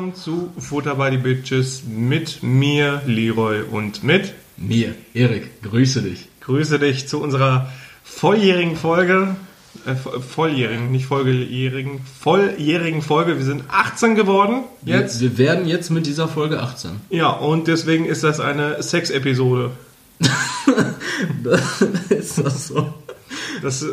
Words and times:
willkommen 0.00 0.14
zu 0.14 0.50
Futter 0.58 0.94
by 0.94 1.10
the 1.10 1.18
Bitches 1.18 1.82
mit 1.86 2.42
mir, 2.42 3.02
Leroy, 3.04 3.64
und 3.70 4.02
mit 4.02 4.32
mir, 4.56 4.94
Erik. 5.12 5.62
Grüße 5.62 6.00
dich. 6.00 6.26
Grüße 6.40 6.78
dich 6.78 7.06
zu 7.06 7.20
unserer 7.20 7.70
volljährigen 8.02 8.76
Folge. 8.76 9.36
Äh, 9.84 9.94
volljährigen, 9.94 10.90
nicht 10.90 11.04
volljährigen, 11.04 12.00
volljährigen 12.18 13.02
Folge. 13.02 13.36
Wir 13.36 13.44
sind 13.44 13.64
18 13.68 14.14
geworden 14.14 14.62
jetzt. 14.86 15.20
Wir, 15.20 15.32
wir 15.32 15.38
werden 15.38 15.68
jetzt 15.68 15.90
mit 15.90 16.06
dieser 16.06 16.28
Folge 16.28 16.62
18. 16.62 16.92
Ja, 17.10 17.28
und 17.28 17.68
deswegen 17.68 18.06
ist 18.06 18.24
das 18.24 18.40
eine 18.40 18.82
Sex-Episode. 18.82 19.72
ist 22.08 22.38
das 22.38 22.68
so? 22.68 22.94
Das 23.60 23.82
äh, 23.82 23.88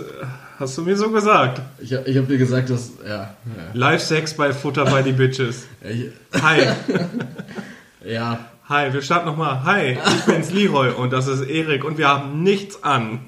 hast 0.59 0.77
du 0.77 0.81
mir 0.83 0.95
so 0.95 1.11
gesagt. 1.11 1.61
Ich, 1.79 1.91
ich 1.91 2.17
habe 2.17 2.27
dir 2.27 2.37
gesagt, 2.37 2.69
dass. 2.69 2.91
Ja, 3.03 3.09
ja. 3.09 3.35
Live-Sex 3.73 4.35
bei 4.35 4.53
Futter 4.53 4.85
by 4.85 5.03
the 5.03 5.11
Bitches. 5.11 5.67
Hi. 6.41 6.67
ja. 8.05 8.39
Hi, 8.69 8.91
wir 8.91 9.01
starten 9.01 9.27
nochmal. 9.27 9.63
Hi, 9.63 9.93
ich 9.93 10.25
bin's 10.25 10.51
Leroy 10.51 10.91
und 10.91 11.13
das 11.13 11.27
ist 11.27 11.41
Erik 11.41 11.85
und 11.85 11.97
wir 11.97 12.09
haben 12.09 12.43
nichts 12.43 12.83
an. 12.83 13.19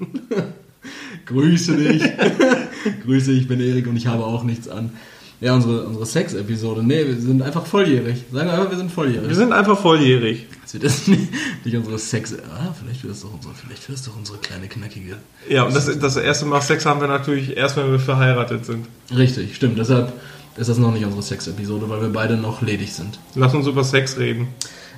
Grüße 1.26 1.76
dich. 1.76 2.02
Grüße, 3.04 3.32
ich 3.32 3.48
bin 3.48 3.58
Erik 3.60 3.86
und 3.86 3.96
ich 3.96 4.06
habe 4.06 4.24
auch 4.24 4.42
nichts 4.42 4.68
an. 4.68 4.92
Ja, 5.40 5.54
unsere, 5.54 5.84
unsere 5.86 6.04
Sex-Episode. 6.04 6.82
Nee, 6.82 7.06
wir 7.06 7.16
sind 7.16 7.40
einfach 7.40 7.64
volljährig. 7.64 8.24
Sagen 8.30 8.48
wir 8.48 8.52
einfach, 8.52 8.70
wir 8.70 8.76
sind 8.76 8.92
volljährig. 8.92 9.26
Wir 9.26 9.36
sind 9.36 9.52
einfach 9.52 9.78
volljährig. 9.78 10.46
Das 10.62 10.74
wird 10.74 10.84
das 10.84 11.06
nicht, 11.06 11.28
nicht 11.64 11.76
unsere 11.76 11.98
Sex. 11.98 12.34
Ah, 12.34 12.74
vielleicht 12.78 13.02
wird 13.02 13.14
es 13.14 13.22
doch 13.22 13.32
unsere, 13.32 13.54
vielleicht 13.54 13.88
wird 13.88 13.98
es 13.98 14.04
doch 14.04 14.16
unsere 14.16 14.36
kleine 14.38 14.68
knackige. 14.68 15.16
Ja, 15.48 15.64
und 15.64 15.74
das, 15.74 15.98
das 15.98 16.16
erste 16.16 16.44
Mal 16.44 16.60
Sex 16.60 16.84
haben 16.84 17.00
wir 17.00 17.08
natürlich 17.08 17.56
erst, 17.56 17.78
wenn 17.78 17.90
wir 17.90 17.98
verheiratet 17.98 18.66
sind. 18.66 18.86
Richtig, 19.16 19.56
stimmt. 19.56 19.78
Deshalb 19.78 20.12
ist 20.58 20.68
das 20.68 20.76
noch 20.76 20.92
nicht 20.92 21.06
unsere 21.06 21.22
Sex-Episode, 21.22 21.88
weil 21.88 22.02
wir 22.02 22.10
beide 22.10 22.36
noch 22.36 22.60
ledig 22.60 22.92
sind. 22.92 23.18
Lass 23.34 23.54
uns 23.54 23.66
über 23.66 23.82
Sex 23.82 24.18
reden. 24.18 24.48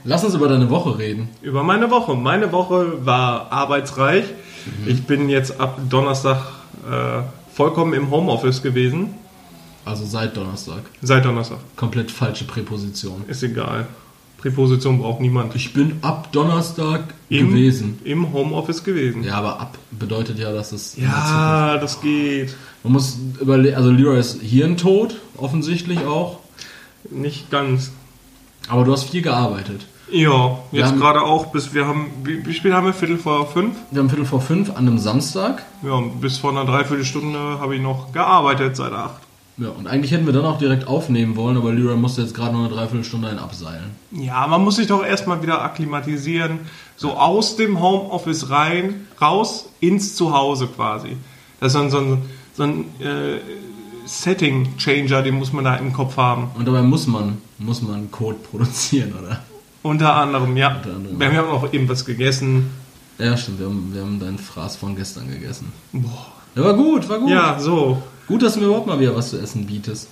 Lass 0.03 0.25
uns 0.25 0.35
über 0.35 0.49
deine 0.49 0.71
Woche 0.71 0.99
reden. 0.99 1.29
Über 1.43 1.63
meine 1.63 1.89
Woche. 1.93 2.17
Meine 2.17 2.51
Woche 2.51 3.07
war 3.07 3.53
arbeitsreich. 3.53 4.25
Mhm. 4.25 4.89
Ich 4.91 5.05
bin 5.05 5.29
jetzt 5.29 5.61
ab 5.61 5.79
Donnerstag 5.89 6.43
äh, 6.91 7.23
vollkommen 7.55 7.93
im 7.93 8.11
Homeoffice 8.11 8.61
gewesen. 8.63 9.15
Also 9.85 10.05
seit 10.05 10.37
Donnerstag. 10.37 10.83
Seit 11.03 11.25
Donnerstag. 11.25 11.59
Komplett 11.77 12.11
falsche 12.11 12.45
Präposition. 12.45 13.25
Ist 13.29 13.43
egal. 13.43 13.87
Präposition 14.39 14.99
braucht 14.99 15.21
niemand. 15.21 15.55
Ich 15.55 15.73
bin 15.73 15.99
ab 16.03 16.33
Donnerstag 16.33 17.15
Im, 17.29 17.49
gewesen. 17.49 18.01
Im 18.03 18.33
Homeoffice 18.33 18.83
gewesen. 18.83 19.23
Ja, 19.23 19.35
aber 19.35 19.61
ab 19.61 19.79
bedeutet 19.93 20.39
ja, 20.39 20.53
dass 20.53 20.73
es. 20.73 20.97
Ja, 20.97 21.79
das 21.79 22.01
geht. 22.01 22.55
Man 22.83 22.95
muss 22.95 23.19
überlegen, 23.41 23.77
also 23.77 23.91
Leroy 23.91 24.19
ist 24.19 24.41
hirntot, 24.43 25.17
offensichtlich 25.37 26.01
auch. 26.01 26.41
Nicht 27.09 27.51
ganz. 27.51 27.93
Aber 28.69 28.85
du 28.85 28.93
hast 28.93 29.11
viel 29.11 29.23
gearbeitet. 29.23 29.87
Ja, 30.11 30.59
jetzt 30.73 30.97
gerade 30.99 31.23
auch 31.23 31.47
bis 31.47 31.73
wir 31.73 31.87
haben, 31.87 32.11
wie, 32.25 32.45
wie 32.45 32.53
spät 32.53 32.73
haben 32.73 32.87
wir? 32.87 32.93
Viertel 32.93 33.19
vor 33.19 33.47
fünf? 33.47 33.77
Wir 33.91 34.01
haben 34.01 34.11
Viertel 34.11 34.27
vor 34.27 34.41
fünf 34.41 34.71
an 34.71 34.77
einem 34.79 34.99
Samstag. 34.99 35.65
Ja, 35.83 36.01
bis 36.21 36.39
vor 36.39 36.51
einer 36.51 36.65
Dreiviertelstunde 36.65 37.39
habe 37.39 37.77
ich 37.77 37.83
noch 37.83 38.13
gearbeitet 38.13 38.77
seit 38.77 38.93
acht. 38.93 39.23
Ja, 39.63 39.69
und 39.69 39.87
eigentlich 39.87 40.11
hätten 40.11 40.27
wir 40.27 40.33
dann 40.33 40.45
auch 40.45 40.59
direkt 40.59 40.89
aufnehmen 40.89 41.37
wollen, 41.37 41.57
aber 41.57 41.73
Lyra 41.73 41.95
musste 41.95 42.23
jetzt 42.23 42.35
gerade 42.35 42.53
noch 42.53 42.65
eine 42.65 42.69
Dreiviertelstunde 42.69 43.29
ein 43.29 43.39
abseilen. 43.39 43.91
Ja, 44.11 44.45
man 44.49 44.65
muss 44.65 44.77
sich 44.77 44.89
doch 44.89 45.05
erstmal 45.05 45.41
wieder 45.41 45.63
akklimatisieren. 45.63 46.61
So 46.97 47.13
aus 47.13 47.55
dem 47.55 47.81
Homeoffice 47.81 48.51
rein, 48.51 49.07
raus 49.21 49.69
ins 49.79 50.17
Zuhause 50.17 50.67
quasi. 50.67 51.17
Das 51.61 51.75
ist 51.75 51.79
so 51.79 51.85
ein, 51.85 51.91
so 51.91 51.99
ein, 51.99 52.23
so 52.55 52.63
ein 52.65 52.81
äh, 53.01 53.39
Setting-Changer, 54.05 55.23
den 55.23 55.37
muss 55.37 55.53
man 55.53 55.65
da 55.65 55.77
im 55.77 55.93
Kopf 55.93 56.17
haben. 56.17 56.51
Und 56.57 56.67
dabei 56.67 56.83
muss 56.83 57.07
man, 57.07 57.39
muss 57.59 57.83
man 57.83 58.11
Code 58.11 58.39
produzieren, 58.51 59.13
oder? 59.13 59.45
Unter 59.85 60.17
anderem, 60.17 60.57
ja. 60.57 60.75
Unter 60.77 60.97
anderem. 60.97 61.21
Wir 61.21 61.33
haben 61.37 61.51
auch 61.51 61.73
eben 61.73 61.89
was 61.89 62.05
gegessen. 62.05 62.71
Ja, 63.19 63.37
stimmt, 63.37 63.61
wir 63.61 63.67
haben, 63.67 63.91
wir 63.95 64.03
haben 64.03 64.19
deinen 64.19 64.39
Fraß 64.39 64.75
von 64.75 64.97
gestern 64.97 65.29
gegessen. 65.29 65.73
Boah. 65.93 66.33
Ja, 66.57 66.65
war 66.65 66.75
gut, 66.75 67.09
war 67.09 67.19
gut. 67.21 67.31
Ja, 67.31 67.59
so. 67.61 68.03
Gut, 68.33 68.43
dass 68.43 68.55
du 68.55 68.61
mir 68.61 68.67
überhaupt 68.67 68.87
mal 68.87 68.99
wieder 68.99 69.15
was 69.15 69.29
zu 69.29 69.39
essen 69.39 69.67
bietest. 69.67 70.09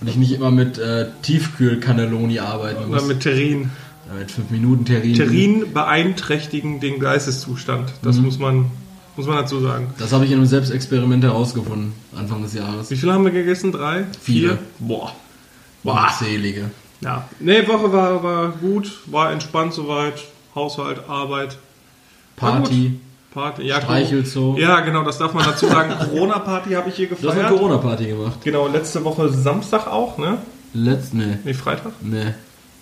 Und 0.00 0.08
ich 0.08 0.16
nicht 0.16 0.32
immer 0.32 0.50
mit 0.50 0.76
äh, 0.76 1.06
Tiefkühl-Cannelloni 1.22 2.40
arbeiten 2.40 2.88
muss. 2.88 3.02
Oder 3.02 3.06
mit 3.06 3.20
Terrin. 3.20 3.70
Ja, 4.08 4.18
mit 4.18 4.28
5 4.28 4.50
Minuten 4.50 4.84
Terrin. 4.84 5.14
Terrin 5.14 5.72
beeinträchtigen 5.72 6.80
den 6.80 6.98
Geisteszustand. 6.98 7.92
Das 8.02 8.16
mhm. 8.16 8.24
muss, 8.24 8.40
man, 8.40 8.72
muss 9.14 9.28
man 9.28 9.36
dazu 9.36 9.60
sagen. 9.60 9.94
Das 9.98 10.12
habe 10.12 10.24
ich 10.24 10.32
in 10.32 10.38
einem 10.38 10.46
Selbstexperiment 10.46 11.22
herausgefunden, 11.22 11.92
Anfang 12.16 12.42
des 12.42 12.54
Jahres. 12.54 12.90
Wie 12.90 12.96
viel 12.96 13.12
haben 13.12 13.24
wir 13.24 13.30
gegessen? 13.30 13.70
Drei? 13.70 14.04
Vier? 14.20 14.58
Boah. 14.80 15.12
Boah. 15.84 16.08
Unzählige. 16.08 16.72
Ja. 17.02 17.28
Nee, 17.38 17.68
Woche 17.68 17.92
war, 17.92 18.24
war 18.24 18.48
gut, 18.48 18.98
war 19.06 19.30
entspannt 19.30 19.74
soweit. 19.74 20.24
Haushalt, 20.56 21.08
Arbeit. 21.08 21.56
Party. 22.34 22.98
Party. 23.32 23.62
Ja, 23.62 23.80
Streichelzoo. 23.80 24.56
Ja, 24.58 24.80
genau, 24.80 25.04
das 25.04 25.18
darf 25.18 25.32
man 25.32 25.44
dazu 25.44 25.66
sagen. 25.66 25.94
Corona-Party 26.10 26.70
habe 26.72 26.88
ich 26.88 26.96
hier 26.96 27.06
gefeiert. 27.06 27.36
Du 27.36 27.40
hast 27.40 27.46
eine 27.46 27.56
Corona-Party 27.56 28.06
gemacht. 28.06 28.38
Genau, 28.42 28.66
letzte 28.66 29.04
Woche 29.04 29.28
Samstag 29.28 29.86
auch, 29.86 30.18
ne? 30.18 30.38
Letzt, 30.74 31.14
nee. 31.14 31.38
Nee, 31.44 31.54
Freitag? 31.54 31.92
Nee. 32.00 32.34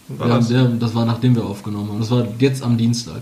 War 0.09 0.29
das? 0.29 0.53
Das 0.79 0.95
war 0.95 1.05
nachdem 1.05 1.37
wir 1.37 1.45
aufgenommen 1.45 1.91
haben. 1.91 2.01
Das 2.01 2.11
war 2.11 2.27
jetzt 2.39 2.63
am 2.63 2.79
Dienstag. 2.79 3.21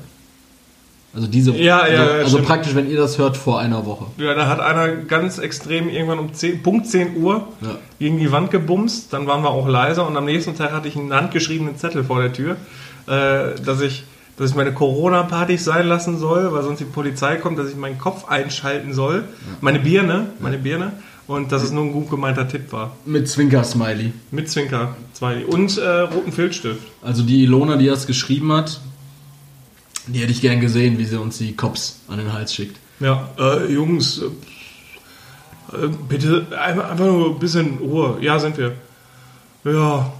Also 1.16 1.28
diese 1.28 1.56
ja, 1.56 1.78
also, 1.78 1.96
ja, 1.96 2.04
ja, 2.04 2.12
also 2.22 2.42
praktisch, 2.42 2.74
wenn 2.74 2.90
ihr 2.90 2.98
das 2.98 3.16
hört, 3.16 3.38
vor 3.38 3.58
einer 3.58 3.86
Woche. 3.86 4.04
Ja, 4.18 4.34
da 4.34 4.48
hat 4.48 4.60
einer 4.60 4.88
ganz 4.96 5.38
extrem 5.38 5.88
irgendwann 5.88 6.18
um 6.18 6.34
10, 6.34 6.62
Punkt 6.62 6.86
10 6.86 7.16
Uhr 7.16 7.48
ja. 7.62 7.78
gegen 7.98 8.18
die 8.18 8.30
Wand 8.30 8.50
gebumst. 8.50 9.14
Dann 9.14 9.26
waren 9.26 9.42
wir 9.42 9.48
auch 9.48 9.66
leiser 9.66 10.06
und 10.06 10.14
am 10.16 10.26
nächsten 10.26 10.54
Tag 10.56 10.72
hatte 10.72 10.88
ich 10.88 10.96
einen 10.96 11.14
handgeschriebenen 11.14 11.78
Zettel 11.78 12.04
vor 12.04 12.20
der 12.20 12.34
Tür, 12.34 12.56
äh, 13.06 13.58
dass 13.64 13.80
ich 13.80 14.04
dass 14.36 14.50
ich 14.50 14.56
meine 14.56 14.72
Corona-Partys 14.72 15.64
sein 15.64 15.86
lassen 15.86 16.18
soll, 16.18 16.52
weil 16.52 16.62
sonst 16.62 16.80
die 16.80 16.84
Polizei 16.84 17.36
kommt, 17.36 17.58
dass 17.58 17.70
ich 17.70 17.76
meinen 17.76 17.98
Kopf 17.98 18.28
einschalten 18.28 18.92
soll. 18.92 19.24
Meine 19.60 19.80
Birne, 19.80 20.28
meine 20.40 20.58
Birne. 20.58 20.92
Und 21.26 21.50
dass 21.50 21.64
es 21.64 21.72
nur 21.72 21.82
ein 21.84 21.92
gut 21.92 22.08
gemeinter 22.08 22.46
Tipp 22.46 22.70
war. 22.70 22.96
Mit 23.04 23.28
Zwinker-Smiley. 23.28 24.12
Mit 24.30 24.48
Zwinker-Smiley. 24.48 25.44
Und 25.44 25.76
äh, 25.76 26.00
roten 26.00 26.30
Filzstift. 26.32 26.82
Also 27.02 27.24
die 27.24 27.42
Ilona, 27.42 27.76
die 27.76 27.86
das 27.86 28.06
geschrieben 28.06 28.52
hat, 28.52 28.80
die 30.06 30.20
hätte 30.20 30.30
ich 30.30 30.40
gern 30.40 30.60
gesehen, 30.60 30.98
wie 30.98 31.04
sie 31.04 31.18
uns 31.18 31.38
die 31.38 31.56
Cops 31.56 32.00
an 32.06 32.18
den 32.18 32.32
Hals 32.32 32.54
schickt. 32.54 32.78
Ja, 33.00 33.28
äh, 33.38 33.72
Jungs, 33.72 34.22
äh, 35.72 35.88
bitte 36.08 36.46
einfach, 36.56 36.90
einfach 36.90 37.06
nur 37.06 37.30
ein 37.30 37.38
bisschen 37.40 37.78
Ruhe. 37.78 38.18
Ja, 38.20 38.38
sind 38.38 38.56
wir. 38.56 38.74
Ja. 39.64 40.12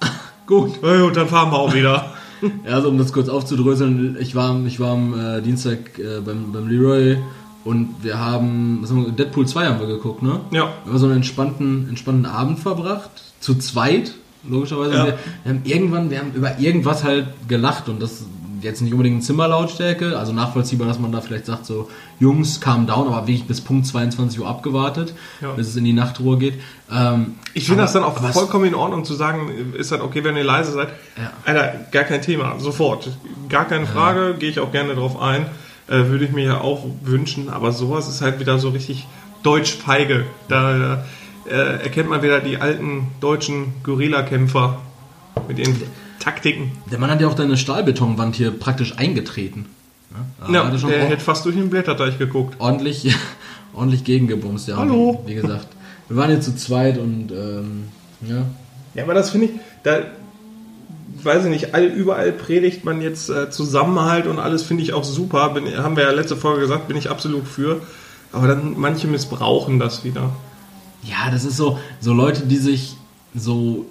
Gut. 0.46 0.82
Ja, 0.82 1.00
gut, 1.00 1.16
dann 1.16 1.28
fahren 1.28 1.52
wir 1.52 1.58
auch 1.58 1.72
wieder. 1.72 2.12
Ja, 2.42 2.74
also 2.74 2.88
um 2.88 2.98
das 2.98 3.12
kurz 3.12 3.28
aufzudröseln, 3.28 4.16
ich 4.20 4.34
war, 4.34 4.58
ich 4.66 4.80
war 4.80 4.92
am 4.92 5.18
äh, 5.18 5.42
Dienstag 5.42 5.98
äh, 5.98 6.20
beim, 6.24 6.52
beim 6.52 6.68
Leroy 6.68 7.18
und 7.64 7.96
wir 8.02 8.18
haben, 8.18 8.78
was 8.82 8.90
haben 8.90 9.06
wir, 9.06 9.12
Deadpool 9.12 9.46
2 9.46 9.66
haben 9.66 9.80
wir 9.80 9.86
geguckt, 9.86 10.22
ne? 10.22 10.40
Ja. 10.50 10.72
Wir 10.84 10.92
haben 10.92 10.98
so 10.98 11.06
einen 11.06 11.16
entspannten, 11.16 11.88
entspannten 11.88 12.26
Abend 12.26 12.58
verbracht, 12.58 13.10
zu 13.40 13.56
zweit, 13.56 14.14
logischerweise. 14.48 14.94
Ja. 14.94 15.06
Wir, 15.06 15.18
wir, 15.44 15.52
haben 15.52 15.60
irgendwann, 15.64 16.10
wir 16.10 16.18
haben 16.20 16.32
über 16.32 16.58
irgendwas 16.58 17.04
halt 17.04 17.26
gelacht 17.48 17.88
und 17.88 18.00
das 18.00 18.24
jetzt 18.62 18.80
nicht 18.80 18.92
unbedingt 18.92 19.24
Zimmerlautstärke, 19.24 20.18
also 20.18 20.32
nachvollziehbar, 20.32 20.86
dass 20.86 20.98
man 20.98 21.12
da 21.12 21.20
vielleicht 21.20 21.46
sagt, 21.46 21.66
so 21.66 21.90
Jungs, 22.18 22.60
calm 22.60 22.86
down, 22.86 23.08
aber 23.08 23.26
wirklich 23.26 23.46
bis 23.46 23.60
Punkt 23.60 23.86
22 23.86 24.40
Uhr 24.40 24.48
abgewartet, 24.48 25.14
ja. 25.40 25.52
bis 25.52 25.68
es 25.68 25.76
in 25.76 25.84
die 25.84 25.92
Nachtruhe 25.92 26.38
geht. 26.38 26.60
Ähm, 26.90 27.34
ich 27.54 27.66
finde 27.66 27.82
das 27.82 27.92
dann 27.92 28.04
auch 28.04 28.18
vollkommen 28.32 28.66
in 28.66 28.74
Ordnung 28.74 29.04
zu 29.04 29.14
sagen, 29.14 29.74
ist 29.76 29.92
halt 29.92 30.02
okay, 30.02 30.24
wenn 30.24 30.36
ihr 30.36 30.44
leise 30.44 30.72
seid. 30.72 30.88
Ja. 31.16 31.32
Alter, 31.44 31.80
gar 31.90 32.04
kein 32.04 32.22
Thema, 32.22 32.58
sofort. 32.58 33.10
Gar 33.48 33.66
keine 33.66 33.86
Frage, 33.86 34.30
ja. 34.30 34.32
gehe 34.32 34.50
ich 34.50 34.60
auch 34.60 34.72
gerne 34.72 34.94
drauf 34.94 35.20
ein. 35.20 35.46
Äh, 35.88 36.06
würde 36.06 36.24
ich 36.24 36.32
mir 36.32 36.44
ja 36.44 36.60
auch 36.60 36.84
wünschen, 37.02 37.50
aber 37.50 37.72
sowas 37.72 38.08
ist 38.08 38.20
halt 38.20 38.38
wieder 38.38 38.58
so 38.58 38.68
richtig 38.68 39.06
deutsch-feige. 39.42 40.24
Da 40.48 41.04
äh, 41.48 41.82
erkennt 41.82 42.08
man 42.08 42.22
wieder 42.22 42.40
die 42.40 42.58
alten 42.58 43.08
deutschen 43.20 43.74
Gorilla-Kämpfer 43.82 44.78
mit 45.48 45.58
ihren 45.58 45.76
Taktiken. 46.20 46.70
Der 46.92 46.98
Mann 46.98 47.10
hat 47.10 47.20
ja 47.20 47.26
auch 47.26 47.34
deine 47.34 47.56
Stahlbetonwand 47.56 48.36
hier 48.36 48.52
praktisch 48.52 48.96
eingetreten. 48.96 49.66
Ja, 50.48 50.52
ja 50.52 50.70
der 50.70 51.08
hätte 51.08 51.24
fast 51.24 51.44
durch 51.44 51.56
den 51.56 51.70
Blätterteich 51.70 52.18
geguckt. 52.18 52.56
Ordentlich, 52.60 53.12
ordentlich 53.74 54.04
gegengebumst, 54.04 54.68
ja. 54.68 54.76
Hallo. 54.76 55.22
Wie, 55.24 55.32
wie 55.32 55.34
gesagt, 55.40 55.66
wir 56.08 56.16
waren 56.16 56.30
jetzt 56.30 56.44
zu 56.44 56.54
zweit 56.54 56.98
und 56.98 57.32
ähm, 57.32 57.88
ja. 58.28 58.44
Ja, 58.94 59.04
aber 59.04 59.14
das 59.14 59.30
finde 59.30 59.46
ich, 59.46 59.52
da 59.82 60.00
weiß 61.22 61.44
ich 61.44 61.50
nicht, 61.50 61.74
all, 61.74 61.84
überall 61.84 62.32
predigt 62.32 62.84
man 62.84 63.00
jetzt 63.00 63.30
äh, 63.30 63.50
Zusammenhalt 63.50 64.26
und 64.26 64.38
alles 64.38 64.62
finde 64.62 64.82
ich 64.82 64.92
auch 64.92 65.04
super. 65.04 65.50
Bin, 65.50 65.76
haben 65.76 65.96
wir 65.96 66.04
ja 66.04 66.10
letzte 66.10 66.36
Folge 66.36 66.60
gesagt, 66.60 66.88
bin 66.88 66.96
ich 66.96 67.10
absolut 67.10 67.46
für. 67.46 67.82
Aber 68.32 68.46
dann 68.46 68.74
manche 68.78 69.08
missbrauchen 69.08 69.78
das 69.78 70.04
wieder. 70.04 70.30
Ja, 71.02 71.30
das 71.30 71.44
ist 71.44 71.56
so, 71.56 71.78
so 72.00 72.12
Leute, 72.12 72.46
die 72.46 72.58
sich 72.58 72.96
so 73.34 73.86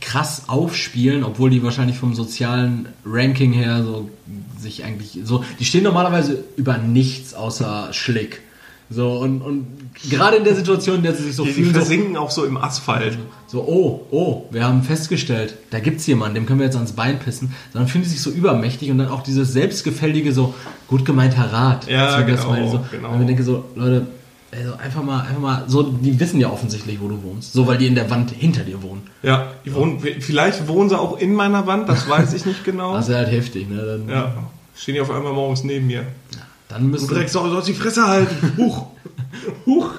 krass 0.00 0.44
aufspielen, 0.48 1.24
obwohl 1.24 1.50
die 1.50 1.62
wahrscheinlich 1.62 1.96
vom 1.96 2.14
sozialen 2.14 2.88
Ranking 3.04 3.52
her 3.52 3.82
so 3.84 4.10
sich 4.58 4.84
eigentlich 4.84 5.20
so, 5.24 5.44
die 5.60 5.64
stehen 5.64 5.84
normalerweise 5.84 6.44
über 6.56 6.78
nichts 6.78 7.34
außer 7.34 7.92
Schlick. 7.92 8.42
So, 8.88 9.18
und, 9.18 9.42
und 9.42 9.66
gerade 10.08 10.36
in 10.36 10.44
der 10.44 10.54
Situation, 10.54 10.96
in 10.96 11.02
der 11.02 11.14
sie 11.14 11.24
sich 11.24 11.34
so 11.34 11.44
die, 11.44 11.52
fühlen. 11.52 11.68
Die 11.68 11.74
versinken 11.74 12.14
so, 12.14 12.20
auch 12.20 12.30
so 12.30 12.44
im 12.44 12.56
Asphalt. 12.56 13.18
So, 13.48 13.62
oh, 13.62 14.06
oh, 14.12 14.44
wir 14.52 14.64
haben 14.64 14.82
festgestellt, 14.84 15.56
da 15.70 15.80
gibt's 15.80 16.06
jemanden, 16.06 16.36
dem 16.36 16.46
können 16.46 16.60
wir 16.60 16.66
jetzt 16.66 16.76
ans 16.76 16.92
Bein 16.92 17.18
pissen. 17.18 17.52
Dann 17.72 17.88
fühlen 17.88 18.04
sie 18.04 18.10
sich 18.10 18.20
so 18.20 18.30
übermächtig 18.30 18.90
und 18.92 18.98
dann 18.98 19.08
auch 19.08 19.24
dieses 19.24 19.52
selbstgefällige, 19.52 20.32
so, 20.32 20.54
gut 20.86 21.04
gemeint, 21.04 21.36
Rat. 21.36 21.88
Ja, 21.90 22.20
genau, 22.22 22.70
so, 22.70 22.84
genau. 22.92 23.10
Und 23.10 23.22
ich 23.22 23.26
denke 23.26 23.42
so, 23.42 23.64
Leute, 23.74 24.06
also 24.52 24.74
einfach 24.74 25.02
mal, 25.02 25.20
einfach 25.20 25.40
mal, 25.40 25.64
so, 25.66 25.82
die 25.82 26.18
wissen 26.18 26.40
ja 26.40 26.50
offensichtlich, 26.50 27.00
wo 27.00 27.08
du 27.08 27.22
wohnst. 27.22 27.52
So, 27.52 27.66
weil 27.66 27.78
die 27.78 27.86
in 27.86 27.94
der 27.94 28.08
Wand 28.10 28.30
hinter 28.30 28.62
dir 28.62 28.82
wohnen. 28.82 29.02
Ja, 29.22 29.52
die 29.64 29.74
wohnen, 29.74 30.00
vielleicht 30.00 30.68
wohnen 30.68 30.88
sie 30.88 30.98
auch 30.98 31.18
in 31.18 31.34
meiner 31.34 31.66
Wand, 31.66 31.88
das 31.88 32.08
weiß 32.08 32.32
ich 32.34 32.46
nicht 32.46 32.64
genau. 32.64 32.92
Das 32.96 33.08
ist 33.08 33.14
halt 33.14 33.30
heftig, 33.30 33.68
ne? 33.68 33.76
Dann, 33.84 34.08
ja, 34.08 34.32
stehen 34.76 34.94
die 34.94 35.00
auf 35.00 35.10
einmal 35.10 35.32
morgens 35.32 35.64
neben 35.64 35.86
mir. 35.86 36.02
Ja. 36.02 36.46
Dann 36.68 36.90
müssen 36.90 37.06
du 37.06 37.14
direkt 37.14 37.30
so, 37.30 37.48
sollst 37.48 37.68
die 37.68 37.74
Fresse 37.74 38.06
halten. 38.06 38.52
Huch. 38.56 38.86
Huch. 39.66 39.90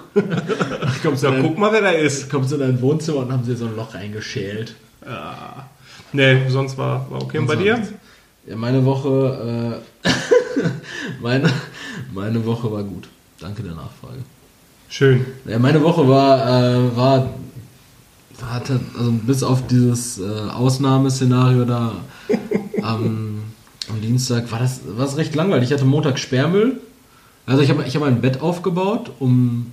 kommst 1.01 1.23
ja, 1.23 1.31
dein, 1.31 1.43
guck 1.43 1.57
mal, 1.57 1.71
wer 1.71 1.81
da 1.81 1.91
ist. 1.91 2.29
Kommst 2.29 2.51
du 2.51 2.55
in 2.55 2.61
dein 2.61 2.81
Wohnzimmer 2.81 3.19
und 3.19 3.31
haben 3.31 3.43
sie 3.43 3.55
so 3.55 3.65
ein 3.65 3.75
Loch 3.75 3.93
reingeschält. 3.93 4.75
Ja. 5.05 5.67
Nee, 6.11 6.49
sonst 6.49 6.77
war, 6.77 7.09
war 7.09 7.21
okay. 7.21 7.37
Und, 7.37 7.43
und 7.49 7.55
bei 7.55 7.55
dir? 7.55 7.81
Ja, 8.45 8.55
meine 8.55 8.83
Woche, 8.85 9.81
äh, 10.03 10.09
meine, 11.21 11.49
meine 12.13 12.45
Woche 12.45 12.71
war 12.71 12.83
gut. 12.83 13.07
Danke 13.39 13.63
der 13.63 13.75
Nachfrage. 13.75 14.19
Schön. 14.89 15.25
Ja, 15.45 15.59
meine 15.59 15.81
Woche 15.83 16.07
war, 16.07 16.47
äh, 16.47 16.95
war, 16.95 17.29
war, 18.39 18.61
also 18.97 19.11
bis 19.11 19.43
auf 19.43 19.67
dieses 19.67 20.19
äh, 20.19 20.23
Ausnahmeszenario 20.23 21.65
da 21.65 21.93
am 22.81 23.37
am 23.89 24.01
Dienstag 24.01 24.51
war 24.51 24.59
das, 24.59 24.81
war 24.85 25.05
das 25.05 25.17
recht 25.17 25.35
langweilig. 25.35 25.69
Ich 25.69 25.73
hatte 25.73 25.85
Montag 25.85 26.19
Sperrmüll. 26.19 26.79
Also 27.45 27.61
ich 27.61 27.69
habe 27.69 27.83
ich 27.85 27.95
hab 27.95 28.03
ein 28.03 28.21
Bett 28.21 28.41
aufgebaut, 28.41 29.11
um 29.19 29.71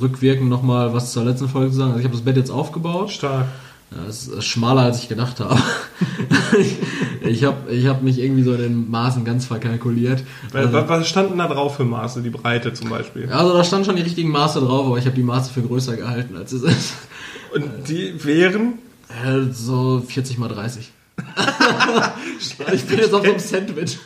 rückwirkend 0.00 0.48
nochmal 0.48 0.94
was 0.94 1.12
zur 1.12 1.24
letzten 1.24 1.48
Folge 1.48 1.70
zu 1.70 1.76
sagen. 1.76 1.90
Also 1.90 2.00
ich 2.00 2.04
habe 2.06 2.14
das 2.14 2.24
Bett 2.24 2.36
jetzt 2.36 2.50
aufgebaut. 2.50 3.10
Stark. 3.10 3.46
Ja, 3.94 4.08
es 4.08 4.26
ist 4.26 4.44
schmaler, 4.44 4.82
als 4.82 4.98
ich 4.98 5.08
gedacht 5.08 5.40
habe. 5.40 5.60
ich 7.22 7.44
habe 7.44 7.72
ich 7.72 7.86
hab 7.86 8.02
mich 8.02 8.18
irgendwie 8.18 8.42
so 8.42 8.52
in 8.54 8.60
den 8.60 8.90
Maßen 8.90 9.24
ganz 9.24 9.46
verkalkuliert. 9.46 10.22
Also, 10.52 10.72
was 10.72 11.08
standen 11.08 11.38
da 11.38 11.46
drauf 11.46 11.76
für 11.76 11.84
Maße, 11.84 12.22
die 12.22 12.30
Breite 12.30 12.72
zum 12.72 12.90
Beispiel? 12.90 13.30
Also 13.30 13.52
da 13.52 13.62
standen 13.62 13.84
schon 13.84 13.96
die 13.96 14.02
richtigen 14.02 14.30
Maße 14.30 14.60
drauf, 14.60 14.86
aber 14.86 14.98
ich 14.98 15.06
habe 15.06 15.14
die 15.14 15.22
Maße 15.22 15.52
für 15.52 15.62
größer 15.62 15.96
gehalten, 15.96 16.36
als 16.36 16.52
es 16.52 16.62
ist. 16.62 16.94
Und 17.54 17.88
die 17.88 18.24
wären? 18.24 18.74
Äh, 19.24 19.52
so 19.52 20.02
40 20.06 20.38
mal 20.38 20.48
30 20.48 20.90
ich 22.72 22.86
bin 22.86 22.98
jetzt 22.98 23.14
auf 23.14 23.22
so 23.22 23.30
einem 23.30 23.38
Sandwich. 23.38 23.98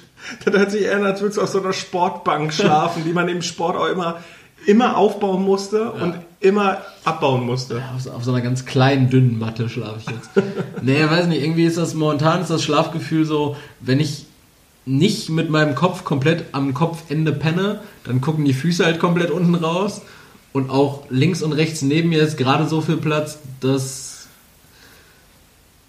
Das 0.44 0.55
hört 0.55 0.70
sich 0.70 0.82
eher 0.82 1.02
als 1.02 1.23
würdest 1.23 1.38
du 1.38 1.43
auf 1.43 1.49
so 1.49 1.62
einer 1.62 1.73
Sportbank 1.73 2.52
schlafen, 2.52 3.05
die 3.05 3.12
man 3.12 3.29
im 3.29 3.40
Sport 3.40 3.76
auch 3.76 3.88
immer, 3.88 4.19
immer 4.67 4.96
aufbauen 4.96 5.43
musste 5.43 5.79
ja. 5.79 5.88
und 5.88 6.14
immer 6.40 6.79
abbauen 7.05 7.44
musste. 7.44 7.79
Ja, 7.79 7.93
auf, 7.94 8.02
so, 8.02 8.11
auf, 8.12 8.25
so, 8.25 8.32
einer 8.32 8.43
ganz 8.43 8.64
kleinen, 8.64 9.11
dünnen 9.11 9.38
Matte 9.38 9.69
schlafe 9.69 10.00
ich 10.00 10.11
jetzt. 10.11 10.31
nee, 10.82 11.02
weiß 11.02 11.26
nicht, 11.26 11.43
irgendwie 11.43 11.64
ist 11.64 11.79
das 11.79 11.94
momentan 11.94 12.43
ist 12.43 12.50
das 12.50 12.62
Schlafgefühl 12.62 13.25
so, 13.25 13.56
wenn 13.81 14.00
ich 14.00 14.26
nicht 14.87 15.29
mit 15.29 15.50
meinem 15.50 15.75
Kopf 15.75 16.05
komplett 16.05 16.46
am 16.52 16.73
Kopfende 16.75 17.32
penne, 17.32 17.81
dann 18.05 18.20
gucken 18.20 18.44
die 18.44 18.55
Füße 18.55 18.85
halt 18.85 18.99
komplett 18.99 19.31
unten 19.31 19.55
raus. 19.55 20.02
Und 20.52 20.70
auch 20.70 21.05
links 21.11 21.43
und 21.43 21.52
rechts 21.52 21.82
neben 21.82 22.08
mir 22.08 22.23
ist 22.23 22.38
gerade 22.38 22.67
so 22.67 22.81
viel 22.81 22.96
Platz, 22.96 23.38
dass. 23.61 24.29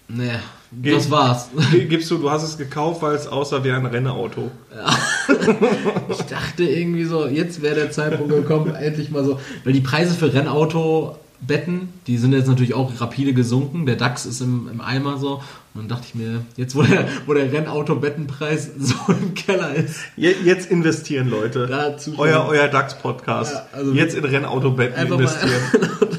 Naja, 0.06 0.40
Ge 0.72 0.94
das 0.94 1.10
war's. 1.10 1.48
Gibst 1.88 2.10
du, 2.10 2.18
du 2.18 2.30
hast 2.30 2.44
es 2.44 2.56
gekauft, 2.56 3.02
weil 3.02 3.16
es 3.16 3.26
aussah 3.26 3.64
wie 3.64 3.72
ein 3.72 3.86
Rennauto. 3.86 4.50
Ja. 4.74 4.88
ich 6.08 6.22
dachte 6.22 6.62
irgendwie 6.62 7.04
so, 7.04 7.26
jetzt 7.26 7.60
wäre 7.60 7.74
der 7.74 7.90
Zeitpunkt 7.90 8.32
gekommen, 8.32 8.74
endlich 8.74 9.10
mal 9.10 9.24
so. 9.24 9.40
Weil 9.64 9.72
die 9.72 9.80
Preise 9.80 10.14
für 10.14 10.32
Rennauto-Betten, 10.32 11.88
die 12.06 12.18
sind 12.18 12.32
jetzt 12.34 12.46
natürlich 12.46 12.74
auch 12.74 13.00
rapide 13.00 13.34
gesunken. 13.34 13.84
Der 13.84 13.96
DAX 13.96 14.26
ist 14.26 14.40
im, 14.40 14.68
im 14.72 14.80
Eimer 14.80 15.18
so. 15.18 15.42
Und 15.74 15.82
dann 15.82 15.88
dachte 15.88 16.04
ich 16.06 16.14
mir, 16.14 16.42
jetzt 16.56 16.76
wo 16.76 16.82
der, 16.82 17.08
wo 17.26 17.34
der 17.34 17.52
Rennauto-Bettenpreis 17.52 18.70
so 18.78 18.94
im 19.08 19.34
Keller 19.34 19.74
ist. 19.74 19.96
Jetzt 20.16 20.70
investieren, 20.70 21.30
Leute. 21.30 21.68
Euer, 22.16 22.46
euer 22.48 22.68
DAX-Podcast. 22.68 23.54
Ja, 23.54 23.66
also 23.72 23.92
jetzt 23.92 24.14
in 24.14 24.24
Rennauto-Betten 24.24 25.12
investieren. 25.12 25.62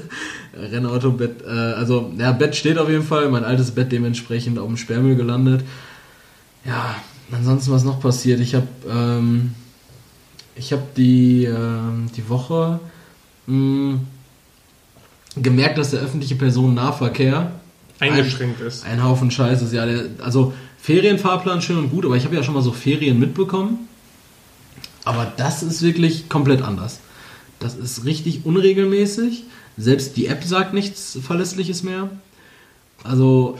Rennauto-Bett, 0.61 1.43
äh, 1.45 1.49
also 1.49 2.11
ja, 2.17 2.31
Bett 2.31 2.55
steht 2.55 2.77
auf 2.77 2.89
jeden 2.89 3.03
Fall, 3.03 3.29
mein 3.29 3.43
altes 3.43 3.71
Bett 3.71 3.91
dementsprechend 3.91 4.59
auf 4.59 4.67
dem 4.67 4.77
Sperrmüll 4.77 5.15
gelandet. 5.15 5.63
Ja, 6.65 6.95
ansonsten 7.31 7.71
was 7.71 7.83
noch 7.83 7.99
passiert? 7.99 8.39
Ich 8.39 8.55
habe 8.55 8.67
ähm, 8.89 9.53
ich 10.55 10.71
habe 10.71 10.83
die 10.95 11.45
ähm, 11.45 12.07
die 12.15 12.27
Woche 12.29 12.79
mh, 13.47 13.93
hm, 13.95 14.07
gemerkt, 15.41 15.77
dass 15.77 15.91
der 15.91 16.01
öffentliche 16.01 16.35
Personennahverkehr 16.35 17.51
eingeschränkt 17.99 18.61
ein, 18.61 18.67
ist. 18.67 18.85
Ein 18.85 19.03
Haufen 19.03 19.31
Scheiß 19.31 19.61
ist 19.61 19.73
ja, 19.73 19.85
der, 19.85 20.05
also 20.21 20.53
Ferienfahrplan 20.79 21.61
schön 21.61 21.77
und 21.77 21.91
gut, 21.91 22.05
aber 22.05 22.15
ich 22.17 22.25
habe 22.25 22.35
ja 22.35 22.43
schon 22.43 22.53
mal 22.53 22.63
so 22.63 22.71
Ferien 22.71 23.19
mitbekommen. 23.19 23.87
Aber 25.03 25.31
das 25.37 25.63
ist 25.63 25.81
wirklich 25.81 26.29
komplett 26.29 26.61
anders. 26.61 26.99
Das 27.59 27.75
ist 27.75 28.05
richtig 28.05 28.45
unregelmäßig. 28.45 29.45
Selbst 29.77 30.17
die 30.17 30.27
App 30.27 30.43
sagt 30.43 30.73
nichts 30.73 31.17
Verlässliches 31.21 31.83
mehr. 31.83 32.09
Also. 33.03 33.57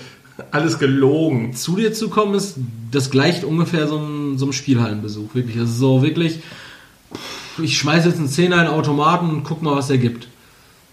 Alles 0.50 0.80
gelogen. 0.80 1.54
Zu 1.54 1.76
dir 1.76 1.94
zu 1.94 2.10
kommen, 2.10 2.34
ist, 2.34 2.56
das 2.90 3.12
gleicht 3.12 3.44
ungefähr 3.44 3.88
so 3.88 4.00
einem, 4.00 4.38
so 4.38 4.46
einem 4.46 4.54
Spielhallenbesuch. 4.54 5.36
Wirklich. 5.36 5.58
Das 5.58 5.70
ist 5.70 5.78
so 5.78 6.02
wirklich. 6.02 6.40
Ich 7.62 7.78
schmeiße 7.78 8.08
jetzt 8.08 8.18
einen 8.18 8.30
Zehner 8.30 8.58
in 8.58 8.66
den 8.66 8.74
Automaten 8.74 9.30
und 9.30 9.44
guck 9.44 9.62
mal, 9.62 9.76
was 9.76 9.90
er 9.90 9.98
gibt. 9.98 10.28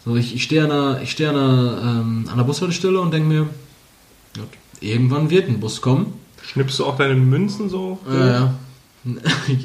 So, 0.05 0.17
ich, 0.17 0.35
ich 0.35 0.43
stehe 0.43 0.65
an 0.65 0.71
der, 0.71 1.03
ich 1.03 1.13
steh 1.13 1.27
an 1.27 1.35
der, 1.35 1.83
ähm, 1.83 2.25
an 2.31 2.37
der 2.37 2.45
Bushaltestelle 2.45 3.01
und 3.01 3.13
denke 3.13 3.29
mir, 3.29 3.43
gut, 4.35 4.49
irgendwann 4.81 5.31
wird 5.31 5.49
ein 5.49 5.61
Bus 5.61 5.81
kommen. 5.81 6.13
Schnippst 6.43 6.79
du 6.79 6.87
auch 6.87 6.97
deine 6.97 7.15
Münzen 7.15 7.69
so? 7.69 7.99
Ja, 8.11 8.27
ja. 8.27 8.55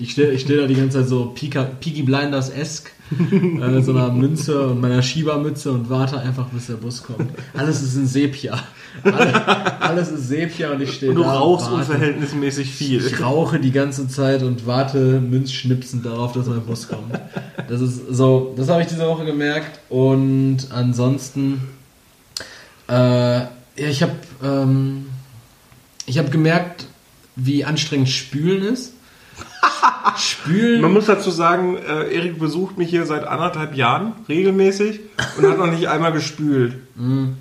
Ich 0.01 0.11
stehe 0.11 0.31
ich 0.31 0.41
steh 0.41 0.57
da 0.57 0.67
die 0.67 0.75
ganze 0.75 0.99
Zeit 0.99 1.07
so 1.09 1.33
Peaky 1.33 2.03
Blinders-esque 2.03 2.91
äh, 3.61 3.81
so 3.81 3.91
einer 3.91 4.11
Münze 4.11 4.67
und 4.67 4.81
meiner 4.81 5.01
Schiebermütze 5.01 5.71
und 5.71 5.89
warte 5.89 6.19
einfach, 6.19 6.47
bis 6.47 6.67
der 6.67 6.75
Bus 6.75 7.03
kommt. 7.03 7.29
Alles 7.53 7.81
ist 7.81 7.95
in 7.95 8.07
Sepia. 8.07 8.59
Alles, 9.03 9.33
alles 9.79 10.11
ist 10.11 10.27
Sepia 10.27 10.71
und 10.71 10.81
ich 10.81 10.93
stehe 10.93 11.13
da. 11.13 11.19
Und 11.19 11.25
du 11.25 11.29
rauchst 11.29 11.71
unverhältnismäßig 11.71 12.69
viel. 12.69 13.05
Ich 13.05 13.21
rauche 13.21 13.59
die 13.59 13.71
ganze 13.71 14.07
Zeit 14.07 14.43
und 14.43 14.67
warte 14.67 15.19
münzschnipsend 15.19 16.05
darauf, 16.05 16.33
dass 16.33 16.47
mein 16.47 16.61
Bus 16.61 16.87
kommt. 16.87 17.19
Das 17.67 17.81
ist 17.81 18.01
so, 18.09 18.53
das 18.55 18.69
habe 18.69 18.81
ich 18.81 18.87
diese 18.87 19.07
Woche 19.07 19.25
gemerkt 19.25 19.79
und 19.89 20.67
ansonsten, 20.71 21.61
äh, 22.87 22.93
ja, 22.93 23.49
ich 23.75 24.03
habe 24.03 24.13
ähm, 24.43 25.05
ich 26.05 26.17
habe 26.17 26.29
gemerkt, 26.29 26.85
wie 27.35 27.65
anstrengend 27.65 28.09
Spülen 28.09 28.63
ist. 28.63 28.92
Spülen. 30.17 30.81
Man 30.81 30.93
muss 30.93 31.05
dazu 31.05 31.31
sagen, 31.31 31.77
äh, 31.77 32.13
Erik 32.13 32.39
besucht 32.39 32.77
mich 32.77 32.89
hier 32.89 33.05
seit 33.05 33.25
anderthalb 33.25 33.75
Jahren 33.75 34.13
regelmäßig 34.27 34.99
und 35.37 35.47
hat 35.47 35.57
noch 35.57 35.71
nicht 35.71 35.87
einmal 35.87 36.11
gespült. 36.11 36.75
Mhm. 36.95 37.37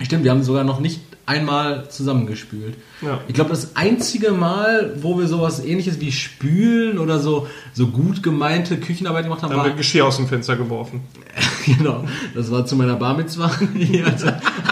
Stimmt, 0.00 0.24
wir 0.24 0.30
haben 0.30 0.42
sogar 0.42 0.64
noch 0.64 0.80
nicht 0.80 1.00
einmal 1.26 1.88
zusammengespült. 1.88 2.74
Ja. 3.00 3.20
Ich 3.28 3.34
glaube, 3.34 3.50
das 3.50 3.76
einzige 3.76 4.32
Mal, 4.32 4.94
wo 5.00 5.18
wir 5.18 5.26
sowas 5.26 5.64
ähnliches 5.64 6.00
wie 6.00 6.12
Spülen 6.12 6.98
oder 6.98 7.18
so, 7.18 7.46
so 7.72 7.86
gut 7.86 8.22
gemeinte 8.22 8.76
Küchenarbeit 8.76 9.24
gemacht 9.24 9.42
haben, 9.42 9.50
da 9.50 9.56
haben 9.56 9.64
war... 9.64 9.72
wir 9.72 9.76
Geschirr 9.76 10.06
aus 10.06 10.16
dem 10.16 10.28
Fenster 10.28 10.56
geworfen. 10.56 11.02
genau, 11.66 12.04
das 12.34 12.50
war 12.50 12.66
zu 12.66 12.76
meiner 12.76 12.96
Bar 12.96 13.16
Mitzwa. 13.16 13.46
also, 14.04 14.26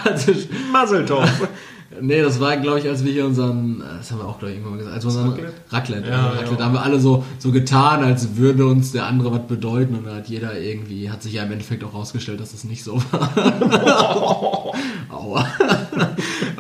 also, 0.05 0.33
Muzzletop. 0.73 1.25
Nee, 2.01 2.23
das 2.23 2.41
war, 2.41 2.57
glaube 2.57 2.79
ich, 2.79 2.89
als 2.89 3.05
wir 3.05 3.13
hier 3.13 3.27
unseren, 3.27 3.83
das 3.99 4.11
haben 4.11 4.19
wir 4.19 4.29
auch, 4.29 4.39
glaube 4.39 4.53
ich, 4.53 4.59
irgendwann 4.59 4.79
gesagt, 4.79 4.97
als 4.97 5.05
unseren 5.05 5.31
Raclette, 5.31 5.53
Raclette, 5.71 6.09
ja, 6.09 6.27
Raclette 6.29 6.51
ja. 6.51 6.57
da 6.57 6.65
haben 6.65 6.75
wir 6.75 6.83
alle 6.83 7.01
so, 7.01 7.25
so 7.39 7.53
getan, 7.53 8.03
als 8.03 8.37
würde 8.37 8.67
uns 8.67 8.93
der 8.93 9.07
andere 9.07 9.33
was 9.33 9.47
bedeuten 9.47 9.95
und 9.97 10.07
da 10.07 10.17
hat 10.17 10.29
jeder 10.29 10.59
irgendwie, 10.59 11.11
hat 11.11 11.23
sich 11.23 11.35
ja 11.35 11.43
im 11.43 11.53
Endeffekt 11.53 11.85
auch 11.85 11.95
rausgestellt, 11.95 12.41
dass 12.41 12.55
es 12.55 12.65
nicht 12.65 12.83
so 12.83 13.03
war. 13.11 13.31
Aua. 15.11 15.47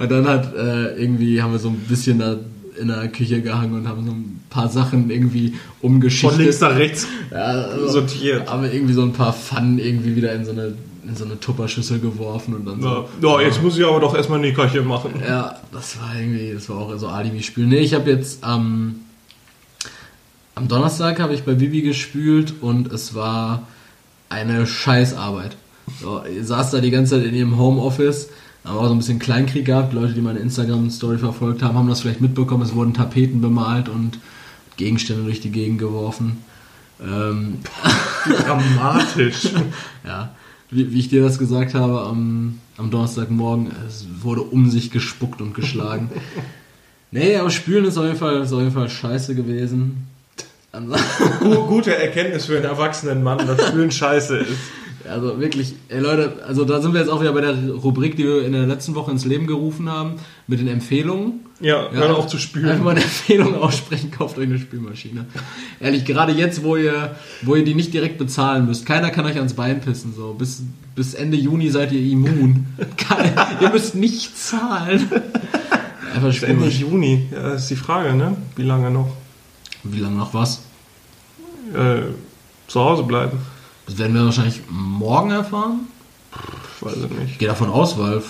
und 0.01 0.11
dann 0.11 0.29
hat 0.29 0.55
äh, 0.55 1.01
irgendwie, 1.01 1.43
haben 1.43 1.53
wir 1.53 1.59
so 1.59 1.69
ein 1.69 1.79
bisschen 1.89 2.19
da 2.19 2.37
in 2.81 2.89
der 2.89 3.09
Küche 3.09 3.43
gehangen 3.43 3.75
und 3.75 3.89
haben 3.89 4.05
so 4.05 4.13
ein 4.13 4.41
paar 4.51 4.69
Sachen 4.69 5.11
irgendwie 5.11 5.55
umgeschichtet. 5.81 6.31
Von 6.31 6.41
links 6.41 6.61
nach 6.61 6.77
rechts 6.77 7.07
ja, 7.31 7.37
also 7.37 7.89
sortiert. 7.89 8.49
Haben 8.49 8.63
wir 8.63 8.73
irgendwie 8.73 8.95
so 8.95 9.03
ein 9.03 9.13
paar 9.13 9.33
Pfannen 9.33 9.79
irgendwie 9.79 10.17
wieder 10.17 10.33
in 10.35 10.45
so 10.45 10.53
eine 10.53 10.75
in 11.07 11.17
so 11.17 11.25
eine 11.25 11.39
Tupperschüssel 11.39 11.99
geworfen 11.99 12.55
und 12.55 12.67
dann 12.67 12.81
so. 12.81 13.09
Ja, 13.21 13.41
ja 13.41 13.47
jetzt 13.47 13.63
muss 13.63 13.77
ich 13.77 13.85
aber 13.85 14.01
doch 14.01 14.15
erstmal 14.15 14.39
ein 14.39 14.43
Nickerchen 14.43 14.87
machen. 14.87 15.15
Ja, 15.27 15.57
das 15.73 16.01
war 16.01 16.15
irgendwie, 16.19 16.53
das 16.55 16.69
war 16.69 16.77
auch 16.77 16.97
so 16.97 17.09
Alibi-Spiel. 17.09 17.67
Nee, 17.67 17.79
ich 17.79 17.95
habe 17.95 18.11
jetzt 18.11 18.45
am, 18.45 19.01
am 20.55 20.69
Donnerstag 20.69 21.21
habe 21.21 21.35
ich 21.35 21.43
bei 21.43 21.59
Vivi 21.59 21.83
gespült 21.83 22.55
und 22.61 22.93
es 22.93 23.15
war 23.15 23.67
eine 24.29 24.67
Scheißarbeit. 24.67 25.57
So, 26.01 26.23
ich 26.25 26.47
saß 26.47 26.71
da 26.71 26.81
die 26.81 26.91
ganze 26.91 27.17
Zeit 27.17 27.27
in 27.27 27.35
ihrem 27.35 27.59
Homeoffice, 27.59 28.31
haben 28.65 28.79
auch 28.79 28.87
so 28.87 28.93
ein 28.93 28.99
bisschen 28.99 29.19
Kleinkrieg 29.19 29.65
gehabt. 29.65 29.93
Leute, 29.93 30.13
die 30.13 30.21
meine 30.21 30.39
Instagram-Story 30.39 31.19
verfolgt 31.19 31.63
haben, 31.63 31.77
haben 31.77 31.89
das 31.89 32.01
vielleicht 32.01 32.21
mitbekommen. 32.21 32.63
Es 32.63 32.75
wurden 32.75 32.95
Tapeten 32.95 33.41
bemalt 33.41 33.89
und 33.89 34.19
Gegenstände 34.77 35.25
durch 35.25 35.41
die 35.41 35.51
Gegend 35.51 35.81
geworfen. 35.81 36.39
Ähm, 37.05 37.59
Dramatisch. 38.25 39.49
ja, 40.07 40.31
wie, 40.73 40.93
wie, 40.93 40.99
ich 40.99 41.09
dir 41.09 41.23
das 41.23 41.39
gesagt 41.39 41.75
habe 41.75 42.01
am, 42.01 42.59
am 42.79 42.91
Donnerstagmorgen, 42.91 43.71
es 43.87 44.07
wurde 44.23 44.41
um 44.41 44.71
sich 44.71 44.91
gespuckt 44.91 45.41
und 45.41 45.55
geschlagen. 45.55 46.11
nee, 47.11 47.37
aber 47.37 47.51
Spülen 47.51 47.85
ist 47.85 47.99
auf 47.99 48.05
jeden 48.05 48.17
Fall, 48.17 48.41
ist 48.41 48.53
auf 48.53 48.61
jeden 48.61 48.73
Fall 48.73 48.89
scheiße 48.89 49.35
gewesen. 49.35 50.09
Gute 51.69 51.95
Erkenntnis 51.95 52.47
für 52.47 52.57
einen 52.57 52.65
erwachsenen 52.65 53.23
Mann, 53.23 53.47
dass 53.47 53.69
Spülen 53.69 53.91
scheiße 53.91 54.39
ist. 54.39 54.59
Also 55.07 55.39
wirklich, 55.39 55.75
ey 55.89 56.01
Leute, 56.01 56.43
also 56.47 56.65
da 56.65 56.81
sind 56.81 56.95
wir 56.95 57.01
jetzt 57.01 57.11
auch 57.11 57.21
wieder 57.21 57.33
bei 57.33 57.43
der 57.43 57.55
Rubrik, 57.71 58.17
die 58.17 58.25
wir 58.25 58.45
in 58.45 58.53
der 58.53 58.67
letzten 58.67 58.95
Woche 58.95 59.11
ins 59.11 59.27
Leben 59.27 59.47
gerufen 59.47 59.91
haben, 59.91 60.15
mit 60.47 60.61
den 60.61 60.69
Empfehlungen. 60.69 61.41
Ja, 61.63 61.85
ja 61.85 61.91
hör 61.93 62.19
auf 62.19 62.27
zu 62.27 62.39
spülen. 62.39 62.69
Einfach 62.69 62.85
mal 62.85 62.91
eine 62.91 63.03
Empfehlung 63.03 63.55
aussprechen, 63.55 64.11
kauft 64.17 64.37
euch 64.37 64.45
eine 64.45 64.59
Spülmaschine. 64.59 65.27
Ehrlich, 65.81 66.05
gerade 66.05 66.33
jetzt, 66.33 66.65
wo 66.65 66.77
ihr, 66.77 67.15
wo 67.43 67.55
ihr 67.55 67.65
die 67.65 67.75
nicht 67.75 67.95
direkt 67.95 68.19
bezahlen 68.19 68.67
müsst, 68.67 68.85
keiner 68.85 69.11
kann 69.11 69.25
euch 69.25 69.37
ans 69.37 69.55
Bein 69.55 69.81
pissen, 69.81 70.13
so. 70.15 70.35
Bis, 70.35 70.63
bis 70.95 71.15
Ende 71.15 71.37
Juni 71.37 71.71
seid 71.71 71.93
ihr 71.93 72.01
immun. 72.01 72.67
ihr 73.61 73.71
müsst 73.71 73.95
nicht 73.95 74.37
zahlen. 74.37 75.09
Einfach 76.15 76.43
Ende 76.43 76.69
Juni, 76.69 77.29
ja, 77.31 77.55
ist 77.55 77.69
die 77.69 77.77
Frage, 77.77 78.15
ne? 78.15 78.37
Wie 78.57 78.65
lange 78.65 78.91
noch? 78.91 79.11
Wie 79.85 80.01
lange 80.01 80.17
noch 80.17 80.35
was? 80.35 80.63
Äh, 81.75 82.03
zu 82.67 82.81
Hause 82.81 83.05
bleiben. 83.05 83.39
Das 83.87 83.99
werden 83.99 84.15
wir 84.15 84.25
wahrscheinlich 84.25 84.63
morgen 84.69 85.31
erfahren. 85.31 85.81
Ich 86.77 86.87
weiß 86.87 86.97
es 86.97 87.11
nicht. 87.11 87.33
Ich 87.33 87.39
gehe 87.39 87.49
davon 87.49 87.71
aus, 87.71 87.99
weil 87.99 88.23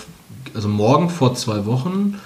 also 0.53 0.67
morgen 0.67 1.09
vor 1.09 1.35
zwei 1.35 1.65
Wochen 1.65 2.19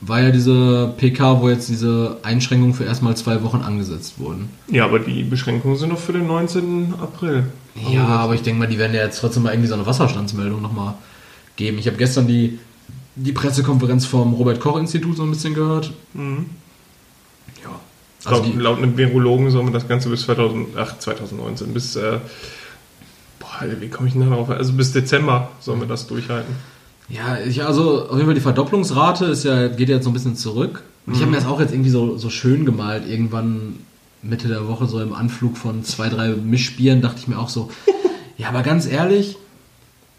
war 0.00 0.20
ja 0.22 0.30
diese 0.30 0.94
PK, 0.96 1.40
wo 1.40 1.48
jetzt 1.50 1.68
diese 1.68 2.16
Einschränkungen 2.22 2.74
für 2.74 2.84
erstmal 2.84 3.16
zwei 3.16 3.42
Wochen 3.42 3.58
angesetzt 3.58 4.18
wurden. 4.18 4.48
Ja, 4.68 4.84
aber 4.84 4.98
die 4.98 5.22
Beschränkungen 5.22 5.76
sind 5.76 5.90
doch 5.90 5.98
für 5.98 6.12
den 6.12 6.26
19. 6.26 6.94
April. 7.00 7.44
Ja, 7.90 8.06
aber 8.06 8.34
ich 8.34 8.42
denke 8.42 8.60
mal, 8.60 8.66
die 8.66 8.78
werden 8.78 8.94
ja 8.94 9.04
jetzt 9.04 9.20
trotzdem 9.20 9.42
mal 9.42 9.52
irgendwie 9.52 9.68
so 9.68 9.74
eine 9.74 9.86
Wasserstandsmeldung 9.86 10.62
nochmal 10.62 10.94
geben. 11.56 11.78
Ich 11.78 11.86
habe 11.86 11.98
gestern 11.98 12.26
die, 12.26 12.58
die 13.14 13.32
Pressekonferenz 13.32 14.06
vom 14.06 14.32
Robert-Koch-Institut 14.32 15.16
so 15.16 15.22
ein 15.22 15.30
bisschen 15.30 15.54
gehört. 15.54 15.92
Mhm. 16.14 16.46
Ja. 17.62 17.70
Also 18.24 18.42
laut, 18.42 18.56
laut 18.56 18.78
einem 18.78 18.96
Virologen 18.96 19.50
soll 19.50 19.62
man 19.62 19.72
das 19.72 19.86
Ganze 19.86 20.08
bis 20.08 20.22
2000, 20.22 20.68
ach, 20.76 20.98
2019, 20.98 21.74
bis 21.74 21.96
äh, 21.96 22.18
wie 23.78 23.88
komme 23.88 24.08
ich 24.08 24.14
denn 24.14 24.28
da 24.28 24.34
drauf? 24.34 24.48
Also 24.50 24.72
bis 24.72 24.92
Dezember 24.92 25.50
sollen 25.60 25.80
wir 25.80 25.86
das 25.86 26.06
durchhalten. 26.06 26.54
Ja, 27.10 27.38
ich, 27.44 27.62
also 27.64 28.06
auf 28.06 28.12
jeden 28.12 28.26
Fall 28.26 28.34
die 28.34 28.40
Verdopplungsrate 28.40 29.26
ist 29.26 29.44
ja, 29.44 29.68
geht 29.68 29.88
jetzt 29.88 30.04
so 30.04 30.10
ein 30.10 30.12
bisschen 30.12 30.36
zurück. 30.36 30.82
Und 31.06 31.14
ich 31.14 31.20
habe 31.20 31.30
mir 31.30 31.38
mhm. 31.38 31.42
das 31.42 31.50
auch 31.50 31.60
jetzt 31.60 31.72
irgendwie 31.72 31.90
so, 31.90 32.16
so 32.16 32.30
schön 32.30 32.64
gemalt. 32.64 33.08
Irgendwann 33.08 33.80
Mitte 34.22 34.48
der 34.48 34.68
Woche, 34.68 34.86
so 34.86 35.00
im 35.00 35.12
Anflug 35.12 35.56
von 35.56 35.82
zwei, 35.84 36.08
drei 36.08 36.28
Mischbieren, 36.28 37.02
dachte 37.02 37.18
ich 37.18 37.28
mir 37.28 37.38
auch 37.38 37.48
so, 37.48 37.70
ja, 38.36 38.48
aber 38.48 38.62
ganz 38.62 38.86
ehrlich, 38.86 39.36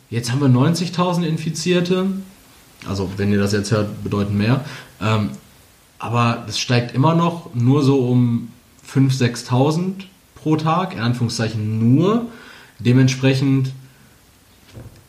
jetzt 0.10 0.32
haben 0.32 0.42
wir 0.42 0.48
90.000 0.48 1.24
Infizierte. 1.24 2.08
Also, 2.88 3.10
wenn 3.18 3.32
ihr 3.32 3.40
das 3.40 3.54
jetzt 3.54 3.72
hört, 3.72 4.04
bedeuten 4.04 4.38
mehr. 4.38 4.66
Ähm, 5.00 5.30
aber 6.00 6.46
es 6.48 6.60
steigt 6.60 6.96
immer 6.96 7.16
noch 7.16 7.54
nur 7.54 7.84
so 7.84 8.00
um 8.00 8.50
5.000, 8.92 9.46
6.000 9.48 9.94
pro 10.36 10.58
Tag, 10.58 10.94
in 10.94 11.00
Anführungszeichen 11.00 11.96
nur. 11.96 12.26
Dementsprechend 12.80 13.72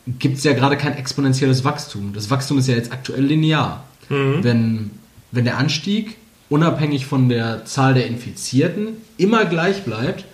gibt 0.07 0.37
es 0.37 0.43
ja 0.43 0.53
gerade 0.53 0.77
kein 0.77 0.97
exponentielles 0.97 1.63
Wachstum. 1.63 2.13
Das 2.13 2.29
Wachstum 2.29 2.57
ist 2.57 2.67
ja 2.67 2.75
jetzt 2.75 2.91
aktuell 2.91 3.23
linear. 3.23 3.83
Mhm. 4.09 4.43
Wenn, 4.43 4.91
wenn 5.31 5.45
der 5.45 5.57
Anstieg 5.57 6.17
unabhängig 6.49 7.05
von 7.05 7.29
der 7.29 7.65
Zahl 7.65 7.93
der 7.93 8.07
Infizierten 8.07 8.97
immer 9.17 9.45
gleich 9.45 9.83
bleibt, 9.83 10.25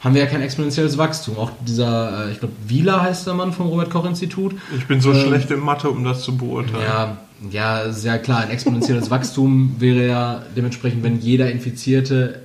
haben 0.00 0.14
wir 0.14 0.22
ja 0.22 0.28
kein 0.28 0.40
exponentielles 0.40 0.96
Wachstum. 0.96 1.36
Auch 1.36 1.50
dieser, 1.66 2.28
äh, 2.28 2.32
ich 2.32 2.38
glaube, 2.38 2.54
Wieler 2.66 3.02
heißt 3.02 3.26
der 3.26 3.34
Mann 3.34 3.52
vom 3.52 3.66
Robert-Koch-Institut. 3.66 4.54
Ich 4.76 4.86
bin 4.86 5.00
so 5.00 5.12
ähm, 5.12 5.26
schlecht 5.26 5.50
in 5.50 5.60
Mathe, 5.60 5.90
um 5.90 6.04
das 6.04 6.22
zu 6.22 6.36
beurteilen. 6.36 6.82
Ja, 6.82 7.18
ja, 7.50 7.92
sehr 7.92 8.18
klar. 8.18 8.40
Ein 8.40 8.50
exponentielles 8.50 9.10
Wachstum 9.10 9.76
wäre 9.78 10.06
ja 10.06 10.42
dementsprechend, 10.56 11.02
wenn 11.02 11.20
jeder 11.20 11.50
Infizierte 11.50 12.40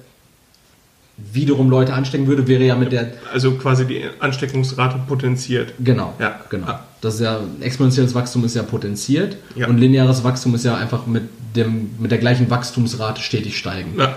wiederum 1.18 1.70
Leute 1.70 1.94
anstecken 1.94 2.28
würde, 2.28 2.48
wäre 2.48 2.64
ja 2.64 2.76
mit 2.76 2.92
der. 2.92 3.14
Also 3.32 3.54
quasi 3.56 3.86
die 3.86 4.04
Ansteckungsrate 4.20 5.00
potenziert. 5.08 5.74
Genau. 5.80 6.14
Ja. 6.20 6.40
genau. 6.50 6.68
Ah. 6.68 6.84
Das 7.02 7.16
ist 7.16 7.22
ja, 7.22 7.40
exponentielles 7.62 8.16
Wachstum 8.16 8.44
ist 8.46 8.56
ja 8.56 8.64
potenziert 8.64 9.38
ja. 9.56 9.68
und 9.68 9.78
lineares 9.78 10.24
Wachstum 10.24 10.56
ist 10.56 10.66
ja 10.66 10.76
einfach 10.76 11.06
mit, 11.06 11.24
dem, 11.56 11.92
mit 12.00 12.12
der 12.12 12.18
gleichen 12.18 12.50
Wachstumsrate 12.50 13.22
stetig 13.22 13.58
steigend. 13.58 13.98
Ja. 13.98 14.16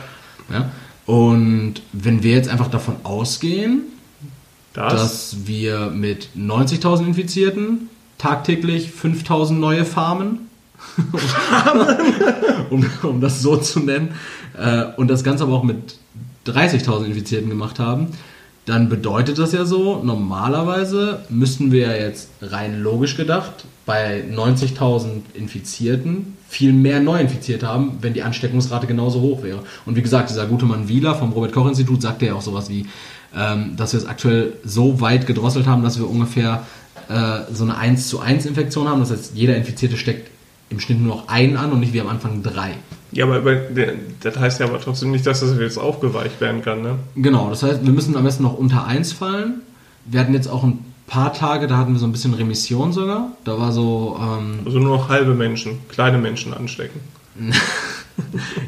ja. 0.50 0.71
Und 1.07 1.75
wenn 1.93 2.23
wir 2.23 2.33
jetzt 2.33 2.49
einfach 2.49 2.69
davon 2.69 2.97
ausgehen, 3.02 3.83
das? 4.73 4.93
dass 4.93 5.37
wir 5.47 5.90
mit 5.90 6.31
90.000 6.37 7.07
Infizierten 7.07 7.88
tagtäglich 8.17 8.90
5.000 8.90 9.52
neue 9.52 9.85
Farmen, 9.85 10.49
um, 12.71 12.87
um 13.02 13.21
das 13.21 13.43
so 13.43 13.57
zu 13.57 13.81
nennen, 13.81 14.14
äh, 14.57 14.85
und 14.97 15.09
das 15.09 15.25
Ganze 15.25 15.45
aber 15.45 15.55
auch 15.55 15.62
mit 15.62 15.97
30.000 16.50 17.05
Infizierten 17.07 17.49
gemacht 17.49 17.78
haben, 17.78 18.09
dann 18.69 18.88
bedeutet 18.90 19.38
das 19.38 19.52
ja 19.52 19.64
so, 19.64 20.02
normalerweise 20.05 21.21
müssten 21.31 21.73
wir 21.73 21.88
ja 21.88 21.95
jetzt 21.95 22.28
rein 22.43 22.83
logisch 22.83 23.17
gedacht 23.17 23.64
bei 23.87 24.23
90.000 24.31 25.23
Infizierten 25.35 26.37
viel 26.49 26.75
mehr 26.75 27.00
Neuinfizierte 27.00 27.67
haben, 27.67 27.99
wenn 28.02 28.12
die 28.12 28.23
Ansteckungsrate 28.23 28.87
genauso 28.87 29.21
hoch 29.21 29.43
wäre. 29.43 29.61
Und 29.87 29.97
wie 29.97 30.02
gesagt, 30.02 30.28
dieser 30.28 30.47
gute 30.47 30.67
Mann 30.67 30.88
Wieler 30.88 31.14
vom 31.14 31.33
Robert-Koch-Institut 31.33 32.02
sagte 32.02 32.26
ja 32.26 32.35
auch 32.35 32.43
sowas 32.43 32.69
wie, 32.69 32.87
ähm, 33.35 33.76
dass 33.76 33.93
wir 33.93 34.00
es 34.00 34.07
aktuell 34.07 34.55
so 34.64 35.00
weit 35.00 35.26
gedrosselt 35.26 35.67
haben, 35.67 35.83
dass 35.83 35.99
wir 35.99 36.09
ungefähr 36.09 36.67
äh, 37.09 37.52
so 37.52 37.64
eine 37.64 37.76
1 37.76 38.09
zu 38.09 38.21
1 38.21 38.45
Infektion 38.47 38.88
haben. 38.88 39.00
Das 39.00 39.11
heißt, 39.11 39.33
jeder 39.35 39.57
Infizierte 39.57 39.97
steckt 39.97 40.31
im 40.71 40.81
Schnitt 40.81 41.01
nur 41.01 41.17
noch 41.17 41.29
einen 41.29 41.57
an 41.57 41.73
und 41.73 41.81
nicht 41.81 41.93
wie 41.93 42.01
am 42.01 42.09
Anfang 42.09 42.43
drei. 42.43 42.75
Ja, 43.13 43.25
aber 43.25 43.39
über, 43.39 43.57
das 44.21 44.39
heißt 44.39 44.61
ja 44.61 44.67
aber 44.67 44.81
trotzdem 44.81 45.11
nicht, 45.11 45.27
dass 45.27 45.41
das 45.41 45.59
jetzt 45.59 45.79
aufgeweicht 45.79 46.41
werden 46.41 46.63
kann, 46.63 46.83
ne? 46.83 46.99
Genau, 47.17 47.49
das 47.49 47.63
heißt, 47.63 47.85
wir 47.85 47.93
müssen 47.93 48.17
am 48.17 48.25
besten 48.25 48.43
noch 48.43 48.59
unter 48.59 48.87
1 48.87 49.13
fallen. 49.13 49.63
Wir 50.05 50.21
hatten 50.21 50.35
jetzt 50.35 50.49
auch 50.49 50.63
ein 50.63 50.85
paar 51.07 51.33
Tage, 51.33 51.67
da 51.67 51.79
hatten 51.79 51.93
wir 51.93 51.99
so 51.99 52.07
ein 52.07 52.13
bisschen 52.13 52.35
Remission 52.35 52.93
sogar. 52.93 53.33
Da 53.45 53.59
war 53.59 53.73
so. 53.73 54.19
Ähm, 54.21 54.61
also 54.65 54.79
nur 54.79 54.97
noch 54.97 55.09
halbe 55.09 55.35
Menschen, 55.35 55.79
kleine 55.89 56.19
Menschen 56.19 56.53
anstecken. 56.53 57.01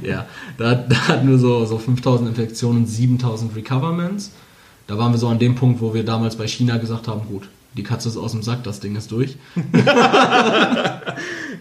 ja, 0.02 0.26
da, 0.56 0.74
da, 0.74 1.08
hatten 1.08 1.28
wir 1.28 1.38
so, 1.38 1.64
so 1.66 1.78
5000 1.78 2.30
Infektionen, 2.30 2.86
7000 2.86 3.54
Recoverments. 3.56 4.32
Da 4.86 4.96
waren 4.96 5.12
wir 5.12 5.18
so 5.18 5.28
an 5.28 5.38
dem 5.38 5.54
Punkt, 5.54 5.80
wo 5.80 5.92
wir 5.92 6.04
damals 6.04 6.36
bei 6.36 6.46
China 6.46 6.78
gesagt 6.78 7.08
haben: 7.08 7.22
gut, 7.28 7.48
die 7.76 7.82
Katze 7.82 8.08
ist 8.08 8.16
aus 8.16 8.32
dem 8.32 8.42
Sack, 8.42 8.64
das 8.64 8.80
Ding 8.80 8.96
ist 8.96 9.12
durch. 9.12 9.36
äh, 9.54 9.66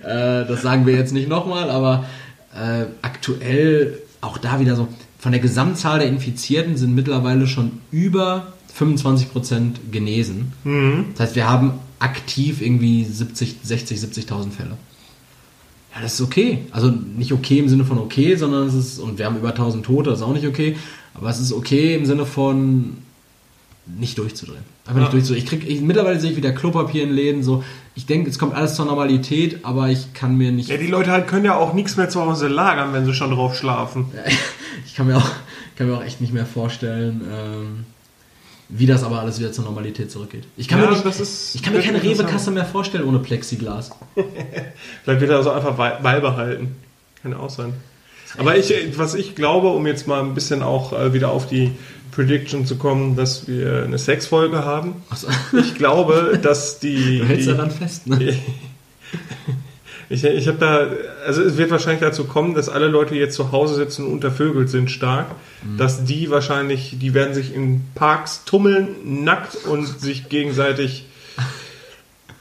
das 0.03 0.61
sagen 0.61 0.85
wir 0.85 0.95
jetzt 0.95 1.13
nicht 1.13 1.29
nochmal, 1.29 1.69
aber 1.69 2.05
äh, 2.53 2.85
aktuell 3.01 4.01
auch 4.21 4.37
da 4.37 4.59
wieder 4.59 4.75
so, 4.75 4.87
von 5.19 5.31
der 5.31 5.41
Gesamtzahl 5.41 5.99
der 5.99 6.07
Infizierten 6.07 6.77
sind 6.77 6.95
mittlerweile 6.95 7.47
schon 7.47 7.73
über 7.91 8.53
25 8.73 9.31
Prozent 9.31 9.91
genesen. 9.91 10.53
Mhm. 10.63 11.05
Das 11.13 11.27
heißt, 11.27 11.35
wir 11.35 11.49
haben 11.49 11.73
aktiv 11.99 12.61
irgendwie 12.61 13.03
70, 13.03 13.57
60, 13.63 13.99
70.000 13.99 14.51
Fälle. 14.51 14.77
Ja, 15.93 16.01
das 16.01 16.13
ist 16.13 16.21
okay. 16.21 16.59
Also 16.71 16.89
nicht 16.89 17.33
okay 17.33 17.59
im 17.59 17.67
Sinne 17.67 17.83
von 17.83 17.97
okay, 17.97 18.35
sondern 18.35 18.67
es 18.67 18.73
ist, 18.73 18.99
und 18.99 19.17
wir 19.17 19.25
haben 19.25 19.37
über 19.37 19.49
1000 19.49 19.85
Tote, 19.85 20.09
das 20.11 20.19
ist 20.19 20.25
auch 20.25 20.33
nicht 20.33 20.47
okay. 20.47 20.77
Aber 21.13 21.29
es 21.29 21.39
ist 21.39 21.51
okay 21.51 21.95
im 21.95 22.05
Sinne 22.05 22.25
von 22.25 22.97
nicht 23.97 24.17
durchzudrehen. 24.17 24.63
Einfach 24.85 24.95
ja. 24.95 25.01
nicht 25.01 25.13
durchzudrehen. 25.13 25.43
Ich 25.43 25.49
krieg, 25.49 25.67
ich, 25.67 25.81
mittlerweile 25.81 26.19
sehe 26.19 26.31
ich 26.31 26.37
wieder 26.37 26.51
Klopapier 26.51 27.03
in 27.03 27.11
Läden, 27.11 27.43
so, 27.43 27.63
ich 27.95 28.05
denke, 28.05 28.29
es 28.29 28.39
kommt 28.39 28.55
alles 28.55 28.75
zur 28.75 28.85
Normalität, 28.85 29.59
aber 29.63 29.89
ich 29.89 30.13
kann 30.13 30.37
mir 30.37 30.51
nicht. 30.51 30.69
Ja, 30.69 30.77
die 30.77 30.87
Leute 30.87 31.11
halt 31.11 31.27
können 31.27 31.45
ja 31.45 31.55
auch 31.55 31.73
nichts 31.73 31.97
mehr 31.97 32.09
zu 32.09 32.21
Hause 32.21 32.47
lagern, 32.47 32.93
wenn 32.93 33.05
sie 33.05 33.13
schon 33.13 33.31
drauf 33.31 33.55
schlafen. 33.55 34.05
ich 34.85 34.95
kann 34.95 35.07
mir 35.07 35.17
auch, 35.17 35.29
kann 35.75 35.87
mir 35.87 35.97
auch 35.97 36.03
echt 36.03 36.21
nicht 36.21 36.33
mehr 36.33 36.45
vorstellen, 36.45 37.21
ähm, 37.31 37.85
wie 38.69 38.85
das 38.85 39.03
aber 39.03 39.19
alles 39.19 39.39
wieder 39.39 39.51
zur 39.51 39.65
Normalität 39.65 40.11
zurückgeht. 40.11 40.45
Ich 40.55 40.67
kann 40.67 40.79
ja, 40.79 40.89
mir, 40.89 40.95
nicht, 40.95 41.05
ist, 41.05 41.55
ich 41.55 41.63
kann 41.63 41.73
mir 41.73 41.81
keine 41.81 42.01
Rewe-Kasse 42.01 42.51
mehr 42.51 42.65
vorstellen 42.65 43.05
ohne 43.05 43.19
Plexiglas. 43.19 43.91
Vielleicht 45.03 45.21
wird 45.21 45.31
er 45.31 45.37
also 45.37 45.51
einfach 45.51 45.75
beibehalten. 45.75 46.75
Kann 47.21 47.33
auch 47.33 47.49
sein. 47.49 47.73
Aber 48.37 48.55
ich, 48.55 48.73
was 48.97 49.15
ich 49.15 49.35
glaube, 49.35 49.69
um 49.69 49.87
jetzt 49.87 50.07
mal 50.07 50.21
ein 50.21 50.35
bisschen 50.35 50.61
auch 50.61 50.93
äh, 50.93 51.13
wieder 51.13 51.31
auf 51.31 51.47
die 51.47 51.71
Prediction 52.11 52.65
zu 52.65 52.77
kommen, 52.77 53.15
dass 53.15 53.47
wir 53.47 53.83
eine 53.83 53.97
Sexfolge 53.97 54.63
haben. 54.63 55.03
So. 55.15 55.27
Ich 55.57 55.75
glaube, 55.75 56.39
dass 56.41 56.79
die. 56.79 57.19
Du 57.19 57.25
hältst 57.25 57.47
die, 57.47 57.51
daran 57.51 57.71
fest, 57.71 58.07
ne? 58.07 58.37
Ich, 60.11 60.23
ich 60.23 60.47
habe 60.47 60.57
da, 60.57 60.87
also 61.23 61.43
es 61.43 61.57
wird 61.57 61.69
wahrscheinlich 61.69 62.01
dazu 62.01 62.25
kommen, 62.25 62.55
dass 62.55 62.67
alle 62.67 62.87
Leute 62.87 63.13
jetzt 63.13 63.35
zu 63.35 63.51
Hause 63.51 63.75
sitzen 63.75 64.07
und 64.07 64.13
untervögelt 64.13 64.67
sind 64.67 64.89
stark, 64.89 65.27
mhm. 65.61 65.77
dass 65.77 66.03
die 66.03 66.31
wahrscheinlich, 66.31 66.97
die 66.99 67.13
werden 67.13 67.35
sich 67.35 67.53
in 67.53 67.83
Parks 67.93 68.43
tummeln, 68.43 68.87
nackt 69.23 69.55
und 69.67 69.85
sich 69.85 70.27
gegenseitig 70.27 71.05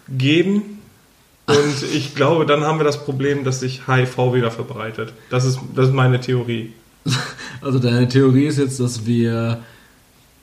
geben. 0.08 0.80
Und 1.46 1.82
ich 1.94 2.14
glaube, 2.14 2.46
dann 2.46 2.62
haben 2.64 2.80
wir 2.80 2.84
das 2.84 3.04
Problem, 3.04 3.44
dass 3.44 3.60
sich 3.60 3.86
HIV 3.86 4.16
wieder 4.32 4.50
verbreitet. 4.50 5.12
Das 5.28 5.44
ist, 5.44 5.58
das 5.74 5.88
ist 5.88 5.94
meine 5.94 6.20
Theorie. 6.20 6.72
Also 7.60 7.78
deine 7.78 8.08
Theorie 8.08 8.46
ist 8.46 8.58
jetzt, 8.58 8.80
dass 8.80 9.06
wir 9.06 9.58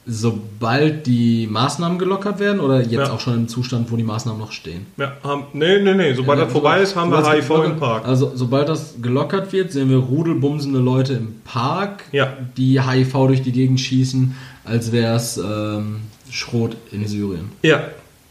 sobald 0.08 1.08
die 1.08 1.48
Maßnahmen 1.48 1.98
gelockert 1.98 2.40
werden 2.40 2.60
oder 2.60 2.80
jetzt 2.80 2.92
ja. 2.92 3.12
auch 3.12 3.20
schon 3.20 3.34
im 3.34 3.48
Zustand, 3.48 3.92
wo 3.92 3.96
die 3.96 4.04
Maßnahmen 4.04 4.40
noch 4.40 4.52
stehen? 4.52 4.86
Ja, 4.98 5.14
haben, 5.24 5.46
nee, 5.54 5.80
nee, 5.80 5.96
nee, 5.96 6.14
sobald 6.14 6.38
ja, 6.38 6.46
das 6.46 6.54
vorbei 6.54 6.82
ist, 6.82 6.96
haben 6.96 7.12
wir 7.12 7.28
HIV 7.28 7.50
im 7.66 7.78
Park. 7.78 8.06
Also 8.06 8.32
sobald 8.36 8.70
das 8.70 8.96
gelockert 9.02 9.52
wird, 9.52 9.72
sehen 9.72 9.90
wir 9.90 9.98
rudelbumsende 9.98 10.80
Leute 10.80 11.14
im 11.14 11.42
Park, 11.44 12.04
ja. 12.12 12.34
die 12.56 12.82
HIV 12.82 13.14
durch 13.14 13.42
die 13.42 13.52
Gegend 13.52 13.80
schießen, 13.80 14.36
als 14.64 14.92
wäre 14.92 15.16
es 15.16 15.38
ähm, 15.38 16.02
Schrot 16.30 16.78
in 16.92 17.08
Syrien. 17.08 17.52
Ja. 17.64 17.78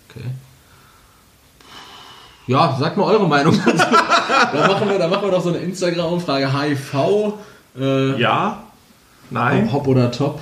Okay. 0.08 0.26
Ja, 2.46 2.76
sagt 2.78 2.96
mal 2.96 3.04
eure 3.04 3.26
Meinung. 3.26 3.58
da, 3.66 4.68
machen 4.68 4.88
wir, 4.88 4.98
da 4.98 5.08
machen 5.08 5.24
wir 5.24 5.30
doch 5.30 5.42
so 5.42 5.48
eine 5.48 5.58
Instagram-Umfrage. 5.58 6.52
HIV. 6.52 6.94
Äh, 7.76 8.20
ja. 8.20 8.63
Nein. 9.30 9.72
Hop 9.72 9.86
oder 9.86 10.10
Top. 10.10 10.40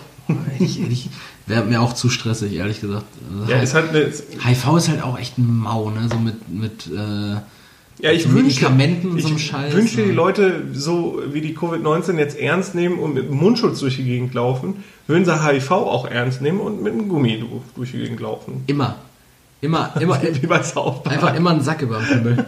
Ich, 0.59 0.81
ich, 0.81 1.11
Wäre 1.47 1.65
mir 1.65 1.83
auch 1.83 1.93
zu 1.93 2.09
stressig, 2.09 2.55
ehrlich 2.55 2.81
gesagt. 2.81 3.05
Ja, 3.49 3.59
ist 3.59 3.75
halt 3.75 3.91
eine, 3.91 4.07
HIV 4.07 4.77
ist 4.77 4.89
halt 4.89 5.03
auch 5.03 5.19
echt 5.19 5.39
ein 5.39 5.57
Mau, 5.59 5.91
ne? 5.91 6.09
So 6.09 6.19
mit, 6.19 6.49
mit 6.49 6.87
äh, 6.87 7.37
ja, 7.99 8.11
ich 8.11 8.29
wünsche, 8.33 8.69
Medikamenten, 8.71 9.19
so 9.19 9.37
Scheiß. 9.37 9.71
Ich 9.71 9.77
wünsche 9.77 10.03
die 10.05 10.11
Leute, 10.11 10.63
so 10.73 11.23
wie 11.31 11.41
die 11.41 11.57
Covid-19 11.57 12.17
jetzt 12.19 12.39
ernst 12.39 12.75
nehmen 12.75 12.99
und 12.99 13.15
mit 13.15 13.31
Mundschutz 13.31 13.81
durch 13.81 13.97
die 13.97 14.05
Gegend 14.05 14.35
laufen, 14.35 14.85
würden 15.07 15.25
sie 15.25 15.45
HIV 15.45 15.71
auch 15.73 16.07
ernst 16.07 16.43
nehmen 16.43 16.61
und 16.61 16.83
mit 16.83 16.93
einem 16.93 17.09
Gummi 17.09 17.45
durch 17.75 17.91
die 17.91 17.99
Gegend 17.99 18.21
laufen. 18.21 18.63
Immer. 18.67 18.97
Immer, 19.61 19.93
immer. 20.01 20.21
wie 20.41 20.47
bei 20.47 20.61
Einfach 20.61 21.35
immer 21.35 21.51
einen 21.51 21.63
Sack 21.63 21.83
über 21.83 21.99
dem 21.99 22.07
Himmel. 22.07 22.45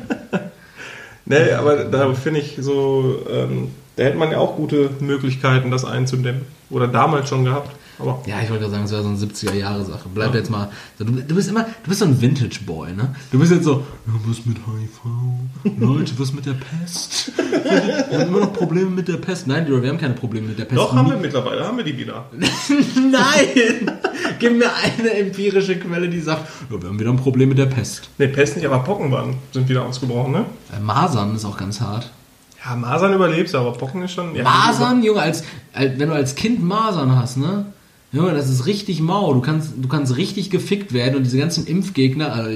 nee, 1.25 1.53
aber 1.53 1.85
da 1.85 2.12
finde 2.14 2.41
ich 2.41 2.57
so, 2.61 3.25
ähm, 3.31 3.69
da 3.96 4.04
hätte 4.04 4.16
man 4.16 4.30
ja 4.30 4.38
auch 4.38 4.56
gute 4.56 4.90
Möglichkeiten, 5.00 5.70
das 5.70 5.84
einzudämmen. 5.84 6.42
Oder 6.70 6.88
damals 6.88 7.28
schon 7.28 7.44
gehabt. 7.44 7.70
Aber 7.98 8.20
ja, 8.26 8.40
ich 8.42 8.50
wollte 8.50 8.62
gerade 8.62 8.72
sagen, 8.72 8.84
es 8.84 8.90
wäre 8.90 9.02
so 9.02 9.08
eine 9.08 9.18
70er-Jahre-Sache. 9.18 10.08
Bleib 10.12 10.32
ja. 10.32 10.40
jetzt 10.40 10.50
mal. 10.50 10.68
Du, 10.98 11.04
du, 11.04 11.34
bist 11.34 11.48
immer, 11.48 11.62
du 11.62 11.88
bist 11.88 12.00
so 12.00 12.06
ein 12.06 12.20
Vintage-Boy, 12.20 12.92
ne? 12.92 13.14
Du 13.30 13.38
bist 13.38 13.52
jetzt 13.52 13.64
so, 13.64 13.84
ja, 14.06 14.12
was 14.26 14.44
mit 14.46 14.56
HIV? 14.56 15.78
Leute, 15.78 16.12
was 16.18 16.32
mit 16.32 16.44
der 16.46 16.54
Pest? 16.54 17.30
Wir 17.38 18.18
haben 18.18 18.28
immer 18.28 18.40
noch 18.40 18.52
Probleme 18.52 18.90
mit 18.90 19.06
der 19.06 19.18
Pest. 19.18 19.46
Nein, 19.46 19.66
wir 19.68 19.88
haben 19.88 19.98
keine 19.98 20.14
Probleme 20.14 20.48
mit 20.48 20.58
der 20.58 20.64
Pest. 20.64 20.76
Doch, 20.78 20.92
haben 20.92 21.08
wir 21.08 21.16
mittlerweile, 21.16 21.64
haben 21.64 21.76
wir 21.76 21.84
die 21.84 21.96
wieder. 21.96 22.26
Nein! 22.32 23.90
Gib 24.38 24.58
mir 24.58 24.70
eine 24.74 25.10
empirische 25.14 25.78
Quelle, 25.78 26.08
die 26.08 26.20
sagt, 26.20 26.46
ja, 26.70 26.80
wir 26.80 26.88
haben 26.88 26.98
wieder 26.98 27.10
ein 27.10 27.16
Problem 27.16 27.48
mit 27.48 27.58
der 27.58 27.66
Pest. 27.66 28.10
Ne, 28.18 28.28
Pest 28.28 28.56
nicht, 28.56 28.66
aber 28.66 28.80
Pocken 28.80 29.10
waren, 29.10 29.36
sind 29.52 29.68
wieder 29.68 29.84
ausgebrochen, 29.84 30.32
ne? 30.32 30.44
Äh, 30.76 30.80
Masern 30.80 31.34
ist 31.34 31.44
auch 31.44 31.56
ganz 31.56 31.80
hart. 31.80 32.10
Ja, 32.64 32.76
Masern 32.76 33.12
überlebst, 33.12 33.54
aber 33.54 33.73
Pocken 33.73 34.02
ist 34.02 34.12
schon. 34.12 34.35
Ja, 34.35 34.44
Masern, 34.44 35.02
Junge, 35.02 35.21
als, 35.21 35.44
als, 35.73 35.99
wenn 35.99 36.09
du 36.09 36.14
als 36.14 36.35
Kind 36.35 36.62
Masern 36.62 37.14
hast, 37.16 37.37
ne? 37.37 37.66
Junge, 38.14 38.33
das 38.33 38.49
ist 38.49 38.66
richtig 38.66 39.00
mau. 39.00 39.35
Du 39.35 39.40
kannst, 39.40 39.73
du 39.76 39.88
kannst 39.88 40.16
richtig 40.16 40.50
gefickt 40.50 40.92
werden 40.92 41.16
und 41.16 41.25
diese 41.25 41.37
ganzen 41.37 41.66
Impfgegner, 41.66 42.33
also 42.33 42.50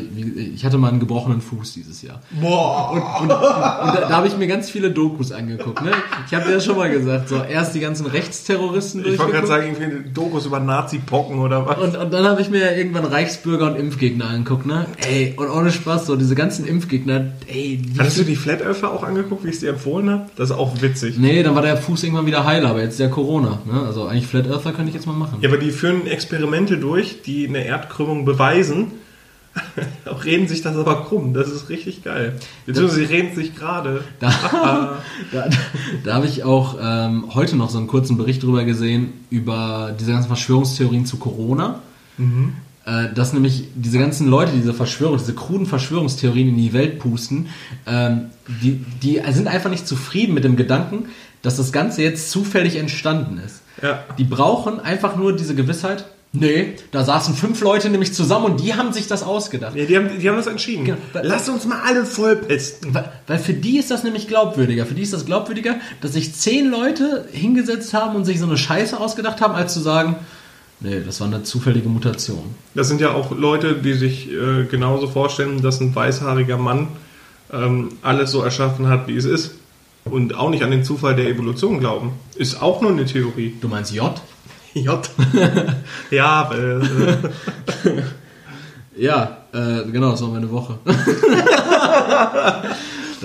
ich 0.54 0.64
hatte 0.64 0.78
mal 0.78 0.88
einen 0.88 1.00
gebrochenen 1.00 1.40
Fuß 1.40 1.74
dieses 1.74 2.00
Jahr. 2.02 2.22
Boah. 2.40 2.92
Und, 2.92 3.00
und, 3.00 3.22
und, 3.22 3.28
da, 3.28 4.06
da 4.08 4.16
habe 4.16 4.28
ich 4.28 4.36
mir 4.36 4.46
ganz 4.46 4.70
viele 4.70 4.90
Dokus 4.90 5.32
angeguckt. 5.32 5.82
Ne? 5.82 5.90
Ich 6.26 6.34
habe 6.34 6.46
dir 6.46 6.54
das 6.54 6.64
schon 6.64 6.76
mal 6.76 6.88
gesagt. 6.88 7.28
So 7.28 7.42
erst 7.42 7.74
die 7.74 7.80
ganzen 7.80 8.06
Rechtsterroristen 8.06 9.04
Ich 9.04 9.18
wollte 9.18 9.32
gerade 9.32 9.46
sagen, 9.48 9.66
irgendwie 9.66 10.10
Dokus 10.10 10.46
über 10.46 10.60
Nazi-Pocken 10.60 11.38
oder 11.40 11.66
was. 11.66 11.78
Und, 11.78 11.96
und 11.96 12.12
dann 12.12 12.24
habe 12.24 12.40
ich 12.40 12.50
mir 12.50 12.76
irgendwann 12.76 13.04
Reichsbürger 13.04 13.66
und 13.66 13.76
Impfgegner 13.76 14.28
angeguckt. 14.28 14.66
Ne? 14.66 14.86
Ey, 15.08 15.34
und 15.36 15.50
ohne 15.50 15.72
Spaß, 15.72 16.06
so 16.06 16.14
diese 16.14 16.36
ganzen 16.36 16.66
Impfgegner, 16.66 17.32
ey. 17.48 17.82
Hast 17.98 18.18
du 18.18 18.22
die 18.22 18.36
Flat 18.36 18.62
Earther 18.62 18.92
auch 18.92 19.02
angeguckt, 19.02 19.44
wie 19.44 19.48
ich 19.48 19.54
es 19.54 19.60
dir 19.60 19.70
empfohlen 19.70 20.08
habe? 20.08 20.26
Das 20.36 20.50
ist 20.50 20.56
auch 20.56 20.80
witzig. 20.80 21.18
Nee, 21.18 21.42
dann 21.42 21.56
war 21.56 21.62
der 21.62 21.76
Fuß 21.76 22.04
irgendwann 22.04 22.26
wieder 22.26 22.44
heil, 22.44 22.64
aber 22.64 22.80
jetzt 22.80 23.00
der 23.00 23.10
Corona. 23.10 23.60
Ne? 23.64 23.82
Also 23.86 24.06
eigentlich 24.06 24.26
Flat 24.26 24.46
Earther 24.46 24.72
könnte 24.72 24.90
ich 24.90 24.94
jetzt 24.94 25.06
mal 25.06 25.14
machen. 25.14 25.38
Ja, 25.40 25.47
aber 25.48 25.58
die 25.58 25.70
führen 25.70 26.06
Experimente 26.06 26.78
durch, 26.78 27.22
die 27.22 27.48
eine 27.48 27.64
Erdkrümmung 27.64 28.24
beweisen. 28.24 28.92
Auch 30.04 30.24
reden 30.24 30.46
sich 30.46 30.62
das 30.62 30.76
aber 30.76 31.04
krumm. 31.04 31.34
Das 31.34 31.48
ist 31.48 31.68
richtig 31.68 32.04
geil. 32.04 32.38
Beziehungsweise 32.66 33.06
sie 33.06 33.12
reden 33.12 33.34
sich 33.34 33.56
gerade. 33.56 34.04
Da, 34.20 35.02
da, 35.32 35.50
da 36.04 36.14
habe 36.14 36.26
ich 36.26 36.44
auch 36.44 36.76
ähm, 36.80 37.34
heute 37.34 37.56
noch 37.56 37.70
so 37.70 37.78
einen 37.78 37.88
kurzen 37.88 38.16
Bericht 38.16 38.42
drüber 38.42 38.64
gesehen, 38.64 39.14
über 39.30 39.96
diese 39.98 40.12
ganzen 40.12 40.28
Verschwörungstheorien 40.28 41.06
zu 41.06 41.16
Corona. 41.16 41.80
Mhm. 42.18 42.52
Äh, 42.88 43.12
dass 43.12 43.34
nämlich 43.34 43.64
diese 43.74 43.98
ganzen 43.98 44.28
Leute, 44.28 44.52
diese 44.52 44.72
Verschwörung, 44.72 45.18
diese 45.18 45.34
kruden 45.34 45.66
Verschwörungstheorien 45.66 46.48
in 46.48 46.56
die 46.56 46.72
Welt 46.72 46.98
pusten, 46.98 47.48
ähm, 47.86 48.30
die, 48.62 48.82
die 49.02 49.20
sind 49.32 49.46
einfach 49.46 49.68
nicht 49.68 49.86
zufrieden 49.86 50.32
mit 50.32 50.44
dem 50.44 50.56
Gedanken, 50.56 51.06
dass 51.42 51.56
das 51.56 51.70
Ganze 51.70 52.02
jetzt 52.02 52.30
zufällig 52.30 52.76
entstanden 52.76 53.38
ist. 53.44 53.60
Ja. 53.82 54.04
Die 54.18 54.24
brauchen 54.24 54.80
einfach 54.80 55.16
nur 55.16 55.34
diese 55.34 55.54
Gewissheit, 55.54 56.04
Nee, 56.32 56.74
da 56.90 57.04
saßen 57.04 57.34
fünf 57.34 57.62
Leute 57.62 57.88
nämlich 57.88 58.12
zusammen 58.12 58.44
und 58.44 58.60
die 58.60 58.74
haben 58.74 58.92
sich 58.92 59.06
das 59.06 59.22
ausgedacht. 59.22 59.74
Ja, 59.74 59.86
die 59.86 59.96
haben, 59.96 60.10
die 60.18 60.28
haben 60.28 60.36
das 60.36 60.46
entschieden. 60.46 60.84
Genau. 60.84 60.98
Lass 61.22 61.48
uns 61.48 61.64
mal 61.64 61.80
alle 61.86 62.04
vollpesten. 62.04 62.92
Weil, 62.92 63.10
weil, 63.26 63.38
für 63.38 63.54
die 63.54 63.78
ist 63.78 63.90
das 63.90 64.04
nämlich 64.04 64.28
glaubwürdiger. 64.28 64.84
Für 64.84 64.92
die 64.92 65.02
ist 65.02 65.14
das 65.14 65.24
glaubwürdiger, 65.24 65.76
dass 66.02 66.12
sich 66.12 66.34
zehn 66.34 66.70
Leute 66.70 67.26
hingesetzt 67.32 67.94
haben 67.94 68.14
und 68.14 68.26
sich 68.26 68.38
so 68.40 68.46
eine 68.46 68.58
Scheiße 68.58 69.00
ausgedacht 69.00 69.40
haben, 69.40 69.54
als 69.54 69.72
zu 69.72 69.80
sagen, 69.80 70.16
nee, 70.80 71.00
das 71.00 71.18
war 71.20 71.28
eine 71.28 71.44
zufällige 71.44 71.88
Mutation. 71.88 72.54
Das 72.74 72.88
sind 72.88 73.00
ja 73.00 73.12
auch 73.12 73.30
Leute, 73.30 73.76
die 73.76 73.94
sich 73.94 74.30
äh, 74.30 74.64
genauso 74.70 75.08
vorstellen, 75.08 75.62
dass 75.62 75.80
ein 75.80 75.94
weißhaariger 75.94 76.58
Mann 76.58 76.88
ähm, 77.50 77.88
alles 78.02 78.32
so 78.32 78.42
erschaffen 78.42 78.88
hat, 78.88 79.08
wie 79.08 79.16
es 79.16 79.24
ist 79.24 79.57
und 80.10 80.34
auch 80.34 80.50
nicht 80.50 80.62
an 80.62 80.70
den 80.70 80.84
Zufall 80.84 81.16
der 81.16 81.28
Evolution 81.28 81.80
glauben. 81.80 82.12
Ist 82.36 82.60
auch 82.62 82.80
nur 82.80 82.90
eine 82.90 83.06
Theorie. 83.06 83.56
Du 83.60 83.68
meinst 83.68 83.92
J? 83.92 84.20
J. 84.74 85.10
ja, 86.10 86.50
äh, 86.52 86.80
ja, 89.02 89.38
äh, 89.52 89.84
genau, 89.90 90.10
das 90.12 90.22
war 90.22 90.28
meine 90.28 90.50
Woche. 90.50 90.78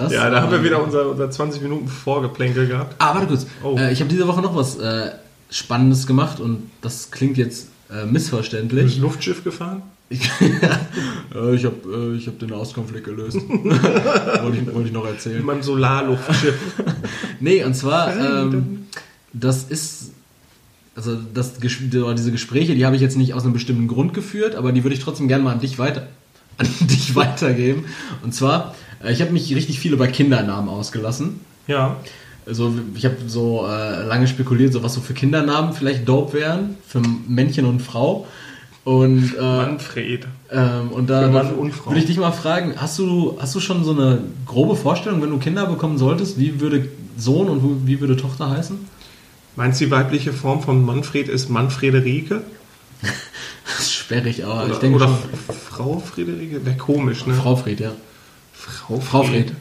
ja, 0.09 0.29
da 0.29 0.41
haben 0.41 0.51
wir 0.51 0.63
wieder 0.63 0.83
unser, 0.83 1.09
unser 1.09 1.29
20 1.29 1.61
Minuten 1.61 1.87
Vorgeplänkel 1.87 2.67
gehabt. 2.67 2.95
Ah, 2.99 3.13
warte 3.13 3.27
kurz. 3.27 3.45
Oh. 3.63 3.77
Äh, 3.77 3.91
ich 3.91 3.99
habe 3.99 4.09
diese 4.09 4.27
Woche 4.27 4.41
noch 4.41 4.55
was 4.55 4.77
äh, 4.77 5.11
Spannendes 5.49 6.07
gemacht 6.07 6.39
und 6.39 6.71
das 6.81 7.11
klingt 7.11 7.37
jetzt 7.37 7.67
äh, 7.91 8.05
missverständlich. 8.05 8.85
Bist 8.85 8.97
Luftschiff 8.99 9.43
gefahren? 9.43 9.83
Ich, 10.09 10.21
ich 10.39 11.65
habe 11.65 12.15
äh, 12.15 12.19
hab 12.19 12.39
den 12.39 12.53
Auskonflikt 12.53 13.05
gelöst. 13.05 13.37
wollte, 13.49 14.57
ich, 14.57 14.73
wollte 14.73 14.87
ich 14.87 14.93
noch 14.93 15.05
erzählen. 15.05 15.43
Mein 15.43 15.63
Solarluftschiff. 15.63 16.55
nee, 17.39 17.63
und 17.63 17.73
zwar, 17.73 18.15
ähm, 18.15 18.85
das 19.31 19.63
ist, 19.63 20.11
also 20.95 21.17
das, 21.33 21.53
diese 21.59 22.31
Gespräche, 22.31 22.75
die 22.75 22.85
habe 22.85 22.95
ich 22.95 23.01
jetzt 23.01 23.17
nicht 23.17 23.33
aus 23.33 23.43
einem 23.43 23.53
bestimmten 23.53 23.87
Grund 23.87 24.13
geführt, 24.13 24.55
aber 24.55 24.71
die 24.71 24.83
würde 24.83 24.95
ich 24.95 25.01
trotzdem 25.01 25.27
gerne 25.27 25.43
mal 25.43 25.53
an 25.53 25.59
dich 25.59 25.79
weiter, 25.79 26.07
an 26.57 26.67
dich 26.81 27.15
weitergeben. 27.15 27.85
Und 28.23 28.35
zwar, 28.35 28.75
äh, 29.03 29.11
ich 29.11 29.21
habe 29.21 29.31
mich 29.31 29.53
richtig 29.55 29.79
viel 29.79 29.93
über 29.93 30.07
Kindernamen 30.07 30.69
ausgelassen. 30.69 31.39
Ja. 31.67 31.97
Also 32.45 32.73
ich 32.95 33.05
habe 33.05 33.15
so 33.27 33.65
äh, 33.65 34.03
lange 34.03 34.27
spekuliert, 34.27 34.73
so 34.73 34.83
was 34.83 34.93
so 34.93 35.01
für 35.01 35.13
Kindernamen 35.13 35.73
vielleicht 35.73 36.07
dope 36.07 36.33
wären, 36.33 36.77
für 36.85 37.01
Männchen 37.27 37.65
und 37.65 37.81
Frau. 37.81 38.27
Und, 38.83 39.35
äh, 39.37 39.41
Manfred. 39.41 40.27
Ähm, 40.51 40.89
und 40.91 41.09
da, 41.09 41.31
würde 41.31 41.99
ich 41.99 42.05
dich 42.05 42.17
mal 42.17 42.31
fragen, 42.31 42.73
hast 42.75 42.99
du, 42.99 43.37
hast 43.39 43.55
du 43.55 43.59
schon 43.59 43.83
so 43.85 43.91
eine 43.91 44.19
grobe 44.45 44.75
Vorstellung, 44.75 45.21
wenn 45.21 45.29
du 45.29 45.37
Kinder 45.37 45.65
bekommen 45.65 45.97
solltest, 45.97 46.37
wie 46.37 46.59
würde 46.59 46.89
Sohn 47.17 47.47
und 47.47 47.87
wie 47.87 48.01
würde 48.01 48.17
Tochter 48.17 48.49
heißen? 48.49 48.77
Meinst 49.55 49.79
du, 49.79 49.85
die 49.85 49.91
weibliche 49.91 50.33
Form 50.33 50.61
von 50.61 50.83
Manfred 50.83 51.29
ist 51.29 51.49
Manfrederike? 51.49 52.41
das 53.65 53.79
ist 53.79 53.93
sperrig, 53.93 54.43
aber 54.43 54.65
oder, 54.65 54.73
ich 54.73 54.79
denke 54.79 54.97
Oder 54.97 55.07
schon. 55.07 55.55
Frau 55.69 55.99
Friederike? 55.99 56.65
Wäre 56.65 56.77
komisch, 56.77 57.25
ne? 57.25 57.35
Frau 57.35 57.55
Fried, 57.55 57.79
ja. 57.79 57.91
Frau 58.53 58.99
Fried. 58.99 59.07
Frau 59.07 59.23
Fried. 59.23 59.53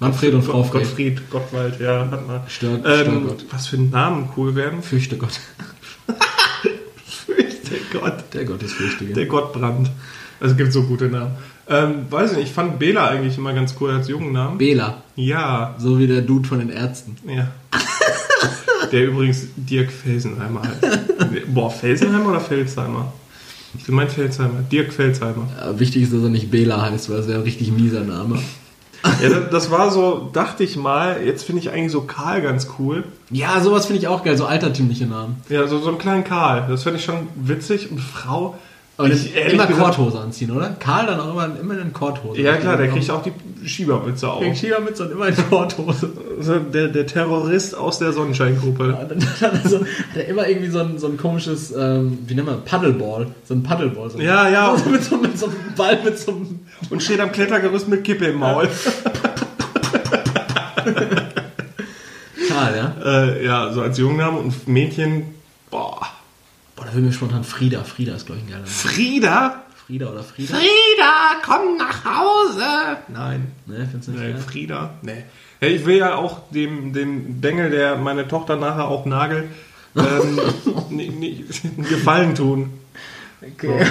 Manfred 0.00 0.34
und 0.34 0.42
Frau 0.42 0.62
Fried. 0.62 0.82
Gottfried, 0.82 1.30
Gottwald, 1.30 1.80
ja, 1.80 2.08
hat 2.10 2.26
man. 2.26 2.40
Stör, 2.46 2.84
ähm, 2.84 3.26
Gott. 3.26 3.44
Was 3.50 3.66
für 3.66 3.78
Namen 3.78 4.28
cool 4.36 4.54
werden? 4.54 4.82
Fürchte 4.82 5.16
Gott. 5.16 5.40
Gott. 7.92 8.24
Der 8.34 8.44
Gott 8.44 8.62
ist 8.62 8.74
fürchtige. 8.74 9.14
Der 9.14 9.26
Gottbrand. 9.26 9.90
Also, 10.40 10.52
es 10.52 10.56
gibt 10.56 10.72
so 10.72 10.84
gute 10.84 11.06
Namen. 11.06 11.32
Ähm, 11.70 12.06
weiß 12.08 12.32
nicht, 12.32 12.44
ich 12.48 12.52
fand 12.52 12.78
Bela 12.78 13.08
eigentlich 13.08 13.36
immer 13.36 13.52
ganz 13.52 13.74
cool 13.80 13.90
als 13.90 14.08
jungen 14.08 14.32
Namen. 14.32 14.56
Bela. 14.56 15.02
Ja. 15.16 15.74
So 15.78 15.98
wie 15.98 16.06
der 16.06 16.22
Dude 16.22 16.48
von 16.48 16.60
den 16.60 16.70
Ärzten. 16.70 17.16
Ja. 17.26 17.50
der 18.92 19.06
übrigens 19.06 19.48
Dirk 19.56 19.92
Felsenheimer 19.92 20.62
heißt. 20.62 20.80
Boah, 21.54 21.70
Felsenheimer 21.70 22.30
oder 22.30 22.40
Felsheimer? 22.40 23.12
Ich 23.76 23.86
meine 23.88 24.08
Felsheimer. 24.08 24.62
Dirk 24.72 24.92
Felsheimer. 24.92 25.46
Ja, 25.60 25.78
wichtig 25.78 26.04
ist, 26.04 26.12
dass 26.14 26.22
er 26.22 26.30
nicht 26.30 26.50
Bela 26.50 26.80
heißt, 26.80 27.10
weil 27.10 27.18
es 27.18 27.28
wäre 27.28 27.38
ein 27.38 27.44
richtig 27.44 27.70
mieser 27.70 28.02
Name. 28.02 28.38
Ja, 29.22 29.40
das 29.40 29.70
war 29.70 29.90
so, 29.90 30.30
dachte 30.32 30.64
ich 30.64 30.76
mal, 30.76 31.22
jetzt 31.24 31.44
finde 31.44 31.60
ich 31.60 31.70
eigentlich 31.70 31.92
so 31.92 32.02
Karl 32.02 32.42
ganz 32.42 32.68
cool. 32.78 33.04
Ja, 33.30 33.60
sowas 33.60 33.86
finde 33.86 34.00
ich 34.00 34.08
auch 34.08 34.24
geil, 34.24 34.36
so 34.36 34.46
altertümliche 34.46 35.06
Namen. 35.06 35.36
Ja, 35.48 35.66
so, 35.66 35.78
so 35.78 35.88
einen 35.88 35.98
kleinen 35.98 36.24
Karl, 36.24 36.66
das 36.68 36.82
finde 36.82 36.98
ich 36.98 37.04
schon 37.04 37.28
witzig. 37.36 37.90
Und 37.90 38.00
Frau, 38.00 38.56
Und 38.96 39.12
ich, 39.12 39.36
immer 39.36 39.66
Korthose 39.66 40.18
anziehen, 40.18 40.50
oder? 40.50 40.70
Karl 40.80 41.06
dann 41.06 41.20
auch 41.20 41.30
immer, 41.32 41.50
immer 41.60 41.74
eine 41.74 41.90
Korthose. 41.90 42.40
Ja 42.40 42.56
klar, 42.56 42.78
der 42.78 42.88
kriegt 42.88 43.10
auch 43.10 43.22
die 43.22 43.32
Schiebermütze 43.68 44.30
auf. 44.30 44.42
Die 44.42 44.56
Schiebermütze 44.56 45.04
und 45.04 45.12
immer 45.12 45.26
eine 45.26 45.36
Korthose. 45.36 46.10
Also 46.38 46.58
der, 46.58 46.88
der 46.88 47.06
Terrorist 47.06 47.76
aus 47.76 47.98
der 47.98 48.12
Sonnenscheingruppe. 48.12 48.96
Ja, 48.98 49.04
dann, 49.04 49.22
dann 49.40 49.60
also, 49.62 49.80
hat 49.80 50.16
er 50.16 50.26
immer 50.26 50.48
irgendwie 50.48 50.70
so 50.70 50.80
ein, 50.80 50.98
so 50.98 51.06
ein 51.06 51.18
komisches, 51.18 51.70
ähm, 51.76 52.18
wie 52.26 52.34
nennt 52.34 52.48
man, 52.48 52.64
Paddleball. 52.64 53.26
So 53.44 53.52
ein 53.54 53.62
Paddleball. 53.62 54.10
So 54.10 54.18
ja, 54.18 54.48
ja. 54.48 54.74
So 54.76 54.88
mit, 54.90 55.04
so, 55.04 55.18
mit 55.18 55.38
so 55.38 55.46
einem 55.46 55.56
Ball, 55.76 55.98
mit 56.02 56.18
so 56.18 56.32
einem... 56.32 56.60
Und 56.88 57.02
steht 57.02 57.20
am 57.20 57.30
Klettergerüst 57.30 57.88
mit 57.88 58.04
Kippe 58.04 58.26
im 58.26 58.38
Maul. 58.38 58.68
Karl, 62.58 62.76
ja? 62.76 62.94
Äh, 63.04 63.44
ja, 63.44 63.72
so 63.72 63.82
als 63.82 63.98
Jungname 63.98 64.38
und 64.38 64.68
Mädchen, 64.68 65.34
boah. 65.70 66.00
Boah, 66.76 66.84
da 66.86 66.94
will 66.94 67.02
mir 67.02 67.12
spontan 67.12 67.44
Frieda. 67.44 67.82
Frieda 67.84 68.14
ist, 68.14 68.26
glaube 68.26 68.40
ich, 68.40 68.46
ein 68.46 68.50
geiler 68.50 68.60
Name. 68.62 68.70
Frieda? 68.72 69.62
Frieda 69.86 70.06
oder 70.10 70.22
Frieda? 70.22 70.54
Frieda, 70.54 71.12
komm 71.44 71.76
nach 71.76 72.04
Hause! 72.04 72.98
Nein. 73.08 73.52
Ne, 73.66 73.86
findest 73.90 74.08
du 74.08 74.12
nicht 74.12 74.20
Nee, 74.22 74.32
geil? 74.32 74.42
Frieda? 74.46 74.90
Nee. 75.02 75.24
Hey, 75.60 75.74
ich 75.76 75.86
will 75.86 75.96
ja 75.96 76.14
auch 76.14 76.50
dem, 76.50 76.92
dem 76.92 77.40
Bengel, 77.40 77.70
der 77.70 77.96
meine 77.96 78.28
Tochter 78.28 78.56
nachher 78.56 78.86
auch 78.86 79.06
nagelt, 79.06 79.48
ähm, 79.96 80.38
einen 80.90 81.84
Gefallen 81.88 82.34
tun. 82.34 82.70
Okay. 83.42 83.86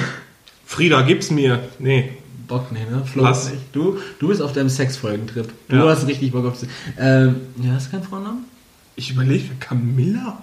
Frieda, 0.65 1.01
gib's 1.01 1.31
mir. 1.31 1.59
Nee. 1.79 2.13
Bock 2.47 2.71
nicht, 2.71 2.89
ne? 2.89 3.03
Flo, 3.05 3.27
nicht. 3.29 3.51
Du, 3.73 3.97
du 4.19 4.27
bist 4.29 4.41
auf 4.41 4.53
deinem 4.53 4.69
Sexfolgentrip. 4.69 5.49
Du 5.67 5.75
Ja. 5.75 5.87
hast 5.89 6.07
richtig 6.07 6.31
Bock 6.31 6.45
auf 6.45 6.55
Sex. 6.57 6.71
Ähm, 6.97 7.35
ja, 7.61 7.73
hast 7.73 7.87
du 7.87 7.91
keinen 7.91 8.03
Frauennamen? 8.03 8.45
Ich 8.97 9.11
überlege, 9.11 9.45
Camilla? 9.59 10.41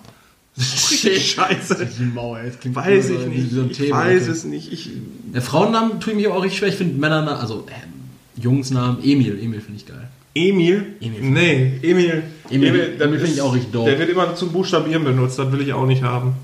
Das 0.57 0.73
ist 0.73 0.91
richtig 0.93 1.33
scheiße. 1.33 1.87
Die 1.99 2.05
Mauer, 2.05 2.41
jetzt 2.45 2.61
klingt 2.61 2.77
Weiß 2.77 3.09
so 3.09 3.15
ich 3.15 3.27
nicht. 3.27 3.51
So 3.51 3.65
ich 3.65 3.77
Thema. 3.77 3.99
weiß 3.99 4.29
es 4.29 4.45
nicht. 4.45 4.73
Ich, 4.73 4.89
Der 5.35 5.43
Frauennamen 5.43 5.99
tue 6.01 6.13
ich 6.13 6.17
mich 6.17 6.27
aber 6.27 6.37
auch 6.37 6.43
richtig 6.45 6.59
schwer. 6.61 6.69
Ich 6.69 6.77
finde 6.77 6.99
Männernamen, 6.99 7.41
also 7.41 7.67
äh, 7.69 8.41
Jungsnamen, 8.41 9.03
Emil. 9.03 9.37
Emil 9.43 9.61
finde 9.61 9.81
ich 9.81 9.87
geil. 9.87 10.09
Emil? 10.37 10.95
Emil. 11.01 11.21
Nee, 11.23 11.79
Emil. 11.83 12.23
Emil- 12.51 12.97
das 12.99 13.07
Emil 13.09 13.19
finde 13.19 13.35
ich 13.35 13.41
auch 13.41 13.53
richtig 13.55 13.73
doof. 13.73 13.85
Der 13.87 13.99
wird 13.99 14.09
immer 14.11 14.35
zum 14.37 14.53
Buchstabieren 14.53 15.05
benutzt, 15.05 15.39
das 15.39 15.51
will 15.53 15.61
ich 15.61 15.73
auch 15.73 15.87
nicht 15.87 16.03
haben. 16.03 16.35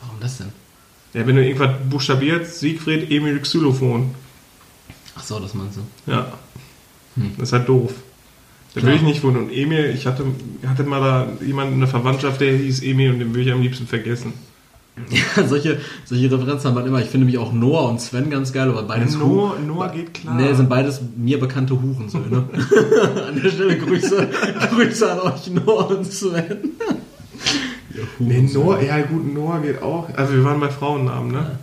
Warum 0.00 0.18
das 0.20 0.38
denn? 0.38 0.48
Ja, 1.14 1.26
wenn 1.26 1.36
du 1.36 1.44
irgendwas 1.46 1.70
buchstabierst, 1.88 2.60
Siegfried 2.60 3.10
Emil 3.10 3.38
Xylophon. 3.40 4.14
Ach 5.14 5.22
so, 5.22 5.38
das 5.40 5.52
meinst 5.54 5.76
du. 5.78 6.10
Ja. 6.10 6.32
Hm. 7.16 7.32
Das 7.38 7.48
ist 7.48 7.52
halt 7.52 7.68
doof. 7.68 7.92
Da 8.80 8.86
will 8.88 8.94
ich 8.96 9.02
nicht 9.02 9.22
wohnen. 9.24 9.36
Und 9.36 9.50
Emil, 9.52 9.92
ich 9.94 10.06
hatte, 10.06 10.24
hatte 10.66 10.84
mal 10.84 11.00
da 11.00 11.26
jemanden 11.44 11.74
in 11.74 11.80
der 11.80 11.88
Verwandtschaft, 11.88 12.40
der 12.40 12.52
hieß 12.56 12.82
Emil 12.82 13.12
und 13.12 13.18
den 13.20 13.34
will 13.34 13.46
ich 13.46 13.52
am 13.52 13.60
liebsten 13.62 13.86
vergessen. 13.86 14.32
Ja, 15.10 15.46
solche, 15.46 15.78
solche 16.04 16.24
Referenzen 16.30 16.68
hat 16.70 16.74
man 16.74 16.84
immer. 16.84 17.00
Ich 17.00 17.06
finde 17.08 17.26
mich 17.26 17.38
auch 17.38 17.52
Noah 17.52 17.88
und 17.88 18.00
Sven 18.00 18.30
ganz 18.30 18.52
geil, 18.52 18.68
aber 18.68 18.82
beides 18.82 19.16
Noah, 19.16 19.54
Hu- 19.56 19.64
Noah 19.64 19.88
geht 19.90 20.12
klar. 20.12 20.34
Nee, 20.34 20.52
sind 20.54 20.68
beides 20.68 21.00
mir 21.16 21.38
bekannte 21.38 21.80
Hurensöhne. 21.80 22.48
an 23.28 23.40
der 23.40 23.48
Stelle 23.48 23.78
Grüße, 23.78 24.28
Grüße 24.74 25.12
an 25.12 25.20
euch, 25.20 25.50
Noah 25.52 25.90
und 25.90 26.04
Sven. 26.12 26.72
Ihr 27.94 28.02
Nee. 28.18 28.48
Noah, 28.52 28.82
ja 28.82 29.00
gut, 29.02 29.32
Noah 29.32 29.60
geht 29.60 29.80
auch. 29.82 30.08
Also 30.16 30.32
wir 30.34 30.42
waren 30.44 30.58
bei 30.58 30.68
Frauennamen, 30.68 31.30
ne? 31.30 31.58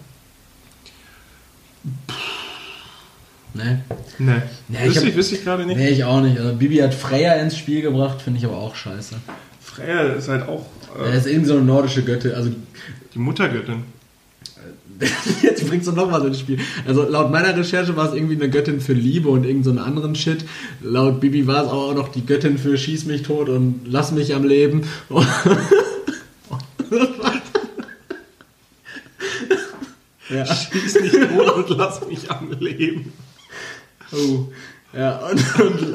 Nee. 3.55 3.77
Nee. 4.19 4.41
Ja, 4.69 4.79
ich 4.81 4.87
wüsste 4.87 5.07
hab- 5.07 5.17
ich, 5.17 5.31
ich 5.33 5.43
gerade 5.43 5.65
nicht. 5.65 5.77
Nee, 5.77 5.89
ich 5.89 6.03
auch 6.03 6.21
nicht. 6.21 6.37
Also 6.37 6.53
Bibi 6.55 6.77
hat 6.77 6.93
Freya 6.93 7.33
ins 7.35 7.57
Spiel 7.57 7.81
gebracht, 7.81 8.21
finde 8.21 8.39
ich 8.39 8.45
aber 8.45 8.57
auch 8.57 8.75
scheiße. 8.75 9.15
Freya 9.61 10.01
ist 10.13 10.27
halt 10.27 10.47
auch 10.47 10.65
Er 10.99 11.13
äh, 11.13 11.17
ist 11.17 11.25
irgendwie 11.27 11.47
so 11.47 11.55
eine 11.55 11.63
nordische 11.63 12.03
Göttin. 12.03 12.33
Also 12.33 12.51
die 13.13 13.19
Muttergöttin. 13.19 13.83
jetzt 15.41 15.67
bringst 15.67 15.87
du 15.87 15.91
noch 15.91 16.09
was 16.11 16.23
ins 16.23 16.39
Spiel. 16.39 16.57
Also 16.87 17.03
laut 17.03 17.29
meiner 17.31 17.55
Recherche 17.55 17.95
war 17.97 18.07
es 18.09 18.15
irgendwie 18.15 18.35
eine 18.35 18.49
Göttin 18.49 18.79
für 18.79 18.93
Liebe 18.93 19.27
und 19.29 19.45
irgend 19.45 19.65
so 19.65 19.69
einen 19.71 19.79
anderen 19.79 20.15
Shit. 20.15 20.45
Laut 20.81 21.19
Bibi 21.19 21.47
war 21.47 21.63
es 21.63 21.69
aber 21.69 21.89
auch 21.89 21.95
noch 21.95 22.09
die 22.09 22.25
Göttin 22.25 22.57
für 22.57 22.77
Schieß 22.77 23.05
mich 23.05 23.23
tot 23.23 23.49
und 23.49 23.81
Lass 23.85 24.11
mich 24.11 24.33
am 24.35 24.45
Leben. 24.45 24.83
ja. 30.29 30.45
Schieß 30.45 31.01
mich 31.01 31.11
tot 31.11 31.69
und 31.69 31.77
lass 31.77 32.07
mich 32.07 32.31
am 32.31 32.51
Leben. 32.59 33.11
Oh. 34.15 34.47
Ja, 34.97 35.17
und, 35.27 35.59
und 35.59 35.93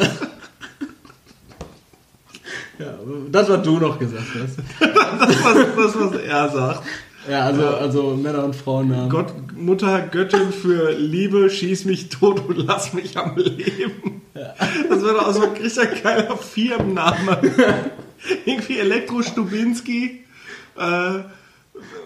ja, 2.79 2.95
das, 3.31 3.49
was 3.49 3.63
du 3.63 3.79
noch 3.79 3.99
gesagt 3.99 4.25
hast. 4.43 4.59
Das, 4.81 5.45
was, 5.45 5.77
das, 5.77 6.01
was 6.01 6.21
er 6.21 6.49
sagt. 6.49 6.83
Ja, 7.29 7.45
also, 7.45 7.67
also 7.67 8.03
Männer- 8.17 8.45
und 8.45 8.57
Frauennamen. 8.57 9.11
Gott, 9.11 9.33
Mutter, 9.55 10.01
Göttin 10.01 10.53
für 10.53 10.93
Liebe, 10.93 11.51
schieß 11.51 11.85
mich 11.85 12.09
tot 12.09 12.43
und 12.49 12.57
lass 12.57 12.93
mich 12.95 13.17
am 13.19 13.37
Leben. 13.37 14.23
Das 14.89 15.03
wäre 15.03 15.15
doch 15.15 15.29
auch 15.29 15.35
so 15.35 15.43
ein 15.43 15.57
richtig 15.57 16.03
geiler 16.03 16.37
Firmenname. 16.37 17.41
Irgendwie 18.47 18.79
Elektro 18.79 19.23
Stubinski. 19.23 20.25
Äh, 20.79 20.81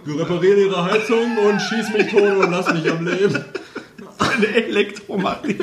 Wir 0.05 0.21
reparieren 0.21 0.59
ihre 0.59 0.85
Heizung 0.85 1.39
und 1.39 1.61
schieß 1.61 1.93
mich 1.97 2.09
tot 2.11 2.37
und 2.37 2.51
lass 2.51 2.73
mich 2.73 2.91
am 2.91 3.07
Leben. 3.07 3.45
eine 4.19 4.47
Elektro 4.49 5.17
macht 5.17 5.47
die. 5.47 5.57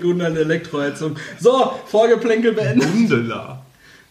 Guten 0.00 0.20
alte 0.20 0.40
Elektroheizung. 0.40 1.16
So, 1.40 1.72
Vorgeplänkel 1.86 2.52
beendet. 2.52 2.90
Gundela. 2.92 3.62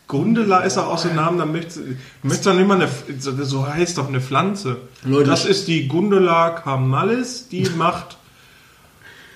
Gundela 0.08 0.60
ist 0.62 0.78
auch 0.78 0.98
so 0.98 1.10
ein 1.10 1.16
Name, 1.16 1.38
da 1.38 1.46
möchtest 1.46 1.78
du 1.78 1.82
möchtest 2.24 2.46
doch 2.48 2.54
nicht 2.56 2.68
mal 2.68 2.76
eine, 2.76 2.88
so- 3.20 3.44
so 3.44 3.68
heißt 3.68 3.98
doch 3.98 4.08
eine 4.08 4.22
Pflanze. 4.22 4.78
Leute, 5.04 5.30
das 5.30 5.46
ist 5.46 5.68
die 5.68 5.88
Gundela 5.90 6.52
camalis, 6.52 7.50
die 7.50 7.68
macht 7.78 8.17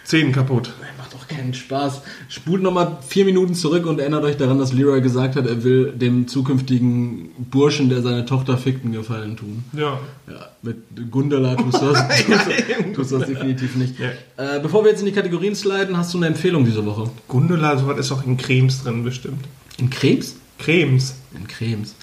Zähne 0.03 0.31
kaputt. 0.31 0.73
Macht 0.97 1.13
doch 1.13 1.27
keinen 1.27 1.53
Spaß. 1.53 2.01
Spult 2.27 2.61
nochmal 2.61 2.97
vier 3.07 3.25
Minuten 3.25 3.53
zurück 3.53 3.85
und 3.85 3.99
erinnert 3.99 4.23
euch 4.23 4.37
daran, 4.37 4.59
dass 4.59 4.73
Leroy 4.73 5.01
gesagt 5.01 5.35
hat, 5.35 5.45
er 5.45 5.63
will 5.63 5.91
dem 5.91 6.27
zukünftigen 6.27 7.31
Burschen, 7.37 7.89
der 7.89 8.01
seine 8.01 8.25
Tochter 8.25 8.57
fickt, 8.57 8.83
einen 8.83 8.93
Gefallen 8.93 9.37
tun. 9.37 9.63
Ja. 9.73 9.99
Ja, 10.27 10.47
mit 10.61 10.77
Gundela 11.11 11.55
tust 11.55 11.81
du 11.81 11.87
das, 11.87 12.03
tust, 12.95 13.11
das 13.11 13.25
definitiv 13.27 13.75
nicht. 13.75 13.95
Ja. 13.99 14.55
Äh, 14.55 14.59
bevor 14.59 14.83
wir 14.83 14.91
jetzt 14.91 14.99
in 14.99 15.05
die 15.05 15.11
Kategorien 15.11 15.55
sliden, 15.55 15.97
hast 15.97 16.13
du 16.13 16.17
eine 16.17 16.27
Empfehlung 16.27 16.65
diese 16.65 16.85
Woche? 16.85 17.09
Gundela, 17.27 17.77
sowas 17.77 17.97
ist 17.97 18.11
auch 18.11 18.25
in 18.25 18.37
Cremes 18.37 18.83
drin 18.83 19.03
bestimmt. 19.03 19.45
In 19.77 19.89
Krebs? 19.89 20.35
Cremes. 20.57 21.15
In 21.35 21.47
Cremes. 21.47 21.95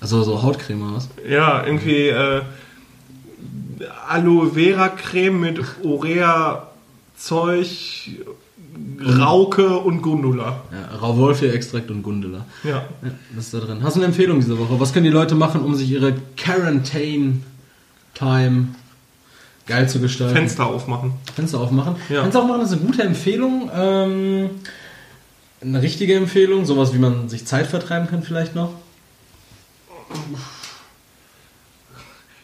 Also 0.00 0.22
so 0.22 0.42
Hautcreme 0.42 0.82
oder 0.82 0.96
was? 0.96 1.08
Ja, 1.28 1.64
irgendwie 1.64 2.08
äh, 2.08 2.42
Aloe 4.08 4.50
Vera 4.50 4.88
Creme 4.88 5.40
mit 5.40 5.60
Urea 5.82 6.68
Zeug, 7.24 8.10
Rauke 9.02 9.78
und 9.78 10.02
Gundula. 10.02 10.60
Ja, 10.70 10.98
Rauwolfie-Extrakt 10.98 11.90
und 11.90 12.02
Gundela. 12.02 12.44
Ja. 12.62 12.70
Ja, 12.70 12.86
das 13.34 13.46
ist 13.46 13.54
da 13.54 13.60
drin. 13.60 13.82
Hast 13.82 13.96
du 13.96 14.00
eine 14.00 14.08
Empfehlung 14.08 14.40
diese 14.40 14.58
Woche? 14.58 14.78
Was 14.78 14.92
können 14.92 15.06
die 15.06 15.10
Leute 15.10 15.34
machen, 15.34 15.62
um 15.62 15.74
sich 15.74 15.90
ihre 15.90 16.12
Quarantine-Time 16.36 18.66
geil 19.66 19.88
zu 19.88 20.00
gestalten? 20.00 20.34
Fenster 20.34 20.66
aufmachen. 20.66 21.14
Fenster 21.34 21.60
aufmachen. 21.60 21.96
Ja. 22.10 22.20
Fenster 22.20 22.42
aufmachen 22.42 22.60
ist 22.60 22.72
eine 22.72 22.82
gute 22.82 23.02
Empfehlung. 23.02 23.70
Ähm, 23.74 24.50
eine 25.62 25.80
richtige 25.80 26.16
Empfehlung. 26.16 26.66
Sowas, 26.66 26.92
wie 26.92 26.98
man 26.98 27.30
sich 27.30 27.46
Zeit 27.46 27.68
vertreiben 27.68 28.06
kann 28.06 28.22
vielleicht 28.22 28.54
noch. 28.54 28.74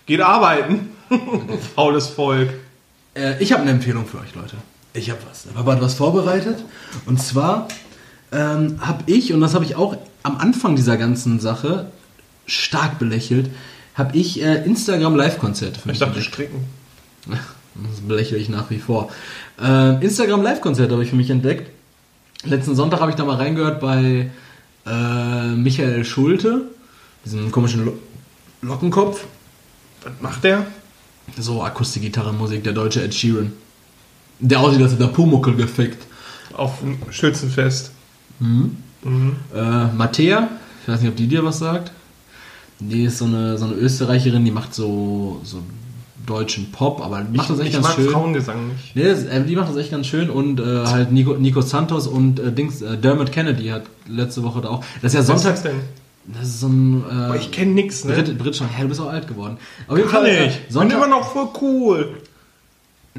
Geht 0.06 0.22
arbeiten. 0.22 0.88
Faules 1.74 2.06
Volk. 2.06 2.48
Äh, 3.14 3.42
ich 3.42 3.52
habe 3.52 3.62
eine 3.62 3.70
Empfehlung 3.72 4.06
für 4.06 4.18
euch, 4.18 4.34
Leute. 4.34 4.56
Ich 4.92 5.10
habe 5.10 5.20
was. 5.28 5.44
Der 5.44 5.52
Papa 5.52 5.72
hat 5.72 5.80
was 5.80 5.94
vorbereitet. 5.94 6.58
Und 7.06 7.22
zwar 7.22 7.68
ähm, 8.32 8.78
habe 8.80 9.04
ich, 9.06 9.32
und 9.32 9.40
das 9.40 9.54
habe 9.54 9.64
ich 9.64 9.76
auch 9.76 9.96
am 10.22 10.36
Anfang 10.38 10.76
dieser 10.76 10.96
ganzen 10.96 11.40
Sache 11.40 11.90
stark 12.46 12.98
belächelt, 12.98 13.50
habe 13.94 14.16
ich 14.16 14.42
äh, 14.42 14.64
Instagram 14.64 15.14
Live-Konzerte 15.16 15.80
für 15.80 15.90
Ich 15.90 15.98
dachte 15.98 16.14
entdeckt. 16.16 16.26
stricken. 16.32 16.64
Das 17.88 18.00
belächle 18.00 18.36
ich 18.36 18.48
nach 18.48 18.68
wie 18.68 18.80
vor. 18.80 19.10
Äh, 19.62 20.04
Instagram 20.04 20.42
Live-Konzert 20.42 20.90
habe 20.90 21.04
ich 21.04 21.10
für 21.10 21.16
mich 21.16 21.30
entdeckt. 21.30 21.70
Letzten 22.42 22.74
Sonntag 22.74 23.00
habe 23.00 23.12
ich 23.12 23.16
da 23.16 23.24
mal 23.24 23.36
reingehört 23.36 23.80
bei 23.80 24.28
äh, 24.86 25.46
Michael 25.54 26.04
Schulte, 26.04 26.62
diesem 27.24 27.52
komischen 27.52 27.84
Lo 27.84 27.92
Lockenkopf. 28.62 29.24
Was 30.02 30.12
macht 30.20 30.42
der? 30.44 30.66
So 31.38 31.62
Akustikgitarrenmusik, 31.62 32.64
der 32.64 32.72
deutsche 32.72 33.02
Ed 33.02 33.14
Sheeran. 33.14 33.52
Der 34.40 34.60
aussieht, 34.60 34.82
als 34.82 34.92
hätte 34.92 35.04
er 35.04 35.08
Pumuckel 35.08 35.54
gefickt. 35.54 36.02
Auf 36.54 36.80
dem 36.80 36.98
Schützenfest. 37.10 37.92
Äh, 38.40 39.84
Mattea, 39.96 40.48
ich 40.82 40.88
weiß 40.88 41.00
nicht, 41.00 41.10
ob 41.10 41.16
die 41.16 41.26
dir 41.26 41.44
was 41.44 41.58
sagt. 41.58 41.92
Die 42.78 43.04
ist 43.04 43.18
so 43.18 43.26
eine, 43.26 43.58
so 43.58 43.66
eine 43.66 43.74
Österreicherin, 43.74 44.44
die 44.44 44.50
macht 44.50 44.74
so, 44.74 45.40
so 45.44 45.62
deutschen 46.26 46.70
Pop, 46.72 47.02
aber 47.04 47.22
die 47.22 47.36
macht 47.36 47.50
das 47.50 47.58
echt 47.58 47.68
ich 47.68 47.74
ganz 47.74 47.86
mag 47.88 47.96
schön. 47.96 48.08
Frauengesang 48.10 48.68
nicht. 48.68 48.96
Nee, 48.96 49.04
das, 49.04 49.24
äh, 49.24 49.44
die 49.44 49.56
macht 49.56 49.68
das 49.68 49.76
echt 49.76 49.90
ganz 49.90 50.06
schön 50.06 50.30
und 50.30 50.60
äh, 50.60 50.86
halt 50.86 51.12
Nico, 51.12 51.34
Nico 51.34 51.60
Santos 51.60 52.06
und 52.06 52.40
äh, 52.40 52.52
Dings, 52.52 52.80
äh, 52.82 52.96
Dermot 52.96 53.32
Kennedy 53.32 53.68
hat 53.68 53.82
letzte 54.08 54.42
Woche 54.42 54.62
da 54.62 54.68
auch. 54.68 54.84
Das 55.02 55.12
ist 55.12 55.14
ja 55.14 55.20
Was 55.20 55.36
ist 55.36 55.42
sonntags. 55.42 55.62
das 55.62 55.72
denn? 55.72 55.80
Das 56.34 56.48
ist 56.48 56.60
so 56.60 56.68
ein. 56.68 57.04
Äh, 57.10 57.38
ich 57.38 57.50
kenne 57.50 57.72
nix, 57.72 58.04
ne? 58.04 58.14
Brit, 58.14 58.38
Brit 58.38 58.56
schon. 58.56 58.68
Ja, 58.76 58.82
du 58.82 58.88
bist 58.88 59.00
auch 59.00 59.10
alt 59.10 59.26
geworden. 59.26 59.58
Auf 59.88 59.96
jeden 59.96 60.08
Kann 60.08 60.22
Fall. 60.22 60.30
Äh, 60.30 60.46
ich. 60.48 60.60
Sonntag, 60.68 61.00
Bin 61.00 61.08
immer 61.08 61.18
noch 61.18 61.32
voll 61.32 61.48
cool. 61.60 62.16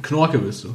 Knorke 0.01 0.39
bist 0.39 0.63
du. 0.63 0.69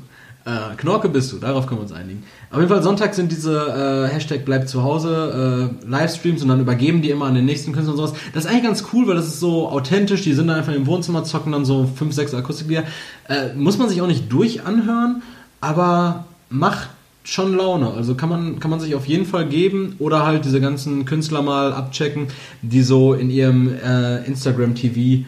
Äh, 0.46 0.76
Knorke 0.76 1.08
bist 1.08 1.32
du, 1.32 1.38
darauf 1.38 1.66
können 1.66 1.80
wir 1.80 1.82
uns 1.82 1.92
einigen. 1.92 2.22
Auf 2.52 2.58
jeden 2.58 2.68
Fall 2.68 2.80
Sonntag 2.80 3.14
sind 3.14 3.32
diese 3.32 4.06
äh, 4.08 4.14
Hashtag 4.14 4.44
bleibt 4.44 4.68
zu 4.68 4.84
Hause 4.84 5.72
äh, 5.84 5.86
Livestreams 5.88 6.40
und 6.40 6.48
dann 6.48 6.60
übergeben 6.60 7.02
die 7.02 7.10
immer 7.10 7.24
an 7.26 7.34
den 7.34 7.46
nächsten 7.46 7.72
Künstler 7.72 7.94
und 7.94 7.96
sowas. 7.96 8.12
Das 8.32 8.44
ist 8.44 8.50
eigentlich 8.50 8.62
ganz 8.62 8.84
cool, 8.92 9.08
weil 9.08 9.16
das 9.16 9.26
ist 9.26 9.40
so 9.40 9.68
authentisch. 9.68 10.22
Die 10.22 10.34
sind 10.34 10.46
dann 10.46 10.58
einfach 10.58 10.72
im 10.72 10.86
Wohnzimmer, 10.86 11.24
zocken 11.24 11.50
dann 11.50 11.64
so 11.64 11.90
fünf, 11.96 12.14
sechs 12.14 12.32
Akustiklieder. 12.32 12.84
Äh, 13.28 13.54
muss 13.56 13.76
man 13.76 13.88
sich 13.88 14.00
auch 14.00 14.06
nicht 14.06 14.30
durch 14.32 14.64
anhören, 14.64 15.22
aber 15.60 16.26
macht 16.48 16.90
schon 17.26 17.56
Laune. 17.56 17.92
Also 17.92 18.14
kann 18.14 18.28
man, 18.28 18.60
kann 18.60 18.70
man 18.70 18.80
sich 18.80 18.94
auf 18.94 19.06
jeden 19.06 19.26
Fall 19.26 19.46
geben 19.46 19.96
oder 19.98 20.24
halt 20.24 20.44
diese 20.44 20.60
ganzen 20.60 21.04
Künstler 21.04 21.42
mal 21.42 21.72
abchecken, 21.72 22.28
die 22.62 22.82
so 22.82 23.14
in 23.14 23.30
ihrem 23.30 23.74
äh, 23.74 24.24
Instagram-TV 24.24 25.26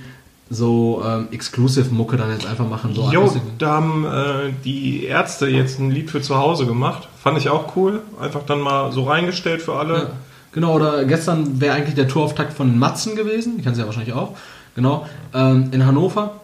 so 0.51 1.03
ähm, 1.05 1.29
Exclusive-Mucke 1.31 2.17
dann 2.17 2.31
jetzt 2.31 2.47
einfach 2.47 2.69
machen. 2.69 2.95
So 2.95 3.11
jo, 3.11 3.31
da 3.59 3.69
haben 3.69 4.07
äh, 4.07 4.53
die 4.65 5.05
Ärzte 5.05 5.47
jetzt 5.47 5.79
ein 5.79 5.91
Lied 5.91 6.11
für 6.11 6.23
zu 6.23 6.39
Hause 6.39 6.65
gemacht. 6.67 7.09
Fand 7.23 7.37
ich 7.37 7.51
auch 7.51 7.77
cool. 7.77 8.01
Einfach 8.21 8.45
dann 8.47 8.61
mal 8.61 8.93
so 8.93 9.03
reingestellt 9.03 9.61
für 9.61 9.75
alle. 9.75 9.95
Ja, 9.95 10.11
genau, 10.53 10.75
oder 10.75 11.05
gestern 11.05 11.61
wäre 11.61 11.75
eigentlich 11.75 11.97
der 11.97 12.09
Tourauftakt 12.09 12.55
von 12.55 12.79
Matzen 12.79 13.15
gewesen. 13.15 13.59
Die 13.59 13.63
kennen 13.63 13.75
sie 13.75 13.83
ja 13.83 13.87
wahrscheinlich 13.87 14.15
auch. 14.15 14.37
Genau. 14.75 15.07
Ähm, 15.35 15.69
in 15.73 15.85
Hannover. 15.85 16.41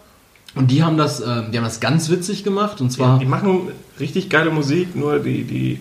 Und 0.53 0.69
die 0.69 0.83
haben 0.83 0.97
das, 0.97 1.21
ähm, 1.21 1.51
die 1.51 1.57
haben 1.57 1.65
das 1.65 1.79
ganz 1.79 2.09
witzig 2.09 2.43
gemacht. 2.43 2.81
Und 2.81 2.91
zwar. 2.91 3.13
Ja, 3.13 3.19
die 3.19 3.25
machen 3.25 3.69
richtig 3.99 4.29
geile 4.29 4.51
Musik, 4.51 4.95
nur 4.95 5.19
die, 5.19 5.43
die. 5.43 5.79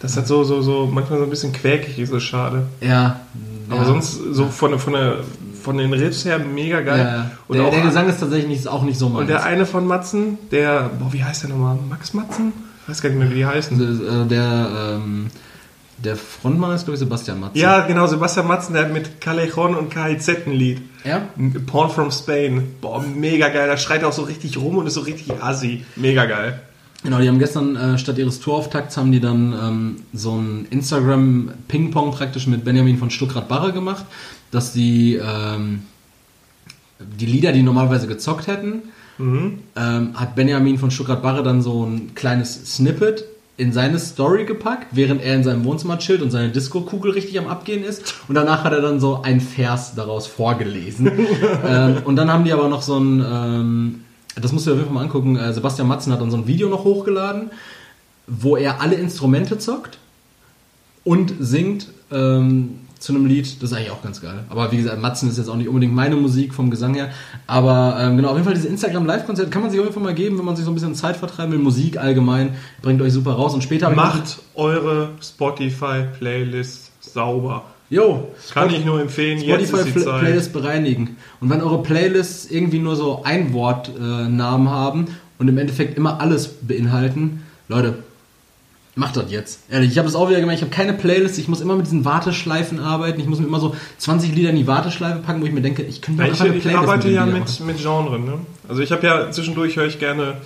Das 0.00 0.16
hat 0.16 0.26
so, 0.26 0.44
so, 0.44 0.62
so, 0.62 0.86
manchmal 0.86 1.18
so 1.18 1.24
ein 1.24 1.30
bisschen 1.30 1.52
quäkig, 1.52 1.98
ist 1.98 2.10
so 2.10 2.20
schade. 2.20 2.66
Ja. 2.80 3.20
Aber 3.68 3.80
ja. 3.80 3.84
sonst 3.84 4.12
so 4.32 4.46
von, 4.46 4.78
von 4.78 4.92
der 4.92 5.18
von 5.62 5.76
den 5.76 5.92
Riffs 5.92 6.24
her 6.24 6.38
mega 6.38 6.80
geil. 6.80 6.98
Ja, 6.98 7.30
und 7.46 7.58
der, 7.58 7.70
der 7.70 7.82
Gesang 7.82 8.08
ist 8.08 8.20
tatsächlich 8.20 8.48
nicht, 8.48 8.68
auch 8.68 8.84
nicht 8.84 8.98
so 8.98 9.08
meins. 9.08 9.22
Und 9.22 9.26
der 9.26 9.44
eine 9.44 9.66
von 9.66 9.86
Matzen, 9.86 10.38
der, 10.50 10.90
boah, 10.98 11.12
wie 11.12 11.22
heißt 11.22 11.42
der 11.42 11.50
nochmal? 11.50 11.76
Max 11.88 12.14
Matzen? 12.14 12.52
Ich 12.82 12.88
weiß 12.88 13.02
gar 13.02 13.10
nicht 13.10 13.18
mehr, 13.18 13.30
wie 13.30 13.34
die 13.34 13.46
heißen. 13.46 13.78
Der, 13.78 14.22
äh, 14.22 14.26
der, 14.26 14.96
ähm, 14.96 15.26
der 16.04 16.16
Frontmann 16.16 16.74
ist, 16.74 16.84
glaube 16.84 16.94
ich, 16.94 17.00
Sebastian 17.00 17.40
Matzen. 17.40 17.58
Ja, 17.58 17.86
genau, 17.86 18.06
Sebastian 18.06 18.46
Matzen, 18.46 18.74
der 18.74 18.84
hat 18.84 18.92
mit 18.92 19.20
Callejon 19.20 19.74
und 19.74 19.90
KIZ 19.90 20.28
ein 20.46 20.52
Lied. 20.52 20.80
Ja? 21.04 21.22
Porn 21.66 21.90
from 21.90 22.10
Spain. 22.10 22.76
Boah, 22.80 23.02
mega 23.02 23.48
geil. 23.48 23.66
Da 23.66 23.76
schreit 23.76 24.02
er 24.02 24.08
auch 24.08 24.12
so 24.12 24.22
richtig 24.22 24.56
rum 24.56 24.78
und 24.78 24.86
ist 24.86 24.94
so 24.94 25.00
richtig 25.00 25.42
assi. 25.42 25.84
Mega 25.96 26.26
geil. 26.26 26.60
Genau, 27.04 27.20
die 27.20 27.28
haben 27.28 27.38
gestern 27.38 27.76
äh, 27.76 27.98
statt 27.98 28.18
ihres 28.18 28.40
Tourauftakts 28.40 28.96
haben 28.96 29.12
die 29.12 29.20
dann 29.20 29.52
ähm, 29.52 29.96
so 30.12 30.36
ein 30.36 30.66
Instagram-Ping-Pong 30.70 32.10
praktisch 32.10 32.48
mit 32.48 32.64
Benjamin 32.64 32.98
von 32.98 33.10
Stuckrad-Barre 33.10 33.72
gemacht 33.72 34.04
dass 34.50 34.72
die, 34.72 35.16
ähm, 35.16 35.82
die 36.98 37.26
Lieder, 37.26 37.52
die 37.52 37.62
normalerweise 37.62 38.06
gezockt 38.06 38.46
hätten, 38.46 38.82
mhm. 39.18 39.60
ähm, 39.76 40.10
hat 40.14 40.34
Benjamin 40.34 40.78
von 40.78 40.90
Stuttgart-Barre 40.90 41.42
dann 41.42 41.62
so 41.62 41.84
ein 41.84 42.14
kleines 42.14 42.74
Snippet 42.74 43.24
in 43.58 43.72
seine 43.72 43.98
Story 43.98 44.44
gepackt, 44.44 44.86
während 44.92 45.20
er 45.20 45.34
in 45.34 45.42
seinem 45.42 45.64
Wohnzimmer 45.64 45.98
chillt 45.98 46.22
und 46.22 46.30
seine 46.30 46.50
Disco-Kugel 46.50 47.10
richtig 47.10 47.38
am 47.40 47.48
Abgehen 47.48 47.82
ist. 47.82 48.14
Und 48.28 48.36
danach 48.36 48.62
hat 48.62 48.72
er 48.72 48.80
dann 48.80 49.00
so 49.00 49.20
ein 49.22 49.40
Vers 49.40 49.96
daraus 49.96 50.28
vorgelesen. 50.28 51.10
ähm, 51.66 51.96
und 52.04 52.14
dann 52.14 52.32
haben 52.32 52.44
die 52.44 52.52
aber 52.52 52.68
noch 52.68 52.82
so 52.82 52.98
ein, 52.98 53.20
ähm, 53.20 54.04
das 54.40 54.52
musst 54.52 54.66
du 54.66 54.70
dir 54.70 54.74
auf 54.74 54.78
jeden 54.78 54.88
Fall 54.90 54.94
mal 54.94 55.02
angucken, 55.02 55.36
äh, 55.36 55.52
Sebastian 55.52 55.88
Matzen 55.88 56.12
hat 56.12 56.20
dann 56.20 56.30
so 56.30 56.36
ein 56.36 56.46
Video 56.46 56.68
noch 56.68 56.84
hochgeladen, 56.84 57.50
wo 58.28 58.56
er 58.56 58.80
alle 58.80 58.94
Instrumente 58.94 59.58
zockt 59.58 59.98
und 61.02 61.34
singt 61.40 61.88
ähm, 62.12 62.78
zu 62.98 63.14
einem 63.14 63.26
Lied. 63.26 63.62
Das 63.62 63.70
ist 63.70 63.76
eigentlich 63.76 63.90
auch 63.90 64.02
ganz 64.02 64.20
geil. 64.20 64.44
Aber 64.48 64.70
wie 64.72 64.76
gesagt, 64.76 65.00
Matzen 65.00 65.28
ist 65.28 65.38
jetzt 65.38 65.48
auch 65.48 65.56
nicht 65.56 65.68
unbedingt 65.68 65.94
meine 65.94 66.16
Musik 66.16 66.54
vom 66.54 66.70
Gesang 66.70 66.94
her. 66.94 67.10
Aber 67.46 67.96
ähm, 68.00 68.16
genau, 68.16 68.30
auf 68.30 68.34
jeden 68.34 68.44
Fall 68.44 68.54
diese 68.54 68.68
Instagram 68.68 69.06
Live-Konzerte 69.06 69.50
kann 69.50 69.62
man 69.62 69.70
sich 69.70 69.78
auf 69.80 69.86
jeden 69.86 69.94
Fall 69.94 70.02
mal 70.02 70.14
geben, 70.14 70.38
wenn 70.38 70.44
man 70.44 70.56
sich 70.56 70.64
so 70.64 70.70
ein 70.70 70.74
bisschen 70.74 70.94
Zeit 70.94 71.16
vertreiben 71.16 71.52
will. 71.52 71.58
Musik 71.58 71.98
allgemein 71.98 72.54
bringt 72.82 73.00
euch 73.02 73.12
super 73.12 73.32
raus. 73.32 73.54
Und 73.54 73.62
später 73.62 73.90
macht 73.90 74.38
eure 74.54 75.10
Spotify-Playlist 75.20 76.92
sauber. 77.00 77.64
Jo, 77.90 78.28
kann 78.52 78.72
ich 78.74 78.84
nur 78.84 79.00
empfehlen. 79.00 79.38
Spotify 79.40 79.90
die 79.90 80.04
Zeit. 80.04 80.20
Playlist 80.20 80.52
bereinigen. 80.52 81.16
Und 81.40 81.48
wenn 81.48 81.62
eure 81.62 81.82
Playlists 81.82 82.50
irgendwie 82.50 82.78
nur 82.78 82.96
so 82.96 83.22
ein 83.24 83.52
Wortnamen 83.54 84.66
äh, 84.66 84.70
haben 84.70 85.06
und 85.38 85.48
im 85.48 85.56
Endeffekt 85.56 85.96
immer 85.96 86.20
alles 86.20 86.48
beinhalten, 86.48 87.44
Leute, 87.68 87.94
Mach 88.98 89.12
das 89.12 89.30
jetzt. 89.30 89.60
Ehrlich, 89.70 89.92
ich 89.92 89.98
habe 89.98 90.08
das 90.08 90.16
auch 90.16 90.28
wieder 90.28 90.40
gemerkt. 90.40 90.60
Ich 90.60 90.66
habe 90.66 90.74
keine 90.74 90.92
Playlist. 90.92 91.38
Ich 91.38 91.46
muss 91.46 91.60
immer 91.60 91.76
mit 91.76 91.86
diesen 91.86 92.04
Warteschleifen 92.04 92.80
arbeiten. 92.80 93.20
Ich 93.20 93.28
muss 93.28 93.38
mir 93.38 93.46
immer 93.46 93.60
so 93.60 93.76
20 93.98 94.34
Lieder 94.34 94.50
in 94.50 94.56
die 94.56 94.66
Warteschleife 94.66 95.20
packen, 95.20 95.40
wo 95.40 95.46
ich 95.46 95.52
mir 95.52 95.60
denke, 95.60 95.84
ich 95.84 96.02
könnte 96.02 96.24
ja, 96.24 96.32
ich, 96.32 96.40
eine 96.40 96.50
Playlist 96.50 96.66
Ich 96.66 96.76
arbeite 96.76 97.08
ja 97.08 97.24
mit, 97.24 97.60
mit 97.60 97.78
Genren. 97.78 98.24
Ne? 98.24 98.34
Also 98.68 98.82
ich 98.82 98.90
habe 98.90 99.06
ja 99.06 99.30
zwischendurch 99.30 99.76
höre 99.76 99.86
ich 99.86 100.00
gerne 100.00 100.38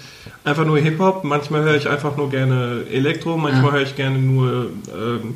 einfach 0.45 0.67
nur 0.67 0.79
Hip 0.79 0.99
Hop. 0.99 1.25
Manchmal 1.25 1.63
höre 1.63 1.77
ich 1.77 1.89
einfach 1.89 2.19
nur 2.19 2.29
gerne 2.29 2.85
Elektro. 2.93 3.39
Manchmal 3.39 3.65
ja. 3.65 3.73
höre 3.73 3.83
ich 3.85 3.97
gerne 3.97 4.19
nur 4.19 4.67
ähm, 4.95 5.35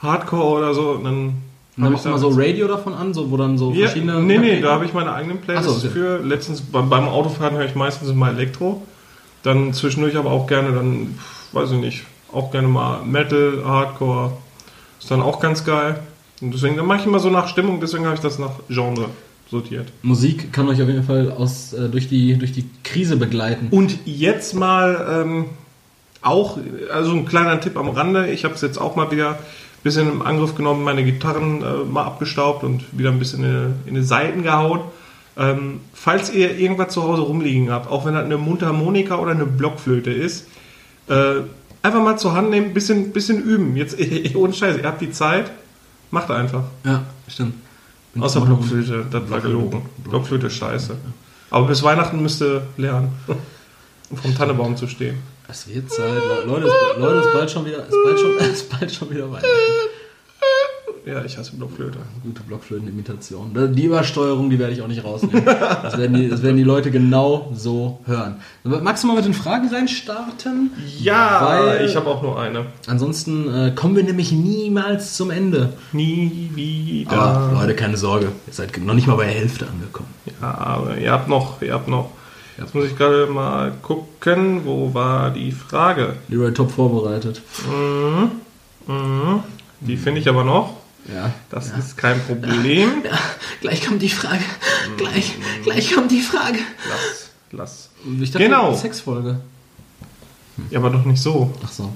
Hardcore 0.00 0.58
oder 0.58 0.74
so. 0.74 0.90
Und 0.90 1.02
dann 1.02 1.16
und 1.18 1.34
dann 1.76 1.92
machst 1.92 2.04
du 2.04 2.10
mal 2.10 2.18
so 2.18 2.28
Radio 2.32 2.68
davon 2.68 2.94
an, 2.94 3.14
so, 3.14 3.32
wo 3.32 3.36
dann 3.36 3.58
so 3.58 3.72
ja, 3.72 3.86
verschiedene. 3.86 4.20
Nee, 4.20 4.38
nee, 4.38 4.60
da 4.60 4.74
habe 4.74 4.84
ich 4.84 4.94
meine 4.94 5.12
eigenen 5.12 5.40
Playlists 5.40 5.80
so, 5.80 5.88
okay. 5.88 5.88
für. 5.88 6.18
Letztens 6.18 6.60
beim, 6.60 6.88
beim 6.88 7.08
Autofahren 7.08 7.56
höre 7.56 7.66
ich 7.66 7.74
meistens 7.74 8.14
mal 8.14 8.32
Elektro. 8.32 8.86
Dann 9.42 9.72
zwischendurch 9.72 10.16
aber 10.16 10.30
auch 10.30 10.46
gerne 10.46 10.70
dann, 10.70 11.18
weiß 11.50 11.72
ich 11.72 11.78
nicht, 11.78 12.04
auch 12.32 12.50
gerne 12.50 12.68
mal 12.68 13.02
Metal, 13.04 13.62
Hardcore. 13.64 14.32
Ist 15.00 15.10
dann 15.10 15.22
auch 15.22 15.40
ganz 15.40 15.64
geil. 15.64 16.00
Und 16.40 16.54
deswegen, 16.54 16.76
dann 16.76 16.86
mache 16.86 17.00
ich 17.00 17.06
immer 17.06 17.18
so 17.18 17.30
nach 17.30 17.48
Stimmung, 17.48 17.80
deswegen 17.80 18.04
habe 18.04 18.14
ich 18.14 18.20
das 18.20 18.38
nach 18.38 18.52
Genre 18.68 19.06
sortiert. 19.50 19.88
Musik 20.02 20.52
kann 20.52 20.68
euch 20.68 20.80
auf 20.82 20.88
jeden 20.88 21.04
Fall 21.04 21.32
aus, 21.32 21.72
äh, 21.72 21.88
durch, 21.88 22.08
die, 22.08 22.36
durch 22.36 22.52
die 22.52 22.68
Krise 22.84 23.16
begleiten. 23.16 23.68
Und 23.70 23.98
jetzt 24.04 24.54
mal 24.54 25.24
ähm, 25.24 25.44
auch, 26.22 26.58
also 26.92 27.12
ein 27.12 27.26
kleiner 27.26 27.60
Tipp 27.60 27.76
am 27.76 27.88
Rande, 27.88 28.30
ich 28.30 28.44
habe 28.44 28.54
es 28.54 28.60
jetzt 28.60 28.78
auch 28.78 28.94
mal 28.94 29.10
wieder 29.10 29.30
ein 29.30 29.82
bisschen 29.82 30.10
im 30.10 30.22
Angriff 30.22 30.54
genommen, 30.54 30.84
meine 30.84 31.04
Gitarren 31.04 31.62
äh, 31.62 31.84
mal 31.84 32.04
abgestaubt 32.04 32.62
und 32.62 32.84
wieder 32.92 33.10
ein 33.10 33.18
bisschen 33.18 33.42
in, 33.44 33.74
in 33.86 33.94
die 33.94 34.02
Seiten 34.02 34.42
gehauen. 34.42 34.80
Ähm, 35.36 35.80
falls 35.94 36.32
ihr 36.32 36.58
irgendwas 36.58 36.92
zu 36.92 37.02
Hause 37.02 37.22
rumliegen 37.22 37.70
habt, 37.70 37.90
auch 37.90 38.04
wenn 38.04 38.14
das 38.14 38.24
eine 38.24 38.38
Mundharmonika 38.38 39.16
oder 39.16 39.30
eine 39.30 39.46
Blockflöte 39.46 40.10
ist, 40.10 40.48
äh, 41.08 41.42
einfach 41.82 42.02
mal 42.02 42.18
zur 42.18 42.34
Hand 42.34 42.50
nehmen, 42.50 42.74
bisschen, 42.74 43.12
bisschen 43.12 43.42
üben. 43.42 43.76
Jetzt 43.76 43.96
ohne 44.34 44.52
Scheiß, 44.52 44.78
ihr 44.78 44.84
habt 44.84 45.00
die 45.00 45.10
Zeit, 45.10 45.50
macht 46.10 46.30
einfach. 46.30 46.64
Ja, 46.84 47.04
stimmt. 47.28 47.54
Bin 48.14 48.22
Außer 48.22 48.40
Blockflöte, 48.40 49.06
das 49.10 49.30
war 49.30 49.40
gelogen. 49.40 49.82
Blockflöte 50.04 50.50
scheiße. 50.50 50.96
Aber 51.50 51.66
bis 51.66 51.82
Weihnachten 51.82 52.20
müsst 52.20 52.42
ihr 52.42 52.62
lernen, 52.76 53.12
vom 54.14 54.34
Tannebaum 54.34 54.76
zu 54.76 54.86
stehen. 54.86 55.18
Es 55.50 55.66
wird 55.66 55.90
Zeit, 55.90 56.10
Leute, 56.46 56.66
es, 56.66 57.00
Leute, 57.00 57.20
es 57.20 57.26
ist 57.26 57.32
bald 57.32 57.50
schon 57.50 57.64
wieder, 57.64 57.86
ist 57.86 57.96
bald 58.04 58.20
schon, 58.20 58.36
ist 58.52 58.70
bald 58.70 58.92
schon 58.92 59.10
wieder 59.10 59.30
Weihnachten. 59.30 59.46
Ja, 61.08 61.24
ich 61.24 61.38
hasse 61.38 61.56
Blockflöte. 61.56 61.98
Gute 62.22 62.42
Blockflötenimitation. 62.42 63.74
Die 63.74 63.84
Übersteuerung, 63.84 64.50
die 64.50 64.58
werde 64.58 64.74
ich 64.74 64.82
auch 64.82 64.88
nicht 64.88 65.02
rausnehmen. 65.02 65.42
Das 65.44 65.96
werden 65.96 66.14
die, 66.14 66.28
das 66.28 66.42
werden 66.42 66.58
die 66.58 66.64
Leute 66.64 66.90
genau 66.90 67.50
so 67.54 68.00
hören. 68.04 68.36
Magst 68.62 69.04
du 69.04 69.08
mal 69.08 69.16
mit 69.16 69.24
den 69.24 69.32
Fragen 69.32 69.68
reinstarten? 69.68 70.70
Ja, 70.98 71.40
Weil 71.42 71.86
ich 71.86 71.96
habe 71.96 72.08
auch 72.08 72.20
nur 72.20 72.38
eine. 72.38 72.66
Ansonsten 72.86 73.48
äh, 73.48 73.70
kommen 73.74 73.96
wir 73.96 74.02
nämlich 74.04 74.32
niemals 74.32 75.14
zum 75.14 75.30
Ende. 75.30 75.72
Nie 75.92 76.50
wieder. 76.54 77.12
Aber 77.12 77.60
Leute, 77.62 77.74
keine 77.74 77.96
Sorge. 77.96 78.26
Ihr 78.46 78.52
seid 78.52 78.76
noch 78.76 78.94
nicht 78.94 79.06
mal 79.06 79.16
bei 79.16 79.24
der 79.24 79.34
Hälfte 79.34 79.66
angekommen. 79.66 80.10
Ja, 80.42 80.58
aber 80.58 80.98
ihr 80.98 81.10
habt 81.10 81.28
noch, 81.28 81.62
ihr 81.62 81.72
habt 81.72 81.88
noch. 81.88 82.10
Jetzt 82.58 82.74
muss 82.74 82.84
ich 82.84 82.96
gerade 82.96 83.26
mal 83.26 83.72
gucken, 83.82 84.62
wo 84.66 84.92
war 84.92 85.30
die 85.30 85.52
Frage? 85.52 86.16
Leroy 86.28 86.52
top 86.52 86.72
vorbereitet. 86.72 87.40
Mhm. 87.66 88.30
Mhm. 88.92 89.40
Die 89.80 89.96
finde 89.96 90.20
ich 90.20 90.28
aber 90.28 90.44
noch. 90.44 90.74
Ja. 91.12 91.32
Das 91.50 91.70
ja. 91.70 91.78
ist 91.78 91.96
kein 91.96 92.20
Problem. 92.20 93.02
Ja, 93.04 93.18
gleich 93.60 93.86
kommt 93.86 94.02
die 94.02 94.08
Frage. 94.08 94.44
Gleich, 94.96 95.34
gleich 95.64 95.94
kommt 95.94 96.10
die 96.10 96.20
Frage. 96.20 96.58
Lass, 96.88 97.30
lass. 97.50 97.90
Ich 98.20 98.30
dachte, 98.30 98.44
genau. 98.44 98.74
Sexfolge. 98.74 99.40
Hm. 100.56 100.66
Ja, 100.70 100.78
aber 100.80 100.90
doch 100.90 101.04
nicht 101.04 101.22
so. 101.22 101.54
Ach 101.64 101.72
so. 101.72 101.92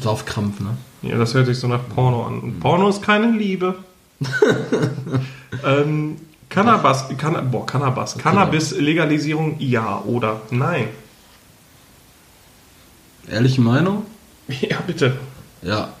Saufkrampf, 0.00 0.60
ne? 0.60 0.76
Ja, 1.02 1.18
das 1.18 1.34
hört 1.34 1.46
sich 1.46 1.58
so 1.58 1.66
nach 1.66 1.80
Porno 1.94 2.24
an. 2.24 2.38
Und 2.40 2.60
Porno 2.60 2.88
ist 2.88 3.02
keine 3.02 3.32
Liebe. 3.32 3.74
ähm, 5.64 6.16
Cannabis, 6.48 7.04
Canna, 7.18 7.40
boah, 7.40 7.66
Cannabis. 7.66 8.16
Cannabis-Legalisierung 8.16 9.56
ja 9.58 10.00
oder 10.02 10.42
nein? 10.50 10.88
Ehrliche 13.28 13.60
Meinung? 13.60 14.06
Ja, 14.48 14.78
bitte. 14.86 15.16
Ja, 15.62 15.92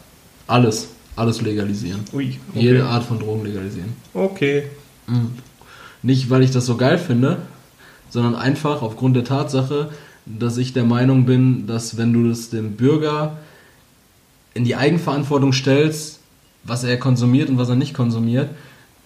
alles 0.46 0.88
alles 1.16 1.40
legalisieren. 1.40 2.00
Ui, 2.12 2.38
okay. 2.50 2.60
Jede 2.60 2.84
Art 2.84 3.04
von 3.04 3.18
Drogen 3.18 3.44
legalisieren. 3.44 3.92
Okay. 4.14 4.64
Mhm. 5.06 5.32
Nicht, 6.02 6.30
weil 6.30 6.42
ich 6.42 6.50
das 6.50 6.66
so 6.66 6.76
geil 6.76 6.98
finde, 6.98 7.42
sondern 8.10 8.34
einfach 8.34 8.82
aufgrund 8.82 9.16
der 9.16 9.24
Tatsache, 9.24 9.90
dass 10.26 10.56
ich 10.56 10.72
der 10.72 10.84
Meinung 10.84 11.26
bin, 11.26 11.66
dass 11.66 11.96
wenn 11.96 12.12
du 12.12 12.28
das 12.28 12.50
dem 12.50 12.72
Bürger 12.72 13.38
in 14.54 14.64
die 14.64 14.76
Eigenverantwortung 14.76 15.52
stellst, 15.52 16.20
was 16.64 16.84
er 16.84 16.98
konsumiert 16.98 17.48
und 17.48 17.58
was 17.58 17.68
er 17.68 17.74
nicht 17.74 17.94
konsumiert, 17.94 18.50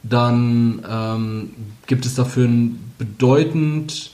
dann 0.02 0.82
ähm, 0.88 1.50
gibt 1.86 2.06
es 2.06 2.14
dafür 2.14 2.44
einen 2.44 2.92
bedeutend 2.98 4.12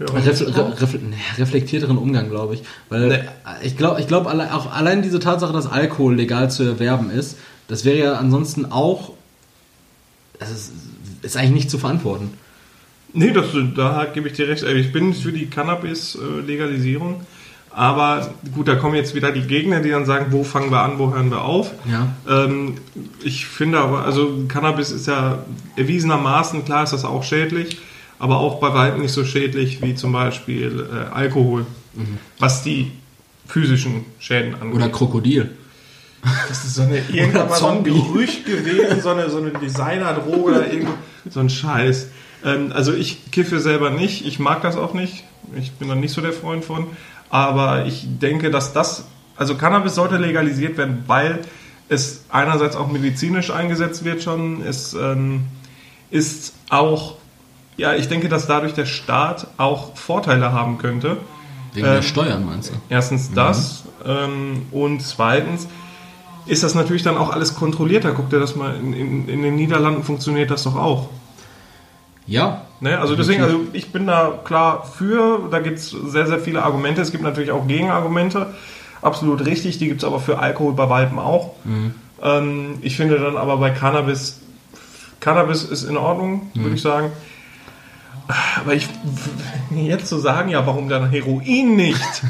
Ref, 0.00 0.40
ref, 0.40 0.98
reflektierteren 1.36 1.98
Umgang, 1.98 2.30
glaube 2.30 2.54
ich. 2.54 2.62
Weil 2.88 3.08
nee. 3.08 3.18
ich 3.62 3.76
glaube, 3.76 4.00
ich 4.00 4.06
glaub, 4.06 4.26
alle, 4.26 4.54
auch 4.54 4.72
allein 4.72 5.02
diese 5.02 5.18
Tatsache, 5.18 5.52
dass 5.52 5.66
Alkohol 5.66 6.14
legal 6.14 6.50
zu 6.50 6.62
erwerben 6.62 7.10
ist, 7.10 7.36
das 7.68 7.84
wäre 7.84 7.98
ja 7.98 8.12
ansonsten 8.14 8.72
auch. 8.72 9.12
Das 10.38 10.50
ist, 10.50 10.72
ist 11.20 11.36
eigentlich 11.36 11.50
nicht 11.52 11.70
zu 11.70 11.78
verantworten. 11.78 12.32
Nee, 13.12 13.32
das, 13.32 13.46
da 13.76 14.06
gebe 14.06 14.28
ich 14.28 14.34
dir 14.34 14.48
recht. 14.48 14.64
Also 14.64 14.76
ich 14.76 14.90
bin 14.90 15.12
für 15.12 15.32
die 15.32 15.46
Cannabis-Legalisierung. 15.46 17.20
Aber 17.72 18.34
gut, 18.54 18.66
da 18.66 18.74
kommen 18.74 18.96
jetzt 18.96 19.14
wieder 19.14 19.30
die 19.30 19.42
Gegner, 19.42 19.80
die 19.80 19.90
dann 19.90 20.04
sagen, 20.04 20.26
wo 20.30 20.42
fangen 20.42 20.72
wir 20.72 20.80
an, 20.80 20.98
wo 20.98 21.14
hören 21.14 21.30
wir 21.30 21.42
auf. 21.42 21.70
Ja. 21.90 22.08
Ähm, 22.28 22.76
ich 23.22 23.46
finde 23.46 23.78
aber, 23.78 24.04
also 24.04 24.44
Cannabis 24.48 24.90
ist 24.90 25.06
ja 25.06 25.44
erwiesenermaßen, 25.76 26.64
klar 26.64 26.82
ist 26.82 26.92
das 26.92 27.04
auch 27.04 27.22
schädlich, 27.22 27.78
aber 28.20 28.38
auch 28.38 28.60
bei 28.60 28.72
weitem 28.72 29.00
nicht 29.00 29.12
so 29.12 29.24
schädlich 29.24 29.82
wie 29.82 29.96
zum 29.96 30.12
Beispiel 30.12 30.88
äh, 30.92 31.12
Alkohol, 31.12 31.66
mhm. 31.94 32.18
was 32.38 32.62
die 32.62 32.92
physischen 33.46 34.04
Schäden 34.20 34.54
angeht. 34.54 34.76
Oder 34.76 34.88
Krokodil. 34.90 35.50
Das 36.48 36.64
ist 36.64 36.74
so 36.74 36.82
eine 36.82 36.98
irgendwann 37.10 37.48
mal 37.48 37.58
so 37.58 37.66
ein 37.68 37.82
Gerücht 37.82 38.44
gewesen, 38.44 39.00
so 39.00 39.08
eine, 39.08 39.30
so 39.30 39.38
eine 39.38 39.50
Designerdroge 39.50 40.52
oder 40.52 40.70
irgendwo, 40.70 40.92
so 41.30 41.40
ein 41.40 41.48
Scheiß. 41.48 42.08
Ähm, 42.44 42.72
also 42.74 42.92
ich 42.92 43.30
kiffe 43.30 43.58
selber 43.58 43.90
nicht, 43.90 44.26
ich 44.26 44.38
mag 44.38 44.60
das 44.62 44.76
auch 44.76 44.92
nicht. 44.92 45.24
Ich 45.56 45.72
bin 45.72 45.88
da 45.88 45.94
nicht 45.94 46.12
so 46.12 46.20
der 46.20 46.34
Freund 46.34 46.64
von. 46.64 46.88
Aber 47.30 47.86
ich 47.86 48.06
denke, 48.06 48.50
dass 48.50 48.74
das, 48.74 49.06
also 49.36 49.56
Cannabis 49.56 49.94
sollte 49.94 50.18
legalisiert 50.18 50.76
werden, 50.76 51.04
weil 51.06 51.40
es 51.88 52.24
einerseits 52.28 52.76
auch 52.76 52.92
medizinisch 52.92 53.50
eingesetzt 53.50 54.04
wird 54.04 54.22
schon. 54.22 54.62
Es 54.62 54.92
ähm, 54.92 55.44
ist 56.10 56.52
auch, 56.68 57.16
ja, 57.80 57.94
ich 57.94 58.08
denke, 58.08 58.28
dass 58.28 58.46
dadurch 58.46 58.74
der 58.74 58.84
Staat 58.84 59.46
auch 59.56 59.96
Vorteile 59.96 60.52
haben 60.52 60.76
könnte. 60.76 61.16
Wegen 61.72 61.86
ähm, 61.86 61.94
der 61.94 62.02
Steuern 62.02 62.44
meinst 62.44 62.70
du? 62.70 62.74
Erstens 62.90 63.32
das 63.32 63.84
mhm. 64.04 64.10
ähm, 64.10 64.62
und 64.70 65.00
zweitens 65.00 65.66
ist 66.44 66.62
das 66.62 66.74
natürlich 66.74 67.02
dann 67.02 67.16
auch 67.16 67.30
alles 67.30 67.54
kontrollierter. 67.54 68.12
Guck 68.12 68.28
dir 68.28 68.38
das 68.38 68.54
mal, 68.54 68.76
in, 68.76 68.92
in, 68.92 69.28
in 69.28 69.42
den 69.42 69.56
Niederlanden 69.56 70.02
funktioniert 70.02 70.50
das 70.50 70.64
doch 70.64 70.76
auch. 70.76 71.08
Ja. 72.26 72.66
Ne? 72.80 72.98
Also 72.98 73.16
deswegen, 73.16 73.42
also 73.42 73.60
ich 73.72 73.92
bin 73.92 74.06
da 74.06 74.38
klar 74.44 74.84
für, 74.84 75.48
da 75.50 75.60
gibt 75.60 75.78
es 75.78 75.90
sehr, 75.90 76.26
sehr 76.26 76.38
viele 76.38 76.62
Argumente. 76.62 77.00
Es 77.00 77.12
gibt 77.12 77.24
natürlich 77.24 77.50
auch 77.50 77.66
Gegenargumente. 77.66 78.54
Absolut 79.00 79.46
richtig, 79.46 79.78
die 79.78 79.88
gibt 79.88 80.02
es 80.02 80.06
aber 80.06 80.20
für 80.20 80.38
Alkohol 80.38 80.74
bei 80.74 80.90
Weitem 80.90 81.18
auch. 81.18 81.54
Mhm. 81.64 81.94
Ähm, 82.22 82.78
ich 82.82 82.96
finde 82.96 83.18
dann 83.18 83.38
aber 83.38 83.56
bei 83.56 83.70
Cannabis, 83.70 84.40
Cannabis 85.20 85.64
ist 85.64 85.84
in 85.84 85.96
Ordnung, 85.96 86.50
mhm. 86.52 86.62
würde 86.62 86.76
ich 86.76 86.82
sagen. 86.82 87.10
Aber 88.56 88.74
ich 88.74 88.88
jetzt 89.74 90.08
zu 90.08 90.18
sagen, 90.18 90.50
ja, 90.50 90.66
warum 90.66 90.88
dann 90.88 91.08
Heroin 91.10 91.76
nicht? 91.76 92.22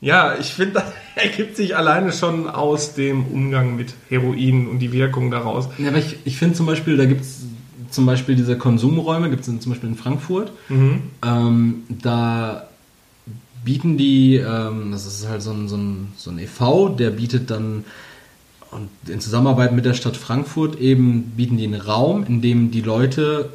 ja, 0.00 0.36
ich 0.38 0.52
finde, 0.52 0.74
das 0.74 0.84
ergibt 1.14 1.56
sich 1.56 1.76
alleine 1.76 2.12
schon 2.12 2.48
aus 2.48 2.94
dem 2.94 3.26
Umgang 3.26 3.76
mit 3.76 3.94
Heroin 4.08 4.68
und 4.68 4.78
die 4.78 4.92
Wirkung 4.92 5.30
daraus. 5.30 5.68
Ja, 5.78 5.88
aber 5.88 5.98
ich, 5.98 6.18
ich 6.24 6.36
finde 6.36 6.54
zum 6.54 6.66
Beispiel, 6.66 6.96
da 6.96 7.04
gibt 7.04 7.22
es 7.22 7.42
zum 7.90 8.06
Beispiel 8.06 8.36
diese 8.36 8.58
Konsumräume, 8.58 9.30
gibt 9.30 9.46
es 9.46 9.60
zum 9.60 9.72
Beispiel 9.72 9.88
in 9.88 9.96
Frankfurt. 9.96 10.52
Mhm. 10.68 11.02
Ähm, 11.24 11.82
da 11.88 12.68
bieten 13.64 13.96
die, 13.96 14.36
ähm, 14.36 14.92
das 14.92 15.06
ist 15.06 15.28
halt 15.28 15.42
so 15.42 15.52
ein, 15.52 15.68
so, 15.68 15.76
ein, 15.76 16.12
so 16.16 16.30
ein 16.30 16.38
e.V., 16.38 16.90
der 16.90 17.10
bietet 17.10 17.50
dann 17.50 17.84
und 18.70 18.90
in 19.08 19.20
Zusammenarbeit 19.20 19.72
mit 19.72 19.84
der 19.84 19.94
Stadt 19.94 20.16
Frankfurt 20.16 20.78
eben 20.78 21.32
bieten 21.36 21.56
die 21.56 21.64
einen 21.64 21.80
Raum, 21.80 22.24
in 22.24 22.42
dem 22.42 22.70
die 22.70 22.82
Leute 22.82 23.50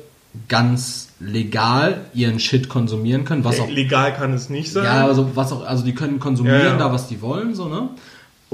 ganz 0.48 1.10
legal 1.26 2.02
ihren 2.14 2.40
Shit 2.40 2.70
konsumieren 2.70 3.26
können. 3.26 3.44
Was 3.44 3.60
auch, 3.60 3.70
legal 3.70 4.14
kann 4.14 4.34
es 4.34 4.50
nicht 4.50 4.72
sein. 4.72 4.86
Ja, 4.86 5.06
also 5.06 5.32
was 5.36 5.52
auch, 5.52 5.66
also 5.66 5.84
die 5.84 5.94
können 5.94 6.20
konsumieren 6.20 6.60
ja, 6.60 6.68
ja. 6.68 6.78
da, 6.78 6.92
was 6.92 7.08
die 7.08 7.22
wollen, 7.22 7.56
so, 7.56 7.68
ne? 7.68 7.90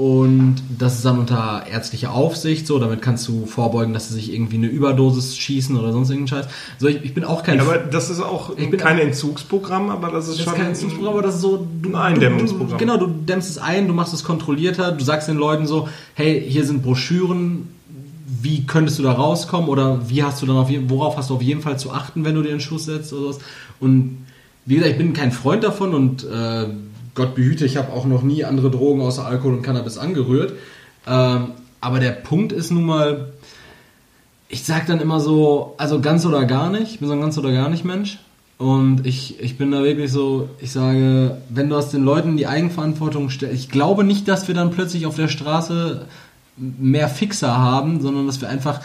Und 0.00 0.62
das 0.78 0.94
ist 0.94 1.04
dann 1.04 1.18
unter 1.18 1.64
ärztlicher 1.70 2.14
Aufsicht 2.14 2.66
so, 2.66 2.78
damit 2.78 3.02
kannst 3.02 3.28
du 3.28 3.44
vorbeugen, 3.44 3.92
dass 3.92 4.08
sie 4.08 4.14
sich 4.14 4.32
irgendwie 4.32 4.56
eine 4.56 4.68
Überdosis 4.68 5.36
schießen 5.36 5.76
oder 5.76 5.92
sonst 5.92 6.08
irgendeinen 6.08 6.42
Scheiß. 6.42 6.50
So, 6.78 6.88
ich, 6.88 7.04
ich 7.04 7.12
bin 7.12 7.22
auch 7.22 7.42
kein. 7.42 7.58
Ja, 7.58 7.64
aber 7.64 7.76
das 7.76 8.08
ist 8.08 8.22
auch 8.22 8.56
kein 8.78 8.98
Entzugsprogramm, 8.98 9.90
aber 9.90 10.10
das 10.10 10.28
ist 10.28 10.38
das 10.38 10.44
schon. 10.44 10.54
Ist 10.54 10.58
kein 10.58 10.68
Entzugsprogramm, 10.68 11.12
aber 11.12 11.22
das 11.22 11.34
ist 11.34 11.42
so. 11.42 11.66
Du, 11.82 11.90
ein 11.90 11.96
Eindämmungsprogramm. 11.96 12.70
Du, 12.70 12.76
genau, 12.78 12.96
du 12.96 13.08
dämmst 13.08 13.50
es 13.50 13.58
ein, 13.58 13.88
du 13.88 13.92
machst 13.92 14.14
es 14.14 14.24
kontrollierter, 14.24 14.92
du 14.92 15.04
sagst 15.04 15.28
den 15.28 15.36
Leuten 15.36 15.66
so, 15.66 15.90
hey, 16.14 16.42
hier 16.48 16.64
sind 16.64 16.82
Broschüren, 16.82 17.68
wie 18.42 18.66
könntest 18.66 18.98
du 18.98 19.02
da 19.02 19.12
rauskommen 19.12 19.68
oder 19.68 20.08
wie 20.08 20.22
hast 20.22 20.42
du 20.42 20.46
dann 20.46 20.56
auf 20.56 20.68
worauf 20.88 21.16
hast 21.16 21.30
du 21.30 21.34
auf 21.34 21.42
jeden 21.42 21.62
Fall 21.62 21.78
zu 21.78 21.92
achten, 21.92 22.24
wenn 22.24 22.34
du 22.34 22.42
dir 22.42 22.50
einen 22.50 22.60
Schuss 22.60 22.84
setzt 22.86 23.12
oder 23.12 23.28
was. 23.28 23.38
Und 23.80 24.26
wie 24.66 24.76
gesagt, 24.76 24.92
ich 24.92 24.98
bin 24.98 25.12
kein 25.12 25.32
Freund 25.32 25.64
davon 25.64 25.94
und 25.94 26.24
äh, 26.24 26.66
Gott 27.14 27.34
behüte, 27.34 27.66
ich 27.66 27.76
habe 27.76 27.92
auch 27.92 28.06
noch 28.06 28.22
nie 28.22 28.44
andere 28.44 28.70
Drogen 28.70 29.00
außer 29.02 29.26
Alkohol 29.26 29.54
und 29.54 29.62
Cannabis 29.62 29.98
angerührt. 29.98 30.54
Ähm, 31.06 31.48
aber 31.80 32.00
der 32.00 32.12
Punkt 32.12 32.52
ist 32.52 32.70
nun 32.70 32.84
mal, 32.84 33.32
ich 34.48 34.64
sage 34.64 34.84
dann 34.86 35.00
immer 35.00 35.20
so, 35.20 35.74
also 35.78 36.00
ganz 36.00 36.26
oder 36.26 36.44
gar 36.44 36.70
nicht. 36.70 36.92
Ich 36.92 36.98
bin 36.98 37.08
so 37.08 37.14
ein 37.14 37.20
ganz 37.20 37.38
oder 37.38 37.52
gar 37.52 37.68
nicht 37.68 37.84
Mensch. 37.84 38.18
Und 38.58 39.06
ich, 39.06 39.40
ich 39.40 39.56
bin 39.56 39.70
da 39.70 39.82
wirklich 39.82 40.12
so, 40.12 40.50
ich 40.60 40.70
sage, 40.70 41.38
wenn 41.48 41.70
du 41.70 41.76
aus 41.76 41.90
den 41.90 42.04
Leuten 42.04 42.36
die 42.36 42.46
Eigenverantwortung 42.46 43.30
stellst, 43.30 43.54
ich 43.54 43.70
glaube 43.70 44.04
nicht, 44.04 44.28
dass 44.28 44.48
wir 44.48 44.54
dann 44.54 44.70
plötzlich 44.70 45.06
auf 45.06 45.16
der 45.16 45.28
Straße 45.28 46.06
mehr 46.56 47.08
Fixer 47.08 47.56
haben, 47.56 48.00
sondern 48.00 48.26
dass 48.26 48.40
wir 48.40 48.48
einfach 48.48 48.80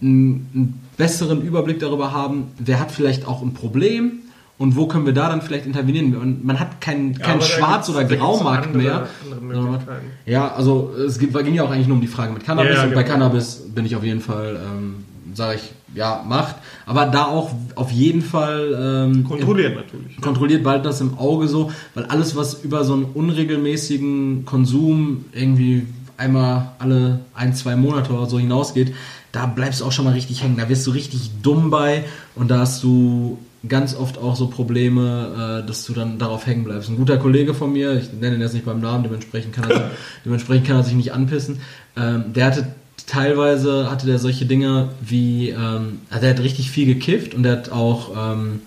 einen, 0.00 0.48
einen 0.54 0.80
besseren 0.96 1.42
Überblick 1.42 1.80
darüber 1.80 2.12
haben, 2.12 2.48
wer 2.58 2.80
hat 2.80 2.92
vielleicht 2.92 3.26
auch 3.26 3.42
ein 3.42 3.54
Problem, 3.54 4.20
und 4.58 4.74
wo 4.74 4.86
können 4.86 5.06
wir 5.06 5.14
da 5.14 5.28
dann 5.28 5.40
vielleicht 5.40 5.66
intervenieren? 5.66 6.16
Und 6.16 6.44
man 6.44 6.58
hat 6.58 6.80
keinen 6.80 7.16
kein 7.16 7.38
ja, 7.38 7.44
Schwarz- 7.46 7.88
oder 7.88 8.04
Graumarkt 8.04 8.74
mehr. 8.74 9.06
Andere 9.40 9.78
ja, 10.26 10.52
also 10.52 10.92
es 11.06 11.18
ging 11.18 11.54
ja 11.54 11.62
auch 11.62 11.70
eigentlich 11.70 11.86
nur 11.86 11.96
um 11.96 12.00
die 12.00 12.08
Frage 12.08 12.32
mit 12.32 12.44
Cannabis 12.44 12.72
ja, 12.72 12.78
ja, 12.78 12.88
und 12.88 12.94
bei 12.94 13.04
genau. 13.04 13.14
Cannabis 13.14 13.62
bin 13.72 13.86
ich 13.86 13.94
auf 13.94 14.02
jeden 14.02 14.20
Fall, 14.20 14.60
ähm, 14.60 15.04
sage 15.32 15.56
ich, 15.56 15.72
ja, 15.94 16.24
macht. 16.28 16.56
Aber 16.86 17.06
da 17.06 17.26
auch 17.26 17.52
auf 17.76 17.92
jeden 17.92 18.20
Fall 18.20 19.06
ähm, 19.08 19.24
kontrolliert 19.24 19.76
natürlich. 19.76 20.20
Kontrolliert 20.20 20.64
bald 20.64 20.84
das 20.84 21.00
im 21.00 21.16
Auge 21.18 21.46
so, 21.46 21.70
weil 21.94 22.06
alles, 22.06 22.34
was 22.34 22.64
über 22.64 22.82
so 22.82 22.94
einen 22.94 23.04
unregelmäßigen 23.04 24.44
Konsum 24.44 25.26
irgendwie 25.32 25.86
einmal 26.18 26.72
alle 26.78 27.20
ein, 27.34 27.54
zwei 27.54 27.76
Monate 27.76 28.12
oder 28.12 28.26
so 28.26 28.38
hinausgeht, 28.38 28.94
da 29.32 29.46
bleibst 29.46 29.80
du 29.80 29.84
auch 29.84 29.92
schon 29.92 30.04
mal 30.04 30.14
richtig 30.14 30.42
hängen. 30.42 30.56
Da 30.56 30.68
wirst 30.68 30.86
du 30.86 30.90
richtig 30.90 31.30
dumm 31.42 31.70
bei 31.70 32.04
und 32.34 32.50
da 32.50 32.60
hast 32.60 32.82
du 32.82 33.38
ganz 33.66 33.96
oft 33.96 34.18
auch 34.18 34.36
so 34.36 34.46
Probleme, 34.48 35.62
äh, 35.62 35.66
dass 35.66 35.84
du 35.84 35.92
dann 35.92 36.18
darauf 36.18 36.46
hängen 36.46 36.64
bleibst. 36.64 36.88
Ein 36.88 36.96
guter 36.96 37.18
Kollege 37.18 37.54
von 37.54 37.72
mir, 37.72 37.96
ich 37.96 38.12
nenne 38.12 38.36
ihn 38.36 38.40
jetzt 38.40 38.54
nicht 38.54 38.64
beim 38.64 38.80
Namen, 38.80 39.04
dementsprechend 39.04 39.54
kann 39.54 39.70
er, 39.70 39.90
dementsprechend 40.24 40.66
kann 40.66 40.76
er 40.76 40.84
sich 40.84 40.94
nicht 40.94 41.12
anpissen, 41.12 41.60
ähm, 41.96 42.32
der 42.34 42.46
hatte 42.46 42.66
teilweise, 43.06 43.90
hatte 43.90 44.06
der 44.06 44.18
solche 44.18 44.46
Dinge 44.46 44.90
wie, 45.00 45.50
ähm, 45.50 46.00
also 46.08 46.20
der 46.20 46.30
hat 46.30 46.40
richtig 46.40 46.70
viel 46.70 46.86
gekifft 46.86 47.34
und 47.34 47.42
der 47.42 47.52
hat 47.52 47.72
auch 47.72 48.12
ähm, 48.16 48.60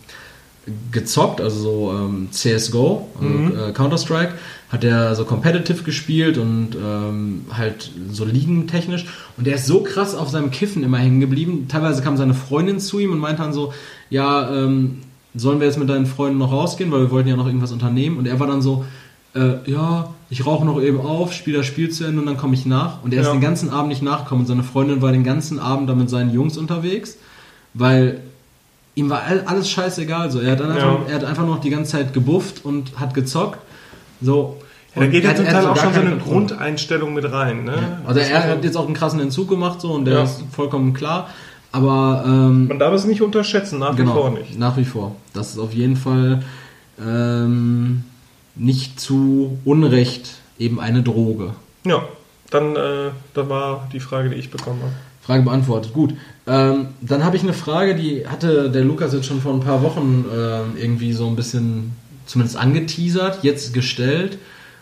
gezockt, 0.91 1.41
also 1.41 1.59
so 1.59 2.27
CSGO, 2.31 3.07
also, 3.15 3.29
mhm. 3.29 3.59
äh, 3.59 3.71
Counter-Strike, 3.71 4.33
hat 4.71 4.83
er 4.83 5.15
so 5.15 5.25
competitive 5.25 5.83
gespielt 5.83 6.37
und 6.37 6.75
ähm, 6.75 7.45
halt 7.51 7.91
so 8.09 8.23
liegentechnisch 8.23 9.05
und 9.37 9.45
der 9.45 9.55
ist 9.55 9.65
so 9.65 9.83
krass 9.83 10.15
auf 10.15 10.29
seinem 10.29 10.49
Kiffen 10.49 10.83
immer 10.83 10.97
hängen 10.97 11.19
geblieben. 11.19 11.65
Teilweise 11.67 12.01
kam 12.01 12.15
seine 12.15 12.33
Freundin 12.33 12.79
zu 12.79 12.99
ihm 12.99 13.11
und 13.11 13.19
meinte 13.19 13.41
dann 13.41 13.51
so, 13.51 13.73
ja, 14.09 14.49
ähm, 14.49 14.99
sollen 15.35 15.59
wir 15.59 15.67
jetzt 15.67 15.77
mit 15.77 15.89
deinen 15.89 16.05
Freunden 16.05 16.37
noch 16.37 16.51
rausgehen, 16.51 16.91
weil 16.91 17.01
wir 17.01 17.11
wollten 17.11 17.29
ja 17.29 17.35
noch 17.35 17.47
irgendwas 17.47 17.71
unternehmen. 17.71 18.17
Und 18.17 18.27
er 18.27 18.39
war 18.39 18.47
dann 18.47 18.61
so, 18.61 18.85
äh, 19.33 19.69
ja, 19.69 20.13
ich 20.29 20.45
rauche 20.45 20.65
noch 20.65 20.81
eben 20.81 20.99
auf, 20.99 21.33
spiele 21.33 21.59
das 21.59 21.65
Spiel 21.65 21.89
zu 21.89 22.05
Ende 22.05 22.19
und 22.19 22.25
dann 22.25 22.37
komme 22.37 22.53
ich 22.53 22.65
nach. 22.65 23.03
Und 23.03 23.13
er 23.13 23.21
ist 23.21 23.27
ja. 23.27 23.33
den 23.33 23.41
ganzen 23.41 23.69
Abend 23.69 23.89
nicht 23.89 24.01
nachgekommen 24.01 24.43
und 24.43 24.47
seine 24.47 24.63
Freundin 24.63 25.01
war 25.01 25.11
den 25.11 25.23
ganzen 25.23 25.59
Abend 25.59 25.89
da 25.89 25.95
mit 25.95 26.09
seinen 26.09 26.33
Jungs 26.33 26.57
unterwegs, 26.57 27.17
weil 27.73 28.21
ihm 28.95 29.09
war 29.09 29.23
alles 29.45 29.69
scheißegal. 29.69 30.31
So. 30.31 30.39
Er, 30.39 30.51
hat 30.53 30.61
einfach, 30.61 30.77
ja. 30.77 31.05
er 31.07 31.15
hat 31.15 31.23
einfach 31.23 31.45
noch 31.45 31.59
die 31.59 31.69
ganze 31.69 31.91
Zeit 31.91 32.13
gebufft 32.13 32.65
und 32.65 32.99
hat 32.99 33.13
gezockt. 33.13 33.59
So. 34.21 34.57
Ja, 34.95 35.01
da 35.01 35.07
geht 35.07 35.23
ja 35.23 35.35
zum 35.35 35.45
Teil 35.45 35.65
auch 35.65 35.77
schon 35.77 35.93
so 35.93 36.01
eine 36.01 36.17
Grundeinstellung 36.17 37.13
mit 37.13 37.31
rein. 37.31 37.63
Ne? 37.63 37.75
Ja. 37.75 38.01
Also 38.05 38.19
er 38.19 38.43
hat 38.43 38.63
jetzt 38.63 38.75
auch 38.75 38.85
einen 38.85 38.93
krassen 38.93 39.19
Entzug 39.21 39.47
gemacht 39.47 39.79
so 39.79 39.93
und 39.93 40.05
der 40.05 40.23
ist 40.23 40.43
vollkommen 40.51 40.93
klar. 40.93 41.29
Aber 41.71 42.23
ähm, 42.25 42.67
man 42.67 42.79
darf 42.79 42.93
es 42.93 43.05
nicht 43.05 43.21
unterschätzen, 43.21 43.79
nach 43.79 43.95
genau, 43.95 44.11
wie 44.11 44.19
vor 44.19 44.29
nicht. 44.31 44.59
Nach 44.59 44.75
wie 44.75 44.83
vor. 44.83 45.15
Das 45.33 45.51
ist 45.51 45.59
auf 45.59 45.73
jeden 45.73 45.95
Fall 45.95 46.43
ähm, 46.99 48.03
nicht 48.55 48.99
zu 48.99 49.57
Unrecht 49.63 50.35
eben 50.59 50.81
eine 50.81 51.01
Droge. 51.01 51.53
Ja, 51.85 52.03
dann 52.49 52.75
äh, 52.75 53.11
da 53.33 53.49
war 53.49 53.87
die 53.93 54.01
Frage, 54.01 54.29
die 54.29 54.35
ich 54.35 54.51
bekommen 54.51 54.81
habe. 54.81 54.91
Frage 55.21 55.43
beantwortet. 55.43 55.93
Gut. 55.93 56.13
Ähm, 56.47 56.87
dann 56.99 57.23
habe 57.23 57.37
ich 57.37 57.43
eine 57.43 57.53
Frage, 57.53 57.95
die 57.95 58.27
hatte 58.27 58.69
der 58.69 58.83
Lukas 58.83 59.13
jetzt 59.13 59.27
schon 59.27 59.39
vor 59.39 59.53
ein 59.53 59.61
paar 59.61 59.81
Wochen 59.81 60.25
äh, 60.29 60.81
irgendwie 60.81 61.13
so 61.13 61.27
ein 61.27 61.35
bisschen 61.35 61.93
zumindest 62.31 62.57
angeteasert, 62.57 63.43
jetzt 63.43 63.73
gestellt. 63.73 64.37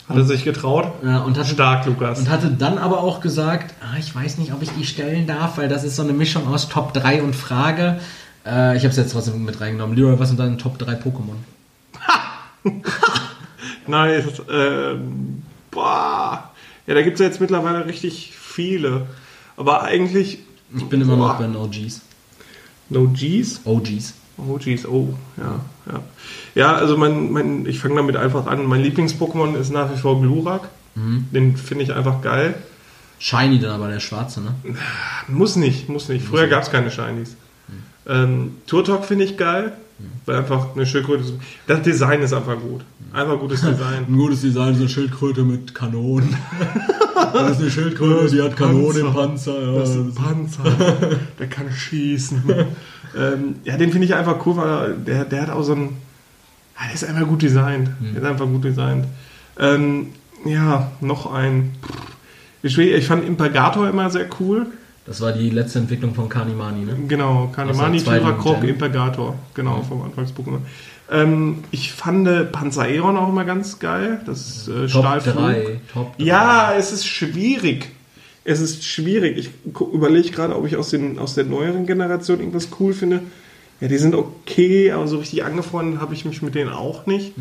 Hat 0.07 0.17
er 0.17 0.23
sich 0.23 0.43
getraut? 0.43 0.91
Ja, 1.03 1.19
und 1.19 1.37
hatte, 1.37 1.49
Stark, 1.49 1.85
Lukas. 1.85 2.19
Und 2.19 2.29
hatte 2.29 2.49
dann 2.49 2.79
aber 2.79 3.03
auch 3.03 3.21
gesagt, 3.21 3.75
ah, 3.81 3.97
ich 3.99 4.15
weiß 4.15 4.39
nicht, 4.39 4.53
ob 4.53 4.63
ich 4.63 4.71
die 4.71 4.85
stellen 4.85 5.27
darf, 5.27 5.57
weil 5.57 5.67
das 5.67 5.83
ist 5.83 5.95
so 5.95 6.01
eine 6.01 6.13
Mischung 6.13 6.47
aus 6.47 6.67
Top 6.67 6.93
3 6.93 7.21
und 7.21 7.35
Frage. 7.35 7.99
Äh, 8.45 8.75
ich 8.75 8.83
habe 8.83 8.89
es 8.89 8.97
jetzt 8.97 9.11
trotzdem 9.11 9.45
mit 9.45 9.61
reingenommen. 9.61 9.95
Leroy, 9.95 10.17
was 10.17 10.29
sind 10.29 10.39
deine 10.39 10.57
Top 10.57 10.79
3 10.79 10.93
Pokémon? 10.93 11.35
Nice. 13.87 14.41
Ähm, 14.51 15.41
boah. 15.71 16.51
Ja, 16.85 16.93
da 16.93 17.01
gibt 17.01 17.15
es 17.15 17.19
ja 17.19 17.25
jetzt 17.25 17.41
mittlerweile 17.41 17.85
richtig 17.85 18.33
viele. 18.37 19.07
Aber 19.57 19.83
eigentlich. 19.83 20.39
Ich 20.75 20.83
bin 20.85 21.01
immer 21.01 21.15
noch 21.15 21.29
boah. 21.29 21.37
bei 21.39 21.47
den 21.47 21.55
OGs. 21.55 22.01
No 22.89 23.07
Gs? 23.07 23.61
OGs. 23.65 24.13
Oh, 24.47 24.57
Gs, 24.57 24.85
oh, 24.85 25.13
ja, 25.37 25.59
ja. 25.91 25.99
Ja, 26.55 26.75
also 26.75 26.97
mein, 26.97 27.31
mein 27.31 27.65
ich 27.65 27.79
fange 27.79 27.95
damit 27.95 28.15
einfach 28.15 28.47
an. 28.47 28.65
Mein 28.65 28.81
Lieblings-Pokémon 28.81 29.55
ist 29.55 29.71
nach 29.71 29.91
wie 29.93 29.97
vor 29.97 30.21
Glurak. 30.21 30.69
Den 31.31 31.55
finde 31.55 31.83
ich 31.83 31.93
einfach 31.93 32.21
geil. 32.21 32.55
Shiny 33.19 33.59
dann 33.59 33.71
aber 33.71 33.89
der 33.89 33.99
schwarze, 33.99 34.41
ne? 34.41 34.53
Muss 35.27 35.55
nicht, 35.55 35.89
muss 35.89 36.09
nicht. 36.09 36.25
Früher 36.25 36.47
gab 36.47 36.63
es 36.63 36.71
keine 36.71 36.91
Shinies. 36.91 37.35
Ähm, 38.07 38.57
Turtok 38.65 39.05
finde 39.05 39.25
ich 39.25 39.37
geil, 39.37 39.73
weil 40.25 40.37
einfach 40.37 40.75
eine 40.75 40.85
Schildkröte 40.85 41.23
ist. 41.23 41.33
Das 41.67 41.81
Design 41.81 42.21
ist 42.21 42.33
einfach 42.33 42.57
gut. 42.59 42.81
Einfach 43.13 43.39
gutes 43.39 43.61
Design. 43.61 44.05
Ein 44.07 44.15
gutes 44.17 44.41
Design 44.41 44.73
ist 44.73 44.79
eine 44.79 44.89
Schildkröte 44.89 45.43
mit 45.43 45.73
Kanonen. 45.73 46.35
das 47.33 47.51
ist 47.51 47.61
eine 47.61 47.71
Schildkröte, 47.71 48.35
die 48.35 48.41
hat 48.41 48.55
Kanonen 48.55 49.07
im 49.07 49.13
Panzer. 49.13 49.59
Ja, 49.61 49.79
Das 49.79 49.89
ist 49.89 49.95
ein 49.97 50.13
Panzer, 50.13 50.63
der 51.39 51.47
kann 51.47 51.71
schießen. 51.71 52.43
ähm, 53.17 53.55
ja, 53.63 53.77
den 53.77 53.91
finde 53.91 54.05
ich 54.05 54.15
einfach 54.15 54.45
cool, 54.45 54.57
weil 54.57 54.95
der, 54.97 55.25
der 55.25 55.41
hat 55.43 55.49
auch 55.49 55.63
so 55.63 55.73
ein. 55.73 55.89
Ja, 56.79 56.85
der 56.85 56.93
ist 56.93 57.03
einfach 57.03 57.27
gut 57.27 57.41
designt. 57.41 57.89
Der 57.99 58.21
ist 58.21 58.27
einfach 58.27 58.45
gut 58.45 58.63
designt. 58.63 59.05
Ähm, 59.59 60.07
ja, 60.45 60.91
noch 61.01 61.33
ein. 61.33 61.71
Ich, 62.61 63.07
fand 63.07 63.25
Impagator 63.25 63.89
immer 63.89 64.09
sehr 64.09 64.27
cool. 64.39 64.67
Das 65.09 65.21
war 65.21 65.31
die 65.31 65.49
letzte 65.49 65.79
Entwicklung 65.79 66.13
von 66.13 66.29
Kanimani, 66.29 66.85
ne? 66.85 66.95
Genau, 67.07 67.47
Kanimani, 67.47 67.99
Tyrakrok, 67.99 68.61
Gen. 68.61 68.69
Impagator. 68.69 69.33
Genau, 69.55 69.81
vom 69.81 70.03
Anfangs-Pokémon. 70.03 70.59
Ähm, 71.09 71.63
ich 71.71 71.93
fand 71.93 72.51
Panzaeron 72.51 73.17
auch 73.17 73.29
immer 73.29 73.43
ganz 73.43 73.79
geil. 73.79 74.21
Das 74.27 74.39
ist 74.39 74.67
äh, 74.67 74.81
Top 74.81 75.01
Stahlflug. 75.01 75.35
3. 75.35 75.81
Top 75.91 76.15
3. 76.15 76.23
Ja, 76.23 76.73
es 76.77 76.91
ist 76.91 77.07
schwierig. 77.07 77.89
Es 78.43 78.59
ist 78.59 78.83
schwierig. 78.83 79.35
Ich 79.35 79.49
überlege 79.79 80.29
gerade, 80.29 80.55
ob 80.55 80.67
ich 80.67 80.77
aus, 80.77 80.91
den, 80.91 81.17
aus 81.17 81.33
der 81.33 81.45
neueren 81.45 81.87
Generation 81.87 82.37
irgendwas 82.37 82.67
cool 82.79 82.93
finde. 82.93 83.21
Ja, 83.81 83.87
die 83.87 83.97
sind 83.97 84.13
okay, 84.13 84.91
aber 84.91 85.07
so 85.07 85.17
richtig 85.17 85.43
angefreundet 85.43 86.01
habe 86.01 86.13
ich 86.13 86.23
mich 86.23 86.43
mit 86.43 86.53
denen 86.53 86.69
auch 86.69 87.07
nicht. 87.07 87.33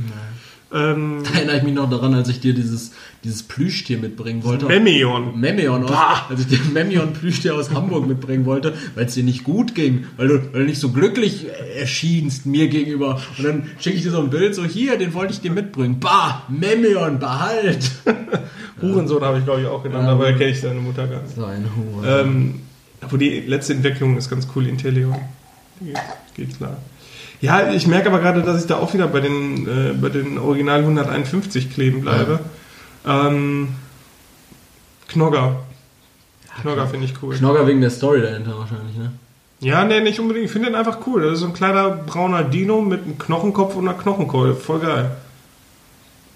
Ähm, 0.73 1.23
Da 1.25 1.39
erinnere 1.39 1.57
ich 1.59 1.62
mich 1.62 1.75
noch 1.75 1.89
daran, 1.89 2.12
als 2.14 2.29
ich 2.29 2.41
dir 2.41 2.53
dieses, 2.55 2.93
dieses 3.25 3.43
Plüschtier 3.43 3.99
mitbringen 3.99 4.45
wollte. 4.45 4.66
Memeon. 4.66 5.39
Memeon 5.41 5.85
aus, 5.85 5.91
Bah. 5.91 6.27
als 6.29 6.41
ich 6.41 6.47
dir 6.49 6.59
Memeon 6.73 7.12
Plüschtier 7.14 7.55
aus 7.55 7.71
Hamburg 7.71 8.07
mitbringen 8.07 8.45
wollte, 8.45 8.75
weil 8.95 9.07
es 9.07 9.14
dir 9.14 9.25
nicht 9.25 9.45
gut 9.45 9.75
ging, 9.75 10.05
weil 10.16 10.29
du, 10.29 10.35
weil 10.53 10.61
du 10.62 10.66
nicht 10.66 10.81
so 10.81 10.91
glücklich 10.91 11.47
erschienst 11.77 12.45
mir 12.47 12.69
gegenüber. 12.69 13.21
Und 13.39 13.45
dann 13.45 13.66
schicke 13.81 13.97
ich 13.97 14.03
dir 14.03 14.11
so 14.11 14.21
ein 14.21 14.31
Bild, 14.31 14.55
so 14.55 14.64
hier, 14.64 14.99
den 14.99 15.14
wollte 15.14 15.33
ich 15.33 15.41
dir 15.41 15.51
mitbringen. 15.53 16.01
Bah, 16.01 16.43
Memeon, 16.49 17.19
behalt. 17.19 17.91
Hurensohn 18.83 19.23
habe 19.23 19.39
ich, 19.39 19.45
glaube 19.45 19.62
ich, 19.62 19.66
auch 19.66 19.83
genannt, 19.83 20.05
Ja. 20.05 20.12
aber 20.12 20.33
kenne 20.33 20.51
ich 20.51 20.61
seine 20.61 20.81
Mutter 20.81 21.07
gar 21.07 21.23
nicht. 21.23 21.35
So 21.35 21.45
ein 21.45 21.64
Hure. 21.77 22.21
Ähm, 22.21 22.61
aber 23.01 23.16
die 23.19 23.41
letzte 23.41 23.73
Entwicklung 23.75 24.16
ist 24.16 24.29
ganz 24.29 24.47
cool, 24.55 24.66
Inteleon. 24.66 25.16
Geht, 25.81 25.97
geht 26.37 26.57
klar. 26.57 26.77
Ja, 27.41 27.70
ich 27.70 27.86
merke 27.86 28.09
aber 28.09 28.18
gerade, 28.18 28.43
dass 28.43 28.61
ich 28.61 28.66
da 28.66 28.76
auch 28.78 28.93
wieder 28.95 29.07
bei 29.07 29.20
den, 29.20 29.66
äh, 29.68 29.93
bei 29.93 30.09
den 30.09 30.39
Original 30.39 30.80
151 30.80 31.72
kleben 31.72 32.01
bleibe. 32.01 32.41
Ähm, 33.07 33.68
Knogger. 35.09 35.61
Knogger 36.62 36.86
finde 36.89 37.07
ich 37.07 37.14
cool. 37.22 37.34
Knogger 37.36 37.66
wegen 37.66 37.80
der 37.80 37.91
Story 37.91 38.20
dahinter 38.20 38.59
wahrscheinlich, 38.59 38.97
ne? 38.97 39.12
Ja, 39.61 39.84
nee, 39.84 40.01
nicht 40.01 40.20
unbedingt. 40.20 40.47
Ich 40.47 40.53
finde 40.53 40.68
den 40.68 40.74
einfach 40.76 40.99
cool. 41.07 41.22
Das 41.22 41.34
ist 41.34 41.41
so 41.41 41.47
ein 41.47 41.53
kleiner 41.53 41.91
brauner 41.91 42.45
Dino 42.45 42.80
mit 42.80 43.05
einem 43.05 43.18
Knochenkopf 43.18 43.74
und 43.76 43.89
einer 43.89 43.97
Knochenkeule. 43.99 44.55
Voll 44.55 44.80
geil. 44.80 45.11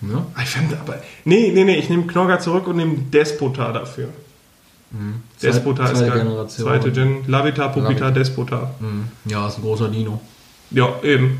Ja. 0.00 0.26
Ah, 0.34 0.40
Ich 0.42 0.48
finde 0.50 0.76
aber. 0.80 0.96
Nee, 1.24 1.50
nee, 1.54 1.64
nee, 1.64 1.76
ich 1.76 1.88
nehme 1.88 2.04
Knogger 2.06 2.40
zurück 2.40 2.66
und 2.66 2.76
nehme 2.76 2.96
Despota 3.12 3.72
dafür. 3.72 4.08
Despota 5.42 5.84
Zweit- 5.84 5.92
ist 5.92 5.98
zweite 6.00 6.10
geil. 6.12 6.22
Generation. 6.24 6.66
Zweite 6.66 6.92
Gen. 6.92 7.16
Lavita, 7.26 7.68
Pupita, 7.68 7.88
Lavita. 7.90 8.10
Despota. 8.10 8.70
Hm. 8.80 9.04
Ja, 9.26 9.46
ist 9.48 9.58
ein 9.58 9.62
großer 9.62 9.88
Dino. 9.88 10.20
Ja, 10.74 11.00
eben. 11.02 11.38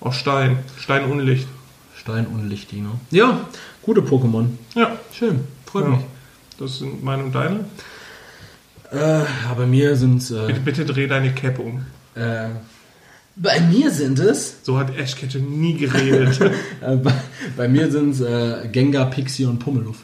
Aus 0.00 0.16
Stein. 0.16 0.58
Stein 0.78 1.04
und 1.10 1.20
Licht. 1.20 1.48
Stein 1.96 2.26
und 2.26 2.48
Lichtdino. 2.48 2.90
Ja, 3.10 3.46
gute 3.82 4.00
Pokémon. 4.02 4.46
Ja. 4.74 4.98
Schön, 5.12 5.40
freut 5.64 5.84
ja. 5.84 5.90
mich. 5.90 6.00
Das 6.58 6.78
sind 6.78 7.02
meine 7.02 7.24
und 7.24 7.34
deine. 7.34 7.64
Äh, 8.92 9.20
ja, 9.20 9.54
bei 9.56 9.66
mir 9.66 9.96
sind 9.96 10.18
es. 10.22 10.28
Bitte, 10.28 10.52
Äh, 10.52 10.60
bitte 10.64 10.84
dreh 10.84 11.06
deine 11.06 11.32
Cap 11.32 11.58
um. 11.58 11.84
äh, 12.14 12.48
bei 13.36 13.60
mir 13.60 13.90
sind 13.90 14.20
es. 14.20 14.58
So 14.62 14.78
hat 14.78 14.96
Ashkette 14.96 15.38
nie 15.40 15.74
geredet. 15.76 16.38
Äh, 16.80 16.96
bei, 16.96 17.12
bei 17.56 17.68
mir 17.68 17.90
sind 17.90 18.10
es 18.10 18.20
äh, 18.20 18.68
Gengar, 18.68 19.10
Pixie 19.10 19.46
und 19.46 19.58
Pummeluff. 19.58 19.98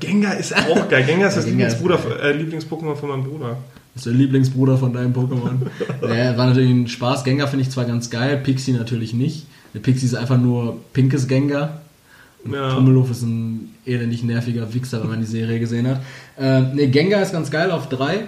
Gengar 0.00 0.36
ist 0.38 0.56
auch 0.56 0.88
geil. 0.88 1.04
Gengar 1.04 1.28
ist 1.28 1.36
das 1.36 1.44
Gengar 1.44 1.66
ist 1.68 1.80
Lieblingsbruder, 1.80 2.22
äh, 2.22 2.32
Lieblings-Pokémon 2.32 2.94
von 2.94 3.08
meinem 3.08 3.24
Bruder. 3.24 3.56
Das 3.94 4.06
ist 4.06 4.06
der 4.06 4.14
Lieblingsbruder 4.14 4.78
von 4.78 4.92
deinem 4.92 5.12
Pokémon. 5.12 5.58
ja, 6.02 6.36
war 6.36 6.46
natürlich 6.46 6.70
ein 6.70 6.88
Spaß. 6.88 7.24
Gengar 7.24 7.48
finde 7.48 7.64
ich 7.64 7.70
zwar 7.70 7.84
ganz 7.84 8.08
geil, 8.08 8.38
Pixie 8.38 8.72
natürlich 8.72 9.12
nicht. 9.12 9.46
Der 9.74 9.80
Pixie 9.80 10.06
ist 10.06 10.14
einfach 10.14 10.38
nur 10.38 10.80
pinkes 10.92 11.28
Gengar. 11.28 11.82
Und 12.44 12.54
Ja. 12.54 12.74
Pummeluff 12.74 13.10
ist 13.10 13.22
ein 13.22 13.74
elendig 13.86 14.24
nerviger 14.24 14.72
Wichser, 14.72 15.02
wenn 15.02 15.10
man 15.10 15.20
die 15.20 15.26
Serie 15.26 15.60
gesehen 15.60 15.86
hat. 15.86 16.00
Ähm, 16.38 16.74
ne, 16.74 16.88
Gengar 16.88 17.22
ist 17.22 17.32
ganz 17.32 17.50
geil 17.50 17.70
auf 17.70 17.88
3. 17.88 18.24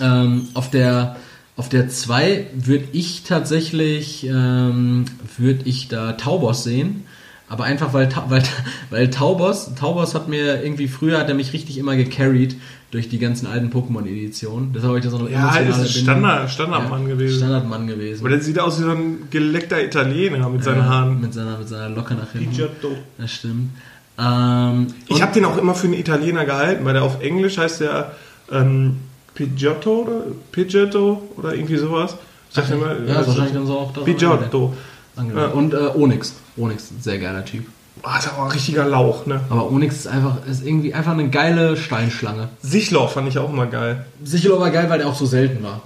Ähm, 0.00 0.48
auf 0.54 0.70
der 0.70 1.16
auf 1.54 1.68
der 1.68 1.88
2 1.88 2.46
würde 2.54 2.86
ich 2.92 3.24
tatsächlich 3.24 4.26
ähm, 4.26 5.04
würde 5.36 5.60
ich 5.64 5.88
da 5.88 6.12
Taubos 6.12 6.64
sehen. 6.64 7.04
Aber 7.52 7.64
einfach 7.64 7.92
weil, 7.92 8.08
weil, 8.28 8.42
weil 8.88 9.10
Taubos, 9.10 9.74
Taubos 9.78 10.14
hat 10.14 10.26
mir 10.26 10.64
irgendwie 10.64 10.88
früher 10.88 11.18
hat 11.18 11.28
er 11.28 11.34
mich 11.34 11.52
richtig 11.52 11.76
immer 11.76 11.96
gecarried 11.96 12.56
durch 12.92 13.10
die 13.10 13.18
ganzen 13.18 13.46
alten 13.46 13.68
Pokémon-Editionen. 13.70 14.72
Deshalb 14.72 14.88
habe 14.88 14.98
ich 15.00 15.04
da 15.04 15.10
so 15.10 15.18
eine 15.18 15.30
Ja, 15.30 15.54
ist 15.56 15.78
ein. 15.78 15.86
Standard, 15.86 16.50
Standardmann 16.50 17.06
gewesen. 17.06 17.36
Standardmann 17.36 17.86
gewesen. 17.86 18.20
Aber 18.20 18.30
der 18.30 18.40
sieht 18.40 18.58
aus 18.58 18.80
wie 18.80 18.84
so 18.84 18.92
ein 18.92 19.28
geleckter 19.30 19.84
Italiener 19.84 20.48
mit 20.48 20.64
seinen 20.64 20.78
Ja, 20.78 20.84
Haaren. 20.86 21.20
Mit 21.20 21.34
seiner, 21.34 21.58
mit 21.58 21.68
seiner 21.68 21.90
Locke 21.90 22.14
nach 22.14 22.32
hinten. 22.32 22.48
Pidgeotto. 22.52 22.96
Das 23.18 23.30
stimmt. 23.30 23.72
Ähm, 24.18 24.86
Ich 25.08 25.20
habe 25.20 25.34
den 25.34 25.44
auch 25.44 25.58
immer 25.58 25.74
für 25.74 25.88
einen 25.88 25.94
Italiener 25.94 26.46
gehalten, 26.46 26.86
weil 26.86 26.94
der 26.94 27.02
auf 27.02 27.20
Englisch 27.20 27.58
heißt 27.58 27.82
der 27.82 28.12
ähm, 28.50 28.96
Pidgeotto 29.34 30.04
oder 30.04 30.22
Pidgeotto 30.52 31.22
oder 31.36 31.54
irgendwie 31.54 31.76
sowas. 31.76 32.16
Sag 32.48 32.64
ich 32.64 32.70
immer, 32.70 32.94
ja, 33.06 33.20
ist 33.20 33.28
wahrscheinlich 33.28 33.52
dann 33.52 33.66
so 33.66 33.74
auch 33.78 33.92
darauf 33.92 34.06
Pidgeotto. 34.06 34.72
Angelegt. 35.16 35.48
Ja. 35.48 35.52
Und 35.52 35.74
äh, 35.74 35.76
Onyx. 35.94 36.34
Onyx, 36.56 36.90
ein 36.90 37.00
sehr 37.02 37.18
geiler 37.18 37.44
Typ. 37.44 37.66
Ah, 38.02 38.18
ist 38.18 38.28
aber 38.28 38.44
ein 38.44 38.50
richtiger 38.50 38.84
Lauch, 38.84 39.26
ne? 39.26 39.40
Aber 39.48 39.70
Onyx 39.70 39.96
ist 39.96 40.06
einfach, 40.06 40.44
ist 40.46 40.66
irgendwie 40.66 40.92
einfach 40.92 41.12
eine 41.12 41.28
geile 41.28 41.76
Steinschlange. 41.76 42.48
Sichloch 42.60 43.10
fand 43.10 43.28
ich 43.28 43.38
auch 43.38 43.50
immer 43.50 43.66
geil. 43.66 44.06
Sichlo 44.24 44.58
war 44.58 44.70
geil, 44.70 44.88
weil 44.88 44.98
der 44.98 45.08
auch 45.08 45.14
so 45.14 45.26
selten 45.26 45.62
war. 45.62 45.82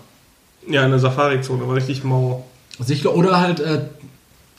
Ja, 0.68 0.84
in 0.84 0.90
der 0.90 0.98
Safari-Zone, 0.98 1.66
war 1.68 1.74
richtig 1.74 2.04
mau. 2.04 2.46
Sichlo 2.78 3.10
oder 3.10 3.40
halt 3.40 3.60
äh, 3.60 3.82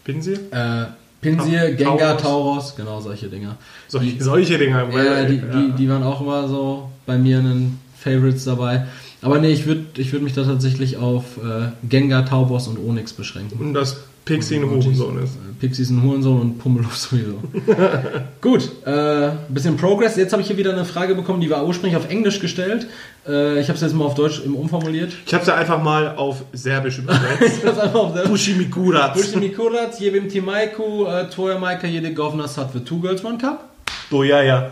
Bin 0.03 0.22
sie? 0.22 0.34
äh, 0.34 0.86
Pinsir, 1.22 1.74
Gengar, 1.74 2.18
Tauros. 2.18 2.22
Tauros, 2.22 2.76
genau 2.76 3.01
solche 3.01 3.28
Dinger. 3.28 3.57
Solche, 3.88 4.24
solche 4.24 4.57
Dinger. 4.57 4.88
Ja, 4.93 5.24
die, 5.24 5.38
ja. 5.38 5.41
die, 5.41 5.72
die 5.72 5.89
waren 5.89 6.03
auch 6.03 6.22
immer 6.22 6.47
so 6.47 6.91
bei 7.05 7.18
mir 7.18 7.39
in 7.39 7.45
den 7.45 7.80
Favorites 7.99 8.45
dabei. 8.45 8.86
Aber 9.22 9.39
nee, 9.39 9.49
ich 9.51 9.65
würde 9.65 9.86
ich 9.97 10.11
würd 10.11 10.24
mich 10.24 10.34
da 10.34 10.43
tatsächlich 10.43 10.97
auf 10.97 11.38
äh, 11.38 11.70
Gengar, 11.88 12.26
Taubos 12.26 12.68
und 12.68 12.78
Onyx 12.78 13.13
beschränken. 13.13 13.59
Und 13.59 13.74
das 13.74 13.97
Pixie 14.26 14.57
ein 14.57 14.70
Hurensohn 14.70 15.24
ist. 15.24 15.36
Äh, 15.36 15.53
Pixie 15.59 15.84
ist 15.84 15.89
ein 15.89 16.03
Hurensohn 16.03 16.39
und 16.41 16.59
Pummeluff 16.59 16.95
sowieso. 16.97 17.39
Gut, 18.41 18.70
äh, 18.86 19.32
bisschen 19.49 19.78
Progress. 19.78 20.18
Jetzt 20.18 20.34
habe 20.34 20.41
ich 20.41 20.47
hier 20.47 20.57
wieder 20.57 20.74
eine 20.74 20.86
Frage 20.86 21.15
bekommen, 21.15 21.41
die 21.41 21.49
war 21.49 21.65
ursprünglich 21.65 21.97
auf 21.97 22.09
Englisch 22.09 22.39
gestellt. 22.39 22.88
Äh, 23.28 23.59
ich 23.59 23.70
habe 23.70 23.76
es 23.76 23.82
jetzt 23.82 23.95
mal 23.95 24.05
auf 24.05 24.15
Deutsch 24.15 24.41
im 24.45 24.55
umformuliert. 24.55 25.13
Ich 25.26 25.34
habe 25.34 25.43
sie 25.43 25.53
einfach 25.53 25.82
mal 25.82 26.15
auf 26.15 26.43
Serbisch 26.53 26.99
übersetzt. 26.99 27.63
Das 27.63 27.80
einfach 27.80 27.99
auf 27.99 28.13
der 28.13 28.22
Pushimikurat. 28.22 29.13
Pushimi 29.13 29.49
Kurat, 29.49 29.99
jebim 29.99 30.30
Timaiku, 30.30 31.05
äh, 31.05 31.30
Tvoja 31.30 31.57
Majka, 31.57 31.88
jede 31.88 32.13
Governor 32.13 32.47
hat 32.55 32.72
für 32.72 32.84
Two 32.84 32.99
Girls 32.99 33.24
One 33.24 33.38
Cup. 33.38 33.65
Oh 34.11 34.24
ja, 34.24 34.41
ja. 34.41 34.72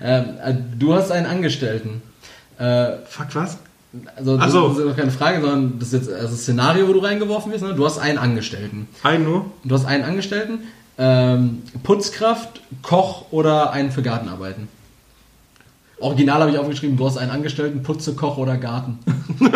Ähm, 0.00 0.24
äh, 0.44 0.54
du 0.78 0.94
hast 0.94 1.10
einen 1.10 1.26
Angestellten. 1.26 2.02
Äh, 2.58 2.98
Fuck, 3.06 3.34
was? 3.34 3.58
Also 4.16 4.38
das, 4.38 4.52
so. 4.52 4.68
ist 4.68 4.78
doch 4.78 4.96
keine 4.96 5.10
Frage, 5.10 5.40
sondern 5.42 5.78
das 5.78 5.92
ist 5.92 6.06
jetzt 6.06 6.12
also 6.12 6.28
das 6.28 6.42
Szenario, 6.42 6.88
wo 6.88 6.94
du 6.94 7.00
reingeworfen 7.00 7.52
wirst. 7.52 7.62
Ne? 7.62 7.74
Du 7.74 7.84
hast 7.84 7.98
einen 7.98 8.18
Angestellten. 8.18 8.88
Ein 9.02 9.24
nur? 9.24 9.46
Du 9.64 9.74
hast 9.74 9.84
einen 9.84 10.04
Angestellten, 10.04 10.60
ähm, 10.96 11.62
Putzkraft, 11.82 12.62
Koch 12.82 13.26
oder 13.30 13.72
einen 13.72 13.90
für 13.90 14.02
Gartenarbeiten. 14.02 14.68
Original 15.98 16.40
habe 16.40 16.50
ich 16.50 16.58
aufgeschrieben, 16.58 16.96
du 16.96 17.06
hast 17.06 17.18
einen 17.18 17.30
Angestellten, 17.30 17.82
Putze, 17.82 18.14
Koch 18.14 18.38
oder 18.38 18.56
Garten. 18.56 18.98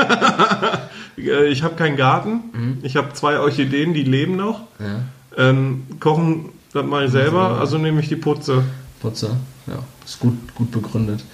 Ich 1.16 1.62
habe 1.62 1.76
keinen 1.76 1.97
Garten. 1.97 2.40
Mhm. 2.53 2.78
Ich 2.82 2.97
habe 2.97 3.12
zwei 3.14 3.38
Orchideen, 3.38 3.94
die 3.94 4.03
leben 4.03 4.36
noch. 4.36 4.61
Ja. 4.78 5.01
Ähm, 5.36 5.84
kochen 5.99 6.51
Das 6.72 6.84
mache 6.84 7.07
ich 7.07 7.11
selber, 7.11 7.59
also 7.59 7.78
nehme 7.78 8.01
ich 8.01 8.09
die 8.09 8.16
Putze. 8.16 8.64
Putze, 9.01 9.30
ja, 9.66 9.78
ist 10.05 10.20
gut, 10.20 10.34
gut 10.55 10.70
begründet. 10.70 11.24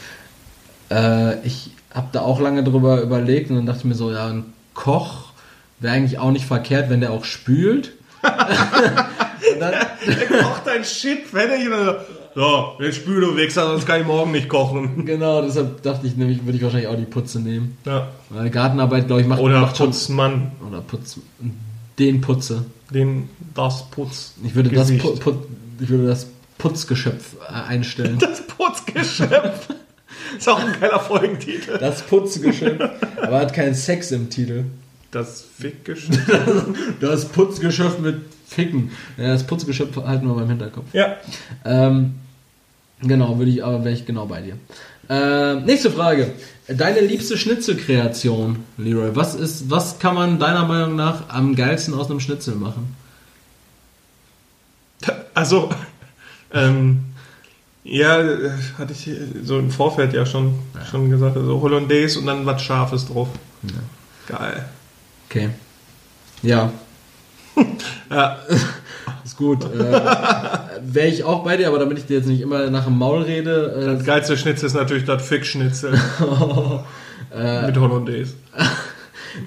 Äh, 0.93 1.47
ich 1.47 1.71
habe 1.95 2.09
da 2.13 2.21
auch 2.21 2.41
lange 2.41 2.65
drüber 2.65 3.01
überlegt 3.01 3.51
und 3.51 3.57
dann 3.57 3.67
dachte 3.67 3.81
ich 3.81 3.85
mir 3.87 3.95
so, 3.95 4.11
ja, 4.11 4.29
ein 4.29 4.53
Koch 4.75 5.33
wäre 5.81 5.95
eigentlich 5.95 6.19
auch 6.19 6.31
nicht 6.31 6.47
verkehrt, 6.47 6.91
wenn 6.91 7.01
der 7.01 7.13
auch 7.13 7.25
spült. 7.25 7.93
dann, 8.23 9.75
der 10.07 10.27
kocht 10.27 10.67
dein 10.67 10.85
Shit, 10.85 11.33
wenn 11.33 11.51
er 11.51 11.59
jemand 11.59 11.97
so, 12.35 12.77
den 12.81 12.93
Spüle 12.93 13.37
weg, 13.37 13.53
sonst 13.53 13.87
kann 13.87 14.01
ich 14.01 14.07
morgen 14.07 14.33
nicht 14.33 14.49
kochen. 14.49 15.05
Genau, 15.05 15.43
deshalb 15.43 15.83
dachte 15.83 16.07
ich 16.07 16.17
nämlich, 16.17 16.45
würde 16.45 16.57
ich 16.57 16.65
wahrscheinlich 16.65 16.89
auch 16.89 16.97
die 16.97 17.05
Putze 17.05 17.41
nehmen. 17.41 17.77
Ja. 17.85 18.09
Weil 18.31 18.49
Gartenarbeit, 18.49 19.07
glaube 19.07 19.21
ich, 19.21 19.27
macht. 19.27 19.41
Oder 19.41 19.61
macht 19.61 19.77
Putzmann. 19.77 20.53
Oder 20.67 20.81
Putz. 20.81 21.19
Den 21.99 22.21
Putze. 22.23 22.65
Den, 22.91 23.29
das 23.55 23.91
Putz. 23.91 24.35
Ich 24.45 24.55
würde 24.55 24.71
das, 24.71 24.97
Pu 24.97 25.17
Put, 25.17 25.47
ich 25.79 25.89
würde 25.91 26.07
das 26.07 26.29
Putzgeschöpf 26.57 27.37
äh, 27.47 27.53
einstellen. 27.53 28.19
Das 28.19 28.47
Putzgeschöpf. 28.47 29.69
Ist 30.39 30.49
auch 30.49 30.59
ein 30.59 30.75
geiler 30.81 31.01
Folgentitel. 31.01 31.79
Das 31.79 32.03
Putzgeschöpf. 32.03 32.81
Aber 33.21 33.41
hat 33.41 33.53
keinen 33.55 33.75
Sex 33.75 34.11
im 34.11 34.31
Titel. 34.31 34.65
Das 35.11 35.45
Fickgeschöpf. 35.59 36.19
das 37.01 37.27
Putzgeschöpf 37.27 37.99
mit 37.99 38.21
Ficken. 38.47 38.91
Ja, 39.17 39.29
das 39.29 39.47
Putzgeschöpf 39.47 39.97
halten 39.97 40.27
wir 40.27 40.35
beim 40.35 40.49
Hinterkopf. 40.49 40.87
Ja. 40.93 41.17
Ähm, 41.65 42.15
genau, 43.01 43.39
würde 43.39 43.51
ich, 43.51 43.65
aber 43.65 43.85
wäre 43.85 43.95
ich 43.95 44.07
genau 44.07 44.27
bei 44.27 44.41
dir. 44.41 44.57
Äh, 45.09 45.61
nächste 45.61 45.91
Frage. 45.91 46.33
Deine 46.69 47.01
liebste 47.01 47.37
Schnitzelkreation, 47.37 48.61
Leroy. 48.79 49.15
Was 49.15 49.35
ist, 49.35 49.71
was 49.71 49.99
kann 49.99 50.15
man 50.15 50.39
deiner 50.39 50.65
Meinung 50.65 50.97
nach 50.97 51.29
am 51.29 51.55
geilsten 51.57 51.93
aus 51.95 52.09
einem 52.09 52.21
Schnitzel 52.21 52.55
machen? 52.55 52.97
Also, 55.35 55.71
ähm, 56.53 57.05
ja, 57.85 58.19
hatte 58.79 58.93
ich 58.93 59.11
so 59.43 59.59
im 59.59 59.71
Vorfeld 59.71 60.13
ja 60.13 60.25
schon, 60.25 60.55
ja. 60.75 60.85
schon 60.87 61.11
gesagt, 61.11 61.37
also 61.37 61.61
Hollandaise 61.61 62.19
und 62.19 62.27
dann 62.27 62.47
was 62.47 62.63
Scharfes 62.63 63.07
drauf. 63.07 63.29
Ja. 63.63 64.37
Geil. 64.39 64.65
Okay. 65.29 65.51
Ja. 66.43 66.73
ja. 68.11 68.39
Ist 69.25 69.37
gut. 69.37 69.65
Äh, 69.65 70.01
Wäre 70.85 71.09
ich 71.09 71.25
auch 71.25 71.45
bei 71.45 71.57
dir, 71.57 71.69
aber 71.69 71.79
damit 71.79 71.99
ich 71.99 72.07
dir 72.07 72.19
jetzt 72.19 72.27
nicht 72.27 72.41
immer 72.41 72.71
nach 72.71 72.85
dem 72.85 72.99
Maul 72.99 73.23
rede. 73.23 73.75
Äh, 73.81 73.97
das 73.97 74.05
geilste 74.05 74.37
Schnitzel 74.37 74.67
ist 74.67 74.75
natürlich 74.75 75.05
das 75.05 75.27
Fick-Schnitzel. 75.27 75.95
äh, 77.35 77.67
Mit 77.67 77.77
Hollandaise. 77.77 78.35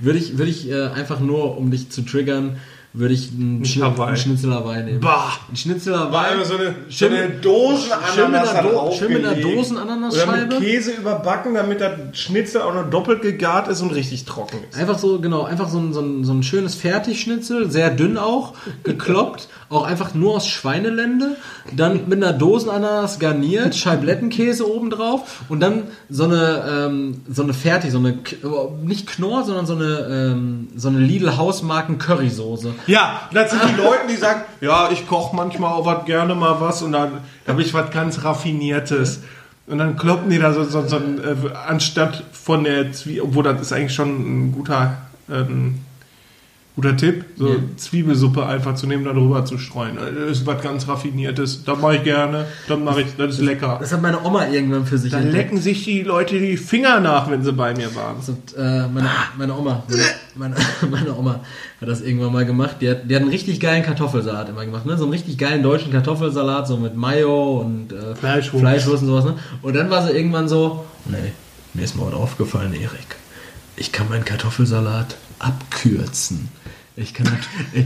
würde 0.02 0.20
ich, 0.20 0.38
würde 0.38 0.52
ich 0.52 0.70
äh, 0.70 0.88
einfach 0.88 1.20
nur, 1.20 1.58
um 1.58 1.72
dich 1.72 1.90
zu 1.90 2.04
triggern, 2.04 2.58
würde 2.98 3.14
ich 3.14 3.32
einen, 3.32 3.66
Sch 3.66 3.82
einen 3.82 4.18
Schnitzel 4.18 4.54
Hawaii 4.54 4.84
nehmen. 4.84 5.00
Bah! 5.02 5.34
Ein 5.50 5.56
Schnitzel 5.56 5.98
Hawaii. 5.98 6.44
So 6.46 6.56
eine, 6.56 6.76
so 6.90 7.06
eine 7.06 7.30
Dosenananas 7.30 8.98
Schön 8.98 9.14
mit 9.14 9.26
einer 9.26 9.36
Dosenananasscheibe. 9.36 10.32
Oder 10.32 10.46
mit 10.46 10.60
Käse 10.60 10.92
überbacken, 10.92 11.54
damit 11.56 11.82
der 11.82 12.10
Schnitzel 12.14 12.62
auch 12.62 12.74
noch 12.74 12.90
doppelt 12.90 13.22
gegart 13.22 13.68
ist 13.68 13.82
und 13.82 13.92
richtig 13.92 14.26
trocken 14.26 14.60
ist. 14.70 14.78
Einfach 14.78 14.98
so, 14.98 15.20
genau, 15.20 15.44
einfach 15.44 15.70
so 15.70 15.78
ein, 15.78 15.94
so 15.94 16.02
ein, 16.02 16.24
so 16.24 16.34
ein 16.34 16.44
schönes 16.44 16.76
Fertigschnitzel, 16.76 17.70
sehr 17.70 17.90
dünn 17.90 18.18
auch, 18.18 18.54
gekloppt, 18.84 19.50
auch 19.70 19.84
einfach 19.84 20.14
nur 20.14 20.36
aus 20.36 20.48
Schweinelände, 20.48 21.36
dann 21.76 22.08
mit 22.08 22.24
einer 22.24 22.34
Dosenananas 22.34 23.20
garniert, 23.20 23.76
Scheiblettenkäse 23.76 24.70
obendrauf 24.70 25.44
und 25.50 25.60
dann 25.60 25.84
so 26.10 26.26
eine, 26.26 26.64
ähm, 26.88 27.22
so 27.30 27.44
eine 27.44 27.54
Fertig, 27.54 27.92
so 27.92 27.98
eine, 27.98 28.20
nicht 28.84 29.08
Knorr, 29.08 29.44
sondern 29.44 29.66
so 29.66 29.76
eine, 29.76 30.08
ähm, 30.10 30.68
so 30.76 30.88
eine 30.88 31.00
Lidl 31.00 31.38
Hausmarken 31.38 31.98
Currysoße. 31.98 32.74
Ja, 32.88 33.22
das 33.34 33.52
sind 33.52 33.62
die 33.70 33.82
Leute, 33.82 34.08
die 34.10 34.16
sagen, 34.16 34.42
ja, 34.62 34.90
ich 34.92 35.08
koche 35.08 35.36
manchmal 35.36 35.74
auch 35.74 35.86
was, 35.86 36.06
gerne 36.06 36.36
mal 36.36 36.60
was 36.60 36.82
und 36.82 36.92
dann 36.92 37.22
habe 37.48 37.62
ich 37.62 37.74
was 37.74 37.90
ganz 37.92 38.24
Raffiniertes. 38.24 39.22
Und 39.68 39.80
dann 39.80 39.98
kloppen 39.98 40.30
die 40.30 40.38
da 40.38 40.54
so, 40.54 40.64
so, 40.64 40.86
so 40.86 40.98
äh, 40.98 41.36
anstatt 41.68 42.24
von 42.32 42.64
der 42.64 42.92
Zwiebel, 42.94 43.24
obwohl 43.24 43.44
das 43.44 43.62
ist 43.62 43.74
eigentlich 43.74 43.96
schon 43.96 44.10
ein 44.48 44.52
guter 44.52 44.98
ähm, 45.30 45.85
Guter 46.76 46.98
Tipp, 46.98 47.24
so 47.38 47.48
ja. 47.48 47.56
Zwiebelsuppe 47.78 48.46
einfach 48.46 48.76
zu 48.76 48.86
nehmen, 48.86 49.06
darüber 49.06 49.46
zu 49.46 49.58
streuen. 49.58 49.96
Das 49.96 50.40
ist 50.40 50.46
was 50.46 50.62
ganz 50.62 50.86
Raffiniertes. 50.90 51.64
Das 51.64 51.80
mache 51.80 51.96
ich 51.96 52.04
gerne. 52.04 52.48
Das 52.68 52.78
mache 52.78 53.02
ich, 53.02 53.08
das 53.18 53.36
ist 53.36 53.42
lecker. 53.42 53.78
Das 53.80 53.94
hat 53.94 54.02
meine 54.02 54.22
Oma 54.22 54.48
irgendwann 54.48 54.86
für 54.86 54.98
sich 54.98 55.10
Da 55.10 55.20
lecken 55.20 55.58
sich 55.58 55.86
die 55.86 56.04
Leute 56.04 56.38
die 56.38 56.58
Finger 56.58 57.00
nach, 57.00 57.32
wenn 57.32 57.44
sie 57.44 57.54
bei 57.54 57.74
mir 57.74 57.96
waren. 57.96 58.18
Das 58.18 58.28
hat, 58.28 58.58
äh, 58.58 58.90
meine, 58.90 59.10
meine, 59.38 59.56
Oma, 59.56 59.84
meine, 60.36 60.56
meine, 60.92 61.16
Oma 61.16 61.40
hat 61.80 61.88
das 61.88 62.02
irgendwann 62.02 62.34
mal 62.34 62.46
gemacht. 62.46 62.76
Die 62.82 62.90
hat, 62.90 63.10
die 63.10 63.16
hat 63.16 63.22
einen 63.22 63.32
richtig 63.32 63.62
geilen 63.62 63.84
Kartoffelsalat 63.84 64.50
immer 64.50 64.66
gemacht, 64.66 64.86
ne? 64.86 64.98
So 64.98 65.06
einen 65.06 65.14
richtig 65.14 65.38
geilen 65.38 65.64
deutschen 65.64 65.94
Kartoffelsalat, 65.94 66.68
so 66.68 66.76
mit 66.76 66.98
Mayo 66.98 67.62
und 67.62 67.94
äh, 67.94 68.16
Fleischwurst. 68.16 68.62
Fleischwurst 68.62 69.04
und 69.04 69.08
sowas, 69.08 69.24
ne? 69.24 69.36
Und 69.62 69.78
dann 69.78 69.90
war 69.90 70.06
sie 70.06 70.12
irgendwann 70.12 70.50
so, 70.50 70.84
nee, 71.06 71.32
mir 71.74 71.84
ist 71.84 71.96
mal 71.96 72.08
was 72.08 72.16
aufgefallen, 72.16 72.74
Erik. 72.74 73.16
Ich 73.78 73.94
kann 73.94 74.10
meinen 74.10 74.26
Kartoffelsalat 74.26 75.16
abkürzen. 75.40 76.50
Ich 76.98 77.14
kann 77.14 77.28
ich, 77.74 77.86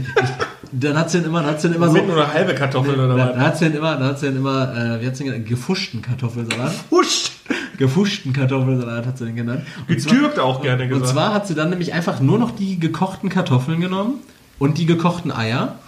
dann 0.72 0.96
hat 0.96 1.10
sie 1.10 1.18
dann 1.18 1.26
immer, 1.26 1.40
dann 1.42 1.50
hat 1.50 1.60
sie 1.60 1.68
dann 1.68 1.76
immer 1.76 1.88
so. 1.88 1.94
Mit 1.94 2.06
nur 2.06 2.16
eine 2.16 2.32
halbe 2.32 2.54
Kartoffel 2.54 2.94
oder 2.94 3.16
was? 3.16 3.30
Dann 3.30 3.40
hat 3.40 3.58
sie 3.58 3.64
dann 3.66 3.74
immer, 3.74 3.96
dann 3.96 4.04
hat 4.04 4.18
sie 4.20 4.26
dann 4.26 4.36
immer, 4.36 4.76
äh, 4.76 5.02
wie 5.02 5.06
hat 5.06 5.16
sie 5.16 5.24
genannt? 5.24 5.46
Gefuschten 5.46 6.02
Kartoffelsalat. 6.02 6.72
Gefuscht! 6.90 7.32
Gefuschten 7.76 8.32
Kartoffelsalat 8.32 9.06
hat 9.06 9.18
sie 9.18 9.24
den 9.24 9.36
genannt. 9.36 9.62
Getürkt 9.88 10.38
auch 10.38 10.62
gerne 10.62 10.86
gesagt. 10.86 11.02
Und 11.02 11.08
zwar 11.08 11.34
hat 11.34 11.46
sie 11.48 11.54
dann 11.54 11.70
nämlich 11.70 11.92
einfach 11.92 12.20
nur 12.20 12.38
noch 12.38 12.52
die 12.52 12.78
gekochten 12.78 13.30
Kartoffeln 13.30 13.80
genommen 13.80 14.20
und 14.58 14.78
die 14.78 14.86
gekochten 14.86 15.32
Eier 15.32 15.78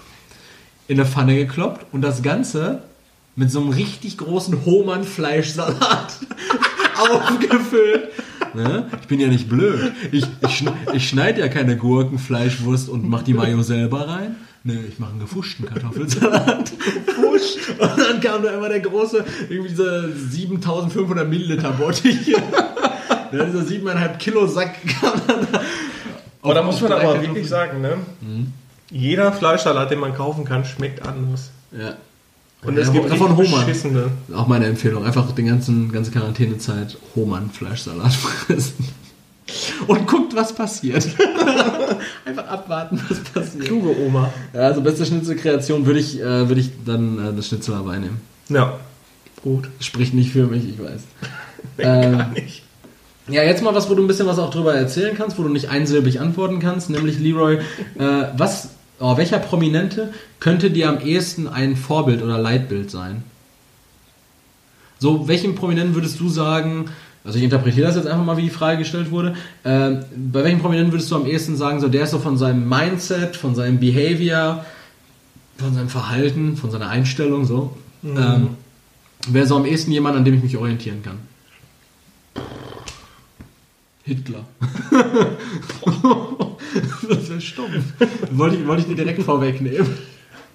in 0.89 0.99
eine 0.99 1.09
Pfanne 1.09 1.37
gekloppt 1.37 1.87
und 1.93 2.03
das 2.03 2.23
Ganze 2.23 2.83
mit 3.37 3.51
so 3.51 3.61
einem 3.61 3.71
richtig 3.71 4.19
großen 4.19 4.65
Hohmann-Fleischsalat 4.65 6.19
aufgefüllt. 6.99 8.09
Ne? 8.55 8.87
Ich 9.01 9.09
bin 9.09 9.21
ja 9.21 9.29
nicht 9.29 9.49
blöd. 9.49 9.93
Ich, 10.11 10.25
ich, 10.47 10.65
ich 10.93 11.09
schneide 11.09 11.41
ja 11.41 11.49
keine 11.49 11.77
Gurken, 11.77 12.19
Fleischwurst 12.19 12.89
und 12.89 13.09
mache 13.09 13.25
die 13.25 13.35
Mayo 13.35 13.63
selber 13.63 14.09
rein. 14.09 14.37
Ne, 14.65 14.79
ich 14.89 15.01
mache 15.01 15.11
einen 15.11 15.21
gefuschten 15.21 15.67
Kartoffelsalat. 15.67 16.71
Gefuscht. 17.07 17.71
Und 17.79 17.99
dann 17.99 18.21
kam 18.21 18.43
da 18.43 18.51
immer 18.53 18.69
der 18.69 18.79
große, 18.79 19.25
irgendwie 19.49 19.71
diese 19.71 20.13
7500 20.15 21.29
Milliliter 21.29 21.73
Bottich. 21.73 22.27
ja, 23.33 23.45
dieser 23.45 23.61
7,5 23.61 24.19
Kilo 24.19 24.47
Sack 24.47 24.77
kam 25.01 25.21
dann 25.27 25.47
da. 25.51 25.61
Aber 26.43 26.55
da 26.55 26.63
muss 26.63 26.81
man 26.81 26.93
aber 26.93 27.21
wirklich 27.21 27.49
sagen, 27.49 27.81
ne? 27.81 27.99
Mhm. 28.21 28.53
Jeder 28.91 29.33
Fleischsalat, 29.33 29.91
den 29.91 29.99
man 29.99 30.15
kaufen 30.15 30.45
kann, 30.45 30.65
schmeckt 30.65 31.07
anders. 31.07 31.51
Ja. 31.73 31.95
Und 32.65 32.79
es 32.79 32.89
ja, 32.89 32.93
gibt 32.93 33.11
davon 33.11 33.37
Hohmann. 33.37 33.67
Auch 34.35 34.47
meine 34.47 34.67
Empfehlung. 34.67 35.05
Einfach 35.05 35.33
die 35.33 35.43
ganzen, 35.43 35.91
ganze 35.91 36.13
Quarantänezeit 36.13 36.97
Hohmann 37.17 37.51
Fleischsalat 37.51 38.13
fressen. 38.13 38.89
Und 39.89 40.07
guckt, 40.07 40.35
was 40.37 40.55
passiert. 40.55 41.05
Einfach 42.25 42.47
abwarten, 42.47 43.01
was 43.09 43.19
passiert. 43.21 43.65
Kluge 43.65 43.99
Oma. 43.99 44.33
Ja, 44.55 44.61
also 44.61 44.81
beste 44.81 45.05
Schnitzelkreation 45.05 45.85
würde 45.85 45.99
ich, 45.99 46.21
äh, 46.21 46.49
würd 46.49 46.59
ich 46.59 46.71
dann 46.87 47.19
äh, 47.19 47.35
das 47.35 47.49
Schnitzel 47.49 47.75
dabei 47.75 47.99
nehmen. 47.99 48.21
Ja. 48.49 48.79
Gut. 49.43 49.69
Spricht 49.81 50.15
nicht 50.15 50.31
für 50.31 50.47
mich, 50.47 50.69
ich 50.69 50.79
weiß. 50.79 51.01
nee, 51.79 51.83
ähm, 51.83 52.19
gar 52.19 52.29
nicht. 52.31 52.63
Ja, 53.29 53.43
jetzt 53.43 53.63
mal 53.63 53.75
was, 53.75 53.91
wo 53.91 53.95
du 53.95 54.03
ein 54.03 54.09
bisschen 54.09 54.27
was 54.27 54.39
auch 54.39 54.51
drüber 54.51 54.75
erzählen 54.75 55.17
kannst, 55.17 55.39
wo 55.39 55.43
du 55.43 55.49
nicht 55.49 55.69
einsilbig 55.69 56.21
antworten 56.21 56.61
kannst, 56.61 56.91
nämlich 56.91 57.19
Leroy, 57.19 57.59
äh, 57.99 58.25
was 58.37 58.71
Oh, 59.03 59.17
welcher 59.17 59.41
Prominente 59.41 60.15
könnte 60.39 60.71
dir 60.71 60.89
am 60.89 61.01
ehesten 61.01 61.49
ein 61.49 61.75
Vorbild 61.75 62.23
oder 62.23 62.39
Leitbild 62.39 62.89
sein? 62.89 63.25
So, 65.01 65.27
welchem 65.27 65.57
Prominenten 65.57 65.97
würdest 65.97 66.21
du 66.21 66.29
sagen, 66.29 66.85
also 67.25 67.37
ich 67.37 67.43
interpretiere 67.43 67.89
das 67.89 67.97
jetzt 67.97 68.07
einfach 68.07 68.25
mal, 68.25 68.37
wie 68.37 68.43
die 68.43 68.51
Frage 68.51 68.79
gestellt 68.79 69.11
wurde, 69.11 69.35
äh, 69.65 69.97
bei 70.15 70.45
welchem 70.45 70.61
Prominenten 70.61 70.93
würdest 70.93 71.11
du 71.11 71.17
am 71.17 71.27
ehesten 71.27 71.57
sagen, 71.57 71.81
so 71.81 71.89
der 71.89 72.05
ist 72.05 72.13
so 72.13 72.21
von 72.21 72.37
seinem 72.37 72.69
Mindset, 72.69 73.35
von 73.35 73.57
seinem 73.57 73.81
Behavior, 73.81 74.65
von 75.57 75.75
seinem 75.75 75.89
Verhalten, 75.89 76.57
von 76.57 76.71
seiner 76.71 76.89
Einstellung, 76.89 77.45
so, 77.45 77.77
mhm. 78.03 78.17
ähm, 78.17 78.49
wäre 79.27 79.47
so 79.49 79.57
am 79.57 79.67
ehesten 79.67 79.91
jemand, 79.91 80.17
an 80.17 80.25
dem 80.25 80.35
ich 80.35 80.45
mich 80.45 80.57
orientieren 80.57 81.03
kann? 81.03 81.19
Hitler. 84.03 84.45
das 87.09 87.31
wäre 87.31 87.41
stumpf. 87.41 87.85
Wollte 88.33 88.57
ich, 88.57 88.67
wollte 88.67 88.83
ich 88.83 88.89
dir 88.89 88.97
direkt 88.97 89.23
vorwegnehmen. 89.23 89.87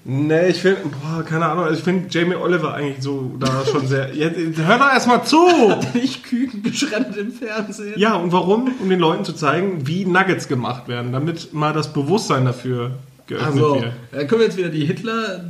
Nee, 0.10 0.48
ich 0.48 0.62
finde, 0.62 0.84
boah, 0.84 1.22
keine 1.24 1.48
Ahnung, 1.48 1.66
also 1.66 1.78
ich 1.78 1.84
finde 1.84 2.08
Jamie 2.10 2.36
Oliver 2.36 2.74
eigentlich 2.74 3.04
so 3.04 3.36
da 3.40 3.66
schon 3.66 3.88
sehr. 3.88 4.14
Jetzt, 4.16 4.58
hör 4.58 4.78
doch 4.78 4.90
erstmal 4.90 5.26
zu! 5.26 5.38
Hat 5.70 5.86
er 5.94 6.00
nicht 6.00 6.24
Küken 6.24 6.64
geschreddet 6.64 7.18
im 7.18 7.34
Fernsehen? 7.34 7.94
Ja, 7.98 8.16
und 8.16 8.32
warum? 8.32 8.72
Um 8.82 8.90
den 8.90 9.00
Leuten 9.00 9.26
zu 9.26 9.34
zeigen, 9.34 9.86
wie 9.86 10.06
Nuggets 10.06 10.48
gemacht 10.48 10.88
werden, 10.88 11.12
damit 11.12 11.54
mal 11.54 11.74
das 11.74 11.92
Bewusstsein 11.92 12.46
dafür 12.46 12.92
geöffnet 13.28 13.64
also, 13.64 13.82
wird. 13.82 13.94
Da 14.14 14.24
können 14.24 14.40
wir 14.40 14.48
jetzt 14.48 14.58
wieder 14.58 14.70
die 14.70 14.86
Hitler 14.86 15.44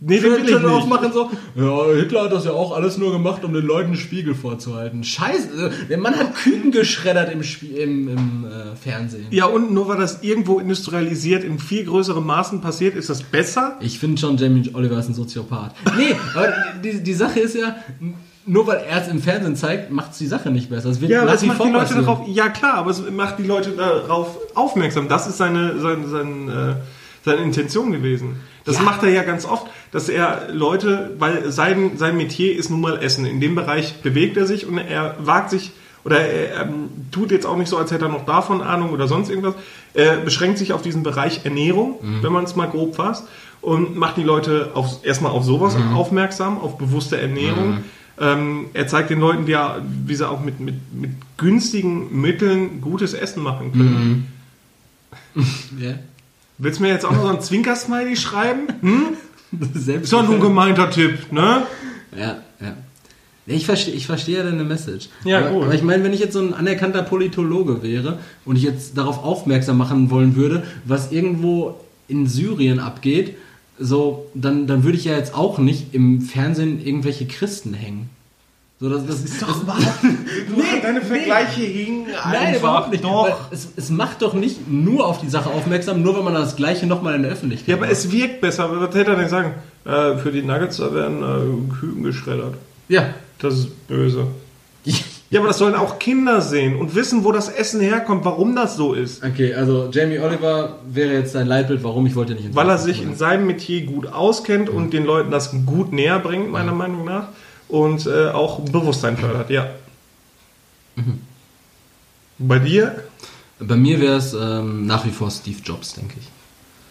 Nee, 0.00 0.20
den 0.20 0.32
will 0.32 0.38
ich 0.44 0.54
nicht. 0.54 0.64
aufmachen 0.64 1.12
so, 1.12 1.30
ja, 1.56 1.94
Hitler 1.96 2.24
hat 2.24 2.32
das 2.32 2.44
ja 2.44 2.52
auch 2.52 2.76
alles 2.76 2.98
nur 2.98 3.10
gemacht, 3.12 3.44
um 3.44 3.52
den 3.52 3.66
Leuten 3.66 3.88
einen 3.88 3.96
Spiegel 3.96 4.34
vorzuhalten. 4.34 5.02
Scheiße, 5.02 5.72
der 5.88 5.98
Mann 5.98 6.14
hat 6.14 6.34
Küken 6.36 6.70
geschreddert 6.70 7.32
im, 7.32 7.42
Spie 7.42 7.78
im, 7.78 8.08
im 8.08 8.44
äh, 8.44 8.76
Fernsehen. 8.76 9.26
Ja, 9.30 9.46
und 9.46 9.72
nur 9.72 9.88
weil 9.88 9.98
das 9.98 10.22
irgendwo 10.22 10.60
industrialisiert 10.60 11.42
in 11.42 11.58
viel 11.58 11.84
größerem 11.84 12.24
Maßen 12.24 12.60
passiert, 12.60 12.94
ist 12.94 13.10
das 13.10 13.22
besser? 13.22 13.76
Ich 13.80 13.98
finde 13.98 14.20
schon, 14.20 14.36
Jamie 14.36 14.70
Oliver 14.74 14.98
ist 14.98 15.08
ein 15.08 15.14
Soziopath. 15.14 15.74
Nee, 15.96 16.14
aber 16.34 16.54
die, 16.84 17.02
die 17.02 17.14
Sache 17.14 17.40
ist 17.40 17.56
ja, 17.56 17.76
nur 18.46 18.66
weil 18.66 18.84
er 18.88 19.02
es 19.02 19.08
im 19.08 19.20
Fernsehen 19.20 19.56
zeigt, 19.56 19.90
macht 19.90 20.12
es 20.12 20.18
die 20.18 20.26
Sache 20.26 20.50
nicht 20.50 20.70
besser. 20.70 20.90
Es 20.90 21.00
wird 21.00 21.10
ja, 21.10 21.24
es 21.24 21.42
macht 21.42 21.62
die 21.62 21.70
Leute 21.70 21.94
darauf, 21.94 22.20
ja 22.28 22.48
klar, 22.48 22.74
aber 22.74 22.90
es 22.90 23.02
macht 23.10 23.38
die 23.38 23.46
Leute 23.46 23.70
darauf 23.70 24.38
aufmerksam. 24.54 25.08
Das 25.08 25.26
ist 25.26 25.38
seine, 25.38 25.78
seine, 25.80 26.08
seine, 26.08 26.76
äh, 26.80 27.24
seine 27.24 27.42
Intention 27.42 27.92
gewesen. 27.92 28.36
Das 28.64 28.76
ja. 28.76 28.82
macht 28.82 29.02
er 29.02 29.10
ja 29.10 29.22
ganz 29.22 29.44
oft, 29.44 29.66
dass 29.90 30.08
er 30.08 30.48
Leute, 30.52 31.14
weil 31.18 31.50
sein, 31.50 31.92
sein 31.96 32.16
Metier 32.16 32.56
ist 32.56 32.70
nun 32.70 32.80
mal 32.80 33.02
Essen. 33.02 33.24
In 33.24 33.40
dem 33.40 33.54
Bereich 33.54 34.02
bewegt 34.02 34.36
er 34.36 34.46
sich 34.46 34.66
und 34.66 34.78
er 34.78 35.16
wagt 35.18 35.50
sich 35.50 35.72
oder 36.04 36.20
er 36.20 36.62
ähm, 36.62 36.88
tut 37.10 37.30
jetzt 37.30 37.44
auch 37.44 37.56
nicht 37.56 37.68
so, 37.68 37.76
als 37.76 37.90
hätte 37.90 38.06
er 38.06 38.10
noch 38.10 38.24
davon 38.24 38.62
Ahnung 38.62 38.90
oder 38.90 39.08
sonst 39.08 39.28
irgendwas. 39.28 39.54
Er 39.94 40.16
beschränkt 40.16 40.58
sich 40.58 40.72
auf 40.72 40.82
diesen 40.82 41.02
Bereich 41.02 41.44
Ernährung, 41.44 41.96
mhm. 42.00 42.22
wenn 42.22 42.32
man 42.32 42.44
es 42.44 42.56
mal 42.56 42.66
grob 42.66 42.96
fasst, 42.96 43.24
und 43.60 43.96
macht 43.96 44.16
die 44.16 44.22
Leute 44.22 44.70
auf, 44.74 45.04
erstmal 45.04 45.32
auf 45.32 45.44
sowas 45.44 45.76
mhm. 45.76 45.94
aufmerksam, 45.94 46.58
auf 46.58 46.78
bewusste 46.78 47.20
Ernährung. 47.20 47.70
Mhm. 47.70 47.84
Ähm, 48.20 48.64
er 48.72 48.86
zeigt 48.86 49.10
den 49.10 49.20
Leuten, 49.20 49.46
ja, 49.46 49.82
wie 50.06 50.14
sie 50.14 50.28
auch 50.28 50.40
mit, 50.40 50.60
mit, 50.60 50.76
mit 50.92 51.10
günstigen 51.36 52.20
Mitteln 52.20 52.80
gutes 52.80 53.14
Essen 53.14 53.42
machen 53.42 53.72
können. 53.72 54.28
Mhm. 55.34 55.46
yeah. 55.80 55.98
Willst 56.58 56.80
du 56.80 56.84
mir 56.84 56.90
jetzt 56.90 57.04
auch 57.04 57.12
noch 57.12 57.22
so 57.22 57.28
ein 57.28 57.40
Zwinker-Smiley 57.40 58.16
schreiben? 58.16 58.66
Hm? 58.80 59.16
Ist 59.52 60.12
doch 60.12 60.24
nur 60.24 60.34
ein 60.34 60.40
gemeinter 60.40 60.90
Tipp, 60.90 61.32
ne? 61.32 61.66
Ja, 62.16 62.42
ja. 62.60 62.74
Ich 63.46 63.64
verstehe, 63.64 63.94
ich 63.94 64.06
verstehe 64.06 64.44
deine 64.44 64.62
Message. 64.62 65.08
Ja, 65.24 65.38
aber, 65.38 65.50
gut. 65.50 65.62
Aber 65.64 65.74
ich 65.74 65.82
meine, 65.82 66.04
wenn 66.04 66.12
ich 66.12 66.20
jetzt 66.20 66.34
so 66.34 66.40
ein 66.40 66.52
anerkannter 66.52 67.02
Politologe 67.02 67.82
wäre 67.82 68.18
und 68.44 68.56
ich 68.56 68.62
jetzt 68.62 68.98
darauf 68.98 69.24
aufmerksam 69.24 69.78
machen 69.78 70.10
wollen 70.10 70.36
würde, 70.36 70.64
was 70.84 71.12
irgendwo 71.12 71.80
in 72.08 72.26
Syrien 72.26 72.78
abgeht, 72.78 73.36
so, 73.78 74.26
dann, 74.34 74.66
dann 74.66 74.84
würde 74.84 74.98
ich 74.98 75.04
ja 75.04 75.16
jetzt 75.16 75.34
auch 75.34 75.58
nicht 75.58 75.94
im 75.94 76.20
Fernsehen 76.20 76.84
irgendwelche 76.84 77.26
Christen 77.26 77.72
hängen. 77.72 78.10
So, 78.80 78.88
das, 78.88 79.04
das, 79.06 79.22
das 79.22 79.32
ist 79.32 79.42
doch 79.42 79.64
das, 79.66 80.02
nee, 80.02 80.80
deine 80.80 81.02
Vergleiche 81.02 81.60
nee. 81.60 81.66
hingen 81.66 82.06
Nein, 82.30 82.54
überhaupt 82.54 82.92
nicht. 82.92 83.02
Doch. 83.02 83.50
Es, 83.50 83.68
es, 83.76 83.90
macht 83.90 84.22
doch 84.22 84.34
nicht 84.34 84.70
nur 84.70 85.04
auf 85.04 85.20
die 85.20 85.28
Sache 85.28 85.50
aufmerksam, 85.50 86.00
nur 86.00 86.16
wenn 86.16 86.22
man 86.22 86.34
das 86.34 86.54
Gleiche 86.54 86.86
nochmal 86.86 87.16
in 87.16 87.22
der 87.22 87.32
Öffentlichkeit 87.32 87.68
Ja, 87.68 87.74
aber 87.74 87.86
macht. 87.86 87.92
es 87.92 88.12
wirkt 88.12 88.40
besser. 88.40 88.70
Was 88.70 88.94
hätte 88.94 89.10
er 89.10 89.16
denn 89.16 89.28
sagen? 89.28 89.54
Äh, 89.84 90.16
für 90.18 90.30
die 90.30 90.42
Nuggets 90.42 90.76
da 90.76 90.94
werden 90.94 91.22
äh, 91.22 91.74
Küken 91.80 92.04
geschreddert. 92.04 92.54
Ja. 92.88 93.14
Das 93.40 93.54
ist 93.54 93.88
böse. 93.88 94.28
Ja, 95.30 95.40
aber 95.40 95.48
das 95.48 95.58
sollen 95.58 95.74
auch 95.74 95.98
Kinder 95.98 96.40
sehen 96.40 96.76
und 96.76 96.94
wissen, 96.94 97.22
wo 97.22 97.32
das 97.32 97.50
Essen 97.50 97.82
herkommt, 97.82 98.24
warum 98.24 98.56
das 98.56 98.76
so 98.76 98.94
ist. 98.94 99.22
Okay, 99.22 99.52
also 99.52 99.90
Jamie 99.92 100.18
Oliver 100.20 100.78
wäre 100.90 101.12
jetzt 101.12 101.32
sein 101.32 101.46
Leitbild, 101.46 101.84
warum 101.84 102.06
ich 102.06 102.16
wollte 102.16 102.32
nicht 102.32 102.54
Weil 102.54 102.70
er 102.70 102.78
sich 102.78 103.02
in 103.02 103.14
seinem 103.14 103.46
Metier 103.46 103.84
gut 103.84 104.06
auskennt 104.06 104.72
mhm. 104.72 104.78
und 104.78 104.94
den 104.94 105.04
Leuten 105.04 105.30
das 105.30 105.52
gut 105.66 105.92
näher 105.92 106.18
bringt, 106.18 106.50
meiner 106.50 106.72
mhm. 106.72 106.78
Meinung 106.78 107.04
nach. 107.04 107.28
Und 107.68 108.06
äh, 108.06 108.28
auch 108.28 108.60
Bewusstsein 108.60 109.16
fördert, 109.16 109.50
ja. 109.50 109.66
Mhm. 110.96 111.20
Bei 112.38 112.58
dir? 112.58 113.04
Bei 113.60 113.76
mir 113.76 114.00
wäre 114.00 114.16
es 114.16 114.34
ähm, 114.34 114.86
nach 114.86 115.04
wie 115.04 115.10
vor 115.10 115.30
Steve 115.30 115.58
Jobs, 115.64 115.94
denke 115.94 116.14
ich. 116.18 116.28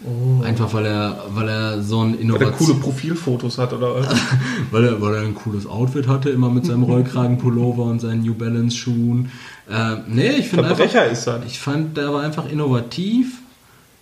Oh. 0.04 0.44
Einfach 0.44 0.72
weil 0.74 0.86
er, 0.86 1.24
weil 1.30 1.48
er 1.48 1.82
so 1.82 2.02
ein 2.02 2.14
Innovation. 2.14 2.40
Weil 2.40 2.52
er 2.52 2.66
coole 2.66 2.74
Profilfotos 2.74 3.58
hat, 3.58 3.72
oder? 3.72 4.06
weil, 4.70 4.84
er, 4.84 5.00
weil 5.00 5.14
er 5.14 5.22
ein 5.22 5.34
cooles 5.34 5.66
Outfit 5.66 6.06
hatte, 6.06 6.30
immer 6.30 6.50
mit 6.50 6.66
seinem 6.66 6.84
Rollkragenpullover 6.84 7.82
und 7.82 8.00
seinen 8.00 8.22
New 8.22 8.34
Balance 8.34 8.76
Schuhen. 8.76 9.32
Äh, 9.68 9.96
nee, 10.06 10.30
ich 10.30 10.48
finde 10.48 10.68
einfach. 10.68 10.84
ist 11.10 11.26
er. 11.26 11.42
Ich 11.46 11.58
fand, 11.58 11.96
der 11.96 12.12
war 12.12 12.22
einfach 12.22 12.48
innovativ. 12.48 13.38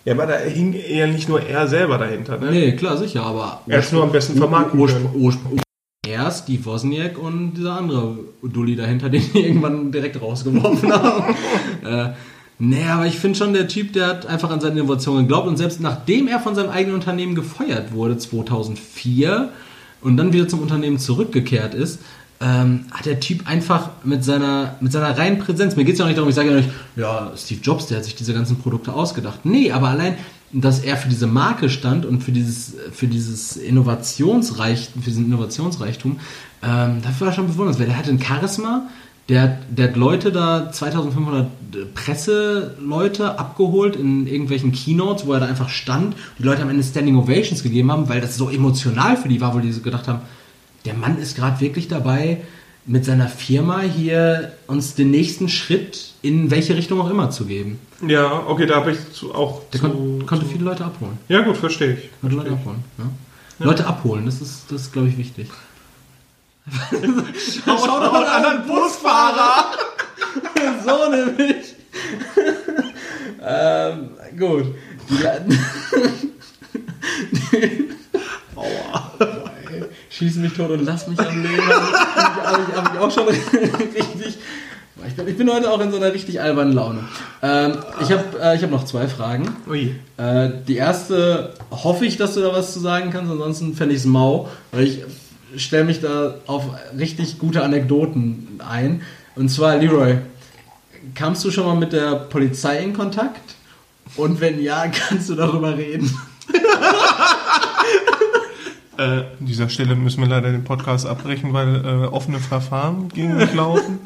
Ja, 0.05 0.13
aber 0.13 0.27
da 0.27 0.37
hing 0.37 0.75
eher 0.75 1.07
nicht 1.07 1.29
nur 1.29 1.41
er 1.41 1.67
selber 1.67 1.99
dahinter, 1.99 2.39
ne? 2.39 2.51
Nee, 2.51 2.73
klar, 2.77 2.97
sicher, 2.97 3.25
aber. 3.25 3.63
Er 3.67 3.79
ist 3.79 3.93
nur 3.93 4.03
am 4.03 4.13
besten 4.13 4.37
vermarkten 4.37 4.79
Ursprung, 4.79 5.11
Ursprung, 5.15 5.61
er, 6.07 6.31
Steve 6.31 6.65
Wozniak 6.65 7.19
und 7.19 7.55
dieser 7.55 7.77
andere 7.77 8.19
Dulli 8.43 8.77
dahinter, 8.77 9.09
den 9.11 9.23
die 9.33 9.41
irgendwann 9.41 9.93
direkt 9.93 10.21
rausgeworfen 10.21 10.93
haben. 10.93 11.35
äh, 11.85 12.13
Nee, 12.59 12.87
aber 12.89 13.05
ich 13.05 13.19
finde 13.19 13.37
schon, 13.37 13.53
der 13.53 13.69
Typ, 13.69 13.93
der 13.93 14.07
hat 14.07 14.25
einfach 14.25 14.49
an 14.49 14.63
seine 14.63 14.81
Innovationen 14.81 15.25
geglaubt 15.25 15.47
und 15.47 15.59
selbst 15.59 15.79
nachdem 15.79 16.27
er 16.27 16.41
von 16.41 16.55
seinem 16.55 16.71
eigenen 16.71 16.95
Unternehmen 16.95 17.35
gefeuert 17.35 17.93
wurde, 17.93 18.17
2004, 18.17 19.51
und 20.01 20.17
dann 20.17 20.33
wieder 20.33 20.49
zum 20.49 20.61
Unternehmen 20.61 20.99
zurückgekehrt 20.99 21.75
ist, 21.75 22.01
ähm, 22.41 22.85
hat 22.93 23.07
der 23.07 23.19
Typ 23.19 23.49
einfach 23.49 23.91
mit 24.05 24.23
seiner, 24.23 24.77
mit 24.81 24.93
seiner 24.93 25.17
reinen 25.17 25.39
Präsenz, 25.39 25.75
mir 25.75 25.85
geht 25.85 25.95
es 25.95 25.99
ja 25.99 26.05
auch 26.05 26.09
nicht 26.09 26.19
darum, 26.19 26.29
ich 26.29 26.35
sage 26.35 26.51
ja 26.51 26.57
nicht, 26.57 26.69
ja, 26.95 27.33
Steve 27.37 27.61
Jobs, 27.63 27.87
der 27.87 27.99
hat 27.99 28.05
sich 28.05 28.15
diese 28.15 28.35
ganzen 28.35 28.59
Produkte 28.59 28.93
ausgedacht. 28.93 29.41
Nee, 29.45 29.73
aber 29.73 29.89
allein, 29.89 30.17
dass 30.53 30.81
er 30.81 30.97
für 30.97 31.09
diese 31.09 31.27
Marke 31.27 31.69
stand 31.69 32.07
und 32.07 32.23
für 32.23 32.33
dieses, 32.33 32.75
für 32.93 33.07
dieses 33.07 33.57
Innovationsreich, 33.57 34.91
für 34.95 35.11
diesen 35.11 35.27
Innovationsreichtum, 35.27 36.21
ähm, 36.63 37.03
dafür 37.03 37.27
war 37.27 37.33
er 37.33 37.37
schon 37.37 37.49
bewundernswert. 37.49 37.89
Er 37.89 37.99
hatte 37.99 38.11
ein 38.11 38.23
Charisma, 38.23 38.89
der, 39.29 39.59
der 39.71 39.89
hat 39.89 39.97
Leute 39.97 40.31
da, 40.31 40.71
2500 40.71 41.95
Presseleute 41.95 43.39
abgeholt 43.39 43.97
in 43.97 44.27
irgendwelchen 44.27 44.71
Keynotes, 44.71 45.27
wo 45.27 45.33
er 45.33 45.41
da 45.41 45.47
einfach 45.47 45.69
stand. 45.69 46.15
Die 46.39 46.45
Leute 46.45 46.63
am 46.63 46.71
Ende 46.71 46.85
Standing 46.85 47.17
Ovations 47.17 47.65
gegeben 47.65 47.91
haben, 47.91 48.09
weil 48.09 48.21
das 48.21 48.37
so 48.37 48.49
emotional 48.49 49.17
für 49.17 49.29
die 49.29 49.41
war, 49.41 49.55
wo 49.55 49.59
die 49.59 49.73
so 49.73 49.81
gedacht 49.81 50.07
haben, 50.07 50.21
der 50.85 50.95
Mann 50.95 51.19
ist 51.19 51.37
gerade 51.37 51.61
wirklich 51.61 51.89
dabei, 51.89 52.43
mit 52.87 53.05
seiner 53.05 53.29
Firma 53.29 53.81
hier 53.81 54.53
uns 54.69 54.95
den 54.95 55.11
nächsten 55.11 55.49
Schritt 55.49 56.13
in 56.23 56.51
welche 56.51 56.77
Richtung 56.77 57.01
auch 57.01 57.11
immer 57.11 57.31
zu 57.31 57.47
geben. 57.47 57.81
Ja, 58.07 58.45
okay, 58.47 58.67
da 58.67 58.77
habe 58.77 58.93
ich 58.93 59.13
zu, 59.13 59.35
auch. 59.35 59.63
Der 59.73 59.81
zu, 59.81 59.89
kon 59.89 60.27
konnte 60.27 60.47
zu 60.47 60.53
viele 60.53 60.65
Leute 60.65 60.85
abholen. 60.85 61.19
Ja, 61.29 61.41
gut, 61.41 61.57
verstehe 61.57 61.95
ich. 61.95 62.11
Konnte 62.21 62.37
Leute 62.37 62.53
abholen. 62.53 62.85
Ja? 62.99 63.05
Ja. 63.59 63.67
Leute 63.67 63.87
abholen, 63.87 64.27
das 64.27 64.41
ist, 64.41 64.71
das 64.71 64.83
ist 64.83 64.93
glaube 64.93 65.09
ich, 65.09 65.19
wichtig. 65.19 65.49
Schau, 67.65 67.77
doch 67.77 68.13
mal 68.13 68.27
anderen 68.27 68.67
Busfahrer. 68.67 69.71
so 70.85 71.11
nämlich. 71.11 71.75
ähm, 73.43 74.11
gut. 74.37 74.75
Aua. 78.57 78.96
Schieß 80.17 80.37
mich 80.37 80.55
tot 80.55 80.71
und 80.71 80.85
lass 80.87 81.07
mich 81.09 81.21
am 81.21 81.43
Leben. 81.43 81.63
Habe 81.67 82.63
ich, 82.67 82.77
hab 82.77 82.95
ich 82.95 83.01
auch 83.01 83.11
schon 83.11 83.29
richtig. 83.29 84.39
Ich 85.07 85.15
bin, 85.15 85.29
ich 85.29 85.37
bin, 85.37 85.51
heute 85.51 85.71
auch 85.71 85.81
in 85.81 85.91
so 85.91 85.99
einer 85.99 86.13
richtig 86.13 86.41
albernen 86.41 86.73
Laune. 86.73 87.01
Ähm, 87.43 87.77
ich 88.01 88.11
habe 88.11 88.39
äh, 88.41 88.59
hab 88.59 88.71
noch 88.71 88.87
zwei 88.87 89.09
Fragen. 89.09 89.55
Ui. 89.69 89.95
Äh, 90.17 90.51
die 90.67 90.77
erste 90.77 91.53
hoffe 91.71 92.07
ich, 92.07 92.17
dass 92.17 92.35
du 92.35 92.41
da 92.41 92.53
was 92.53 92.73
zu 92.73 92.81
sagen 92.81 93.11
kannst, 93.11 93.31
ansonsten 93.31 93.75
fände 93.75 93.95
ich 93.95 94.01
es 94.01 94.07
mau, 94.07 94.49
weil 94.73 94.85
ich 94.85 95.03
stelle 95.57 95.85
mich 95.85 96.01
da 96.01 96.37
auf 96.47 96.65
richtig 96.99 97.39
gute 97.39 97.63
Anekdoten 97.63 98.61
ein. 98.67 99.03
Und 99.35 99.51
zwar, 99.51 99.77
Leroy, 99.77 100.19
kamst 101.15 101.45
du 101.45 101.51
schon 101.51 101.67
mal 101.67 101.77
mit 101.77 101.93
der 101.93 102.15
Polizei 102.15 102.83
in 102.83 102.95
Kontakt? 102.95 103.55
Und 104.17 104.41
wenn 104.41 104.63
ja, 104.63 104.87
kannst 105.09 105.29
du 105.29 105.35
darüber 105.35 105.77
reden? 105.77 106.11
Äh, 108.99 109.03
an 109.03 109.25
dieser 109.41 109.69
Stelle 109.69 109.95
müssen 109.95 110.21
wir 110.21 110.29
leider 110.29 110.51
den 110.51 110.65
Podcast 110.65 111.07
abbrechen, 111.07 111.53
weil 111.53 111.85
äh, 111.85 112.07
offene 112.07 112.39
Verfahren 112.39 113.09
gegen 113.09 113.37
mich 113.37 113.55
laufen. 113.55 114.01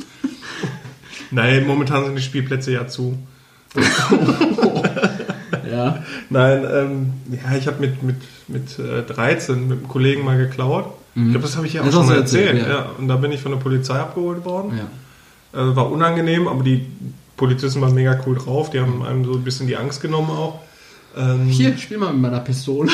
Nein, 1.30 1.66
momentan 1.66 2.04
sind 2.06 2.16
die 2.16 2.22
Spielplätze 2.22 2.72
ja 2.72 2.88
zu. 2.88 3.16
ja. 5.70 6.02
Nein, 6.28 6.66
ähm, 6.72 7.12
ja, 7.30 7.56
ich 7.56 7.66
habe 7.66 7.80
mit, 7.80 8.02
mit, 8.02 8.16
mit 8.48 8.78
äh, 8.78 9.02
13 9.02 9.68
mit 9.68 9.78
einem 9.78 9.88
Kollegen 9.88 10.24
mal 10.24 10.36
geklaut. 10.36 10.92
Mhm. 11.14 11.26
Ich 11.26 11.30
glaube, 11.32 11.46
das 11.46 11.56
habe 11.56 11.66
ich 11.66 11.74
ja 11.74 11.82
auch 11.82 11.86
das 11.86 11.94
schon 11.94 12.06
mal 12.06 12.16
erzählt. 12.16 12.58
erzählt 12.58 12.68
ja. 12.68 12.74
ja. 12.74 12.90
Und 12.98 13.08
da 13.08 13.16
bin 13.16 13.32
ich 13.32 13.40
von 13.40 13.52
der 13.52 13.58
Polizei 13.58 13.98
abgeholt 13.98 14.44
worden. 14.44 14.78
Ja. 14.78 15.60
Äh, 15.60 15.76
war 15.76 15.90
unangenehm, 15.90 16.48
aber 16.48 16.64
die 16.64 16.86
Polizisten 17.36 17.80
waren 17.80 17.94
mega 17.94 18.18
cool 18.26 18.36
drauf. 18.36 18.70
Die 18.70 18.80
haben 18.80 19.02
einem 19.04 19.24
so 19.24 19.34
ein 19.34 19.44
bisschen 19.44 19.66
die 19.66 19.76
Angst 19.76 20.02
genommen 20.02 20.30
auch. 20.30 20.60
Ähm, 21.16 21.46
Hier, 21.46 21.76
spiel 21.76 21.98
mal 21.98 22.12
mit 22.12 22.22
meiner 22.22 22.40
Pistole. 22.40 22.90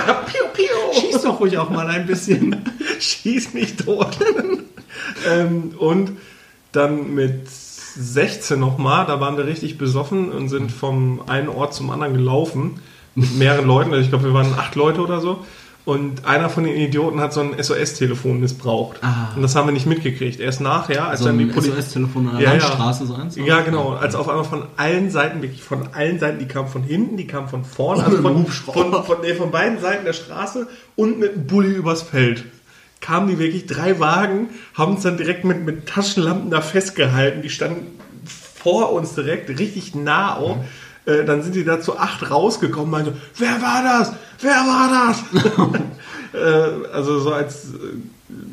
piu, 0.26 0.44
piu. 0.52 1.00
Schieß 1.00 1.22
doch 1.22 1.40
ruhig 1.40 1.58
auch 1.58 1.70
mal 1.70 1.86
ein 1.86 2.06
bisschen. 2.06 2.64
Schieß 2.98 3.54
mich 3.54 3.76
tot. 3.76 4.18
ähm, 5.28 5.74
und 5.78 6.12
dann 6.72 7.14
mit 7.14 7.48
16 7.48 8.58
nochmal, 8.58 9.06
da 9.06 9.20
waren 9.20 9.36
wir 9.36 9.46
richtig 9.46 9.78
besoffen 9.78 10.30
und 10.30 10.48
sind 10.48 10.70
vom 10.70 11.22
einen 11.26 11.48
Ort 11.48 11.74
zum 11.74 11.90
anderen 11.90 12.14
gelaufen. 12.14 12.80
Mit 13.14 13.36
mehreren 13.36 13.66
Leuten. 13.66 13.90
Also 13.90 14.02
ich 14.02 14.08
glaube, 14.08 14.26
wir 14.26 14.34
waren 14.34 14.54
acht 14.54 14.76
Leute 14.76 15.00
oder 15.00 15.20
so. 15.20 15.44
Und 15.86 16.26
einer 16.26 16.50
von 16.50 16.64
den 16.64 16.76
Idioten 16.76 17.20
hat 17.20 17.32
so 17.32 17.40
ein 17.40 17.54
SOS-Telefon 17.60 18.38
missbraucht. 18.38 18.98
Ah. 19.02 19.30
Und 19.34 19.42
das 19.42 19.56
haben 19.56 19.66
wir 19.66 19.72
nicht 19.72 19.86
mitgekriegt. 19.86 20.38
Erst 20.38 20.60
nachher, 20.60 21.08
als 21.08 21.20
so 21.20 21.26
dann 21.26 21.38
die 21.38 21.46
Polizei. 21.46 21.80
SOS-Telefon 21.80 22.28
an 22.28 22.36
der 22.36 22.44
ja, 22.44 22.50
Landstraße 22.50 23.06
so 23.06 23.14
eins? 23.14 23.36
Ja, 23.36 23.62
genau. 23.62 23.94
Als 23.94 24.14
auf 24.14 24.28
einmal 24.28 24.44
von 24.44 24.64
allen 24.76 25.10
Seiten, 25.10 25.40
wirklich 25.40 25.62
von 25.62 25.88
allen 25.94 26.18
Seiten, 26.18 26.38
die 26.38 26.46
kam 26.46 26.68
von 26.68 26.82
hinten, 26.82 27.16
die 27.16 27.26
kam 27.26 27.48
von 27.48 27.64
vorne, 27.64 28.04
also 28.04 28.20
von, 28.20 28.46
von, 28.46 29.04
von, 29.04 29.16
nee, 29.22 29.34
von 29.34 29.50
beiden 29.50 29.80
Seiten 29.80 30.04
der 30.04 30.12
Straße 30.12 30.68
und 30.96 31.18
mit 31.18 31.32
einem 31.32 31.46
Bulli 31.46 31.72
übers 31.72 32.02
Feld. 32.02 32.44
Kamen 33.00 33.28
die 33.28 33.38
wirklich 33.38 33.64
drei 33.66 33.98
Wagen, 33.98 34.50
haben 34.74 34.92
uns 34.96 35.02
dann 35.02 35.16
direkt 35.16 35.44
mit, 35.44 35.64
mit 35.64 35.86
Taschenlampen 35.86 36.50
da 36.50 36.60
festgehalten. 36.60 37.40
Die 37.40 37.48
standen 37.48 37.98
vor 38.62 38.92
uns 38.92 39.14
direkt, 39.14 39.48
richtig 39.58 39.94
nah 39.94 40.36
auch. 40.36 40.56
Mhm 40.56 40.64
äh, 41.06 41.24
dann 41.24 41.42
sind 41.42 41.54
die 41.54 41.64
da 41.64 41.80
zu 41.80 41.98
acht 41.98 42.30
rausgekommen, 42.30 42.90
meinte, 42.90 43.16
wer 43.36 43.60
war 43.62 43.82
das? 43.82 44.12
Wer 44.40 44.50
war 44.50 44.90
das? 45.08 45.72
äh, 46.34 46.92
also 46.92 47.20
so 47.20 47.32
als 47.32 47.68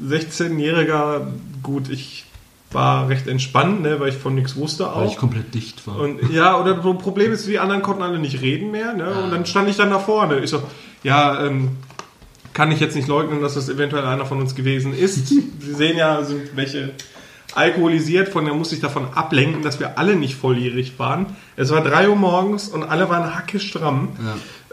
16-Jähriger, 0.08 1.28
gut, 1.64 1.89
ich 1.89 2.26
war 2.72 3.08
recht 3.08 3.28
entspannt, 3.28 3.82
ne, 3.82 4.00
weil 4.00 4.10
ich 4.10 4.18
von 4.18 4.36
nichts 4.36 4.56
wusste 4.56 4.91
auch. 4.91 5.02
Weil 5.02 5.08
ich 5.08 5.18
komplett 5.18 5.54
dicht 5.54 5.88
war. 5.88 6.00
Und 6.00 6.32
ja, 6.32 6.60
oder 6.60 6.82
so 6.82 6.91
ein 6.91 6.98
Problem 6.98 7.32
ist, 7.32 7.48
die 7.48 7.60
anderen 7.60 7.82
konnten 7.82 8.04
alle 8.04 8.20
nicht 8.20 8.41
reden 8.41 8.72
mehr, 8.72 8.93
ne? 8.93 9.10
Und 9.24 9.32
dann 9.32 9.45
stand 9.45 9.70
ich 9.70 9.78
dann 9.78 9.89
da 9.89 10.00
vorne. 10.00 10.39
Ich 10.39 10.50
so, 10.50 10.62
ja, 11.04 11.45
ähm, 11.45 11.78
kann 12.54 12.72
ich 12.72 12.80
jetzt 12.80 12.95
nicht 12.95 13.08
leugnen, 13.08 13.41
dass 13.41 13.54
das 13.54 13.70
eventuell 13.70 14.04
einer 14.04 14.26
von 14.26 14.39
uns 14.39 14.56
gewesen 14.56 14.93
ist. 14.93 15.28
Sie 15.28 15.52
sehen 15.62 15.98
ja, 15.98 16.24
sind 16.24 16.56
welche 16.56 16.91
alkoholisiert, 17.58 18.30
von 18.30 18.45
der 18.45 18.53
musste 18.53 18.76
ich 18.76 18.82
davon 18.82 19.08
ablenken, 19.16 19.64
dass 19.64 19.80
wir 19.80 19.97
alle 19.97 20.16
nicht 20.16 20.36
volljährig 20.36 20.99
waren. 20.99 21.36
Es 21.55 21.72
war 21.72 21.82
drei 21.84 22.08
Uhr 22.08 22.16
morgens 22.16 22.70
und 22.70 22.84
alle 22.84 23.10
waren 23.10 23.36
hackestramm. 23.36 24.10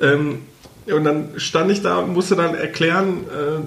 Ja. 0.01 0.13
Ähm, 0.13 0.39
und 0.87 1.05
dann 1.05 1.31
stand 1.39 1.71
ich 1.71 1.83
da 1.83 1.99
und 1.99 2.13
musste 2.13 2.37
dann 2.37 2.55
erklären, 2.55 3.25
äh, 3.25 3.63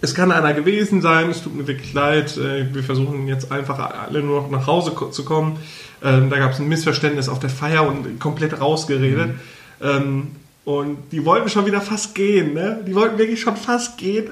es 0.00 0.14
kann 0.14 0.30
einer 0.30 0.52
gewesen 0.52 1.00
sein, 1.00 1.30
es 1.30 1.42
tut 1.42 1.54
mir 1.54 1.66
wirklich 1.66 1.92
leid, 1.92 2.36
äh, 2.36 2.72
wir 2.74 2.82
versuchen 2.82 3.28
jetzt 3.28 3.50
einfach 3.50 3.78
alle 3.78 4.22
nur 4.22 4.42
noch 4.42 4.50
nach 4.50 4.66
Hause 4.66 4.94
zu 5.10 5.24
kommen. 5.24 5.58
Ähm, 6.02 6.28
da 6.28 6.38
gab 6.38 6.52
es 6.52 6.58
ein 6.58 6.68
Missverständnis 6.68 7.28
auf 7.28 7.38
der 7.38 7.50
Feier 7.50 7.86
und 7.86 8.20
komplett 8.20 8.60
rausgeredet. 8.60 9.28
Mhm. 9.28 9.86
Ähm, 9.88 10.30
und 10.64 10.98
die 11.12 11.24
wollten 11.24 11.48
schon 11.48 11.66
wieder 11.66 11.80
fast 11.80 12.14
gehen, 12.14 12.54
ne? 12.54 12.84
Die 12.86 12.94
wollten 12.94 13.18
wirklich 13.18 13.40
schon 13.40 13.56
fast 13.56 13.98
gehen. 13.98 14.30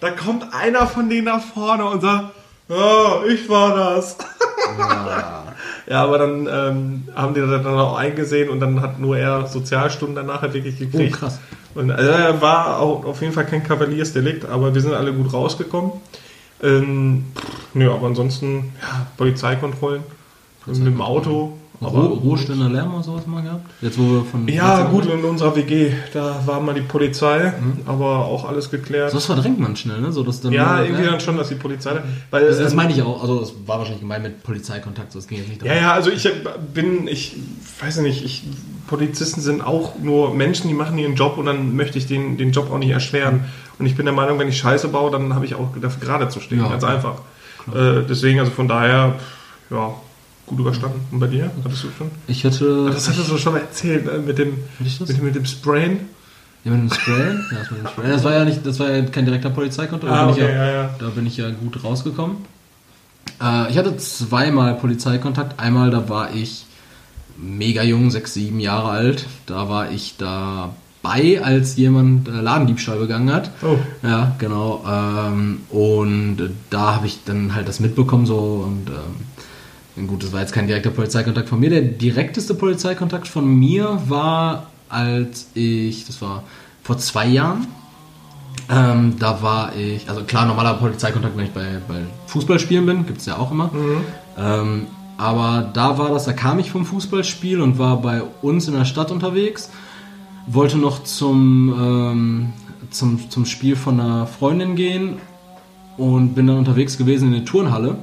Da 0.00 0.10
kommt 0.10 0.52
einer 0.52 0.86
von 0.86 1.08
denen 1.08 1.26
nach 1.26 1.42
vorne 1.42 1.84
und 1.84 2.02
sagt, 2.02 2.34
oh, 2.72 3.26
ich 3.28 3.48
war 3.48 3.76
das. 3.76 4.16
Ja, 4.78 5.44
ja 5.86 6.02
aber 6.02 6.18
dann 6.18 6.48
ähm, 6.50 7.08
haben 7.14 7.34
die 7.34 7.40
das 7.40 7.50
dann 7.50 7.66
auch 7.66 7.96
eingesehen 7.96 8.48
und 8.48 8.60
dann 8.60 8.80
hat 8.80 8.98
nur 8.98 9.16
er 9.16 9.46
Sozialstunden 9.46 10.16
danach 10.16 10.42
halt 10.42 10.54
wirklich 10.54 10.78
gekriegt. 10.78 11.16
Oh, 11.16 11.18
krass. 11.20 11.38
Und 11.74 11.90
also, 11.90 12.10
er 12.10 12.40
war 12.42 12.80
auch 12.80 13.04
auf 13.04 13.20
jeden 13.22 13.32
Fall 13.32 13.46
kein 13.46 13.62
Kavaliersdelikt, 13.62 14.44
aber 14.44 14.74
wir 14.74 14.80
sind 14.82 14.94
alle 14.94 15.12
gut 15.12 15.32
rausgekommen. 15.32 15.92
Ähm, 16.62 17.24
nö, 17.74 17.90
aber 17.90 18.06
ansonsten, 18.08 18.72
ja, 18.80 19.06
Polizeikontrollen. 19.16 20.02
Mit 20.66 20.86
dem 20.86 21.00
Auto 21.00 21.58
Ruheständer 21.88 22.68
Lärm 22.68 22.94
und 22.94 23.02
sowas 23.02 23.26
mal 23.26 23.42
gehabt? 23.42 23.68
Jetzt, 23.80 23.98
wo 23.98 24.02
wir 24.02 24.24
von 24.24 24.46
ja, 24.48 24.84
gut, 24.84 25.06
in 25.06 25.24
unserer 25.24 25.54
WG, 25.56 25.92
da 26.12 26.40
war 26.46 26.60
mal 26.60 26.74
die 26.74 26.82
Polizei, 26.82 27.52
mhm. 27.60 27.82
aber 27.86 28.26
auch 28.26 28.48
alles 28.48 28.70
geklärt. 28.70 29.10
So, 29.10 29.16
das 29.16 29.26
verdrängt 29.26 29.60
man 29.60 29.76
schnell, 29.76 30.00
ne? 30.00 30.12
So, 30.12 30.22
dass 30.22 30.40
dann 30.40 30.52
ja, 30.52 30.82
irgendwie 30.82 31.04
dann 31.04 31.20
schon, 31.20 31.36
dass 31.36 31.48
die 31.48 31.54
Polizei. 31.54 32.02
Weil, 32.30 32.46
das, 32.46 32.58
das 32.58 32.72
ähm, 32.72 32.76
meine 32.76 32.92
ich 32.92 33.02
auch, 33.02 33.20
also 33.20 33.40
das 33.40 33.52
war 33.66 33.78
wahrscheinlich 33.78 34.02
gemein 34.02 34.22
mit 34.22 34.42
Polizeikontakt, 34.42 35.12
so 35.12 35.18
das 35.18 35.28
ging 35.28 35.38
jetzt 35.38 35.48
nicht 35.48 35.62
darum. 35.62 35.74
Ja, 35.74 35.80
ja, 35.80 35.92
also 35.92 36.10
ich 36.10 36.28
bin, 36.74 37.06
ich 37.06 37.36
weiß 37.80 37.98
nicht, 37.98 38.24
ich, 38.24 38.44
Polizisten 38.86 39.40
sind 39.40 39.62
auch 39.62 39.98
nur 40.00 40.34
Menschen, 40.34 40.68
die 40.68 40.74
machen 40.74 40.98
ihren 40.98 41.14
Job 41.14 41.38
und 41.38 41.46
dann 41.46 41.76
möchte 41.76 41.98
ich 41.98 42.06
den, 42.06 42.36
den 42.36 42.52
Job 42.52 42.70
auch 42.70 42.78
nicht 42.78 42.90
erschweren. 42.90 43.44
Und 43.78 43.86
ich 43.86 43.96
bin 43.96 44.04
der 44.06 44.14
Meinung, 44.14 44.38
wenn 44.38 44.48
ich 44.48 44.58
Scheiße 44.58 44.88
baue, 44.88 45.10
dann 45.10 45.34
habe 45.34 45.44
ich 45.44 45.54
auch 45.54 45.68
dafür 45.80 46.06
gerade 46.06 46.28
zu 46.28 46.40
stehen, 46.40 46.60
ja, 46.60 46.68
ganz 46.68 46.84
einfach. 46.84 47.14
Äh, 47.74 48.02
deswegen, 48.08 48.40
also 48.40 48.52
von 48.52 48.68
daher, 48.68 49.14
ja, 49.70 49.94
gut 50.52 50.60
überstanden. 50.60 51.00
Und 51.10 51.18
bei 51.18 51.26
dir? 51.26 51.50
Hattest 51.64 51.84
du 51.84 51.88
schon? 51.96 52.10
Ich 52.26 52.44
hatte. 52.44 52.90
Das 52.92 53.08
hattest 53.08 53.30
du 53.30 53.38
schon 53.38 53.56
erzählt, 53.56 54.04
ne? 54.04 54.18
mit 54.18 54.38
dem, 54.38 54.58
mit, 54.78 55.22
mit 55.22 55.34
dem 55.34 55.46
Sprayen. 55.46 56.00
Ja, 56.64 56.72
mit 56.72 56.90
dem 56.90 56.92
Sprayen? 56.92 57.46
Ja, 57.50 57.58
das, 57.58 57.70
mit 57.70 57.80
dem 57.80 57.86
Sprayen. 57.88 58.10
das 58.10 58.24
war 58.24 58.32
ja 58.32 58.44
nicht, 58.44 58.66
das 58.66 58.78
war 58.78 58.90
ja 58.90 59.02
kein 59.02 59.24
direkter 59.24 59.50
Polizeikontrolle. 59.50 60.12
Ah, 60.12 60.28
okay, 60.28 60.42
ja, 60.42 60.48
ja, 60.48 60.72
ja. 60.72 60.94
Da 60.98 61.08
bin 61.08 61.26
ich 61.26 61.38
ja 61.38 61.50
gut 61.50 61.82
rausgekommen. 61.82 62.36
Äh, 63.40 63.70
ich 63.70 63.78
hatte 63.78 63.96
zweimal 63.96 64.74
Polizeikontakt. 64.74 65.58
Einmal, 65.58 65.90
da 65.90 66.08
war 66.08 66.34
ich 66.34 66.66
mega 67.38 67.82
jung, 67.82 68.10
sechs, 68.10 68.34
sieben 68.34 68.60
Jahre 68.60 68.90
alt. 68.90 69.26
Da 69.46 69.70
war 69.70 69.90
ich 69.90 70.16
dabei, 70.18 71.42
als 71.42 71.76
jemand 71.76 72.28
äh, 72.28 72.32
Ladendiebstahl 72.32 72.98
begangen 72.98 73.32
hat. 73.32 73.50
Oh. 73.62 73.78
Ja, 74.02 74.36
genau. 74.38 74.84
Ähm, 74.86 75.60
und 75.70 76.50
da 76.68 76.96
habe 76.96 77.06
ich 77.06 77.24
dann 77.24 77.54
halt 77.54 77.68
das 77.68 77.80
mitbekommen 77.80 78.26
so 78.26 78.66
und 78.66 78.90
ähm, 78.90 79.31
Gut, 79.94 80.22
das 80.22 80.32
war 80.32 80.40
jetzt 80.40 80.52
kein 80.52 80.66
direkter 80.66 80.90
Polizeikontakt 80.90 81.48
von 81.48 81.60
mir. 81.60 81.68
Der 81.68 81.82
direkteste 81.82 82.54
Polizeikontakt 82.54 83.28
von 83.28 83.46
mir 83.46 84.02
war, 84.06 84.68
als 84.88 85.48
ich, 85.54 86.06
das 86.06 86.22
war 86.22 86.44
vor 86.82 86.96
zwei 86.98 87.26
Jahren, 87.26 87.66
ähm, 88.70 89.16
da 89.18 89.42
war 89.42 89.76
ich, 89.76 90.08
also 90.08 90.22
klar, 90.24 90.46
normaler 90.46 90.74
Polizeikontakt, 90.74 91.36
wenn 91.36 91.46
ich 91.46 91.52
bei, 91.52 91.66
bei 91.88 92.00
Fußballspielen 92.26 92.86
bin, 92.86 93.06
gibt 93.06 93.20
es 93.20 93.26
ja 93.26 93.36
auch 93.36 93.50
immer. 93.50 93.66
Mhm. 93.66 93.96
Ähm, 94.38 94.86
aber 95.18 95.70
da 95.74 95.98
war 95.98 96.08
das, 96.08 96.24
da 96.24 96.32
kam 96.32 96.58
ich 96.58 96.70
vom 96.70 96.86
Fußballspiel 96.86 97.60
und 97.60 97.78
war 97.78 98.00
bei 98.00 98.22
uns 98.40 98.68
in 98.68 98.74
der 98.74 98.86
Stadt 98.86 99.10
unterwegs, 99.10 99.70
wollte 100.46 100.78
noch 100.78 101.04
zum, 101.04 101.74
ähm, 101.78 102.52
zum, 102.90 103.30
zum 103.30 103.44
Spiel 103.44 103.76
von 103.76 104.00
einer 104.00 104.26
Freundin 104.26 104.74
gehen 104.74 105.18
und 105.98 106.34
bin 106.34 106.46
dann 106.46 106.56
unterwegs 106.56 106.96
gewesen 106.96 107.28
in 107.28 107.34
der 107.34 107.44
Turnhalle 107.44 107.98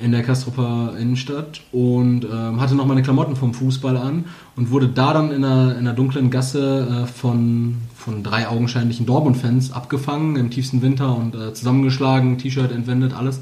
in 0.00 0.12
der 0.12 0.22
Kastrupper 0.22 0.94
Innenstadt 0.98 1.60
und 1.72 2.24
ähm, 2.24 2.60
hatte 2.60 2.74
noch 2.74 2.86
meine 2.86 3.02
Klamotten 3.02 3.36
vom 3.36 3.54
Fußball 3.54 3.96
an 3.96 4.26
und 4.56 4.70
wurde 4.70 4.88
da 4.88 5.12
dann 5.12 5.30
in 5.30 5.44
einer, 5.44 5.72
in 5.72 5.78
einer 5.78 5.92
dunklen 5.92 6.30
Gasse 6.30 7.04
äh, 7.04 7.06
von, 7.06 7.78
von 7.96 8.22
drei 8.22 8.48
augenscheinlichen 8.48 9.06
Dortmund-Fans 9.06 9.72
abgefangen 9.72 10.36
im 10.36 10.50
tiefsten 10.50 10.82
Winter 10.82 11.16
und 11.16 11.34
äh, 11.34 11.52
zusammengeschlagen, 11.52 12.38
T-Shirt 12.38 12.72
entwendet, 12.72 13.14
alles. 13.14 13.40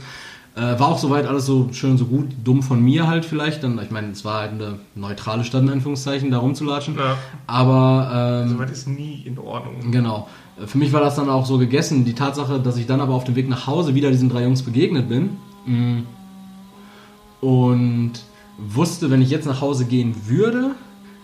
Äh, 0.57 0.81
war 0.81 0.89
auch 0.89 0.99
soweit 0.99 1.27
alles 1.27 1.45
so 1.45 1.69
schön, 1.73 1.99
so 1.99 2.07
gut, 2.07 2.29
dumm 2.43 2.63
von 2.63 2.83
mir 2.83 3.07
halt 3.07 3.27
vielleicht. 3.27 3.63
Dann, 3.63 3.79
ich 3.83 3.91
meine, 3.91 4.13
es 4.13 4.25
war 4.25 4.41
halt 4.41 4.53
eine 4.53 4.79
neutrale 4.95 5.45
Stadt, 5.45 5.63
in 5.63 5.69
Anführungszeichen, 5.69 6.31
da 6.31 6.39
rumzulatschen. 6.39 6.97
Ja. 6.97 7.19
Aber. 7.47 8.43
Ähm, 8.45 8.49
soweit 8.49 8.71
ist 8.71 8.89
nie 8.89 9.23
in 9.27 9.39
Ordnung. 9.39 9.91
Genau. 9.91 10.29
Für 10.65 10.79
mich 10.79 10.95
war 10.95 11.03
das 11.03 11.17
dann 11.17 11.29
auch 11.29 11.45
so 11.45 11.59
gegessen. 11.59 12.07
Die 12.07 12.15
Tatsache, 12.15 12.59
dass 12.59 12.79
ich 12.79 12.87
dann 12.87 13.03
aber 13.03 13.13
auf 13.13 13.25
dem 13.25 13.37
Weg 13.37 13.51
nach 13.51 13.67
Hause 13.67 13.95
wieder 13.95 14.11
diesen 14.11 14.31
drei 14.31 14.45
Jungs 14.45 14.63
begegnet 14.63 15.11
bin. 15.11 15.37
Mh, 15.67 16.05
und 17.41 18.13
wusste, 18.59 19.11
wenn 19.11 19.23
ich 19.23 19.31
jetzt 19.31 19.47
nach 19.47 19.61
Hause 19.61 19.85
gehen 19.85 20.15
würde, 20.27 20.73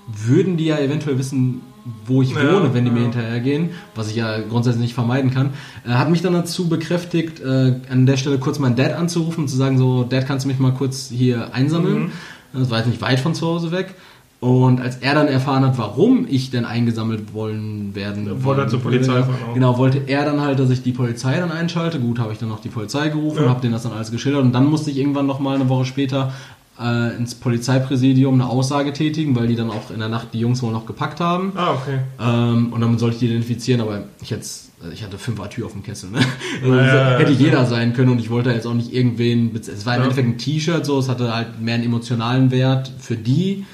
würden 0.07 0.57
die 0.57 0.67
ja 0.67 0.79
eventuell 0.79 1.19
wissen, 1.19 1.63
wo 2.07 2.23
ich 2.23 2.31
ja, 2.31 2.37
wohne, 2.37 2.75
wenn 2.75 2.85
die 2.85 2.91
ja. 2.91 2.97
mir 2.97 3.03
hinterhergehen, 3.03 3.71
was 3.95 4.09
ich 4.09 4.17
ja 4.17 4.39
grundsätzlich 4.41 4.83
nicht 4.83 4.95
vermeiden 4.95 5.33
kann. 5.33 5.51
Er 5.85 5.99
hat 5.99 6.11
mich 6.11 6.23
dann 6.23 6.33
dazu 6.33 6.69
bekräftigt, 6.69 7.41
äh, 7.41 7.81
an 7.91 8.07
der 8.07 8.17
Stelle 8.17 8.39
kurz 8.39 8.59
meinen 8.59 8.77
Dad 8.77 8.93
anzurufen 8.93 9.45
und 9.45 9.49
zu 9.49 9.57
sagen, 9.57 9.79
so, 9.79 10.05
Dad, 10.05 10.27
kannst 10.27 10.45
du 10.45 10.49
mich 10.49 10.59
mal 10.59 10.73
kurz 10.73 11.09
hier 11.09 11.55
einsammeln? 11.55 12.05
Mhm. 12.05 12.13
Das 12.53 12.71
war 12.71 12.79
jetzt 12.79 12.89
nicht 12.89 13.01
weit 13.01 13.19
von 13.19 13.35
zu 13.35 13.47
Hause 13.47 13.73
weg. 13.73 13.95
Und 14.43 14.81
als 14.81 14.97
er 14.97 15.15
dann 15.15 15.29
erfahren 15.29 15.65
hat, 15.65 15.79
warum 15.79 16.27
ich 16.29 16.51
denn 16.51 16.65
eingesammelt 16.65 17.33
wollen 17.33 17.95
werden 17.95 18.27
ja, 18.27 18.43
wollte, 18.43 18.67
zur 18.67 18.81
Polizei 18.81 19.21
auch. 19.21 19.55
genau 19.55 19.79
wollte 19.79 20.03
er 20.09 20.25
dann 20.25 20.41
halt, 20.41 20.59
dass 20.59 20.69
ich 20.69 20.83
die 20.83 20.91
Polizei 20.91 21.39
dann 21.39 21.53
einschalte. 21.53 22.01
Gut, 22.01 22.19
habe 22.19 22.33
ich 22.33 22.41
dann 22.41 22.49
noch 22.49 22.59
die 22.59 22.69
Polizei 22.69 23.09
gerufen, 23.09 23.45
ja. 23.45 23.49
habe 23.49 23.61
denen 23.61 23.73
das 23.73 23.85
dann 23.85 23.93
alles 23.93 24.11
geschildert 24.11 24.43
und 24.43 24.53
dann 24.53 24.67
musste 24.67 24.91
ich 24.91 24.99
irgendwann 24.99 25.27
noch 25.27 25.39
mal 25.39 25.55
eine 25.55 25.69
Woche 25.69 25.85
später 25.85 26.33
äh, 26.81 27.17
ins 27.17 27.37
Polizeipräsidium 27.37 28.35
eine 28.35 28.51
Aussage 28.51 28.93
tätigen, 28.93 29.37
weil 29.37 29.47
die 29.47 29.55
dann 29.55 29.71
auch 29.71 29.93
in 29.93 30.01
der 30.01 30.09
Nacht 30.09 30.31
die 30.33 30.41
Jungs 30.41 30.61
wohl 30.61 30.73
noch 30.73 30.87
gepackt 30.87 31.21
haben. 31.21 31.53
Ah, 31.55 31.75
okay. 31.75 31.99
Ähm, 32.21 32.73
und 32.73 32.81
dann 32.81 32.99
sollte 32.99 33.15
ich 33.15 33.21
die 33.21 33.27
identifizieren, 33.27 33.81
aber 33.81 34.03
ich 34.21 34.31
jetzt 34.31 34.73
ich 34.93 35.05
hatte 35.05 35.19
fünf 35.19 35.39
Atür 35.41 35.67
auf 35.67 35.73
dem 35.75 35.85
Kessel, 35.85 36.11
ne? 36.11 36.19
Also 36.61 36.75
naja, 36.75 37.17
hätte 37.17 37.31
jeder 37.31 37.65
sein 37.67 37.93
können 37.93 38.09
und 38.09 38.19
ich 38.19 38.29
wollte 38.29 38.51
jetzt 38.51 38.67
auch 38.67 38.75
nicht 38.75 38.93
irgendwen. 38.93 39.55
Es 39.55 39.87
war 39.87 39.95
im 39.95 40.01
ja. 40.01 40.09
Endeffekt 40.09 40.29
ein 40.29 40.39
T-Shirt, 40.39 40.85
so, 40.85 40.99
es 40.99 41.09
hatte 41.09 41.33
halt 41.33 41.61
mehr 41.61 41.77
einen 41.77 41.85
emotionalen 41.85 42.51
Wert 42.51 42.91
für 42.99 43.15
die 43.15 43.65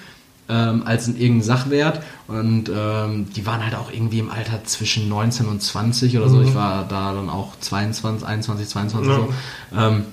ähm, 0.49 0.83
als 0.85 1.07
ein 1.07 1.17
irgendein 1.17 1.45
Sachwert. 1.45 2.03
Und 2.27 2.71
ähm, 2.75 3.27
die 3.35 3.47
waren 3.47 3.65
halt 3.65 3.75
auch 3.75 3.93
irgendwie 3.93 4.19
im 4.19 4.31
Alter 4.31 4.65
zwischen 4.65 5.09
19 5.09 5.47
und 5.47 5.63
20 5.63 6.17
oder 6.17 6.29
so. 6.29 6.37
Mhm. 6.37 6.49
Ich 6.49 6.55
war 6.55 6.87
da 6.89 7.13
dann 7.13 7.31
auch 7.31 7.59
22, 7.61 8.27
21, 8.27 8.69
22 8.69 9.11
ja. 9.11 9.17
so. 9.17 9.29
Ähm, 9.77 10.05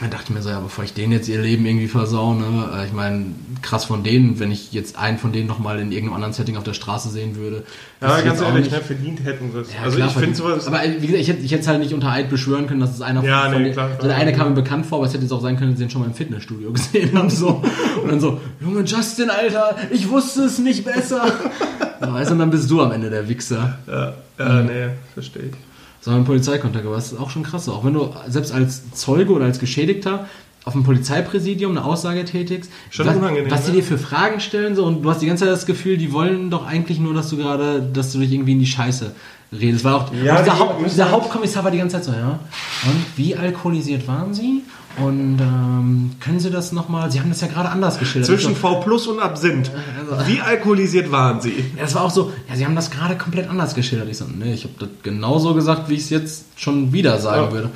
dann 0.00 0.10
dachte 0.10 0.24
ich 0.28 0.30
mir 0.30 0.42
so, 0.42 0.50
ja, 0.50 0.58
bevor 0.58 0.82
ich 0.82 0.92
denen 0.92 1.12
jetzt 1.12 1.28
ihr 1.28 1.40
Leben 1.40 1.64
irgendwie 1.64 1.86
versaue, 1.86 2.34
ne, 2.34 2.68
äh, 2.74 2.86
ich 2.86 2.92
meine, 2.92 3.26
krass 3.62 3.84
von 3.84 4.02
denen, 4.02 4.40
wenn 4.40 4.50
ich 4.50 4.72
jetzt 4.72 4.98
einen 4.98 5.18
von 5.18 5.32
denen 5.32 5.46
nochmal 5.46 5.78
in 5.78 5.92
irgendeinem 5.92 6.14
anderen 6.14 6.32
Setting 6.32 6.56
auf 6.56 6.64
der 6.64 6.74
Straße 6.74 7.10
sehen 7.10 7.36
würde. 7.36 7.62
Ja, 8.00 8.20
ganz 8.20 8.40
ehrlich, 8.40 8.70
ne, 8.72 8.80
verdient 8.80 9.22
hätten 9.24 9.52
sie 9.52 9.60
es. 9.60 9.72
Ja, 9.72 9.82
also 9.82 9.96
klar, 9.96 10.08
ich 10.08 10.14
finde 10.14 10.34
sowas... 10.34 10.66
Aber 10.66 10.84
äh, 10.84 11.00
wie 11.00 11.06
gesagt, 11.06 11.22
ich 11.22 11.28
hätte, 11.28 11.42
ich 11.42 11.52
hätte 11.52 11.62
es 11.62 11.68
halt 11.68 11.78
nicht 11.78 11.94
unter 11.94 12.10
Eid 12.10 12.28
beschwören 12.28 12.66
können, 12.66 12.80
dass 12.80 12.92
es 12.92 13.02
einer 13.02 13.22
ja, 13.22 13.48
von 13.48 13.62
nee, 13.62 13.70
klar, 13.70 13.90
also 13.94 14.08
der 14.08 14.16
eine 14.16 14.32
kam 14.32 14.48
mir 14.48 14.54
bekannt 14.54 14.86
vor, 14.86 14.98
aber 14.98 15.06
es 15.06 15.12
hätte 15.12 15.22
jetzt 15.22 15.32
auch 15.32 15.42
sein 15.42 15.56
können, 15.56 15.70
dass 15.70 15.78
sie 15.78 15.84
ihn 15.84 15.90
schon 15.90 16.00
mal 16.00 16.08
im 16.08 16.14
Fitnessstudio 16.14 16.72
gesehen 16.72 17.16
haben, 17.16 17.30
so. 17.30 17.62
Und 18.02 18.10
dann 18.10 18.20
so, 18.20 18.40
Junge 18.60 18.82
Justin, 18.82 19.30
Alter, 19.30 19.76
ich 19.90 20.08
wusste 20.10 20.42
es 20.42 20.58
nicht 20.58 20.84
besser. 20.84 21.22
weißt 22.00 22.30
du, 22.30 22.32
und 22.32 22.40
dann 22.40 22.50
bist 22.50 22.68
du 22.68 22.82
am 22.82 22.90
Ende 22.90 23.10
der 23.10 23.28
Wichser. 23.28 23.78
Ja, 23.86 24.14
ja 24.38 24.48
mhm. 24.62 24.66
nee, 24.66 24.88
verstehe 25.14 25.44
ich 25.44 25.73
sondern 26.04 26.24
Polizeikontakt. 26.24 26.84
Aber 26.84 26.96
das 26.96 27.12
ist 27.12 27.18
auch 27.18 27.30
schon 27.30 27.42
krass. 27.42 27.68
Auch 27.68 27.84
wenn 27.84 27.94
du 27.94 28.12
selbst 28.28 28.52
als 28.52 28.90
Zeuge 28.92 29.32
oder 29.32 29.46
als 29.46 29.58
Geschädigter 29.58 30.28
auf 30.66 30.74
dem 30.74 30.82
Polizeipräsidium 30.82 31.72
eine 31.72 31.84
Aussage 31.84 32.24
tätigst, 32.24 32.70
Schon 32.90 33.06
was, 33.06 33.16
unangenehm, 33.16 33.50
was 33.50 33.64
die 33.64 33.70
ne? 33.70 33.76
dir 33.78 33.84
für 33.84 33.98
Fragen 33.98 34.40
stellen 34.40 34.76
so 34.76 34.84
und 34.84 35.02
du 35.02 35.10
hast 35.10 35.20
die 35.20 35.26
ganze 35.26 35.44
Zeit 35.44 35.52
das 35.52 35.66
Gefühl, 35.66 35.96
die 35.96 36.12
wollen 36.12 36.50
doch 36.50 36.66
eigentlich 36.66 37.00
nur, 37.00 37.14
dass 37.14 37.30
du 37.30 37.36
gerade, 37.36 37.82
dass 37.82 38.12
du 38.12 38.18
dich 38.18 38.32
irgendwie 38.32 38.52
in 38.52 38.60
die 38.60 38.66
Scheiße 38.66 39.12
redest. 39.52 39.84
War 39.84 39.96
auch 39.96 40.12
ja, 40.22 40.40
dieser, 40.42 40.58
Haupt, 40.58 40.86
dieser 40.86 41.10
Hauptkommissar 41.10 41.64
war 41.64 41.70
die 41.70 41.78
ganze 41.78 41.96
Zeit 41.96 42.04
so, 42.04 42.12
ja. 42.12 42.38
Und 42.86 43.04
wie 43.16 43.36
alkoholisiert 43.36 44.06
waren 44.06 44.32
Sie? 44.34 44.62
Und 44.96 45.38
ähm, 45.40 46.12
können 46.20 46.38
Sie 46.38 46.50
das 46.50 46.70
nochmal? 46.70 47.10
Sie 47.10 47.20
haben 47.20 47.28
das 47.28 47.40
ja 47.40 47.48
gerade 47.48 47.68
anders 47.68 47.98
geschildert. 47.98 48.26
Zwischen 48.26 48.54
V 48.54 48.80
Plus 48.80 49.06
und 49.06 49.18
Absinth. 49.18 49.70
Also, 49.98 50.26
wie 50.28 50.40
alkoholisiert 50.40 51.10
waren 51.10 51.40
Sie? 51.40 51.64
Das 51.78 51.94
war 51.94 52.02
auch 52.02 52.10
so, 52.10 52.32
ja, 52.48 52.54
Sie 52.54 52.64
haben 52.64 52.76
das 52.76 52.90
gerade 52.90 53.16
komplett 53.16 53.48
anders 53.48 53.74
geschildert. 53.74 54.08
Ich 54.08 54.18
so, 54.18 54.26
nee, 54.26 54.54
ich 54.54 54.64
habe 54.64 54.74
das 54.78 54.88
genauso 55.02 55.54
gesagt, 55.54 55.88
wie 55.88 55.94
ich 55.94 56.02
es 56.02 56.10
jetzt 56.10 56.44
schon 56.56 56.92
wieder 56.92 57.18
sagen 57.18 57.46
ja. 57.46 57.52
würde. 57.52 57.70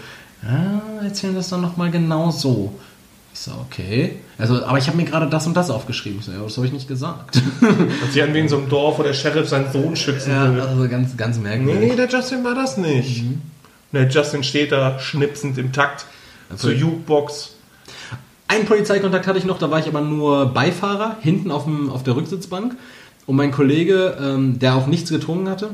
Ja, 0.44 0.82
erzählen 1.02 1.32
Sie 1.32 1.38
das 1.38 1.48
dann 1.48 1.60
nochmal 1.60 1.90
genau 1.90 2.30
so. 2.30 2.72
Ich 3.34 3.40
so, 3.40 3.52
okay. 3.68 4.16
Also, 4.38 4.64
aber 4.64 4.78
ich 4.78 4.86
habe 4.86 4.96
mir 4.96 5.04
gerade 5.04 5.26
das 5.26 5.46
und 5.48 5.56
das 5.56 5.70
aufgeschrieben. 5.70 6.20
Ich 6.20 6.26
so, 6.26 6.32
ja, 6.32 6.38
das 6.38 6.56
habe 6.56 6.66
ich 6.68 6.72
nicht 6.72 6.86
gesagt. 6.86 7.42
Und 7.60 8.12
Sie 8.12 8.22
wie 8.22 8.38
in 8.38 8.48
so 8.48 8.58
einem 8.58 8.68
Dorf, 8.68 8.98
wo 8.98 9.02
der 9.02 9.12
Sheriff 9.12 9.48
seinen 9.48 9.72
Sohn 9.72 9.96
schützen 9.96 10.30
ja, 10.30 10.54
will. 10.54 10.60
Also 10.60 10.88
ganz, 10.88 11.16
ganz 11.16 11.38
merkwürdig. 11.38 11.90
Nee, 11.90 11.96
der 11.96 12.08
Justin 12.08 12.44
war 12.44 12.54
das 12.54 12.76
nicht. 12.76 13.24
Mhm. 13.24 13.42
Der 13.92 14.08
Justin 14.08 14.44
steht 14.44 14.70
da 14.70 14.98
schnipsend 14.98 15.58
im 15.58 15.72
Takt 15.72 16.06
zur 16.56 16.72
Jukebox. 16.72 17.54
Einen 18.48 18.64
Polizeikontakt 18.64 19.26
hatte 19.26 19.38
ich 19.38 19.44
noch, 19.44 19.58
da 19.58 19.70
war 19.70 19.78
ich 19.78 19.86
aber 19.86 20.00
nur 20.00 20.46
Beifahrer, 20.46 21.16
hinten 21.20 21.50
auf, 21.50 21.64
dem, 21.64 21.90
auf 21.90 22.02
der 22.02 22.16
Rücksitzbank. 22.16 22.76
Und 23.26 23.36
mein 23.36 23.52
Kollege, 23.52 24.16
ähm, 24.20 24.58
der 24.58 24.74
auch 24.74 24.86
nichts 24.86 25.10
getrunken 25.10 25.50
hatte, 25.50 25.70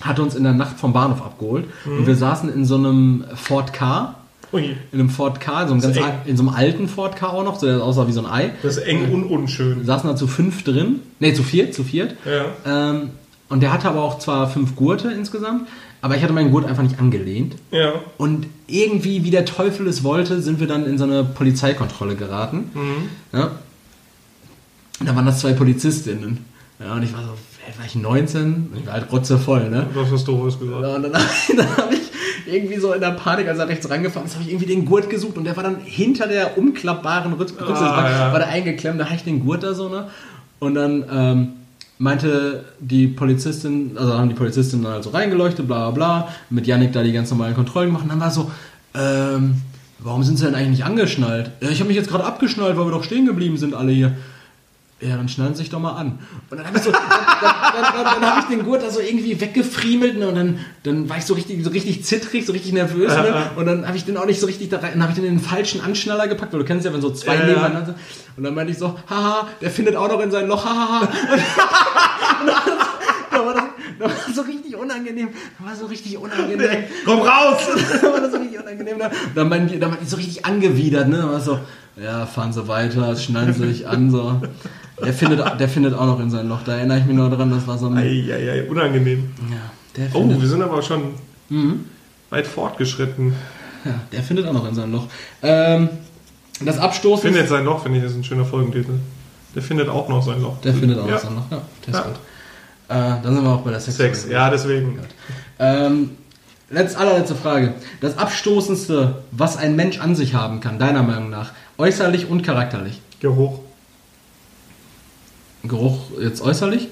hatte 0.00 0.22
uns 0.22 0.36
in 0.36 0.44
der 0.44 0.52
Nacht 0.52 0.78
vom 0.78 0.92
Bahnhof 0.92 1.22
abgeholt. 1.22 1.66
Mhm. 1.84 1.98
Und 1.98 2.06
wir 2.06 2.14
saßen 2.14 2.52
in 2.52 2.64
so 2.64 2.76
einem 2.76 3.24
Ford 3.34 3.72
Car. 3.72 4.20
Ui. 4.52 4.76
In 4.92 5.00
einem 5.00 5.10
Ford 5.10 5.40
Car, 5.40 5.62
in 5.62 5.80
so 5.80 5.88
einem, 5.88 5.94
ganz 5.94 6.14
in 6.26 6.36
so 6.36 6.44
einem 6.44 6.54
alten 6.54 6.86
Ford 6.86 7.16
Car 7.16 7.32
auch 7.32 7.42
noch, 7.42 7.58
so 7.58 7.66
der 7.66 7.82
aussah 7.82 8.06
wie 8.06 8.12
so 8.12 8.20
ein 8.24 8.30
Ei. 8.30 8.52
Das 8.62 8.76
ist 8.76 8.84
eng 8.84 9.12
und 9.12 9.24
unschön. 9.24 9.78
Wir 9.78 9.84
saßen 9.84 10.08
da 10.08 10.14
zu 10.14 10.28
fünf 10.28 10.62
drin. 10.62 11.00
Ne, 11.18 11.34
zu 11.34 11.42
viert, 11.42 11.74
zu 11.74 11.82
viert. 11.82 12.14
Ja. 12.24 12.90
Ähm, 12.92 13.10
und 13.48 13.60
der 13.60 13.72
hatte 13.72 13.88
aber 13.88 14.02
auch 14.02 14.20
zwar 14.20 14.48
fünf 14.48 14.76
Gurte 14.76 15.10
insgesamt, 15.10 15.68
aber 16.04 16.16
ich 16.16 16.22
hatte 16.22 16.34
meinen 16.34 16.50
Gurt 16.50 16.66
einfach 16.66 16.82
nicht 16.82 17.00
angelehnt. 17.00 17.56
Ja. 17.70 17.94
Und 18.18 18.46
irgendwie, 18.66 19.24
wie 19.24 19.30
der 19.30 19.46
Teufel 19.46 19.88
es 19.88 20.04
wollte, 20.04 20.42
sind 20.42 20.60
wir 20.60 20.66
dann 20.66 20.84
in 20.84 20.98
so 20.98 21.04
eine 21.04 21.24
Polizeikontrolle 21.24 22.14
geraten. 22.14 22.70
Mhm. 22.74 23.08
Ja. 23.32 23.52
Und 25.00 25.08
da 25.08 25.16
waren 25.16 25.24
das 25.24 25.38
zwei 25.38 25.54
Polizistinnen. 25.54 26.44
Ja, 26.78 26.92
und 26.92 27.04
ich 27.04 27.14
war 27.14 27.22
so, 27.22 27.28
war 27.28 27.86
ich 27.86 27.94
19? 27.94 28.74
Ich 28.78 28.86
war 28.86 28.92
halt 28.92 29.10
rotzevoll, 29.10 29.70
ne? 29.70 29.86
Was 29.94 30.10
hast 30.10 30.28
du 30.28 30.46
was 30.46 30.58
gesagt? 30.58 30.82
Ja, 30.82 30.94
und 30.94 31.04
dann, 31.04 31.12
dann 31.56 31.76
habe 31.78 31.94
ich 31.94 32.52
irgendwie 32.52 32.76
so 32.76 32.92
in 32.92 33.00
der 33.00 33.12
Panik, 33.12 33.48
als 33.48 33.58
er 33.58 33.68
rechts 33.68 33.88
rangefahren 33.88 34.26
ist, 34.26 34.34
habe 34.34 34.44
ich 34.44 34.50
irgendwie 34.50 34.66
den 34.66 34.84
Gurt 34.84 35.08
gesucht 35.08 35.38
und 35.38 35.44
der 35.44 35.56
war 35.56 35.62
dann 35.62 35.80
hinter 35.86 36.28
der 36.28 36.58
umklappbaren 36.58 37.32
Rücksitzbank, 37.32 37.78
ah, 37.78 38.10
ja. 38.10 38.30
war 38.30 38.40
da 38.40 38.46
eingeklemmt, 38.46 39.00
da 39.00 39.06
habe 39.06 39.16
ich 39.16 39.24
den 39.24 39.42
Gurt 39.42 39.62
da 39.62 39.72
so, 39.72 39.88
ne? 39.88 40.08
Und 40.58 40.74
dann, 40.74 41.04
ähm, 41.10 41.52
meinte 41.98 42.64
die 42.80 43.06
Polizistin, 43.06 43.96
also 43.96 44.14
haben 44.14 44.28
die 44.28 44.34
Polizistin 44.34 44.82
dann 44.82 44.94
halt 44.94 45.04
so 45.04 45.10
reingeleuchtet, 45.10 45.66
bla 45.66 45.90
bla 45.90 46.22
bla, 46.22 46.28
mit 46.50 46.66
Yannick 46.66 46.92
da 46.92 47.02
die 47.02 47.12
ganz 47.12 47.30
normalen 47.30 47.54
Kontrollen 47.54 47.88
gemacht 47.88 48.04
und 48.04 48.10
dann 48.10 48.20
war 48.20 48.30
so, 48.30 48.50
ähm, 48.94 49.62
warum 50.00 50.22
sind 50.22 50.38
sie 50.38 50.44
denn 50.44 50.54
eigentlich 50.54 50.70
nicht 50.70 50.84
angeschnallt? 50.84 51.50
Ich 51.60 51.80
habe 51.80 51.88
mich 51.88 51.96
jetzt 51.96 52.10
gerade 52.10 52.24
abgeschnallt, 52.24 52.76
weil 52.76 52.86
wir 52.86 52.92
doch 52.92 53.04
stehen 53.04 53.26
geblieben 53.26 53.56
sind 53.56 53.74
alle 53.74 53.92
hier. 53.92 54.16
Ja, 55.00 55.16
dann 55.16 55.28
schnallen 55.28 55.54
Sie 55.54 55.62
sich 55.62 55.70
doch 55.70 55.80
mal 55.80 55.92
an. 55.92 56.18
Und 56.50 56.56
dann 56.56 56.66
habe 56.66 56.78
ich, 56.78 56.84
so, 56.84 56.92
dann, 56.92 57.02
dann, 57.02 57.94
dann, 57.94 58.04
dann 58.20 58.26
hab 58.26 58.38
ich 58.38 58.44
den 58.56 58.64
Gurt 58.64 58.82
da 58.82 58.90
so 58.90 59.00
irgendwie 59.00 59.40
weggefriemelt 59.40 60.18
ne? 60.18 60.28
und 60.28 60.34
dann, 60.36 60.60
dann 60.84 61.08
war 61.08 61.18
ich 61.18 61.24
so 61.24 61.34
richtig, 61.34 61.62
so 61.64 61.70
richtig 61.70 62.04
zittrig, 62.04 62.46
so 62.46 62.52
richtig 62.52 62.72
nervös. 62.72 63.12
Ne? 63.12 63.50
Und 63.56 63.66
dann 63.66 63.86
habe 63.86 63.96
ich 63.96 64.04
den 64.04 64.16
auch 64.16 64.26
nicht 64.26 64.40
so 64.40 64.46
richtig 64.46 64.70
da 64.70 64.78
rein, 64.78 64.92
dann 64.92 65.02
habe 65.02 65.12
ich 65.12 65.16
den 65.16 65.26
in 65.26 65.38
den 65.38 65.44
falschen 65.44 65.80
Anschnaller 65.80 66.28
gepackt, 66.28 66.52
weil 66.52 66.60
du 66.60 66.66
kennst 66.66 66.86
ja, 66.86 66.92
wenn 66.92 67.00
so 67.00 67.10
zwei 67.10 67.34
ja, 67.34 67.44
nebeneinander 67.44 67.86
sind. 67.86 67.98
Und 68.36 68.44
dann 68.44 68.54
meinte 68.54 68.72
ich 68.72 68.78
so, 68.78 68.96
haha, 69.10 69.48
der 69.60 69.70
findet 69.70 69.96
auch 69.96 70.08
noch 70.08 70.20
in 70.20 70.30
sein 70.30 70.46
Loch, 70.46 70.64
hahaha. 70.64 71.08
da 73.30 73.44
war 73.44 73.54
das, 73.54 73.64
da 73.98 74.04
war 74.04 74.12
das 74.26 74.34
so 74.34 74.42
richtig 74.42 74.76
unangenehm. 74.76 75.28
Da 75.58 75.66
war 75.66 75.76
so 75.76 75.86
richtig 75.86 76.16
unangenehm. 76.16 76.58
Nee, 76.58 76.84
komm 77.04 77.20
raus! 77.20 77.62
da 78.00 78.12
war 78.12 78.20
das 78.20 78.32
so 78.32 78.38
richtig 78.38 78.60
unangenehm. 78.60 78.98
Da, 78.98 79.10
dann 79.34 79.48
meinte 79.48 79.74
die, 79.74 79.80
dann 79.80 79.90
meinte 79.90 80.04
die 80.04 80.10
so 80.10 80.16
richtig 80.16 80.46
angewidert, 80.46 81.08
ne? 81.08 81.18
Da 81.18 81.30
war 81.30 81.40
so, 81.40 81.58
ja, 81.96 82.26
fahren 82.26 82.52
Sie 82.52 82.66
weiter, 82.68 83.16
schnallen 83.16 83.52
Sie 83.52 83.66
sich 83.66 83.86
an, 83.86 84.10
so. 84.10 84.40
Der 85.02 85.12
findet, 85.12 85.60
der 85.60 85.68
findet 85.68 85.94
auch 85.94 86.06
noch 86.06 86.20
in 86.20 86.30
sein 86.30 86.48
Loch. 86.48 86.62
Da 86.64 86.76
erinnere 86.76 86.98
ich 86.98 87.04
mich 87.04 87.16
noch 87.16 87.30
dran, 87.30 87.50
das 87.50 87.66
war 87.66 87.78
so 87.78 87.88
ein. 87.88 87.98
Eieiei, 87.98 88.68
unangenehm. 88.68 89.30
Ja, 89.50 90.06
oh, 90.12 90.28
wir 90.28 90.48
sind 90.48 90.62
aber 90.62 90.82
schon 90.82 91.14
mhm. 91.48 91.86
weit 92.30 92.46
fortgeschritten. 92.46 93.34
Ja, 93.84 94.00
der 94.12 94.22
findet 94.22 94.46
auch 94.46 94.52
noch 94.52 94.68
in 94.68 94.74
sein 94.74 94.92
Loch. 94.92 95.06
Ähm, 95.42 95.88
das 96.60 96.78
Abstoßen. 96.78 97.22
Findet 97.22 97.48
sein 97.48 97.64
Loch, 97.64 97.82
finde 97.82 97.98
ich, 97.98 98.04
ist 98.04 98.14
ein 98.14 98.24
schöner 98.24 98.44
Folgentitel. 98.44 98.94
Der 99.54 99.62
findet 99.62 99.88
auch 99.88 100.08
noch 100.08 100.22
sein 100.22 100.40
Loch. 100.40 100.60
Der 100.62 100.74
findet 100.74 100.98
auch 100.98 101.06
ja. 101.06 101.14
noch 101.14 101.20
sein 101.20 101.34
Loch, 101.34 101.50
ja. 101.50 101.62
Der 101.86 101.94
ist 101.94 102.00
ja. 102.00 102.06
gut. 102.06 102.14
Äh, 102.88 103.22
dann 103.22 103.34
sind 103.34 103.44
wir 103.44 103.50
auch 103.50 103.62
bei 103.62 103.70
der 103.70 103.80
Sex. 103.80 103.96
Sex, 103.96 104.28
ja, 104.30 104.50
deswegen. 104.50 105.00
Ähm, 105.58 106.10
letzt, 106.70 106.96
allerletzte 106.96 107.34
Frage. 107.34 107.74
Das 108.00 108.16
Abstoßendste, 108.18 109.22
was 109.32 109.56
ein 109.56 109.76
Mensch 109.76 110.00
an 110.00 110.14
sich 110.14 110.34
haben 110.34 110.60
kann, 110.60 110.78
deiner 110.78 111.02
Meinung 111.02 111.30
nach, 111.30 111.52
äußerlich 111.78 112.28
und 112.28 112.42
charakterlich? 112.42 113.00
Geruch. 113.20 113.60
Geruch 115.68 116.10
jetzt 116.20 116.40
äußerlich? 116.40 116.88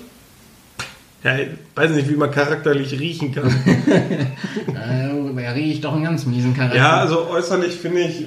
Ja, 1.23 1.37
ich 1.37 1.49
weiß 1.75 1.91
nicht, 1.93 2.09
wie 2.09 2.16
man 2.16 2.31
charakterlich 2.31 2.99
riechen 2.99 3.33
kann. 3.33 3.49
äh, 5.37 5.43
er 5.43 5.55
riecht 5.55 5.85
doch 5.85 5.95
einen 5.95 6.05
ganz 6.05 6.27
miesen 6.27 6.55
Charakter. 6.55 6.77
Ja, 6.77 6.97
also 6.99 7.29
äußerlich 7.29 7.77
finde 7.77 8.01
ich. 8.01 8.27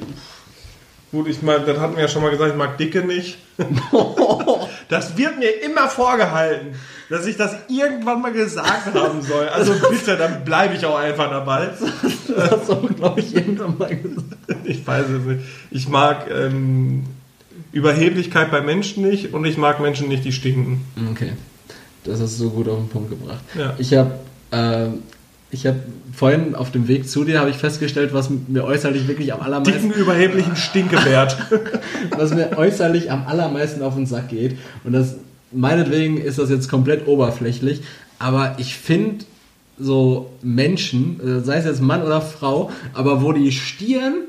Gut, 1.11 1.27
ich 1.27 1.41
meine, 1.41 1.65
das 1.65 1.79
hatten 1.79 1.95
wir 1.95 2.03
ja 2.03 2.07
schon 2.09 2.21
mal 2.21 2.31
gesagt, 2.31 2.51
ich 2.51 2.57
mag 2.57 2.77
Dicke 2.77 3.05
nicht. 3.05 3.37
das 4.89 5.15
wird 5.17 5.39
mir 5.39 5.63
immer 5.63 5.87
vorgehalten, 5.87 6.75
dass 7.09 7.25
ich 7.25 7.37
das 7.37 7.55
irgendwann 7.69 8.21
mal 8.21 8.33
gesagt 8.33 8.93
haben 8.93 9.21
soll. 9.21 9.47
Also 9.47 9.73
bitte, 9.89 10.17
dann 10.17 10.43
bleibe 10.43 10.75
ich 10.75 10.85
auch 10.85 10.97
einfach 10.97 11.29
dabei. 11.29 11.69
Das 12.37 12.51
hast 12.51 12.69
du, 12.69 12.87
glaube 12.93 13.21
ich, 13.21 13.33
irgendwann 13.33 13.77
mal 13.77 13.95
gesagt. 13.95 14.25
Ich 14.65 14.85
weiß 14.85 15.09
es 15.09 15.23
nicht. 15.23 15.41
Ich 15.71 15.87
mag 15.87 16.25
ähm, 16.29 17.05
Überheblichkeit 17.75 18.51
bei 18.51 18.61
Menschen 18.61 19.05
nicht 19.07 19.33
und 19.33 19.43
ich 19.43 19.57
mag 19.57 19.81
Menschen 19.81 20.07
nicht, 20.07 20.23
die 20.23 20.31
stinken. 20.31 20.85
Okay. 21.11 21.33
Das 22.05 22.21
hast 22.21 22.39
du 22.39 22.45
so 22.45 22.49
gut 22.51 22.69
auf 22.69 22.77
den 22.77 22.87
Punkt 22.87 23.09
gebracht. 23.09 23.43
Ja. 23.53 23.75
Ich 23.77 23.93
habe 23.93 24.13
äh, 24.51 24.87
ich 25.51 25.67
habe 25.67 25.79
vorhin 26.13 26.55
auf 26.55 26.71
dem 26.71 26.87
Weg 26.87 27.09
zu 27.09 27.25
dir 27.25 27.39
habe 27.41 27.49
ich 27.49 27.57
festgestellt, 27.57 28.13
was 28.13 28.29
mir 28.47 28.63
äußerlich 28.63 29.09
wirklich 29.09 29.33
am 29.33 29.41
allermeisten 29.41 29.89
dicken 29.89 30.01
überheblichen 30.01 30.55
Stinkewert, 30.55 31.37
was 32.17 32.33
mir 32.33 32.57
äußerlich 32.57 33.11
am 33.11 33.27
allermeisten 33.27 33.81
auf 33.81 33.95
den 33.95 34.05
Sack 34.05 34.29
geht 34.29 34.57
und 34.85 34.93
das 34.93 35.15
meinetwegen 35.51 36.17
ist 36.17 36.39
das 36.39 36.49
jetzt 36.49 36.69
komplett 36.69 37.07
oberflächlich, 37.07 37.81
aber 38.19 38.55
ich 38.57 38.77
finde 38.77 39.25
so 39.77 40.31
Menschen, 40.41 41.19
äh, 41.19 41.41
sei 41.41 41.57
es 41.57 41.65
jetzt 41.65 41.81
Mann 41.81 42.03
oder 42.03 42.21
Frau, 42.21 42.71
aber 42.93 43.21
wo 43.21 43.33
die 43.33 43.51
Stirn 43.51 44.23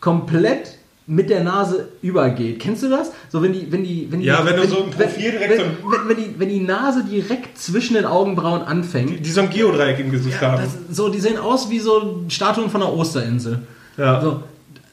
komplett 0.00 0.76
mit 1.10 1.28
der 1.28 1.42
Nase 1.42 1.88
übergeht. 2.02 2.60
Kennst 2.60 2.84
du 2.84 2.88
das? 2.88 3.10
So 3.30 3.42
wenn 3.42 3.52
die, 3.52 3.72
wenn 3.72 3.82
die, 3.82 4.06
wenn 4.10 4.20
die, 4.20 4.26
ja, 4.26 4.46
wenn, 4.46 4.54
wenn 4.54 4.62
du 4.62 4.68
so 4.68 4.84
ein 4.84 4.90
Profil 4.90 5.32
direkt 5.32 5.58
wenn, 5.58 5.58
wenn, 5.58 6.08
wenn, 6.08 6.16
die, 6.16 6.34
wenn 6.38 6.48
die 6.48 6.60
Nase 6.60 7.02
direkt 7.02 7.58
zwischen 7.58 7.94
den 7.94 8.04
Augenbrauen 8.04 8.62
anfängt. 8.62 9.10
Die, 9.10 9.20
die 9.20 9.30
so 9.30 9.40
ein 9.40 9.50
Geodreieck 9.50 9.98
im 9.98 10.12
Gesicht 10.12 10.40
ja, 10.40 10.52
haben. 10.52 10.62
Das, 10.62 10.96
so, 10.96 11.08
die 11.08 11.18
sehen 11.18 11.36
aus 11.36 11.68
wie 11.68 11.80
so 11.80 12.22
Statuen 12.28 12.70
von 12.70 12.80
der 12.80 12.92
Osterinsel. 12.92 13.62
Ja. 13.96 14.20
So, 14.20 14.44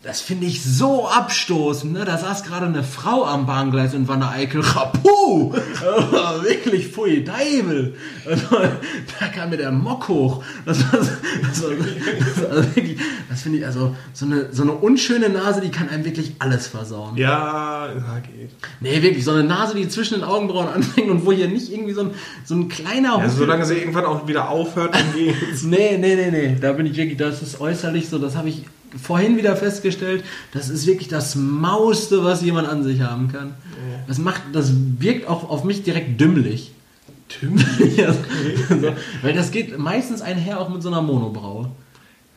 das 0.02 0.22
finde 0.22 0.48
ich 0.48 0.64
so 0.64 1.08
abstoßend. 1.08 1.94
Ne? 1.94 2.04
Da 2.04 2.18
saß 2.18 2.44
gerade 2.44 2.66
eine 2.66 2.84
Frau 2.84 3.24
am 3.24 3.46
Bahngleis 3.46 3.94
in 3.94 4.08
Wanne 4.08 4.30
Eickel. 4.30 4.62
Rapu! 4.62 5.10
wirklich, 6.44 6.88
pfui, 6.88 7.24
Deibel. 7.24 7.96
Also, 8.26 8.46
da 9.20 9.28
kam 9.28 9.50
mir 9.50 9.58
der 9.58 9.72
Mock 9.72 10.08
hoch. 10.08 10.44
Das 10.66 10.82
war, 10.92 11.00
das 11.00 11.10
das 11.42 11.64
also 12.46 12.76
wirklich, 12.76 12.98
das 13.30 13.42
finde 13.42 13.60
ich, 13.60 13.66
also 13.66 13.96
so 14.14 14.26
eine, 14.26 14.54
so 14.54 14.64
eine 14.64 14.74
unschöne 14.74 15.30
Nase, 15.30 15.62
die 15.62 15.70
kann 15.70 15.90
einem 15.90 16.06
wirklich 16.06 16.36
alles 16.40 16.68
versauen. 16.68 17.18
Ja, 17.18 17.88
ja, 17.88 18.20
geht. 18.20 18.52
Nee, 18.80 19.02
wirklich, 19.02 19.24
so 19.24 19.32
eine 19.32 19.44
Nase, 19.44 19.76
die 19.76 19.88
zwischen 19.90 20.16
den 20.16 20.24
Augenbrauen 20.24 20.68
anfängt 20.68 21.10
und 21.10 21.26
wo 21.26 21.32
hier 21.32 21.48
nicht 21.48 21.72
irgendwie 21.72 21.94
so 21.94 22.02
ein, 22.02 22.12
so 22.46 22.56
ein 22.56 22.70
kleiner 22.70 23.18
ja, 23.20 23.30
solange 23.30 23.66
sie 23.66 23.76
irgendwann 23.76 24.06
auch 24.06 24.28
wieder 24.28 24.50
aufhört, 24.50 24.96
dann 24.96 25.14
geht's. 25.16 25.64
nee, 25.64 25.98
nee, 25.98 26.16
nee, 26.16 26.32
nee. 26.32 26.58
Da 26.60 26.74
bin 26.74 26.86
ich 26.86 26.96
wirklich, 26.98 27.18
das 27.18 27.42
ist 27.42 27.60
äußerlich 27.60 28.10
so, 28.10 28.18
das 28.20 28.36
habe 28.36 28.50
ich 28.50 28.66
vorhin 28.98 29.38
wieder 29.38 29.56
festgestellt, 29.56 30.24
das 30.54 30.70
ist 30.70 30.86
wirklich 30.88 31.08
das 31.08 31.36
Mauste, 31.36 32.24
was 32.24 32.42
jemand 32.42 32.68
an 32.68 32.84
sich 32.84 33.02
haben 33.02 33.28
kann. 33.32 33.54
Das 34.08 34.18
macht, 34.18 34.42
das 34.54 34.72
wirkt 35.00 35.28
auch 35.28 35.50
auf 35.50 35.64
mich 35.64 35.84
direkt 35.84 36.20
dümmlich. 36.20 36.72
Dümmlich? 37.42 37.98
ja, 37.98 38.14
so, 38.14 38.94
weil 39.22 39.34
das 39.34 39.52
geht 39.52 39.78
meistens 39.78 40.22
einher 40.22 40.60
auch 40.60 40.70
mit 40.70 40.82
so 40.82 40.88
einer 40.90 41.02
Monobraue. 41.02 41.70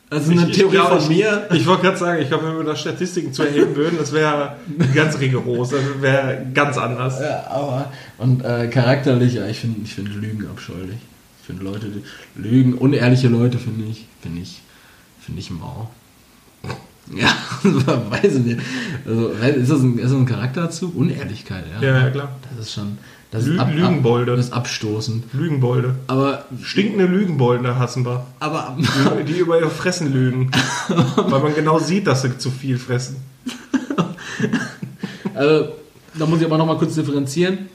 Also 0.09 0.31
eine 0.31 0.41
Ich- 0.43 0.49
ich 0.49 0.57
Theorie 0.57 0.71
glaub, 0.75 0.89
von 0.89 0.97
ich, 0.99 1.07
mir. 1.07 1.47
Ich 1.53 1.65
wollte 1.65 1.83
gerade 1.83 1.97
sagen, 1.97 2.21
ich 2.21 2.27
glaube, 2.27 2.47
wenn 2.49 2.57
wir 2.57 2.65
da 2.65 2.75
Statistiken 2.75 3.31
zu 3.31 3.43
erheben 3.43 3.73
würden, 3.77 3.97
das 3.97 4.11
wäre 4.11 4.57
ganz 4.93 5.17
rigoros, 5.17 5.69
das 5.69 5.79
wäre 6.01 6.45
ganz 6.53 6.77
anders. 6.77 7.21
Ja, 7.21 7.47
aber 7.49 7.91
und 8.17 8.43
äh, 8.43 8.67
charakterlich, 8.67 9.35
ja, 9.35 9.47
ich 9.47 9.59
finde 9.59 9.79
ich 9.85 9.93
find 9.95 10.13
Lügen 10.13 10.45
abscheulich. 10.49 10.97
Ich 11.39 11.47
finde 11.47 11.63
Leute, 11.63 11.87
die 11.87 12.03
Lügen, 12.41 12.73
unehrliche 12.73 13.29
Leute 13.29 13.57
finde 13.57 13.85
ich, 13.89 14.05
finde 14.21 14.41
ich, 14.41 14.61
finde 15.21 15.39
ich 15.39 15.49
mau. 15.49 15.89
Ja, 17.13 17.29
weiß 18.09 18.35
ich 18.35 18.43
nicht. 18.45 18.59
Also, 19.05 19.29
ist 19.29 19.69
das 19.71 19.81
ein, 19.81 19.97
ist 19.97 20.05
das 20.05 20.11
ein 20.13 20.25
Charakterzug? 20.25 20.95
Unehrlichkeit, 20.95 21.65
ja. 21.81 21.87
Ja, 21.87 21.99
ja, 22.05 22.09
klar. 22.09 22.29
Das 22.49 22.67
ist 22.67 22.73
schon. 22.73 22.97
Das 23.31 23.45
Lü- 23.45 23.53
ist 23.53 23.59
ab, 23.59 23.69
Lügenbolde. 23.73 24.31
Ab, 24.33 24.37
das 24.37 24.47
ist 24.47 24.53
abstoßend. 24.53 25.23
Lügenbolde. 25.33 25.95
Aber, 26.07 26.45
Stinkende 26.61 27.05
Lügenbolde 27.05 27.77
hassen 27.79 28.05
wir. 28.05 28.25
aber, 28.39 28.77
Die 29.27 29.39
über 29.39 29.59
ihr 29.59 29.69
Fressen 29.69 30.11
lügen. 30.13 30.51
Weil 31.15 31.39
man 31.41 31.55
genau 31.55 31.79
sieht, 31.79 32.07
dass 32.07 32.21
sie 32.23 32.37
zu 32.37 32.51
viel 32.51 32.77
fressen. 32.77 33.17
Also, 35.33 35.69
da 36.17 36.25
muss 36.25 36.39
ich 36.39 36.45
aber 36.45 36.57
nochmal 36.57 36.77
kurz 36.77 36.95
differenzieren. 36.95 37.69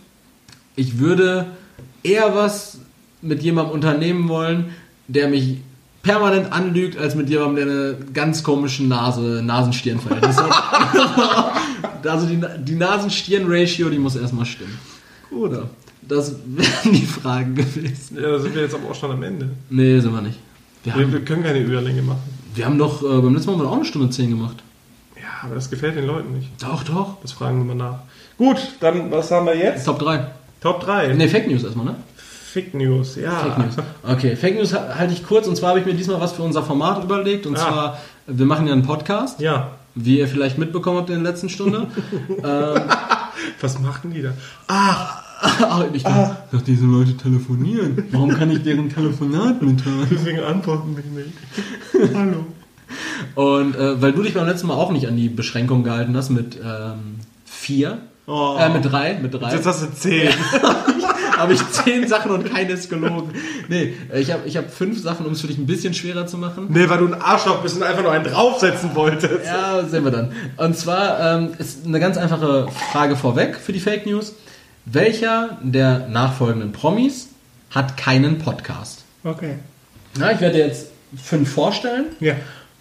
Ich 0.75 0.99
würde 0.99 1.47
eher 2.03 2.35
was 2.35 2.79
mit 3.23 3.43
jemandem 3.43 3.73
unternehmen 3.75 4.29
wollen, 4.29 4.67
der 5.09 5.29
mich 5.29 5.59
permanent 6.07 6.53
anlügt, 6.53 6.97
als 6.97 7.15
mit 7.17 7.29
jemandem, 7.29 7.57
der 7.57 7.75
eine 7.75 7.97
ganz 8.13 8.43
komische 8.43 8.85
Nase, 8.85 9.43
Nasenstirn-Verhältnis 9.45 10.37
hat. 10.37 11.53
also 12.07 12.27
die, 12.27 12.41
die 12.65 12.75
Nasen-Stirn-Ratio, 12.77 13.91
die 13.91 13.99
muss 13.99 14.15
erstmal 14.17 14.47
stimmen. 14.47 14.79
Gut. 15.31 15.53
Ja, 15.53 15.63
das 16.03 16.37
wären 16.47 16.93
die 16.95 17.05
Fragen 17.07 17.55
gewesen. 17.57 18.17
Ja, 18.17 18.31
da 18.31 18.39
sind 18.39 18.55
wir 18.55 18.63
jetzt 18.63 18.75
aber 18.75 18.91
auch 18.91 18.95
schon 18.95 19.11
am 19.11 19.23
Ende. 19.23 19.51
Nee, 19.69 19.99
sind 19.99 20.13
wir 20.15 20.23
nicht. 20.23 20.39
Wir 20.85 20.95
Wir, 20.95 21.03
haben, 21.03 21.13
wir 21.13 21.25
können 21.25 21.43
keine 21.43 21.59
Überlänge 21.59 22.03
machen. 22.03 22.23
wir 22.55 22.65
haben 22.65 22.79
doch 22.79 23.03
äh, 23.03 23.21
beim 23.21 23.35
letzten 23.35 23.51
Mal 23.51 23.57
haben 23.59 23.65
wir 23.65 23.69
auch 23.71 23.77
eine 23.77 23.85
Stunde 23.85 24.09
10 24.11 24.31
gemacht. 24.31 24.57
Ja, 25.17 25.23
aber 25.43 25.57
das 25.57 25.69
gefällt 25.69 25.97
den 25.97 26.07
Leuten 26.07 26.33
nicht. 26.33 26.49
Doch, 26.63 26.85
doch. 26.85 27.17
Das 27.23 27.33
fragen 27.33 27.59
wir 27.59 27.75
mal 27.75 27.91
nach. 27.91 27.99
Gut, 28.39 28.59
dann 28.81 29.11
was 29.11 29.31
haben 29.33 29.47
wir 29.47 29.57
jetzt? 29.57 29.85
Top 29.85 29.99
3. 29.99 30.25
Top 30.61 30.81
3. 30.85 31.15
Nee, 31.15 31.27
Fake 31.29 31.49
News 31.49 31.65
erstmal, 31.65 31.87
ne? 31.87 31.97
Fake 32.57 32.73
News, 32.73 33.17
ja. 33.17 33.33
Fake 33.33 33.59
News. 33.59 33.75
Okay, 34.03 34.35
Fake 34.35 34.55
News 34.57 34.73
ha- 34.73 34.95
halte 34.99 35.13
ich 35.13 35.27
kurz 35.27 35.47
und 35.47 35.57
zwar 35.57 35.71
habe 35.71 35.81
ich 35.81 35.85
mir 35.87 35.93
diesmal 35.93 36.19
was 36.23 36.33
für 36.33 36.41
unser 36.43 36.63
Format 36.63 37.05
überlegt 37.05 37.45
und 37.47 37.55
Ah. 37.57 37.61
zwar, 37.61 37.99
wir 38.27 38.47
machen 38.47 38.67
ja 38.67 38.73
einen 38.73 38.83
Podcast, 38.83 39.41
Ja. 39.41 39.73
wie 39.95 40.19
ihr 40.21 40.27
vielleicht 40.27 40.57
mitbekommen 40.57 40.97
habt 40.97 41.11
in 41.11 41.23
der 41.23 41.31
letzten 41.33 41.51
Stunde. 41.51 41.87
ähm, 42.31 42.81
Was 43.61 43.79
machen 43.79 44.11
die 44.15 44.23
da? 44.23 44.31
Ah, 44.69 45.21
ach, 45.43 45.85
ich 45.93 46.03
dachte, 46.03 46.37
ach, 46.57 46.63
diese 46.63 46.87
Leute 46.87 47.15
telefonieren. 47.19 48.05
Warum 48.11 48.31
kann 48.31 48.51
ich 48.51 48.63
deren 48.63 48.89
Telefonat 48.89 49.61
mithören? 49.61 50.07
deswegen 50.11 50.41
antworten 50.41 50.97
die 50.97 52.01
nicht. 52.01 52.15
Hallo. 52.15 52.47
Und 53.35 53.77
äh, 53.77 54.01
weil 54.01 54.13
du 54.13 54.23
dich 54.23 54.33
beim 54.33 54.47
letzten 54.47 54.69
Mal 54.69 54.75
auch 54.77 54.93
nicht 54.93 55.07
an 55.09 55.17
die 55.17 55.29
Beschränkung 55.29 55.85
gehalten 55.85 56.17
hast 56.17 56.31
mit 56.31 56.57
ähm, 56.65 57.17
vier, 57.45 57.99
Oh. 58.29 58.57
äh, 58.59 58.69
mit 58.71 58.85
drei, 58.91 59.19
mit 59.23 59.35
drei. 59.35 59.53
Jetzt 59.55 59.67
hast 59.67 59.83
du 59.83 59.93
10. 59.95 60.31
habe 61.37 61.53
ich 61.53 61.69
zehn 61.71 62.07
Sachen 62.09 62.31
und 62.31 62.51
keines 62.53 62.89
gelogen. 62.89 63.31
Nee, 63.69 63.95
ich 64.15 64.31
habe 64.33 64.47
ich 64.47 64.57
hab 64.57 64.71
fünf 64.73 65.01
Sachen, 65.03 65.27
um 65.27 65.33
es 65.33 65.41
für 65.41 65.47
dich 65.49 65.59
ein 65.59 65.67
bisschen 65.67 65.95
schwerer 65.95 66.27
zu 66.27 66.39
machen. 66.39 66.67
Nee, 66.71 66.89
weil 66.89 66.99
du 66.99 67.07
ein 67.07 67.15
Arschloch 67.21 67.63
bist 67.63 67.77
und 67.77 67.83
einfach 67.83 68.03
nur 68.03 68.13
einen 68.13 68.25
draufsetzen 68.25 68.95
wolltest. 68.95 69.45
Ja, 69.45 69.85
sehen 69.85 70.05
wir 70.05 70.11
dann. 70.11 70.33
Und 70.57 70.77
zwar 70.77 71.37
ähm, 71.39 71.51
ist 71.59 71.85
eine 71.87 72.01
ganz 72.01 72.17
einfache 72.17 72.69
Frage 72.93 73.17
vorweg 73.17 73.57
für 73.57 73.73
die 73.73 73.81
Fake 73.81 74.07
News. 74.07 74.35
Welcher 74.85 75.59
der 75.63 76.07
nachfolgenden 76.09 76.73
Promis 76.73 77.29
hat 77.71 77.97
keinen 77.97 78.39
Podcast? 78.39 79.05
Okay. 79.25 79.55
Na, 80.19 80.33
ich 80.33 80.41
werde 80.41 80.57
dir 80.57 80.67
jetzt 80.67 80.89
fünf 81.23 81.51
vorstellen 81.53 82.07
Ja. 82.21 82.35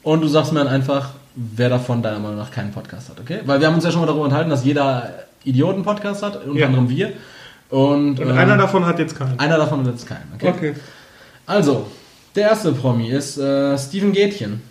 und 0.04 0.22
du 0.22 0.28
sagst 0.28 0.54
mir 0.54 0.60
dann 0.60 0.68
einfach, 0.68 1.10
wer 1.36 1.70
davon 1.70 2.02
deiner 2.04 2.20
Meinung 2.20 2.38
nach 2.38 2.52
keinen 2.52 2.72
Podcast 2.72 3.10
hat, 3.10 3.20
okay? 3.20 3.40
Weil 3.46 3.60
wir 3.60 3.68
haben 3.68 3.76
uns 3.76 3.84
ja 3.84 3.92
schon 3.92 4.02
mal 4.02 4.08
darüber 4.08 4.24
unterhalten, 4.26 4.50
dass 4.52 4.64
jeder 4.64 5.10
Idioten 5.44 5.84
Podcast 5.84 6.24
hat, 6.24 6.44
unter 6.46 6.60
Ja. 6.60 6.68
anderem 6.68 6.90
wir. 6.90 7.14
Und, 7.70 8.20
Und 8.20 8.30
ähm, 8.30 8.38
einer 8.38 8.58
davon 8.58 8.86
hat 8.86 9.00
jetzt 9.00 9.18
keinen. 9.18 9.40
einer 9.40 9.58
davon 9.58 9.80
hat 9.82 9.88
jetzt 9.94 10.08
keinen, 10.08 10.32
okay? 10.36 10.50
Okay. 10.50 10.74
Also, 11.46 11.88
der 12.36 12.50
erste 12.50 12.72
Promi 12.72 13.10
ist 13.10 13.38
äh, 13.38 13.78
Steven 13.78 14.12
Gätchen. 14.14 14.62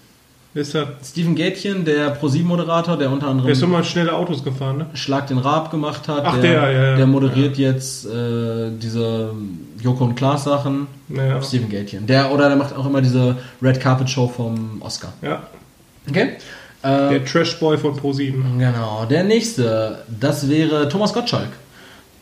Ist 0.54 0.72
er. 0.76 0.92
Steven 1.04 1.34
Gätchen, 1.34 1.84
der 1.84 2.10
Pro-7-Moderator, 2.10 2.96
der 2.96 3.10
unter 3.10 3.26
anderem 3.26 3.46
Der 3.46 3.54
ist 3.54 3.60
schon 3.60 3.72
mal 3.72 3.82
schnelle 3.82 4.12
Autos 4.12 4.44
gefahren, 4.44 4.78
ne? 4.78 4.86
Schlag 4.94 5.26
den 5.26 5.38
Raab 5.38 5.72
gemacht 5.72 6.06
hat. 6.06 6.22
Ach, 6.24 6.40
der, 6.40 6.52
ja, 6.52 6.70
ja. 6.70 6.96
der 6.96 7.06
moderiert 7.06 7.58
jetzt 7.58 8.06
äh, 8.06 8.70
diese 8.80 9.32
Joko 9.80 10.04
und 10.04 10.14
Klaas 10.14 10.44
Sachen. 10.44 10.86
Naja. 11.08 11.42
Steven 11.42 11.68
Gätchen. 11.68 12.06
Der, 12.06 12.30
oder 12.32 12.46
der 12.48 12.56
macht 12.56 12.76
auch 12.76 12.86
immer 12.86 13.02
diese 13.02 13.36
Red 13.60 13.80
Carpet 13.80 14.08
Show 14.08 14.28
vom 14.28 14.80
Oscar. 14.80 15.12
Ja. 15.22 15.42
Okay? 16.08 16.34
Äh, 16.82 17.08
Der 17.10 17.24
Trashboy 17.24 17.76
von 17.76 17.98
Pro7. 17.98 18.56
genau. 18.58 19.06
Der 19.10 19.24
nächste, 19.24 20.04
das 20.20 20.48
wäre 20.48 20.88
Thomas 20.88 21.12
Gottschalk. 21.12 21.48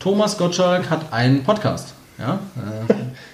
Thomas 0.03 0.37
Gottschalk 0.37 0.89
hat 0.89 1.13
einen 1.13 1.43
Podcast. 1.45 1.93
Ja? 2.19 2.37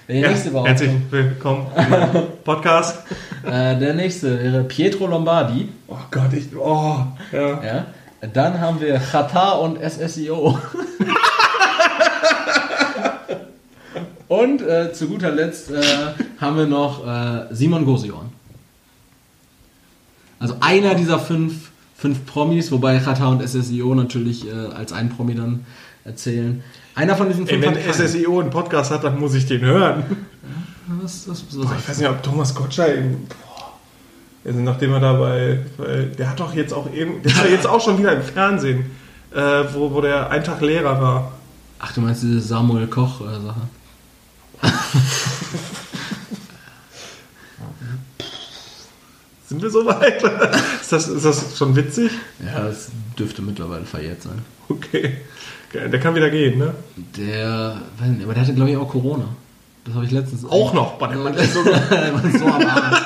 Äh, 0.08 0.12
der 0.20 0.30
nächste 0.30 0.54
war 0.54 0.66
herzlich 0.68 0.92
willkommen 1.10 1.66
im 1.76 2.22
Podcast. 2.44 2.98
äh, 3.44 3.76
Der 3.76 3.92
nächste 3.94 4.38
wäre 4.40 4.62
Pietro 4.62 5.08
Lombardi. 5.08 5.68
Oh 5.88 5.96
Gott, 6.12 6.32
ich. 6.32 6.54
Oh. 6.56 7.04
Ja. 7.32 7.64
Ja? 7.64 7.86
Dann 8.32 8.60
haben 8.60 8.80
wir 8.80 9.00
Qatar 9.00 9.60
und 9.62 9.78
SSIO. 9.82 10.56
und 14.28 14.62
äh, 14.62 14.92
zu 14.92 15.08
guter 15.08 15.32
Letzt 15.32 15.72
äh, 15.72 15.82
haben 16.40 16.56
wir 16.56 16.66
noch 16.66 17.04
äh, 17.04 17.46
Simon 17.52 17.84
Gosion. 17.84 18.30
Also 20.38 20.54
einer 20.60 20.94
dieser 20.94 21.18
fünf, 21.18 21.70
fünf 21.96 22.24
Promis, 22.26 22.70
wobei 22.70 22.98
Qatar 23.00 23.30
und 23.30 23.42
SSIO 23.46 23.92
natürlich 23.96 24.46
äh, 24.46 24.52
als 24.76 24.92
ein 24.92 25.08
Promi 25.10 25.34
dann 25.34 25.66
erzählen. 26.04 26.62
Einer 26.94 27.16
von 27.16 27.28
diesen 27.28 27.46
Ey, 27.46 27.54
fünf 27.54 27.66
wenn 27.66 27.74
hat 27.74 27.96
keinen. 27.96 28.08
SSIO 28.08 28.40
einen 28.40 28.50
Podcast 28.50 28.90
hat, 28.90 29.04
dann 29.04 29.18
muss 29.18 29.34
ich 29.34 29.46
den 29.46 29.60
hören. 29.62 30.04
Was, 30.86 31.28
was, 31.28 31.44
was, 31.48 31.66
Boah, 31.66 31.76
ich 31.78 31.88
weiß 31.88 31.98
nicht, 31.98 32.08
ob 32.08 32.22
Thomas 32.22 32.54
Gottschalk. 32.54 33.02
Boah. 33.28 33.78
Also 34.44 34.60
nachdem 34.60 34.92
er 34.92 35.00
dabei. 35.00 35.60
Der 36.18 36.30
hat 36.30 36.40
doch 36.40 36.54
jetzt 36.54 36.72
auch 36.72 36.92
eben. 36.92 37.22
Der 37.22 37.32
ist 37.32 37.44
jetzt 37.50 37.66
auch 37.66 37.80
schon 37.80 37.98
wieder 37.98 38.12
im 38.12 38.22
Fernsehen. 38.22 38.86
Äh, 39.32 39.64
wo, 39.74 39.92
wo 39.92 40.00
der 40.00 40.30
ein 40.30 40.42
Tag 40.42 40.60
Lehrer 40.60 41.00
war. 41.00 41.32
Ach, 41.78 41.92
du 41.92 42.00
meinst 42.00 42.22
diese 42.22 42.40
Samuel 42.40 42.88
Koch-Sache? 42.88 43.60
Sind 49.46 49.62
wir 49.62 49.70
so 49.70 49.86
weit? 49.86 50.22
ist, 50.80 50.92
das, 50.92 51.08
ist 51.08 51.24
das 51.24 51.56
schon 51.56 51.74
witzig? 51.74 52.12
ja, 52.44 52.64
das 52.64 52.90
dürfte 53.18 53.42
mittlerweile 53.42 53.84
verjährt 53.84 54.22
sein. 54.22 54.42
Okay. 54.68 55.16
Der 55.72 56.00
kann 56.00 56.14
wieder 56.16 56.30
gehen, 56.30 56.58
ne? 56.58 56.74
Der, 57.16 57.76
weiß 57.98 58.08
nicht, 58.08 58.24
aber 58.24 58.34
der 58.34 58.42
hatte 58.42 58.54
glaube 58.54 58.70
ich 58.70 58.76
auch 58.76 58.88
Corona. 58.88 59.26
Das 59.84 59.94
habe 59.94 60.04
ich 60.04 60.10
letztens 60.10 60.44
Auch 60.44 60.74
noch. 60.74 60.98
Boah, 60.98 61.08
der 61.08 61.18
Mann 61.18 61.34
ist 61.34 61.54
so, 61.54 61.62
so 62.38 62.46
am 62.46 62.66
Arsch. 62.66 63.02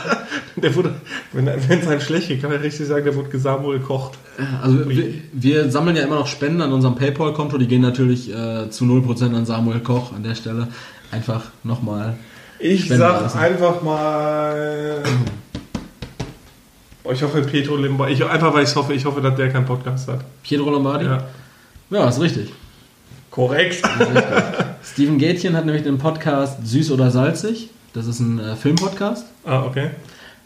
der 0.57 0.75
wurde, 0.75 0.95
wenn 1.33 1.47
es 1.47 1.87
einem 1.87 2.01
schlecht 2.01 2.29
geht, 2.29 2.41
kann 2.41 2.51
man 2.51 2.61
richtig 2.61 2.87
sagen, 2.87 3.05
der 3.05 3.15
wurde 3.15 3.29
gesamuel 3.29 3.81
kocht. 3.81 4.19
Also 4.63 4.89
wir, 4.89 5.15
wir 5.33 5.71
sammeln 5.71 5.97
ja 5.97 6.03
immer 6.03 6.17
noch 6.17 6.27
Spenden 6.27 6.63
an 6.63 6.73
unserem 6.73 6.97
PayPal-Konto. 6.97 7.59
Die 7.59 7.69
gehen 7.69 7.83
natürlich 7.83 8.31
äh, 8.31 8.71
zu 8.71 8.85
0% 8.85 9.35
an 9.35 9.47
Samuel 9.47 9.81
Koch 9.81 10.13
an 10.13 10.23
der 10.23 10.35
Stelle. 10.35 10.69
Einfach 11.11 11.43
nochmal. 11.63 12.17
Ich 12.59 12.87
Spenden 12.87 12.99
sag 12.99 13.21
lassen. 13.23 13.39
einfach 13.39 13.83
mal. 13.83 15.03
Oh, 17.05 17.13
ich 17.13 17.23
hoffe, 17.23 17.43
Petro 17.43 17.77
Limbo. 17.77 18.07
Ich, 18.07 18.25
einfach 18.25 18.55
weil 18.55 18.65
ich 18.65 18.75
hoffe, 18.75 18.95
ich 18.95 19.05
hoffe, 19.05 19.21
dass 19.21 19.37
der 19.37 19.51
keinen 19.51 19.67
Podcast 19.67 20.09
hat. 20.09 20.21
Pietro 20.43 20.71
Lombardi? 20.71 21.05
Ja. 21.05 21.25
Ja, 21.91 22.09
ist 22.09 22.21
richtig. 22.21 22.53
Korrekt. 23.31 23.83
Steven 24.85 25.19
Gätchen 25.19 25.57
hat 25.57 25.67
nämlich 25.67 25.83
den 25.83 25.99
Podcast 25.99 26.67
Süß 26.67 26.91
oder 26.93 27.11
Salzig. 27.11 27.71
Das 27.93 28.07
ist 28.07 28.21
ein 28.21 28.39
äh, 28.39 28.57
Filmpodcast. 28.57 29.27
ah, 29.45 29.65
okay. 29.65 29.91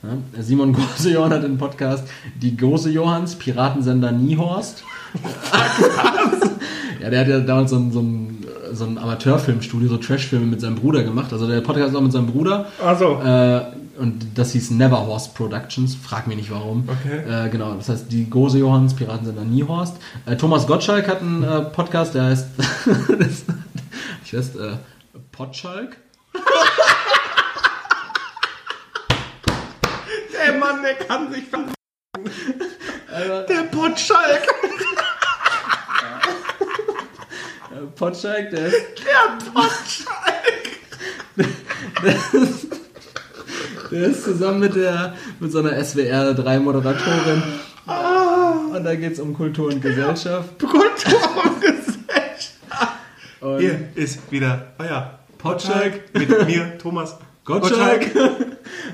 Ja, 0.02 0.42
Simon 0.42 0.72
Gosejohann 0.72 1.32
hat 1.32 1.42
den 1.42 1.58
Podcast 1.58 2.06
Die 2.40 2.56
Gose 2.56 2.90
Johanns, 2.90 3.34
Piratensender 3.34 4.12
Niehorst. 4.12 4.84
ja, 7.02 7.10
der 7.10 7.20
hat 7.20 7.28
ja 7.28 7.40
damals 7.40 7.70
so 7.70 7.76
ein, 7.76 7.90
so 7.90 8.00
ein, 8.00 8.46
so 8.72 8.84
ein 8.84 8.96
Amateurfilmstudio, 8.96 9.88
so 9.88 9.96
Trashfilme 9.96 10.46
mit 10.46 10.60
seinem 10.60 10.76
Bruder 10.76 11.02
gemacht. 11.02 11.32
Also 11.32 11.48
der 11.48 11.60
Podcast 11.62 11.90
ist 11.90 11.96
auch 11.96 12.02
mit 12.02 12.12
seinem 12.12 12.28
Bruder. 12.28 12.66
Also. 12.84 13.20
Äh, 13.22 13.62
und 13.98 14.38
das 14.38 14.52
hieß 14.52 14.70
Neverhorst 14.70 15.34
Productions. 15.34 15.94
Frag 15.94 16.26
mich 16.26 16.36
nicht 16.36 16.50
warum. 16.50 16.88
Okay. 16.88 17.46
Äh, 17.46 17.50
genau, 17.50 17.74
das 17.74 17.88
heißt 17.88 18.10
die 18.10 18.30
Gose 18.30 18.58
Johanns, 18.58 18.94
Piratensender 18.94 19.44
Niehorst. 19.44 19.96
Äh, 20.26 20.36
Thomas 20.36 20.66
Gottschalk 20.66 21.08
hat 21.08 21.20
einen 21.20 21.42
äh, 21.42 21.62
Podcast, 21.62 22.14
der 22.14 22.24
heißt. 22.24 22.46
das, 23.18 23.44
ich 24.24 24.34
weiß, 24.34 24.56
äh, 24.56 24.76
Potschalk. 25.32 25.96
Der 30.48 30.56
Mann, 30.56 30.82
der 30.82 30.94
kann 30.94 31.30
sich 31.32 31.44
ver 31.44 31.64
Der 33.48 33.62
Potschalk. 33.64 34.42
Potschalk, 37.96 38.50
der 38.50 38.66
ist. 38.66 38.76
Der 39.04 39.38
Potschalk. 39.52 40.68
Der 43.90 44.04
ist, 44.04 44.24
zusammen 44.24 44.60
mit 44.60 44.74
der 44.74 45.14
mit 45.40 45.52
so 45.52 45.58
einer 45.60 45.82
SWR 45.82 46.34
3 46.34 46.58
Moderatorin. 46.60 47.42
Und 48.74 48.84
da 48.84 48.94
geht 48.94 49.12
es 49.12 49.20
um 49.20 49.34
Kultur 49.34 49.68
und 49.68 49.80
Gesellschaft. 49.80 50.58
Kultur 50.58 51.20
und 51.44 51.60
Gesellschaft. 51.60 51.88
Und 53.40 53.58
Hier 53.60 53.88
ist 53.94 54.30
wieder 54.30 54.72
euer 54.78 55.18
Potschalk 55.38 56.02
mit 56.12 56.46
mir, 56.46 56.76
Thomas 56.78 57.16
Gottschalk. 57.44 58.14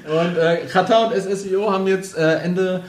Und 0.06 0.36
äh, 0.36 0.66
Kata 0.70 1.06
und 1.06 1.14
SSIO 1.14 1.72
haben 1.72 1.86
jetzt 1.86 2.16
äh, 2.16 2.36
Ende, 2.36 2.84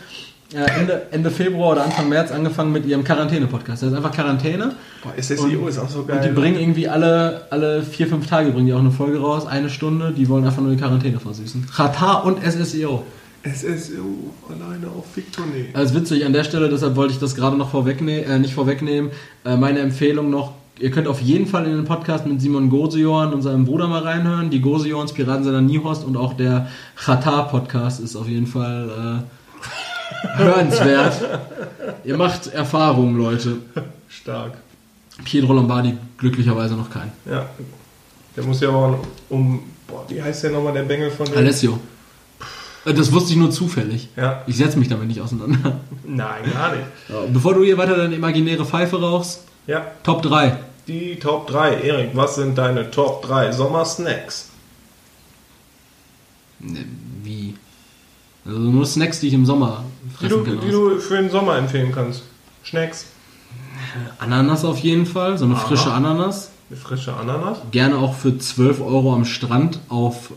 Ende, 0.54 1.08
Ende 1.12 1.32
Februar 1.32 1.72
oder 1.72 1.84
Anfang 1.84 2.08
März 2.08 2.32
angefangen 2.32 2.72
mit 2.72 2.86
ihrem 2.86 3.04
Quarantäne-Podcast. 3.04 3.82
Das 3.82 3.92
ist 3.92 3.98
einfach 3.98 4.12
Quarantäne. 4.12 4.76
Boah, 5.04 5.14
SSIO 5.20 5.62
und, 5.62 5.70
ist 5.70 5.80
auch 5.80 5.90
so 5.90 6.06
geil. 6.06 6.18
Und 6.18 6.26
die 6.26 6.30
bringen 6.30 6.60
irgendwie 6.60 6.88
alle, 6.88 7.48
alle 7.50 7.82
vier, 7.82 8.08
fünf 8.08 8.28
Tage 8.28 8.52
bringen 8.52 8.68
die 8.68 8.74
auch 8.74 8.80
eine 8.80 8.92
Folge 8.92 9.20
raus, 9.20 9.48
eine 9.48 9.70
Stunde. 9.70 10.14
Die 10.16 10.30
wollen 10.30 10.46
einfach 10.46 10.62
nur 10.62 10.72
die 10.72 10.78
Quarantäne 10.78 11.20
versüßen. 11.20 11.68
Kata 11.76 12.20
und 12.20 12.40
SSIO. 12.44 13.04
SSIO 13.44 14.34
alleine 14.48 14.88
auf 14.88 15.06
Victory. 15.16 15.70
Also 15.74 15.96
witzig 15.96 16.26
an 16.26 16.34
der 16.34 16.44
Stelle, 16.44 16.70
deshalb 16.70 16.96
wollte 16.96 17.14
ich 17.14 17.20
das 17.20 17.36
gerade 17.36 17.58
noch 17.58 17.72
vorwegnehmen, 17.72 18.30
äh, 18.30 18.40
nicht 18.40 18.54
vorwegnehmen. 18.54 19.12
Äh, 19.44 19.58
meine 19.58 19.80
Empfehlung 19.80 20.30
noch, 20.30 20.54
Ihr 20.78 20.92
könnt 20.92 21.08
auf 21.08 21.22
jeden 21.22 21.48
Fall 21.48 21.66
in 21.68 21.72
den 21.72 21.86
Podcast 21.86 22.26
mit 22.26 22.42
Simon 22.42 22.70
Gosejohn 22.70 23.34
und 23.34 23.42
seinem 23.42 23.64
Bruder 23.64 23.88
mal 23.88 24.02
reinhören. 24.02 24.50
Die 24.50 24.60
Gosejohns, 24.60 25.14
Piratensender 25.14 25.62
Niehorst 25.62 26.04
und 26.04 26.18
auch 26.18 26.34
der 26.34 26.68
Chata-Podcast 26.98 28.02
ist 28.02 28.18
auf 28.18 28.28
jeden 28.28 28.46
Fall 28.46 29.24
äh, 29.24 29.45
hörenswert. 30.36 31.14
Ihr 32.04 32.18
macht 32.18 32.48
Erfahrungen, 32.48 33.18
Leute. 33.18 33.58
Stark. 34.10 34.54
Pietro 35.24 35.54
Lombardi 35.54 35.98
glücklicherweise 36.18 36.76
noch 36.76 36.90
kein. 36.90 37.12
Ja, 37.30 37.46
der 38.36 38.44
muss 38.44 38.60
ja 38.62 38.70
auch 38.70 39.00
um, 39.30 39.64
boah, 39.88 40.04
wie 40.10 40.22
heißt 40.22 40.44
der 40.44 40.52
nochmal, 40.52 40.74
der 40.74 40.84
Bengel 40.84 41.10
von 41.12 41.26
dem? 41.26 41.38
Alessio. 41.38 41.80
Äh, 42.86 42.94
Das 42.94 43.12
wusste 43.12 43.32
ich 43.32 43.38
nur 43.38 43.50
zufällig. 43.52 44.10
Ja. 44.18 44.42
Ich 44.46 44.58
setze 44.58 44.78
mich 44.78 44.90
damit 44.90 45.08
nicht 45.08 45.22
auseinander. 45.22 45.80
Nein, 46.06 46.44
gar 46.54 46.76
nicht. 46.76 46.86
Bevor 47.34 47.54
du 47.54 47.64
hier 47.64 47.78
weiter 47.78 47.96
deine 47.96 48.16
imaginäre 48.16 48.66
Pfeife 48.66 49.00
rauchst, 49.02 49.46
Ja, 49.68 49.86
Top 50.04 50.22
3. 50.22 50.58
die 50.88 51.16
Top 51.18 51.48
3. 51.48 51.82
Erik, 51.82 52.10
was 52.14 52.36
sind 52.36 52.58
deine 52.58 52.92
Top 52.92 53.22
3 53.26 53.52
Sommersnacks? 53.54 54.50
Ne? 56.60 56.86
Also 58.46 58.60
nur 58.60 58.86
Snacks, 58.86 59.20
die 59.20 59.28
ich 59.28 59.34
im 59.34 59.46
Sommer 59.46 59.84
Die 60.04 60.16
fressen 60.16 60.44
du, 60.46 60.52
kann. 60.52 60.60
die 60.62 60.72
du 60.72 61.00
für 61.00 61.16
den 61.16 61.30
Sommer 61.32 61.58
empfehlen 61.58 61.92
kannst. 61.94 62.24
Schnacks. 62.64 63.08
Ananas 64.20 64.64
auf 64.66 64.78
jeden 64.80 65.06
Fall, 65.06 65.38
so 65.38 65.46
eine 65.46 65.56
Aha. 65.56 65.68
frische 65.68 65.92
Ananas. 65.92 66.52
Eine 66.70 66.80
frische 66.80 67.16
Ananas. 67.16 67.60
Gerne 67.72 67.98
auch 67.98 68.14
für 68.16 68.38
12 68.38 68.82
Euro 68.82 69.14
am 69.14 69.26
Strand 69.26 69.80
auf 69.90 70.32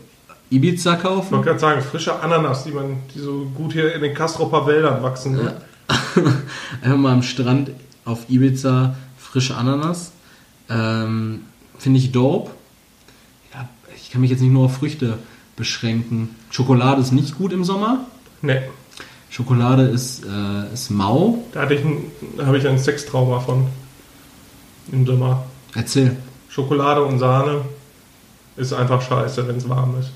Ibiza 0.49 0.95
Ich 0.95 1.01
kaufen. 1.01 1.31
wollte 1.31 1.45
gerade 1.47 1.59
sagen, 1.59 1.81
frische 1.81 2.19
Ananas, 2.21 2.63
die 2.63 2.71
man, 2.71 2.97
die 3.13 3.19
so 3.19 3.45
gut 3.55 3.73
hier 3.73 3.93
in 3.93 4.01
den 4.01 4.13
Kastropper 4.13 4.65
Wäldern 4.67 5.01
wachsen. 5.03 5.33
Ne? 5.35 5.57
Einfach 6.81 6.97
mal 6.97 7.13
am 7.13 7.23
Strand 7.23 7.71
auf 8.05 8.29
Ibiza 8.29 8.95
frische 9.17 9.55
Ananas. 9.55 10.11
Ähm, 10.69 11.41
Finde 11.77 11.99
ich 11.99 12.11
dope. 12.11 12.51
Ja, 13.53 13.67
ich 13.95 14.11
kann 14.11 14.21
mich 14.21 14.29
jetzt 14.31 14.41
nicht 14.41 14.51
nur 14.51 14.65
auf 14.65 14.77
Früchte 14.77 15.17
beschränken. 15.59 16.35
Schokolade 16.49 17.01
ist 17.01 17.11
nicht 17.11 17.37
gut 17.37 17.53
im 17.53 17.63
Sommer. 17.63 18.07
Ne, 18.41 18.63
Schokolade 19.29 19.83
ist, 19.83 20.25
äh, 20.25 20.73
ist 20.73 20.89
mau. 20.89 21.43
da 21.53 21.61
hatte 21.61 21.75
ich 21.75 21.85
ein, 21.85 22.05
habe 22.39 22.57
ich 22.57 22.67
ein 22.67 22.79
Sextrauma 22.79 23.39
von. 23.39 23.67
Im 24.91 25.05
Sommer. 25.05 25.45
Erzähl. 25.75 26.17
Schokolade 26.47 27.03
und 27.03 27.19
Sahne 27.19 27.61
ist 28.57 28.73
einfach 28.73 29.03
scheiße, 29.03 29.47
wenn 29.47 29.57
es 29.57 29.69
warm 29.69 29.95
ist. 29.99 30.09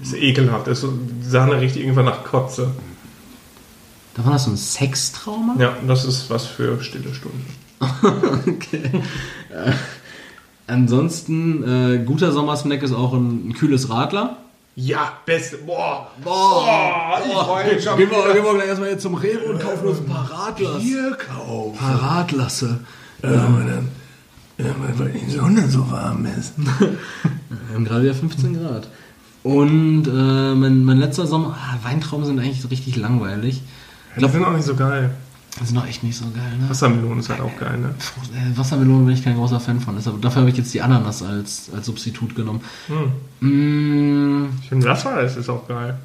Ist 0.00 0.14
ekelhaft. 0.20 0.66
Ist 0.66 0.84
die 0.84 1.28
Sahne 1.28 1.60
riecht 1.60 1.76
irgendwann 1.76 2.06
nach 2.06 2.24
Kotze. 2.24 2.72
Davon 4.14 4.32
hast 4.32 4.46
du 4.48 4.50
ein 4.50 4.56
Sextrauma? 4.56 5.54
Ja, 5.58 5.76
das 5.86 6.04
ist 6.04 6.28
was 6.30 6.46
für 6.46 6.82
stille 6.82 7.14
Stunden. 7.14 7.46
okay. 8.48 9.02
Ansonsten, 10.66 11.62
äh, 11.62 12.04
guter 12.04 12.32
Sommersnack 12.32 12.82
ist 12.82 12.92
auch 12.92 13.14
ein, 13.14 13.48
ein 13.48 13.52
kühles 13.52 13.88
Radler. 13.88 14.38
Ja, 14.74 15.12
beste. 15.24 15.58
Boah. 15.58 16.10
Boah, 16.22 17.18
ich 17.24 17.32
freue 17.32 17.74
mich 17.74 17.82
schon 17.82 17.96
Gehen 17.96 18.10
wir, 18.10 18.34
gehen 18.34 18.44
wir 18.44 18.54
gleich 18.54 18.68
erstmal 18.68 18.90
jetzt 18.90 19.02
zum 19.02 19.14
Rewe 19.14 19.44
und 19.44 19.60
kaufen 19.60 19.86
uns 19.86 20.00
ein 20.00 20.06
paar 20.06 20.30
Radlers. 20.30 20.82
Bier 20.82 21.16
kaufen. 21.16 21.72
Ein 21.72 21.98
paar 21.98 22.02
Radlasse. 22.02 22.80
Ja, 23.22 23.30
ja, 24.58 24.74
weil 24.96 25.12
die 25.12 25.30
Sonne 25.30 25.68
so 25.68 25.90
warm 25.90 26.26
ist. 26.26 26.54
Wir 26.58 27.74
haben 27.74 27.84
gerade 27.84 28.04
wieder 28.04 28.14
15 28.14 28.58
Grad. 28.58 28.88
Und 29.42 30.06
äh, 30.06 30.54
mein, 30.54 30.84
mein 30.84 30.98
letzter 30.98 31.26
Sommer, 31.26 31.56
ah, 31.58 31.78
Weintrauben 31.82 32.24
sind 32.24 32.38
eigentlich 32.38 32.62
so 32.62 32.68
richtig 32.68 32.96
langweilig. 32.96 33.62
Die 34.16 34.26
sind 34.26 34.44
auch 34.44 34.52
nicht 34.52 34.64
so 34.64 34.74
geil. 34.74 35.10
Das 35.58 35.68
ist 35.68 35.72
noch 35.74 35.86
echt 35.86 36.02
nicht 36.02 36.16
so 36.16 36.24
geil, 36.34 36.58
ne? 36.60 36.68
Wassermelone 36.68 37.20
ist 37.20 37.30
halt 37.30 37.40
auch 37.40 37.56
geil, 37.58 37.78
ne? 37.78 37.94
Äh, 38.34 38.58
Wassermelone 38.58 39.06
bin 39.06 39.14
ich 39.14 39.24
kein 39.24 39.36
großer 39.36 39.58
Fan 39.58 39.80
von. 39.80 39.96
Deshalb, 39.96 40.20
dafür 40.20 40.42
habe 40.42 40.50
ich 40.50 40.56
jetzt 40.56 40.74
die 40.74 40.82
Ananas 40.82 41.22
als, 41.22 41.70
als 41.74 41.86
Substitut 41.86 42.34
genommen. 42.36 42.60
Hm. 42.88 43.12
Mm, 44.42 44.48
Ich 44.62 44.68
finde 44.68 44.86
Wassereis 44.86 45.36
ist 45.36 45.48
auch 45.48 45.66
geil. 45.66 45.96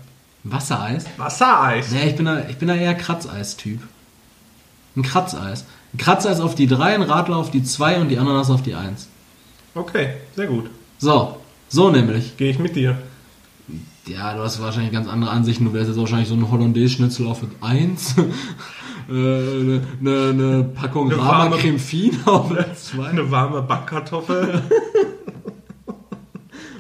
Wassereis? 0.44 1.06
Wassereis? 1.18 1.92
Nee, 1.92 2.10
ich 2.10 2.16
bin 2.16 2.26
da, 2.26 2.48
ich 2.48 2.58
bin 2.58 2.70
da 2.70 2.76
eher 2.76 2.96
Kratzeis-Typ. 2.96 3.82
Ein 4.96 5.04
Kratzeis. 5.04 5.66
Ein 5.94 5.98
Kratzeis 5.98 6.40
auf 6.40 6.56
die 6.56 6.68
3, 6.68 6.96
ein 6.96 7.02
Radler 7.02 7.36
auf 7.36 7.52
die 7.52 7.64
2 7.64 8.00
und 8.02 8.10
die 8.10 8.18
Ananas 8.18 8.50
auf 8.50 8.64
die 8.64 8.76
1. 8.76 9.08
Okay, 9.76 10.14
sehr 10.36 10.48
gut. 10.48 10.70
So, 10.98 11.38
so 11.68 11.90
nämlich. 11.92 12.38
Gehe 12.38 12.52
ich 12.52 12.60
mit 12.60 12.76
dir. 12.76 12.98
Ja, 14.08 14.34
du 14.34 14.42
hast 14.42 14.62
wahrscheinlich 14.62 14.92
ganz 14.92 15.08
andere 15.08 15.32
Ansichten. 15.32 15.66
Du 15.66 15.74
wärst 15.74 15.90
jetzt 15.90 16.00
wahrscheinlich 16.00 16.28
so 16.30 16.36
ein 16.36 16.50
Hollandaise-Schnitzel 16.50 17.28
auf 17.28 17.42
1. 17.62 18.16
Eine 19.10 19.82
ne, 20.00 20.34
ne 20.34 20.70
Packung 20.76 21.12
Eine 21.12 21.22
Rama 21.22 21.56
warme- 21.56 21.58
auf 22.26 22.52
2. 22.76 23.04
Eine 23.08 23.32
warme 23.32 23.62
Backkartoffel. 23.62 24.62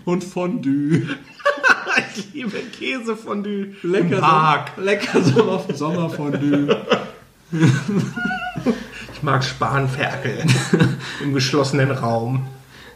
Und 0.05 0.23
Fondue. 0.23 1.03
ich 2.15 2.33
liebe 2.33 2.57
Käsefondue. 2.77 3.67
Lecker, 3.83 4.15
Im 4.15 4.21
Park. 4.21 4.71
Sommer, 4.75 4.85
lecker 4.85 5.21
Sommer, 5.23 5.63
Sommerfondue. 5.73 6.77
Ich 9.13 9.23
mag 9.23 9.43
Spanferkel. 9.43 10.43
Im 11.23 11.33
geschlossenen 11.33 11.91
Raum. 11.91 12.47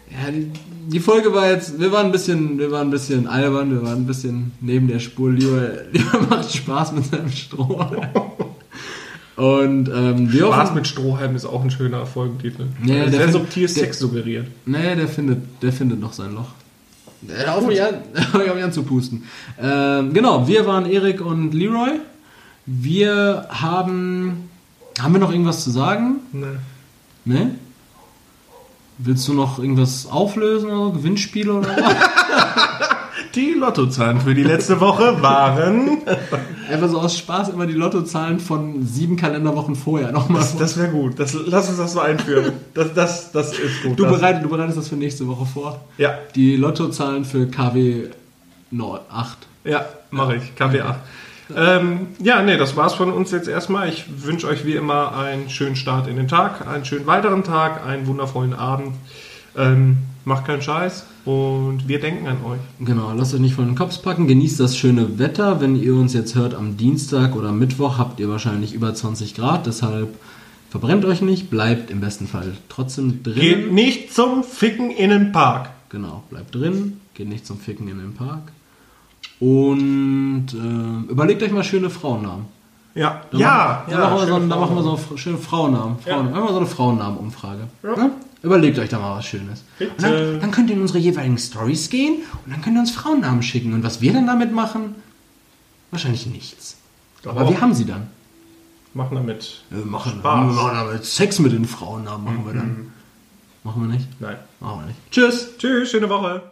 Ja, 0.10 0.32
die, 0.32 0.50
die 0.88 1.00
Folge 1.00 1.34
war 1.34 1.50
jetzt, 1.52 1.80
wir 1.80 1.92
waren 1.92 2.08
ein 2.08 2.12
bisschen, 2.12 2.58
wir 2.58 2.72
waren 2.72 2.88
ein 2.88 2.92
bisschen 2.92 3.28
albern, 3.28 3.72
wir 3.72 3.84
waren 3.84 4.04
ein 4.04 4.08
bisschen 4.08 4.52
neben 4.62 4.88
der 4.88 5.00
Spur. 5.00 5.32
Lieber, 5.32 5.70
lieber 5.92 6.20
macht 6.30 6.52
Spaß 6.56 6.94
mit 6.94 7.06
seinem 7.06 7.32
Stroh. 7.32 7.86
Und 9.36 9.90
ähm, 9.90 10.32
wir 10.32 10.46
Spaß 10.48 10.58
hoffen, 10.58 10.76
mit 10.76 10.88
Strohhalm 10.88 11.36
ist 11.36 11.46
auch 11.46 11.62
ein 11.62 11.70
schöner 11.70 12.06
Folgentitel. 12.06 12.68
Ja, 12.86 13.06
der 13.06 13.12
Sehr 13.12 13.32
subtil 13.32 13.68
Sex 13.68 14.00
suggeriert. 14.00 14.48
nee, 14.66 14.96
der 14.96 15.08
findet, 15.08 15.62
der 15.62 15.74
findet 15.74 16.00
noch 16.00 16.14
sein 16.14 16.34
Loch. 16.34 16.52
Hör 17.28 17.56
auf 17.56 17.68
mich 17.68 17.82
an, 17.82 17.96
hör 18.32 18.56
mich 18.56 18.64
an 18.64 18.72
zu 18.72 18.84
pusten. 18.84 19.24
Ähm, 19.62 20.14
genau, 20.14 20.48
wir 20.48 20.66
waren 20.66 20.86
Erik 20.86 21.22
und 21.22 21.54
Leroy. 21.54 22.00
Wir 22.66 23.48
haben, 23.50 24.50
haben 25.00 25.14
wir 25.14 25.20
noch 25.20 25.32
irgendwas 25.32 25.64
zu 25.64 25.72
sagen? 25.72 26.18
Ne. 26.32 26.60
Ne? 27.26 27.56
Willst 28.98 29.28
du 29.28 29.34
noch 29.34 29.60
irgendwas 29.60 30.08
auflösen 30.08 30.70
oder? 30.70 30.96
Gewinnspiele 30.96 31.54
oder 31.54 31.70
was? 31.76 31.96
Die 33.36 33.52
Lottozahlen 33.52 34.22
für 34.22 34.34
die 34.34 34.44
letzte 34.44 34.80
Woche 34.80 35.22
waren. 35.22 35.98
Einfach 36.70 36.90
so 36.90 37.00
aus 37.00 37.18
Spaß 37.18 37.50
immer 37.50 37.66
die 37.66 37.74
Lottozahlen 37.74 38.40
von 38.40 38.86
sieben 38.86 39.16
Kalenderwochen 39.16 39.76
vorher 39.76 40.12
nochmal. 40.12 40.42
Das, 40.42 40.58
das 40.58 40.78
wäre 40.78 40.90
gut. 40.90 41.20
Das, 41.20 41.34
lass 41.46 41.70
uns 41.70 41.78
das 41.78 41.94
so 41.94 42.00
einführen. 42.00 42.54
Das, 42.74 42.94
das, 42.94 43.32
das 43.32 43.58
ist 43.58 43.84
gut. 43.84 44.00
Du, 44.00 44.06
bereit, 44.06 44.44
du 44.44 44.50
bereitest 44.50 44.78
das 44.78 44.88
für 44.90 44.96
nächste 44.96 45.28
Woche 45.28 45.46
vor. 45.46 45.82
Ja, 45.98 46.18
Die 46.36 46.56
Lottozahlen 46.56 47.26
für 47.26 47.48
KW 47.48 48.10
8. 49.10 49.38
ja, 49.64 49.86
mache 50.12 50.36
ich. 50.38 50.44
KW8. 50.60 50.96
Ähm, 51.56 52.08
ja, 52.20 52.42
nee, 52.42 52.58
das 52.58 52.76
war's 52.76 52.96
von 52.96 53.12
uns 53.12 53.32
jetzt 53.32 53.48
erstmal. 53.48 53.90
Ich 53.90 54.06
wünsche 54.26 54.48
euch 54.48 54.66
wie 54.66 54.74
immer 54.74 55.16
einen 55.16 55.50
schönen 55.50 55.76
Start 55.76 56.08
in 56.08 56.16
den 56.16 56.28
Tag, 56.28 56.68
einen 56.68 56.86
schönen 56.86 57.06
weiteren 57.06 57.44
Tag, 57.44 57.86
einen 57.86 58.08
wundervollen 58.08 58.54
Abend. 58.54 58.96
Ähm, 59.56 59.98
macht 60.26 60.46
keinen 60.46 60.62
Scheiß 60.62 61.06
und 61.26 61.88
wir 61.88 62.00
denken 62.00 62.28
an 62.28 62.38
euch. 62.44 62.60
Genau, 62.80 63.14
lasst 63.14 63.34
euch 63.34 63.40
nicht 63.40 63.56
von 63.56 63.66
den 63.66 63.76
Kopf 63.76 64.02
packen. 64.02 64.28
Genießt 64.28 64.60
das 64.60 64.78
schöne 64.78 65.18
Wetter. 65.20 65.62
Wenn 65.62 65.76
ihr 65.76 65.96
uns 65.96 66.14
jetzt 66.14 66.36
hört 66.36 66.54
am 66.54 66.78
Dienstag 66.78 67.36
oder 67.36 67.52
Mittwoch, 67.52 67.98
habt 67.98 68.20
ihr 68.20 68.30
wahrscheinlich 68.30 68.74
über 68.74 68.94
20 68.94 69.36
Grad. 69.36 69.66
Deshalb 69.66 70.10
verbrennt 70.70 71.06
euch 71.06 71.22
nicht. 71.22 71.50
Bleibt 71.50 71.90
im 71.92 72.02
besten 72.02 72.28
Fall 72.28 72.54
trotzdem 72.70 73.24
drin. 73.24 73.36
Geht 73.36 73.72
nicht 73.72 74.14
zum 74.14 74.44
Ficken 74.44 74.92
in 74.92 75.12
den 75.12 75.32
Park. 75.32 75.70
Genau, 75.90 76.24
bleibt 76.30 76.54
drin. 76.54 77.00
Geht 77.14 77.30
nicht 77.30 77.46
zum 77.46 77.60
Ficken 77.60 77.88
in 77.88 78.00
den 78.00 78.14
Park. 78.14 78.52
Und 79.40 80.48
äh, 80.54 81.12
überlegt 81.12 81.44
euch 81.44 81.52
mal 81.52 81.64
schöne 81.64 81.90
Frauennamen. 81.90 82.46
Ja, 82.96 83.22
Da 83.30 83.38
ja, 83.38 83.84
machen, 83.88 83.92
da, 83.92 83.92
ja. 83.92 84.00
machen 84.00 84.16
wir 84.18 84.26
so, 84.28 84.34
schöne 84.34 84.48
da 84.48 84.56
machen 84.56 84.76
wir 84.76 84.84
so 84.84 85.18
schöne 85.18 85.38
Frauennamen. 85.38 85.98
Ja. 86.06 86.14
Frauen, 86.14 86.32
Machen 86.32 86.44
wir 86.44 86.52
so 86.52 86.58
eine 86.58 86.66
Frauennamenumfrage. 86.66 87.60
Ja. 87.84 87.96
Ne? 87.96 88.12
Überlegt 88.46 88.78
euch 88.78 88.90
da 88.90 89.00
mal 89.00 89.18
was 89.18 89.26
Schönes. 89.26 89.64
Dann, 89.98 90.40
dann 90.40 90.52
könnt 90.52 90.70
ihr 90.70 90.76
in 90.76 90.82
unsere 90.82 91.00
jeweiligen 91.00 91.40
Stories 91.40 91.90
gehen 91.90 92.22
und 92.46 92.52
dann 92.54 92.62
könnt 92.62 92.78
ihr 92.78 92.80
uns 92.80 92.92
Frauennamen 92.92 93.42
schicken. 93.42 93.74
Und 93.74 93.84
was 93.84 94.02
wir 94.02 94.14
dann 94.14 94.28
damit 94.28 94.54
machen? 94.54 94.96
Wahrscheinlich 95.90 96.28
nichts. 96.28 96.78
Aber 97.26 97.42
Doch. 97.42 97.50
wir 97.50 97.60
haben 97.60 97.74
sie 97.74 97.86
dann. 97.86 98.08
Machen 98.94 99.16
damit. 99.16 99.64
Wir 99.72 99.84
machen, 99.84 100.20
Spaß. 100.20 100.48
wir 100.48 100.64
machen 100.64 100.76
damit 100.76 101.06
Sex 101.06 101.40
mit 101.40 101.54
den 101.54 101.66
Frauennamen 101.66 102.24
machen 102.24 102.46
wir 102.46 102.54
dann. 102.54 102.92
Machen 103.64 103.88
wir 103.88 103.96
nicht? 103.96 104.08
Nein. 104.22 104.38
Machen 104.60 104.82
wir 104.82 104.86
nicht. 104.88 105.00
Tschüss. 105.10 105.58
Tschüss, 105.58 105.90
schöne 105.90 106.08
Woche. 106.08 106.52